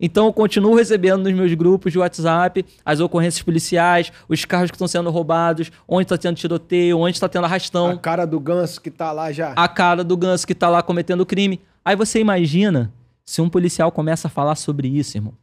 Então 0.00 0.26
eu 0.26 0.32
continuo 0.32 0.74
recebendo 0.74 1.22
nos 1.22 1.32
meus 1.32 1.54
grupos 1.54 1.92
de 1.92 1.98
WhatsApp 1.98 2.64
as 2.84 3.00
ocorrências 3.00 3.42
policiais, 3.42 4.12
os 4.28 4.44
carros 4.44 4.70
que 4.70 4.74
estão 4.74 4.88
sendo 4.88 5.10
roubados, 5.10 5.70
onde 5.86 6.04
está 6.04 6.18
tendo 6.18 6.36
tiroteio, 6.36 6.98
onde 6.98 7.16
está 7.16 7.28
tendo 7.28 7.44
arrastão. 7.44 7.90
A 7.90 7.98
cara 7.98 8.26
do 8.26 8.40
ganso 8.40 8.80
que 8.80 8.88
está 8.88 9.12
lá 9.12 9.30
já. 9.30 9.52
A 9.52 9.68
cara 9.68 10.02
do 10.02 10.16
ganso 10.16 10.46
que 10.46 10.52
está 10.52 10.68
lá 10.68 10.82
cometendo 10.82 11.24
crime. 11.24 11.60
Aí 11.84 11.94
você 11.94 12.18
imagina 12.18 12.92
se 13.24 13.40
um 13.40 13.48
policial 13.48 13.92
começa 13.92 14.28
a 14.28 14.30
falar 14.30 14.56
sobre 14.56 14.88
isso, 14.88 15.16
irmão. 15.16 15.34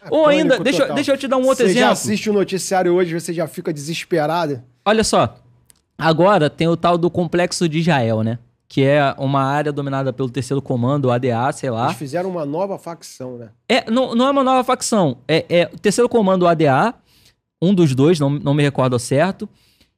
É 0.00 0.08
Ou 0.10 0.26
ainda, 0.26 0.58
deixa, 0.60 0.86
deixa 0.94 1.12
eu 1.12 1.18
te 1.18 1.26
dar 1.26 1.36
um 1.36 1.46
outro 1.46 1.64
você 1.64 1.72
exemplo. 1.72 1.80
Você 1.80 1.86
já 1.86 1.90
assiste 1.90 2.30
o 2.30 2.32
noticiário 2.32 2.94
hoje, 2.94 3.18
você 3.18 3.32
já 3.32 3.48
fica 3.48 3.72
desesperado. 3.72 4.62
Olha 4.84 5.02
só, 5.02 5.36
agora 5.96 6.48
tem 6.48 6.68
o 6.68 6.76
tal 6.76 6.96
do 6.96 7.10
complexo 7.10 7.68
de 7.68 7.80
Israel, 7.80 8.22
né? 8.22 8.38
Que 8.68 8.84
é 8.84 9.14
uma 9.16 9.42
área 9.42 9.72
dominada 9.72 10.12
pelo 10.12 10.28
terceiro 10.28 10.60
comando, 10.60 11.10
ADA, 11.10 11.50
sei 11.52 11.70
lá. 11.70 11.86
Eles 11.86 11.96
fizeram 11.96 12.28
uma 12.28 12.44
nova 12.44 12.78
facção, 12.78 13.38
né? 13.38 13.48
É, 13.66 13.90
não, 13.90 14.14
não 14.14 14.26
é 14.26 14.30
uma 14.30 14.44
nova 14.44 14.62
facção. 14.62 15.18
É, 15.26 15.46
é 15.48 15.70
o 15.72 15.78
terceiro 15.78 16.08
comando, 16.08 16.46
ADA, 16.46 16.94
um 17.62 17.74
dos 17.74 17.94
dois, 17.94 18.20
não, 18.20 18.28
não 18.28 18.52
me 18.52 18.62
recordo 18.62 18.92
ao 18.92 18.98
certo, 18.98 19.48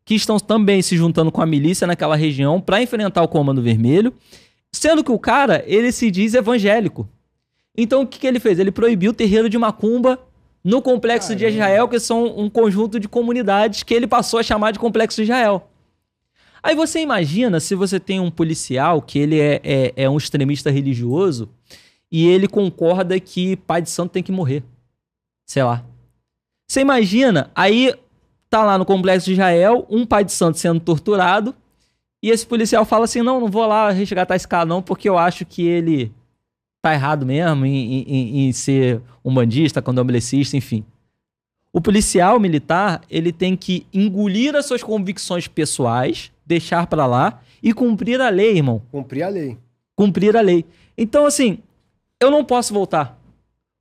que 0.05 0.15
estão 0.15 0.39
também 0.39 0.81
se 0.83 0.97
juntando 0.97 1.33
com 1.33 1.43
a 1.43 1.47
milícia 1.47 1.87
naquela 1.87 2.15
região 2.15 2.61
para 2.61 2.81
enfrentar 2.81 3.23
o 3.23 3.29
Comando 3.29 3.61
Vermelho, 3.61 4.15
sendo 4.73 5.03
que 5.03 5.11
o 5.11 5.19
cara, 5.19 5.65
ele 5.67 5.91
se 5.91 6.09
diz 6.11 6.35
evangélico. 6.35 7.09
Então, 7.77 8.03
o 8.03 8.07
que, 8.07 8.21
que 8.21 8.27
ele 8.27 8.39
fez? 8.39 8.59
Ele 8.59 8.71
proibiu 8.71 9.11
o 9.11 9.15
terreiro 9.15 9.49
de 9.49 9.59
Macumba 9.59 10.19
no 10.63 10.81
Complexo 10.81 11.29
Caramba. 11.29 11.47
de 11.47 11.55
Israel, 11.55 11.89
que 11.89 11.99
são 11.99 12.27
um 12.39 12.49
conjunto 12.49 13.01
de 13.01 13.09
comunidades 13.09 13.83
que 13.83 13.95
ele 13.95 14.07
passou 14.07 14.39
a 14.39 14.43
chamar 14.43 14.73
de 14.73 14.79
Complexo 14.79 15.17
de 15.17 15.23
Israel. 15.23 15.70
Aí 16.63 16.75
você 16.75 17.01
imagina 17.01 17.59
se 17.61 17.75
você 17.75 17.99
tem 17.99 18.21
um 18.21 18.31
policial 18.31 19.01
que 19.01 19.19
ele 19.19 19.41
é, 19.41 19.61
é, 19.65 19.93
é 19.97 20.11
um 20.11 20.17
extremista 20.17 20.71
religioso 20.71 21.49
e 22.11 22.27
ele 22.27 22.49
concorda 22.49 23.19
que 23.19 23.57
pai 23.57 23.81
de 23.81 23.91
santo 23.91 24.13
tem 24.13 24.23
que 24.23 24.33
morrer. 24.33 24.63
Sei 25.47 25.63
lá. 25.63 25.85
Você 26.69 26.81
imagina, 26.81 27.51
aí 27.55 27.95
tá 28.49 28.65
lá 28.65 28.77
no 28.77 28.85
complexo 28.85 29.27
de 29.27 29.33
Israel, 29.33 29.87
um 29.89 30.05
pai 30.05 30.25
de 30.25 30.33
santo 30.33 30.59
sendo 30.59 30.81
torturado, 30.81 31.55
e 32.23 32.31
esse 32.31 32.47
policial 32.47 32.85
fala 32.85 33.05
assim: 33.05 33.23
não, 33.23 33.41
não 33.41 33.49
vou 33.49 33.67
lá 33.67 33.91
resgatar 33.91 34.37
esse 34.37 34.47
cara, 34.47 34.67
não, 34.67 34.83
porque 34.83 35.09
eu 35.09 35.17
acho 35.17 35.47
que 35.47 35.63
ele 35.63 36.13
tá 36.83 36.93
errado 36.95 37.25
mesmo 37.25 37.65
em, 37.67 38.03
em, 38.03 38.49
em 38.49 38.53
ser 38.53 39.01
um 39.25 39.33
bandista, 39.33 39.83
candomblessista, 39.83 40.57
enfim. 40.57 40.85
O 41.73 41.81
policial 41.81 42.41
militar, 42.41 43.03
ele 43.09 43.33
tem 43.33 43.57
que 43.57 43.87
engolir 43.93 44.57
as 44.57 44.67
suas 44.67 44.83
convicções 44.83 45.47
pessoais 45.47 46.33
deixar 46.51 46.87
para 46.89 47.07
lá 47.07 47.41
e 47.63 47.73
cumprir 47.73 48.21
a 48.21 48.29
lei, 48.29 48.57
irmão. 48.57 48.83
Cumprir 48.91 49.23
a 49.23 49.29
lei. 49.29 49.57
Cumprir 49.95 50.37
a 50.37 50.41
lei. 50.41 50.65
Então, 50.99 51.25
assim, 51.25 51.59
eu 52.21 52.31
não 52.31 52.45
posso 52.45 52.75
voltar. 52.75 53.19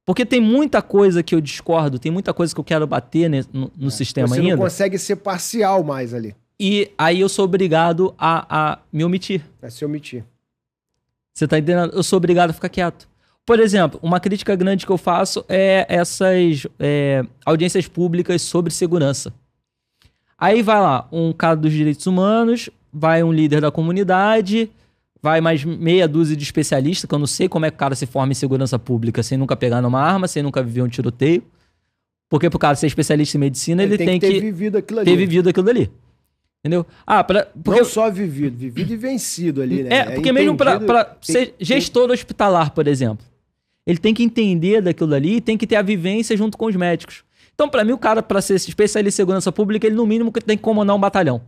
Porque 0.06 0.26
tem 0.26 0.40
muita 0.40 0.82
coisa 0.82 1.24
que 1.24 1.34
eu 1.36 1.42
discordo, 1.42 2.00
tem 2.00 2.12
muita 2.12 2.34
coisa 2.34 2.54
que 2.54 2.60
eu 2.60 2.64
quero 2.64 2.86
bater 2.86 3.30
no, 3.30 3.72
no 3.76 3.88
é, 3.88 3.92
sistema 3.92 4.28
você 4.28 4.36
ainda. 4.36 4.50
Você 4.50 4.56
não 4.56 4.64
consegue 4.64 4.98
ser 4.98 5.16
parcial 5.18 5.84
mais 5.84 6.14
ali. 6.14 6.36
E 6.60 6.92
aí 6.98 7.20
eu 7.22 7.30
sou 7.30 7.46
obrigado 7.46 8.14
a, 8.18 8.74
a 8.74 8.80
me 8.92 9.04
omitir. 9.04 9.44
A 9.62 9.70
se 9.70 9.84
omitir. 9.86 10.24
Você 11.34 11.48
tá 11.48 11.58
entendendo? 11.58 11.94
Eu 11.94 12.04
sou 12.04 12.18
obrigado 12.18 12.50
a 12.50 12.54
ficar 12.54 12.70
quieto. 12.70 13.08
Por 13.46 13.60
exemplo, 13.60 14.00
uma 14.04 14.20
crítica 14.20 14.56
grande 14.56 14.86
que 14.86 14.92
eu 14.92 14.98
faço 14.98 15.44
é 15.48 15.86
essas 15.90 16.68
é, 16.80 17.24
audiências 17.46 17.88
públicas 17.88 18.42
sobre 18.42 18.72
segurança. 18.74 19.34
Aí 20.40 20.62
vai 20.62 20.80
lá 20.80 21.08
um 21.12 21.34
cara 21.34 21.56
dos 21.56 21.74
direitos 21.74 22.08
humanos, 22.08 22.70
vai 22.94 23.22
um 23.24 23.32
líder 23.32 23.62
da 23.62 23.70
comunidade, 23.70 24.72
vai 25.22 25.42
mais 25.42 25.66
meia 25.66 26.08
dúzia 26.08 26.36
de 26.36 26.44
especialistas, 26.44 27.08
que 27.08 27.14
eu 27.14 27.20
não 27.20 27.28
sei 27.28 27.50
como 27.50 27.66
é 27.66 27.72
que 27.72 27.76
o 27.76 27.80
cara 27.80 27.96
se 27.96 28.06
forma 28.06 28.32
em 28.32 28.36
segurança 28.36 28.80
pública 28.80 29.22
sem 29.22 29.38
nunca 29.38 29.56
pegar 29.56 29.82
numa 29.82 30.02
arma, 30.02 30.28
sem 30.28 30.42
nunca 30.42 30.64
viver 30.64 30.82
um 30.82 30.88
tiroteio. 30.88 31.44
Porque 32.30 32.50
pro 32.50 32.60
cara 32.60 32.76
ser 32.76 32.88
especialista 32.88 33.38
em 33.38 33.40
medicina, 33.40 33.84
ele, 33.84 33.96
ele 33.96 33.98
tem, 33.98 34.08
tem, 34.08 34.20
que 34.20 34.28
ter 34.28 34.40
vivido 34.40 34.78
aquilo 34.78 35.00
ali. 35.00 35.12
Ter 35.12 35.18
vivido 35.18 35.50
aquilo 35.50 35.70
ali. 35.70 35.92
Entendeu? 36.60 36.86
Ah, 37.08 37.24
pra, 37.24 37.48
porque... 37.64 37.80
Não 37.80 37.86
só 37.86 38.10
vivido, 38.12 38.58
vivido 38.58 38.94
e 38.94 38.98
vencido 38.98 39.62
ali, 39.62 39.84
né? 39.84 39.90
É, 39.90 40.04
porque 40.12 40.30
é 40.30 40.34
mesmo 40.34 40.56
pra, 40.56 40.80
pra 40.80 41.18
ser 41.22 41.56
gestor 41.60 42.04
tem... 42.08 42.14
hospitalar, 42.14 42.72
por 42.72 42.86
exemplo, 42.88 43.26
ele 43.88 43.98
tem 43.98 44.14
que 44.14 44.22
entender 44.22 44.82
daquilo 44.82 45.16
ali 45.16 45.38
e 45.38 45.42
tem 45.42 45.58
que 45.58 45.66
ter 45.66 45.78
a 45.78 45.82
vivência 45.82 46.36
junto 46.38 46.58
com 46.58 46.66
os 46.66 46.76
médicos. 46.76 47.24
Então, 47.60 47.68
para 47.68 47.84
mim, 47.84 47.92
o 47.92 47.98
cara, 47.98 48.24
para 48.24 48.42
ser 48.42 48.56
especialista 48.56 49.16
em 49.16 49.22
segurança 49.22 49.52
pública, 49.52 49.86
ele 49.86 49.94
no 49.94 50.06
mínimo 50.06 50.32
tem 50.32 50.56
que 50.56 50.64
comandar 50.64 50.96
um 50.96 51.00
batalhão. 51.00 51.42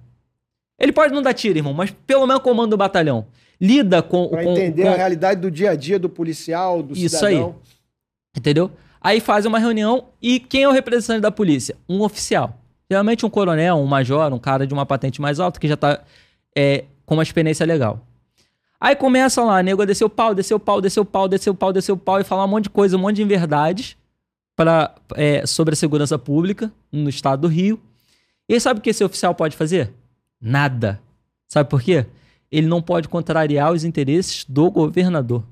Ele 0.77 0.91
pode 0.91 1.13
não 1.13 1.21
dar 1.21 1.33
tiro, 1.33 1.57
irmão, 1.57 1.73
mas 1.73 1.89
pelo 1.89 2.27
menos 2.27 2.43
comanda 2.43 2.75
o 2.75 2.77
batalhão. 2.77 3.27
Lida 3.61 4.01
com... 4.01 4.27
Pra 4.27 4.43
com, 4.43 4.51
entender 4.51 4.83
com... 4.83 4.89
a 4.89 4.95
realidade 4.95 5.39
do 5.39 5.49
dia 5.49 5.71
a 5.71 5.75
dia 5.75 5.97
do 5.97 6.09
policial, 6.09 6.83
do 6.83 6.93
Isso 6.97 7.15
cidadão. 7.15 7.55
aí. 7.55 7.71
Entendeu? 8.35 8.71
Aí 8.99 9.21
faz 9.21 9.45
uma 9.45 9.57
reunião 9.57 10.07
e 10.21 10.37
quem 10.37 10.63
é 10.63 10.67
o 10.67 10.73
representante 10.73 11.21
da 11.21 11.31
polícia? 11.31 11.77
Um 11.87 12.01
oficial. 12.01 12.59
Geralmente 12.89 13.25
um 13.25 13.29
coronel, 13.29 13.77
um 13.77 13.85
major, 13.85 14.33
um 14.33 14.39
cara 14.39 14.67
de 14.67 14.73
uma 14.73 14.85
patente 14.85 15.21
mais 15.21 15.39
alta 15.39 15.61
que 15.61 15.67
já 15.69 15.77
tá 15.77 16.01
é, 16.53 16.83
com 17.05 17.13
uma 17.13 17.23
experiência 17.23 17.65
legal. 17.65 18.05
Aí 18.81 18.97
começa 18.97 19.41
lá, 19.45 19.63
nego, 19.63 19.85
desceu 19.85 20.07
o 20.07 20.09
pau, 20.09 20.35
desceu 20.35 20.57
o 20.57 20.59
pau, 20.59 20.81
desceu 20.81 21.03
o 21.03 21.05
pau, 21.05 21.29
desceu 21.29 21.53
o 21.53 21.55
pau, 21.55 21.71
desceu 21.71 21.95
o 21.95 21.97
pau 21.97 22.19
e 22.19 22.25
falar 22.25 22.43
um 22.43 22.49
monte 22.49 22.65
de 22.65 22.69
coisa, 22.69 22.97
um 22.97 22.99
monte 22.99 23.15
de 23.15 23.23
inverdades 23.23 23.95
pra, 24.61 24.93
é, 25.15 25.43
sobre 25.47 25.73
a 25.73 25.75
segurança 25.75 26.19
pública 26.19 26.71
no 26.91 27.09
estado 27.09 27.41
do 27.41 27.47
Rio. 27.47 27.79
E 28.47 28.59
sabe 28.59 28.79
o 28.79 28.83
que 28.83 28.91
esse 28.91 29.03
oficial 29.03 29.33
pode 29.33 29.57
fazer? 29.57 29.91
Nada. 30.39 31.01
Sabe 31.47 31.67
por 31.67 31.81
quê? 31.81 32.05
Ele 32.51 32.67
não 32.67 32.79
pode 32.79 33.09
contrariar 33.09 33.71
os 33.71 33.83
interesses 33.83 34.45
do 34.47 34.69
governador. 34.69 35.43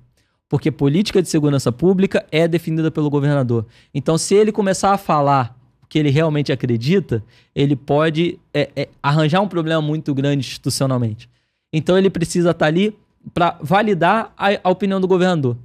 Porque 0.48 0.70
política 0.70 1.24
de 1.24 1.28
segurança 1.28 1.72
pública 1.72 2.24
é 2.32 2.48
definida 2.48 2.92
pelo 2.92 3.10
governador. 3.10 3.66
Então, 3.96 4.16
se 4.16 4.36
ele 4.36 4.52
começar 4.52 4.94
a 4.94 4.98
falar 4.98 5.58
o 5.82 5.88
que 5.88 5.98
ele 5.98 6.12
realmente 6.12 6.52
acredita, 6.52 7.24
ele 7.56 7.76
pode 7.76 8.40
é, 8.54 8.70
é, 8.76 8.90
arranjar 9.02 9.42
um 9.42 9.48
problema 9.48 9.82
muito 9.82 10.14
grande 10.14 10.46
institucionalmente. 10.46 11.28
Então, 11.74 11.98
ele 11.98 12.12
precisa 12.12 12.52
estar 12.52 12.68
ali 12.68 12.96
para 13.34 13.58
validar 13.60 14.32
a, 14.38 14.50
a 14.64 14.70
opinião 14.70 15.02
do 15.02 15.08
governador. 15.08 15.58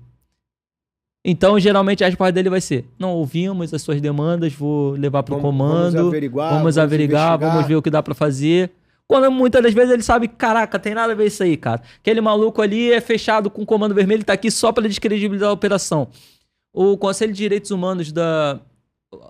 Então, 1.24 1.58
geralmente, 1.58 2.04
a 2.04 2.06
resposta 2.06 2.32
dele 2.32 2.50
vai 2.50 2.60
ser: 2.60 2.84
não 2.98 3.14
ouvimos 3.14 3.72
as 3.72 3.80
suas 3.80 4.00
demandas, 4.00 4.52
vou 4.52 4.92
levar 4.92 5.22
para 5.22 5.34
o 5.34 5.40
comando. 5.40 5.94
Vamos 5.94 6.08
averiguar, 6.08 6.54
vamos, 6.54 6.78
averiguar, 6.78 7.38
vamos 7.38 7.66
ver 7.66 7.76
o 7.76 7.82
que 7.82 7.88
dá 7.88 8.02
para 8.02 8.14
fazer. 8.14 8.70
Quando 9.06 9.30
muitas 9.30 9.62
das 9.62 9.72
vezes 9.72 9.90
ele 9.90 10.02
sabe, 10.02 10.28
caraca, 10.28 10.78
tem 10.78 10.94
nada 10.94 11.12
a 11.12 11.16
ver 11.16 11.26
isso 11.26 11.42
aí, 11.42 11.56
cara. 11.56 11.82
Aquele 11.98 12.20
maluco 12.20 12.60
ali 12.60 12.92
é 12.92 13.00
fechado 13.00 13.50
com 13.50 13.62
o 13.62 13.66
comando 13.66 13.94
vermelho, 13.94 14.24
tá 14.24 14.32
aqui 14.32 14.50
só 14.50 14.72
para 14.72 14.88
descredibilizar 14.88 15.48
a 15.48 15.52
operação. 15.52 16.08
O 16.72 16.96
Conselho 16.96 17.32
de 17.32 17.38
Direitos 17.38 17.70
Humanos 17.70 18.12
da. 18.12 18.60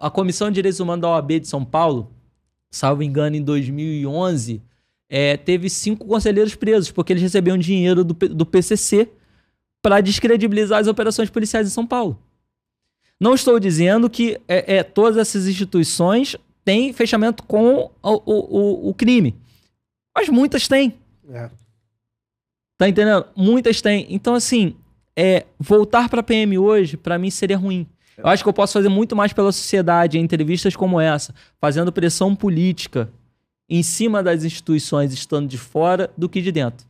A 0.01 0.11
Comissão 0.11 0.49
de 0.49 0.55
Direitos 0.55 0.81
Humanos 0.81 1.03
da 1.03 1.11
OAB 1.11 1.41
de 1.41 1.47
São 1.49 1.65
Paulo, 1.65 2.11
salvo 2.71 3.03
engano, 3.03 3.37
em 3.37 3.43
2011, 3.43 4.63
é, 5.11 5.37
teve 5.37 5.69
cinco 5.69 6.07
conselheiros 6.07 6.55
presos, 6.55 6.91
porque 6.91 7.13
eles 7.13 7.23
recebiam 7.23 7.59
dinheiro 7.59 8.03
do, 8.03 8.15
do 8.15 8.47
PCC 8.47 9.11
para 9.85 10.01
descredibilizar 10.01 10.81
as 10.81 10.87
operações 10.87 11.29
policiais 11.29 11.67
em 11.67 11.71
São 11.71 11.87
Paulo. 11.87 12.19
Não 13.21 13.35
estou 13.35 13.61
dizendo 13.61 14.09
que 14.09 14.41
é, 14.49 14.77
é 14.77 14.83
todas 14.83 15.19
essas 15.19 15.47
instituições 15.47 16.37
têm 16.65 16.91
fechamento 16.95 17.43
com 17.43 17.91
o, 18.03 18.23
o, 18.25 18.89
o 18.89 18.95
crime, 18.95 19.37
mas 20.17 20.31
muitas 20.31 20.67
têm. 20.67 20.95
É. 21.29 21.51
Tá 22.79 22.89
entendendo? 22.89 23.27
Muitas 23.37 23.83
têm. 23.83 24.07
Então, 24.09 24.35
assim, 24.35 24.75
é, 25.15 25.45
voltar 25.59 26.09
para 26.09 26.21
a 26.21 26.25
PM 26.25 26.57
hoje, 26.57 26.97
para 26.97 27.19
mim, 27.19 27.29
seria 27.29 27.59
ruim. 27.59 27.87
Eu 28.17 28.29
acho 28.29 28.43
que 28.43 28.49
eu 28.49 28.55
posso 28.55 28.73
fazer 28.73 28.89
muito 28.89 29.15
mais 29.15 29.35
pela 29.35 29.53
sociedade 29.53 30.17
em 30.17 30.23
entrevistas 30.23 30.75
como 30.75 30.99
essa, 30.99 31.35
fazendo 31.61 31.93
pressão 31.93 32.35
política 32.35 33.11
em 33.69 33.83
cima 33.83 34.23
das 34.23 34.45
instituições 34.45 35.13
estando 35.13 35.47
de 35.47 35.59
fora 35.59 36.11
do 36.17 36.27
que 36.27 36.41
de 36.41 36.51
dentro. 36.51 36.87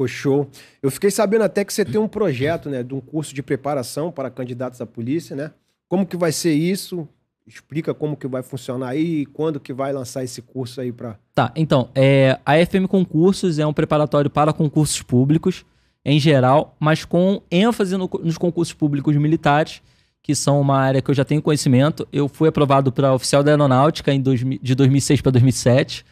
Ficou 0.00 0.08
show. 0.08 0.50
Eu 0.82 0.90
fiquei 0.90 1.10
sabendo 1.10 1.44
até 1.44 1.64
que 1.64 1.72
você 1.74 1.84
tem 1.84 2.00
um 2.00 2.08
projeto, 2.08 2.70
né, 2.70 2.82
de 2.82 2.94
um 2.94 3.00
curso 3.00 3.34
de 3.34 3.42
preparação 3.42 4.10
para 4.10 4.30
candidatos 4.30 4.80
à 4.80 4.86
polícia, 4.86 5.36
né? 5.36 5.50
Como 5.88 6.06
que 6.06 6.16
vai 6.16 6.32
ser 6.32 6.52
isso? 6.52 7.06
Explica 7.46 7.92
como 7.92 8.16
que 8.16 8.26
vai 8.26 8.42
funcionar 8.42 8.90
aí 8.90 9.22
e 9.22 9.26
quando 9.26 9.60
que 9.60 9.72
vai 9.72 9.92
lançar 9.92 10.24
esse 10.24 10.40
curso 10.40 10.80
aí 10.80 10.92
para. 10.92 11.18
Tá, 11.34 11.52
então, 11.54 11.90
é, 11.94 12.38
a 12.46 12.54
FM 12.64 12.86
Concursos 12.88 13.58
é 13.58 13.66
um 13.66 13.72
preparatório 13.72 14.30
para 14.30 14.52
concursos 14.52 15.02
públicos, 15.02 15.66
em 16.04 16.18
geral, 16.18 16.74
mas 16.78 17.04
com 17.04 17.42
ênfase 17.50 17.96
no, 17.96 18.08
nos 18.22 18.38
concursos 18.38 18.72
públicos 18.72 19.14
militares, 19.16 19.82
que 20.22 20.34
são 20.34 20.60
uma 20.60 20.78
área 20.78 21.02
que 21.02 21.10
eu 21.10 21.14
já 21.14 21.24
tenho 21.24 21.42
conhecimento. 21.42 22.08
Eu 22.12 22.28
fui 22.28 22.48
aprovado 22.48 22.90
para 22.92 23.12
oficial 23.12 23.42
da 23.42 23.50
aeronáutica 23.50 24.14
em 24.14 24.20
dois, 24.20 24.40
de 24.40 24.74
2006 24.74 25.20
para 25.20 25.32
2007. 25.32 26.06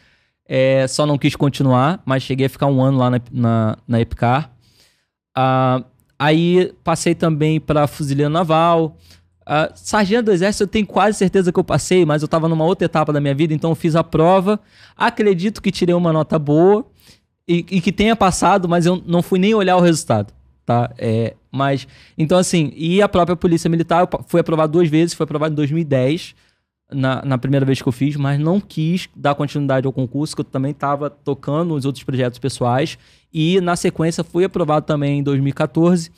É, 0.51 0.87
só 0.87 1.05
não 1.05 1.15
quis 1.15 1.35
continuar, 1.35 2.01
mas 2.03 2.23
cheguei 2.23 2.47
a 2.47 2.49
ficar 2.49 2.65
um 2.65 2.81
ano 2.81 2.97
lá 2.97 3.11
na, 3.11 3.21
na, 3.31 3.77
na 3.87 4.01
EPCAR. 4.01 4.49
Ah, 5.37 5.83
aí 6.17 6.73
passei 6.83 7.13
também 7.13 7.59
para 7.59 7.85
fuzileiro 7.85 8.31
naval. 8.33 8.97
Ah, 9.45 9.69
sargento 9.75 10.25
do 10.25 10.31
exército 10.31 10.63
eu 10.63 10.67
tenho 10.67 10.87
quase 10.87 11.19
certeza 11.19 11.51
que 11.53 11.59
eu 11.59 11.63
passei, 11.63 12.03
mas 12.03 12.23
eu 12.23 12.25
estava 12.25 12.49
numa 12.49 12.65
outra 12.65 12.85
etapa 12.85 13.13
da 13.13 13.21
minha 13.21 13.35
vida, 13.35 13.53
então 13.53 13.69
eu 13.69 13.75
fiz 13.75 13.95
a 13.95 14.03
prova. 14.03 14.59
Acredito 14.97 15.61
que 15.61 15.69
tirei 15.69 15.93
uma 15.93 16.11
nota 16.11 16.39
boa 16.39 16.83
e, 17.47 17.63
e 17.69 17.79
que 17.79 17.91
tenha 17.91 18.15
passado, 18.15 18.67
mas 18.67 18.87
eu 18.87 19.03
não 19.05 19.21
fui 19.21 19.37
nem 19.37 19.53
olhar 19.53 19.77
o 19.77 19.81
resultado, 19.81 20.33
tá? 20.65 20.91
É, 20.97 21.35
mas, 21.51 21.87
então 22.17 22.39
assim, 22.39 22.73
e 22.75 23.03
a 23.03 23.07
própria 23.07 23.35
polícia 23.35 23.69
militar, 23.69 24.01
eu 24.11 24.25
fui 24.27 24.41
aprovado 24.41 24.73
duas 24.73 24.89
vezes, 24.89 25.13
foi 25.13 25.25
aprovado 25.25 25.53
em 25.53 25.55
2010 25.57 26.33
na, 26.91 27.23
na 27.23 27.37
primeira 27.37 27.65
vez 27.65 27.81
que 27.81 27.87
eu 27.87 27.91
fiz, 27.91 28.15
mas 28.15 28.39
não 28.39 28.59
quis 28.59 29.07
dar 29.15 29.35
continuidade 29.35 29.85
ao 29.85 29.93
concurso, 29.93 30.35
que 30.35 30.41
eu 30.41 30.45
também 30.45 30.71
estava 30.71 31.09
tocando 31.09 31.73
os 31.73 31.85
outros 31.85 32.03
projetos 32.03 32.39
pessoais. 32.39 32.97
E 33.33 33.61
na 33.61 33.75
sequência 33.75 34.23
fui 34.23 34.43
aprovado 34.43 34.85
também 34.85 35.19
em 35.19 35.23
2014. 35.23 36.11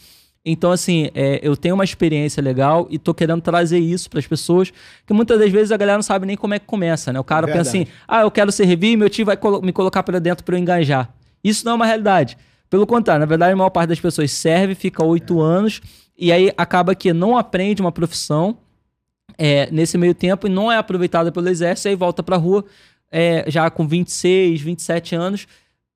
Então, 0.43 0.71
assim, 0.71 1.09
é, 1.13 1.39
eu 1.43 1.55
tenho 1.55 1.75
uma 1.75 1.83
experiência 1.83 2.41
legal 2.41 2.87
e 2.89 2.97
tô 2.97 3.13
querendo 3.13 3.41
trazer 3.41 3.77
isso 3.77 4.09
para 4.09 4.19
as 4.19 4.25
pessoas, 4.25 4.73
que 5.05 5.13
muitas 5.13 5.37
das 5.37 5.51
vezes 5.51 5.71
a 5.71 5.77
galera 5.77 5.97
não 5.97 6.03
sabe 6.03 6.25
nem 6.25 6.35
como 6.35 6.53
é 6.53 6.59
que 6.59 6.65
começa, 6.65 7.13
né? 7.13 7.19
O 7.19 7.23
cara 7.23 7.45
pensa 7.45 7.61
assim, 7.61 7.85
ah, 8.07 8.21
eu 8.21 8.31
quero 8.31 8.51
ser 8.51 8.65
review 8.65 8.93
e 8.93 8.97
meu 8.97 9.09
tio 9.09 9.25
vai 9.25 9.37
colo 9.37 9.61
me 9.61 9.71
colocar 9.71 10.01
para 10.01 10.19
dentro 10.19 10.43
para 10.43 10.55
eu 10.55 10.59
engajar. 10.59 11.13
Isso 11.43 11.63
não 11.63 11.73
é 11.73 11.75
uma 11.75 11.85
realidade. 11.85 12.37
Pelo 12.71 12.87
contrário, 12.87 13.19
na 13.19 13.25
verdade, 13.25 13.53
a 13.53 13.55
maior 13.55 13.69
parte 13.69 13.89
das 13.89 13.99
pessoas 13.99 14.31
serve, 14.31 14.73
fica 14.73 15.03
oito 15.03 15.41
é. 15.41 15.43
anos, 15.43 15.81
e 16.17 16.31
aí 16.31 16.51
acaba 16.57 16.95
que 16.95 17.13
não 17.13 17.37
aprende 17.37 17.81
uma 17.81 17.91
profissão, 17.91 18.57
é, 19.43 19.67
nesse 19.71 19.97
meio 19.97 20.13
tempo 20.13 20.45
e 20.45 20.51
não 20.51 20.71
é 20.71 20.77
aproveitada 20.77 21.31
pelo 21.31 21.49
exército, 21.49 21.87
aí 21.87 21.95
volta 21.95 22.21
para 22.21 22.35
a 22.35 22.39
rua 22.39 22.63
é, 23.11 23.43
já 23.47 23.71
com 23.71 23.87
26, 23.87 24.61
27 24.61 25.15
anos 25.15 25.47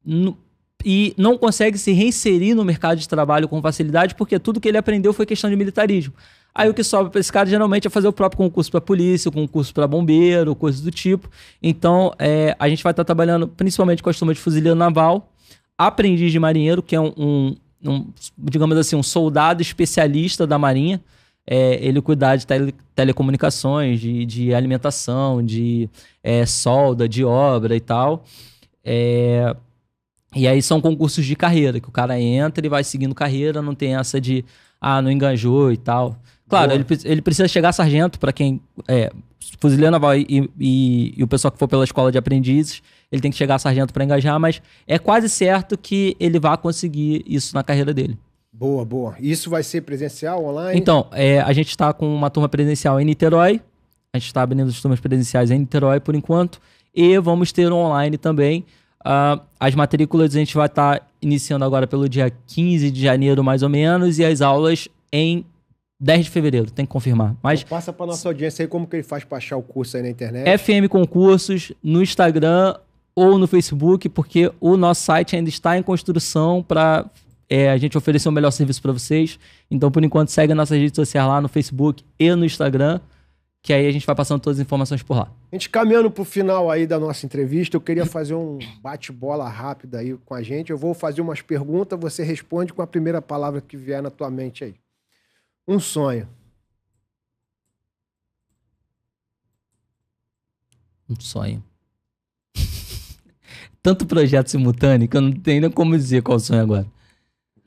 no, 0.03 0.35
e 0.83 1.13
não 1.15 1.37
consegue 1.37 1.77
se 1.77 1.91
reinserir 1.91 2.55
no 2.55 2.65
mercado 2.65 2.97
de 2.97 3.07
trabalho 3.07 3.47
com 3.47 3.61
facilidade 3.61 4.15
porque 4.15 4.39
tudo 4.39 4.59
que 4.59 4.67
ele 4.67 4.79
aprendeu 4.79 5.13
foi 5.13 5.27
questão 5.27 5.47
de 5.47 5.55
militarismo. 5.55 6.11
Aí 6.55 6.67
o 6.67 6.73
que 6.73 6.83
sobra 6.83 7.11
para 7.11 7.19
esse 7.19 7.31
cara 7.31 7.47
geralmente 7.47 7.85
é 7.85 7.89
fazer 7.89 8.07
o 8.07 8.13
próprio 8.13 8.39
concurso 8.39 8.71
para 8.71 8.81
polícia, 8.81 9.29
concurso 9.29 9.71
para 9.75 9.85
bombeiro, 9.85 10.55
coisas 10.55 10.81
do 10.81 10.89
tipo. 10.89 11.29
Então 11.61 12.15
é, 12.17 12.55
a 12.57 12.67
gente 12.67 12.81
vai 12.81 12.93
estar 12.93 13.03
tá 13.03 13.05
trabalhando 13.05 13.47
principalmente 13.47 14.01
com 14.01 14.09
a 14.09 14.13
turma 14.13 14.33
de 14.33 14.39
fuzileiro 14.39 14.75
naval, 14.75 15.31
aprendiz 15.77 16.31
de 16.31 16.39
marinheiro, 16.39 16.81
que 16.81 16.95
é 16.95 16.99
um, 16.99 17.13
um, 17.15 17.55
um 17.85 18.07
digamos 18.39 18.75
assim, 18.75 18.95
um 18.95 19.03
soldado 19.03 19.61
especialista 19.61 20.47
da 20.47 20.57
marinha 20.57 20.99
é, 21.47 21.77
ele 21.85 22.01
cuidar 22.01 22.35
de 22.35 22.47
tele, 22.47 22.73
telecomunicações, 22.95 23.99
de, 23.99 24.25
de 24.25 24.53
alimentação, 24.53 25.43
de 25.43 25.89
é, 26.23 26.45
solda, 26.45 27.07
de 27.07 27.23
obra 27.23 27.75
e 27.75 27.79
tal. 27.79 28.23
É, 28.83 29.55
e 30.35 30.47
aí 30.47 30.61
são 30.61 30.81
concursos 30.81 31.25
de 31.25 31.35
carreira, 31.35 31.79
que 31.79 31.87
o 31.87 31.91
cara 31.91 32.19
entra 32.19 32.65
e 32.65 32.69
vai 32.69 32.83
seguindo 32.83 33.15
carreira, 33.15 33.61
não 33.61 33.73
tem 33.73 33.95
essa 33.95 34.19
de, 34.19 34.43
ah, 34.81 35.01
não 35.01 35.11
enganjou 35.11 35.71
e 35.71 35.77
tal. 35.77 36.17
Claro, 36.47 36.73
ele, 36.73 36.85
ele 37.05 37.21
precisa 37.21 37.47
chegar 37.47 37.71
sargento 37.73 38.19
para 38.19 38.31
quem. 38.31 38.61
É, 38.87 39.11
fuzileiro 39.59 39.91
naval 39.91 40.15
e, 40.15 40.49
e, 40.59 41.13
e, 41.17 41.23
o 41.23 41.27
pessoal 41.27 41.51
que 41.51 41.57
for 41.57 41.67
pela 41.67 41.83
escola 41.83 42.11
de 42.11 42.17
aprendizes, 42.17 42.81
ele 43.11 43.21
tem 43.21 43.31
que 43.31 43.37
chegar 43.37 43.57
sargento 43.59 43.93
para 43.93 44.03
engajar, 44.03 44.39
mas 44.39 44.61
é 44.87 44.99
quase 44.99 45.29
certo 45.29 45.77
que 45.77 46.15
ele 46.19 46.39
vai 46.39 46.57
conseguir 46.57 47.23
isso 47.25 47.55
na 47.55 47.63
carreira 47.63 47.93
dele. 47.93 48.17
Boa, 48.57 48.85
boa. 48.85 49.15
Isso 49.19 49.49
vai 49.49 49.63
ser 49.63 49.81
presencial, 49.81 50.45
online? 50.45 50.79
Então, 50.79 51.07
é, 51.11 51.41
a 51.41 51.51
gente 51.51 51.69
está 51.69 51.91
com 51.91 52.13
uma 52.15 52.29
turma 52.29 52.47
presencial 52.47 52.99
em 53.01 53.03
Niterói. 53.03 53.59
A 54.13 54.17
gente 54.17 54.27
está 54.27 54.43
abrindo 54.43 54.69
as 54.69 54.81
turmas 54.81 55.01
presenciais 55.01 55.51
em 55.51 55.59
Niterói 55.59 55.99
por 55.99 56.15
enquanto. 56.15 56.61
E 56.93 57.19
vamos 57.19 57.51
ter 57.51 57.69
online 57.69 58.17
também. 58.17 58.65
Uh, 59.01 59.43
as 59.59 59.75
matrículas 59.75 60.33
a 60.33 60.39
gente 60.39 60.55
vai 60.55 60.67
estar 60.67 60.99
tá 60.99 61.05
iniciando 61.21 61.65
agora 61.65 61.85
pelo 61.85 62.07
dia 62.07 62.31
15 62.47 62.89
de 62.91 63.01
janeiro, 63.01 63.43
mais 63.43 63.61
ou 63.61 63.67
menos, 63.67 64.19
e 64.19 64.23
as 64.23 64.39
aulas 64.39 64.87
em 65.11 65.45
10 65.99 66.25
de 66.25 66.31
fevereiro, 66.31 66.71
tem 66.71 66.85
que 66.85 66.91
confirmar. 66.91 67.35
Mas 67.43 67.59
então 67.59 67.77
passa 67.77 67.91
para 67.91 68.05
nossa 68.05 68.29
audiência 68.29 68.63
aí 68.63 68.67
como 68.67 68.87
que 68.87 68.95
ele 68.95 69.03
faz 69.03 69.25
para 69.25 69.37
achar 69.37 69.57
o 69.57 69.61
curso 69.61 69.97
aí 69.97 70.03
na 70.03 70.09
internet. 70.09 70.57
FM 70.57 70.87
Concursos 70.89 71.73
no 71.83 72.01
Instagram 72.01 72.75
ou 73.13 73.37
no 73.37 73.47
Facebook, 73.47 74.07
porque 74.09 74.51
o 74.61 74.77
nosso 74.77 75.03
site 75.03 75.35
ainda 75.35 75.49
está 75.49 75.77
em 75.77 75.83
construção 75.83 76.63
para 76.63 77.05
é, 77.49 77.69
a 77.69 77.77
gente 77.77 77.97
oferecer 77.97 78.27
o 78.27 78.31
melhor 78.31 78.51
serviço 78.51 78.81
para 78.81 78.91
vocês. 78.91 79.39
Então, 79.69 79.91
por 79.91 80.03
enquanto, 80.03 80.29
segue 80.29 80.53
a 80.53 80.55
nossa 80.55 80.75
rede 80.75 80.95
social 80.95 81.29
lá 81.29 81.41
no 81.41 81.47
Facebook 81.47 82.03
e 82.19 82.33
no 82.35 82.45
Instagram, 82.45 82.99
que 83.61 83.73
aí 83.73 83.87
a 83.87 83.91
gente 83.91 84.05
vai 84.05 84.15
passando 84.15 84.41
todas 84.41 84.59
as 84.59 84.65
informações 84.65 85.01
por 85.01 85.17
lá. 85.17 85.31
A 85.51 85.55
gente 85.55 85.69
caminhando 85.69 86.09
para 86.11 86.21
o 86.21 86.25
final 86.25 86.69
aí 86.69 86.85
da 86.85 86.99
nossa 86.99 87.25
entrevista, 87.25 87.75
eu 87.75 87.81
queria 87.81 88.05
fazer 88.05 88.33
um 88.33 88.59
bate-bola 88.81 89.47
rápido 89.47 89.95
aí 89.95 90.17
com 90.25 90.33
a 90.33 90.41
gente. 90.41 90.71
Eu 90.71 90.77
vou 90.77 90.93
fazer 90.93 91.21
umas 91.21 91.41
perguntas, 91.41 91.99
você 91.99 92.23
responde 92.23 92.73
com 92.73 92.81
a 92.81 92.87
primeira 92.87 93.21
palavra 93.21 93.61
que 93.61 93.77
vier 93.77 94.01
na 94.01 94.09
tua 94.09 94.29
mente 94.29 94.63
aí. 94.63 94.75
Um 95.67 95.79
sonho. 95.79 96.27
Um 101.09 101.19
sonho. 101.19 101.63
Tanto 103.81 104.05
projeto 104.05 104.47
simultâneo 104.47 105.07
que 105.07 105.17
eu 105.17 105.21
não 105.21 105.31
tenho 105.31 105.61
nem 105.61 105.71
como 105.71 105.95
dizer 105.95 106.23
qual 106.23 106.39
sonho 106.39 106.61
agora. 106.61 106.94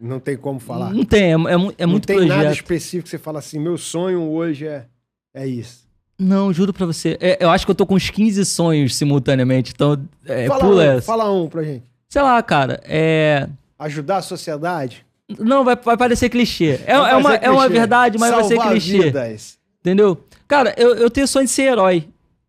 Não 0.01 0.21
tem 0.21 0.37
como 0.37 0.61
falar. 0.61 0.93
Não 0.93 1.05
tem, 1.05 1.33
é, 1.33 1.35
é, 1.35 1.75
é 1.79 1.87
muito 1.87 2.07
tem 2.07 2.17
projeto. 2.17 2.37
nada 2.37 2.53
específico 2.53 3.05
que 3.05 3.11
você 3.11 3.19
fala 3.19 3.41
assim, 3.41 3.59
meu 3.59 3.77
sonho 3.77 4.23
hoje 4.23 4.67
é, 4.67 4.87
é 5.35 5.47
isso. 5.47 5.89
Não, 6.19 6.53
juro 6.53 6.73
pra 6.73 6.87
você. 6.87 7.17
É, 7.21 7.39
eu 7.41 7.51
acho 7.51 7.65
que 7.65 7.71
eu 7.71 7.75
tô 7.75 7.87
com 7.87 7.95
uns 7.95 8.11
15 8.11 8.45
sonhos 8.45 8.97
simultaneamente, 8.97 9.73
então 9.75 10.01
é, 10.25 10.47
fala 10.47 10.61
pula 10.61 10.83
um, 10.83 10.87
essa. 10.87 11.07
Fala 11.07 11.33
um 11.33 11.49
pra 11.49 11.63
gente. 11.63 11.85
Sei 12.09 12.23
lá, 12.23 12.43
cara, 12.43 12.81
é... 12.85 13.49
Ajudar 13.79 14.19
a 14.19 14.23
sociedade? 14.23 15.05
Não, 15.39 15.65
vai, 15.65 15.77
vai 15.77 15.97
parecer 15.97 16.29
clichê. 16.29 16.81
É, 16.87 16.93
é, 16.93 17.17
uma, 17.17 17.31
clichê. 17.31 17.47
é 17.47 17.51
uma 17.51 17.69
verdade, 17.69 18.19
mas 18.19 18.31
Salvar 18.31 18.49
vai 18.49 18.59
ser 18.59 18.69
clichê. 18.71 19.03
Vidas. 19.05 19.59
Entendeu? 19.81 20.19
Cara, 20.47 20.75
eu, 20.77 20.95
eu 20.95 21.11
tenho 21.11 21.29
sonho 21.29 21.45
de 21.45 21.53
ser 21.53 21.63
herói. 21.63 22.09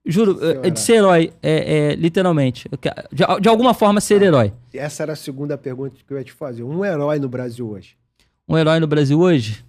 Juro, 0.09 0.39
é, 0.43 0.71
de 0.71 0.79
ser 0.79 0.93
herói, 0.93 1.31
é, 1.39 1.91
é, 1.91 1.95
literalmente. 1.95 2.67
De, 3.11 3.23
de, 3.39 3.47
alguma 3.47 3.75
forma, 3.75 4.01
ser 4.01 4.23
ah, 4.23 4.25
herói. 4.25 4.53
Essa 4.73 5.03
era 5.03 5.13
a 5.13 5.15
segunda 5.15 5.55
pergunta 5.55 5.95
que 6.05 6.11
eu 6.11 6.17
ia 6.17 6.23
te 6.23 6.33
fazer. 6.33 6.63
Um 6.63 6.83
herói 6.83 7.19
no 7.19 7.29
Brasil 7.29 7.69
hoje. 7.69 7.95
Um 8.47 8.57
herói 8.57 8.79
no 8.79 8.87
Brasil 8.87 9.19
hoje? 9.19 9.63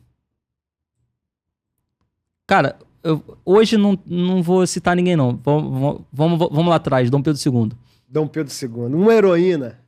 Cara, 2.46 2.78
eu, 3.04 3.22
hoje 3.44 3.76
não, 3.76 3.98
não 4.06 4.42
vou 4.42 4.66
citar 4.66 4.96
ninguém, 4.96 5.14
não. 5.14 5.38
Vamos, 5.44 6.00
vamos, 6.10 6.38
vamos 6.38 6.68
lá 6.68 6.76
atrás, 6.76 7.10
Dom 7.10 7.20
Pedro 7.20 7.38
II. 7.38 7.72
Dom 8.08 8.26
Pedro 8.26 8.50
II. 8.50 8.94
Uma 8.94 9.12
heroína. 9.12 9.78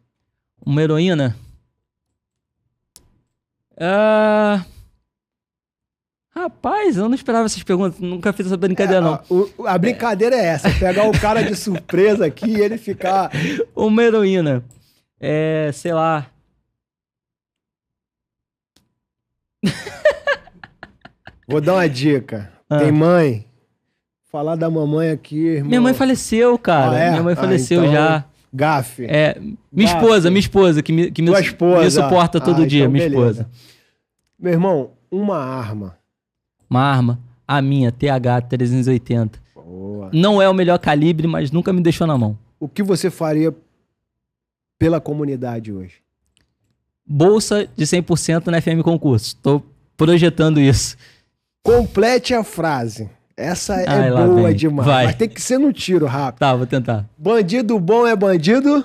Uma 0.64 0.82
heroína? 0.82 1.34
Ah. 3.80 4.62
Uh... 4.68 4.81
Rapaz, 6.34 6.96
eu 6.96 7.08
não 7.08 7.14
esperava 7.14 7.44
essas 7.44 7.62
perguntas, 7.62 8.00
nunca 8.00 8.32
fiz 8.32 8.46
essa 8.46 8.56
brincadeira, 8.56 9.00
é, 9.00 9.04
não. 9.04 9.20
A, 9.66 9.74
a 9.74 9.78
brincadeira 9.78 10.34
é. 10.34 10.38
é 10.38 10.46
essa: 10.46 10.70
pegar 10.70 11.06
o 11.06 11.12
cara 11.12 11.42
de 11.42 11.54
surpresa 11.54 12.24
aqui 12.24 12.50
e 12.50 12.60
ele 12.60 12.78
ficar. 12.78 13.30
Uma 13.76 14.02
heroína. 14.02 14.64
É, 15.20 15.70
sei 15.74 15.92
lá. 15.92 16.26
Vou 21.46 21.60
dar 21.60 21.74
uma 21.74 21.88
dica. 21.88 22.50
Ah. 22.68 22.78
Tem 22.78 22.90
mãe? 22.90 23.46
Falar 24.30 24.56
da 24.56 24.70
mamãe 24.70 25.10
aqui, 25.10 25.36
irmão. 25.36 25.68
Minha 25.68 25.80
mãe 25.82 25.94
faleceu, 25.94 26.58
cara. 26.58 26.96
Ah, 26.96 26.98
é? 26.98 27.10
Minha 27.10 27.22
mãe 27.22 27.34
ah, 27.34 27.36
faleceu 27.36 27.82
então... 27.84 27.92
já. 27.92 28.24
Gafe. 28.52 29.06
É, 29.06 29.38
minha 29.70 29.88
Gafe. 29.88 30.04
esposa, 30.04 30.30
minha 30.30 30.40
esposa, 30.40 30.82
que 30.82 30.92
me, 30.92 31.10
que 31.10 31.22
me, 31.22 31.30
esposa. 31.40 31.84
me 31.84 31.90
suporta 31.90 32.40
todo 32.40 32.62
ah, 32.62 32.66
dia, 32.66 32.80
então 32.80 32.92
minha 32.92 33.08
beleza. 33.08 33.42
esposa. 33.42 33.50
Meu 34.38 34.52
irmão, 34.52 34.90
uma 35.10 35.38
arma 35.38 36.01
uma 36.72 36.80
arma, 36.80 37.18
a 37.46 37.60
minha, 37.60 37.92
TH-380. 37.92 39.32
Não 40.12 40.40
é 40.40 40.48
o 40.48 40.54
melhor 40.54 40.78
calibre, 40.78 41.26
mas 41.26 41.50
nunca 41.50 41.72
me 41.72 41.82
deixou 41.82 42.06
na 42.06 42.16
mão. 42.16 42.36
O 42.58 42.68
que 42.68 42.82
você 42.82 43.10
faria 43.10 43.54
pela 44.78 45.00
comunidade 45.00 45.72
hoje? 45.72 45.96
Bolsa 47.06 47.68
de 47.76 47.84
100% 47.84 48.46
na 48.46 48.60
FM 48.60 48.82
Concurso. 48.82 49.26
Estou 49.26 49.64
projetando 49.96 50.60
isso. 50.60 50.96
Complete 51.62 52.34
a 52.34 52.42
frase. 52.42 53.08
Essa 53.36 53.80
é 53.80 53.88
Ai, 53.88 54.10
boa 54.10 54.48
vem. 54.48 54.56
demais. 54.56 54.86
Vai. 54.86 55.06
Mas 55.06 55.16
tem 55.16 55.28
que 55.28 55.40
ser 55.40 55.58
no 55.58 55.72
tiro 55.72 56.06
rápido. 56.06 56.40
Tá, 56.40 56.54
vou 56.54 56.66
tentar. 56.66 57.08
Bandido 57.16 57.78
bom 57.78 58.06
é 58.06 58.14
bandido? 58.16 58.84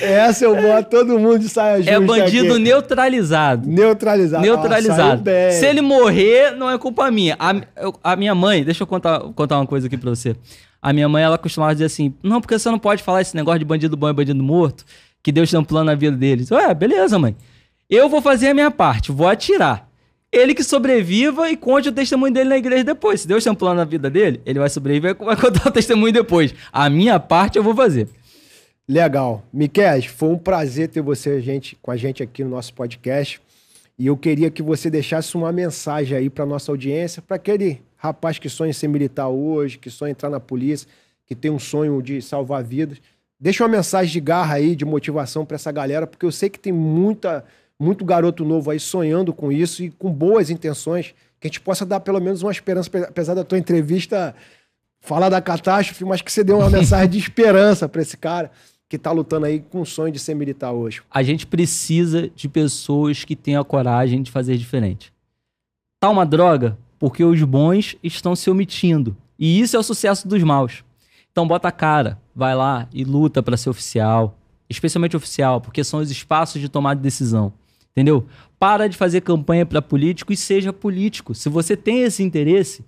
Essa 0.00 0.44
eu 0.44 0.54
boto 0.60 0.90
todo 0.90 1.18
mundo 1.18 1.38
de 1.38 1.48
saia 1.48 1.76
justa 1.78 1.90
É 1.92 2.00
bandido 2.00 2.54
aqui. 2.54 2.62
neutralizado. 2.62 3.68
neutralizado. 3.68 4.42
Ah, 4.42 4.46
Neutralizado. 4.46 5.22
bem. 5.22 5.52
Se 5.52 5.66
ele 5.66 5.80
morrer, 5.80 6.52
não 6.56 6.70
é 6.70 6.78
culpa 6.78 7.10
minha. 7.10 7.36
A, 7.38 7.54
eu- 7.80 7.94
a 8.02 8.16
minha 8.16 8.34
mãe, 8.34 8.64
deixa 8.64 8.82
eu 8.82 8.86
contar, 8.86 9.20
contar 9.34 9.56
uma 9.58 9.66
coisa 9.66 9.86
aqui 9.86 9.96
pra 9.96 10.10
você. 10.10 10.36
A 10.80 10.92
minha 10.92 11.08
mãe, 11.08 11.22
ela 11.22 11.36
costumava 11.38 11.72
dizer 11.74 11.86
assim: 11.86 12.14
não, 12.22 12.40
porque 12.40 12.58
você 12.58 12.70
não 12.70 12.78
pode 12.78 13.02
falar 13.02 13.20
esse 13.20 13.34
negócio 13.34 13.58
de 13.58 13.64
bandido 13.64 13.96
bom 13.96 14.08
e 14.08 14.12
bandido 14.12 14.42
morto, 14.42 14.84
que 15.22 15.32
Deus 15.32 15.50
tem 15.50 15.58
um 15.58 15.64
plano 15.64 15.86
na 15.86 15.94
vida 15.94 16.16
deles. 16.16 16.50
Ué, 16.50 16.72
beleza, 16.74 17.18
mãe. 17.18 17.36
Eu 17.88 18.08
vou 18.08 18.20
fazer 18.22 18.48
a 18.48 18.54
minha 18.54 18.70
parte, 18.70 19.12
vou 19.12 19.28
atirar. 19.28 19.86
Ele 20.32 20.54
que 20.54 20.62
sobreviva 20.64 21.48
e 21.50 21.56
conte 21.56 21.88
o 21.88 21.92
testemunho 21.92 22.32
dele 22.32 22.48
na 22.50 22.58
igreja 22.58 22.82
depois. 22.84 23.20
Se 23.22 23.28
Deus 23.28 23.42
tem 23.44 23.52
um 23.52 23.56
plano 23.56 23.76
na 23.76 23.84
vida 23.84 24.10
dele, 24.10 24.40
ele 24.44 24.58
vai 24.58 24.68
sobreviver 24.68 25.16
e 25.18 25.24
vai 25.24 25.36
contar 25.36 25.68
o 25.68 25.70
testemunho 25.70 26.12
depois. 26.12 26.52
A 26.72 26.90
minha 26.90 27.18
parte 27.20 27.56
eu 27.56 27.62
vou 27.62 27.74
fazer. 27.74 28.08
Legal. 28.88 29.42
Miquel, 29.52 30.00
foi 30.02 30.28
um 30.28 30.38
prazer 30.38 30.88
ter 30.88 31.00
você 31.00 31.40
gente, 31.40 31.76
com 31.82 31.90
a 31.90 31.96
gente 31.96 32.22
aqui 32.22 32.44
no 32.44 32.50
nosso 32.50 32.72
podcast. 32.72 33.40
E 33.98 34.06
eu 34.06 34.16
queria 34.16 34.48
que 34.48 34.62
você 34.62 34.88
deixasse 34.88 35.34
uma 35.36 35.50
mensagem 35.50 36.16
aí 36.16 36.30
para 36.30 36.46
nossa 36.46 36.70
audiência, 36.70 37.20
para 37.20 37.34
aquele 37.34 37.82
rapaz 37.96 38.38
que 38.38 38.48
sonha 38.48 38.70
em 38.70 38.72
ser 38.72 38.86
militar 38.86 39.28
hoje, 39.28 39.76
que 39.76 39.90
sonha 39.90 40.12
entrar 40.12 40.30
na 40.30 40.38
polícia, 40.38 40.86
que 41.26 41.34
tem 41.34 41.50
um 41.50 41.58
sonho 41.58 42.00
de 42.00 42.22
salvar 42.22 42.62
vidas. 42.62 42.98
Deixa 43.40 43.64
uma 43.64 43.68
mensagem 43.68 44.12
de 44.12 44.20
garra 44.20 44.54
aí, 44.54 44.76
de 44.76 44.84
motivação 44.84 45.44
para 45.44 45.56
essa 45.56 45.72
galera, 45.72 46.06
porque 46.06 46.24
eu 46.24 46.30
sei 46.30 46.48
que 46.48 46.58
tem 46.58 46.72
muita, 46.72 47.44
muito 47.80 48.04
garoto 48.04 48.44
novo 48.44 48.70
aí 48.70 48.78
sonhando 48.78 49.32
com 49.32 49.50
isso 49.50 49.82
e 49.82 49.90
com 49.90 50.12
boas 50.12 50.48
intenções, 50.48 51.12
que 51.40 51.46
a 51.46 51.48
gente 51.48 51.60
possa 51.60 51.84
dar 51.84 51.98
pelo 51.98 52.20
menos 52.20 52.42
uma 52.42 52.52
esperança, 52.52 52.88
apesar 53.08 53.34
da 53.34 53.42
tua 53.42 53.58
entrevista 53.58 54.32
falar 55.00 55.28
da 55.28 55.40
catástrofe, 55.40 56.04
mas 56.04 56.22
que 56.22 56.30
você 56.30 56.44
deu 56.44 56.58
uma 56.58 56.70
mensagem 56.70 57.08
de 57.08 57.18
esperança 57.18 57.88
para 57.88 58.02
esse 58.02 58.16
cara 58.16 58.50
que 58.88 58.98
tá 58.98 59.10
lutando 59.10 59.46
aí 59.46 59.60
com 59.60 59.80
o 59.80 59.86
sonho 59.86 60.12
de 60.12 60.18
ser 60.18 60.34
militar 60.34 60.72
hoje. 60.72 61.02
A 61.10 61.22
gente 61.22 61.46
precisa 61.46 62.30
de 62.34 62.48
pessoas 62.48 63.24
que 63.24 63.34
tenham 63.34 63.60
a 63.60 63.64
coragem 63.64 64.22
de 64.22 64.30
fazer 64.30 64.56
diferente. 64.56 65.12
Tá 66.00 66.08
uma 66.08 66.24
droga 66.24 66.78
porque 66.98 67.24
os 67.24 67.42
bons 67.42 67.96
estão 68.02 68.36
se 68.36 68.48
omitindo. 68.48 69.16
E 69.38 69.60
isso 69.60 69.76
é 69.76 69.78
o 69.78 69.82
sucesso 69.82 70.26
dos 70.28 70.42
maus. 70.42 70.84
Então 71.30 71.46
bota 71.46 71.68
a 71.68 71.72
cara, 71.72 72.18
vai 72.34 72.54
lá 72.54 72.88
e 72.92 73.04
luta 73.04 73.42
para 73.42 73.56
ser 73.56 73.68
oficial, 73.68 74.38
especialmente 74.70 75.16
oficial, 75.16 75.60
porque 75.60 75.84
são 75.84 76.00
os 76.00 76.10
espaços 76.10 76.60
de 76.60 76.68
tomada 76.68 76.96
de 76.96 77.02
decisão. 77.02 77.52
Entendeu? 77.90 78.26
Para 78.58 78.88
de 78.88 78.96
fazer 78.96 79.20
campanha 79.22 79.66
para 79.66 79.82
político 79.82 80.32
e 80.32 80.36
seja 80.36 80.72
político. 80.72 81.34
Se 81.34 81.48
você 81.48 81.76
tem 81.76 82.02
esse 82.02 82.22
interesse, 82.22 82.84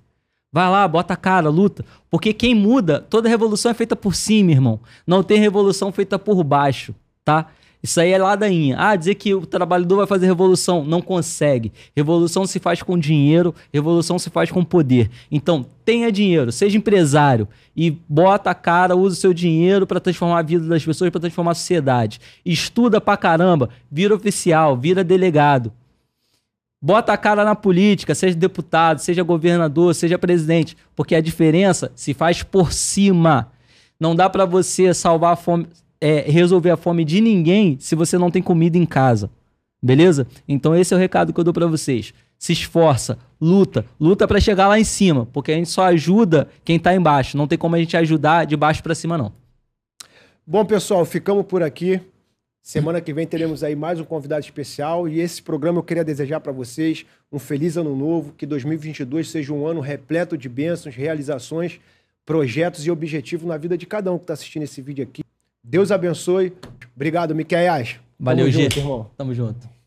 Vai 0.52 0.68
lá, 0.70 0.88
bota 0.88 1.14
a 1.14 1.16
cara, 1.16 1.50
luta. 1.50 1.84
Porque 2.10 2.32
quem 2.32 2.54
muda, 2.54 3.00
toda 3.00 3.28
revolução 3.28 3.70
é 3.70 3.74
feita 3.74 3.94
por 3.94 4.14
cima, 4.14 4.50
irmão. 4.50 4.80
Não 5.06 5.22
tem 5.22 5.38
revolução 5.38 5.92
feita 5.92 6.18
por 6.18 6.42
baixo, 6.42 6.94
tá? 7.24 7.48
Isso 7.82 8.00
aí 8.00 8.10
é 8.10 8.18
ladainha. 8.18 8.76
Ah, 8.78 8.96
dizer 8.96 9.14
que 9.14 9.32
o 9.34 9.46
trabalhador 9.46 9.98
vai 9.98 10.06
fazer 10.06 10.26
revolução. 10.26 10.84
Não 10.84 11.00
consegue. 11.00 11.72
Revolução 11.94 12.46
se 12.46 12.58
faz 12.58 12.82
com 12.82 12.98
dinheiro, 12.98 13.54
revolução 13.72 14.18
se 14.18 14.30
faz 14.30 14.50
com 14.50 14.64
poder. 14.64 15.10
Então, 15.30 15.64
tenha 15.84 16.10
dinheiro, 16.10 16.50
seja 16.50 16.76
empresário 16.76 17.46
e 17.76 17.90
bota 18.08 18.50
a 18.50 18.54
cara, 18.54 18.96
usa 18.96 19.16
o 19.16 19.20
seu 19.20 19.32
dinheiro 19.32 19.86
para 19.86 20.00
transformar 20.00 20.40
a 20.40 20.42
vida 20.42 20.66
das 20.66 20.84
pessoas, 20.84 21.10
para 21.10 21.20
transformar 21.20 21.52
a 21.52 21.54
sociedade. 21.54 22.20
Estuda 22.44 23.00
pra 23.00 23.16
caramba, 23.16 23.70
vira 23.90 24.14
oficial, 24.14 24.76
vira 24.76 25.04
delegado. 25.04 25.72
Bota 26.80 27.12
a 27.12 27.16
cara 27.16 27.44
na 27.44 27.56
política, 27.56 28.14
seja 28.14 28.36
deputado, 28.36 29.00
seja 29.00 29.22
governador, 29.24 29.94
seja 29.94 30.18
presidente, 30.18 30.76
porque 30.94 31.14
a 31.14 31.20
diferença 31.20 31.90
se 31.94 32.14
faz 32.14 32.42
por 32.42 32.72
cima. 32.72 33.50
Não 33.98 34.14
dá 34.14 34.30
pra 34.30 34.44
você 34.44 34.94
salvar 34.94 35.32
a 35.32 35.36
fome, 35.36 35.66
é, 36.00 36.20
resolver 36.20 36.70
a 36.70 36.76
fome 36.76 37.04
de 37.04 37.20
ninguém 37.20 37.76
se 37.80 37.96
você 37.96 38.16
não 38.16 38.30
tem 38.30 38.40
comida 38.40 38.78
em 38.78 38.86
casa. 38.86 39.28
Beleza? 39.82 40.26
Então 40.46 40.74
esse 40.74 40.94
é 40.94 40.96
o 40.96 41.00
recado 41.00 41.32
que 41.32 41.40
eu 41.40 41.44
dou 41.44 41.52
pra 41.52 41.66
vocês. 41.66 42.14
Se 42.38 42.52
esforça, 42.52 43.18
luta, 43.40 43.84
luta 43.98 44.28
pra 44.28 44.40
chegar 44.40 44.68
lá 44.68 44.78
em 44.78 44.84
cima, 44.84 45.26
porque 45.32 45.50
a 45.50 45.56
gente 45.56 45.68
só 45.68 45.82
ajuda 45.84 46.48
quem 46.64 46.78
tá 46.78 46.94
embaixo. 46.94 47.36
Não 47.36 47.48
tem 47.48 47.58
como 47.58 47.74
a 47.74 47.78
gente 47.78 47.96
ajudar 47.96 48.46
de 48.46 48.56
baixo 48.56 48.82
pra 48.82 48.94
cima 48.94 49.18
não. 49.18 49.32
Bom, 50.46 50.64
pessoal, 50.64 51.04
ficamos 51.04 51.44
por 51.44 51.62
aqui. 51.62 52.00
Semana 52.68 53.00
que 53.00 53.14
vem 53.14 53.26
teremos 53.26 53.64
aí 53.64 53.74
mais 53.74 53.98
um 53.98 54.04
convidado 54.04 54.44
especial 54.44 55.08
e 55.08 55.20
esse 55.20 55.42
programa 55.42 55.78
eu 55.78 55.82
queria 55.82 56.04
desejar 56.04 56.38
para 56.38 56.52
vocês 56.52 57.06
um 57.32 57.38
feliz 57.38 57.78
ano 57.78 57.96
novo, 57.96 58.34
que 58.36 58.44
2022 58.44 59.30
seja 59.30 59.54
um 59.54 59.66
ano 59.66 59.80
repleto 59.80 60.36
de 60.36 60.50
bênçãos, 60.50 60.94
realizações, 60.94 61.80
projetos 62.26 62.84
e 62.84 62.90
objetivos 62.90 63.48
na 63.48 63.56
vida 63.56 63.78
de 63.78 63.86
cada 63.86 64.12
um 64.12 64.18
que 64.18 64.24
está 64.24 64.34
assistindo 64.34 64.64
esse 64.64 64.82
vídeo 64.82 65.02
aqui. 65.02 65.22
Deus 65.64 65.90
abençoe. 65.90 66.52
Obrigado, 66.94 67.34
Miquel. 67.34 67.72
Valeu, 68.20 68.44
Tamo 68.44 68.62
junto, 68.62 68.78
irmão. 68.78 69.10
Tamo 69.16 69.34
junto. 69.34 69.77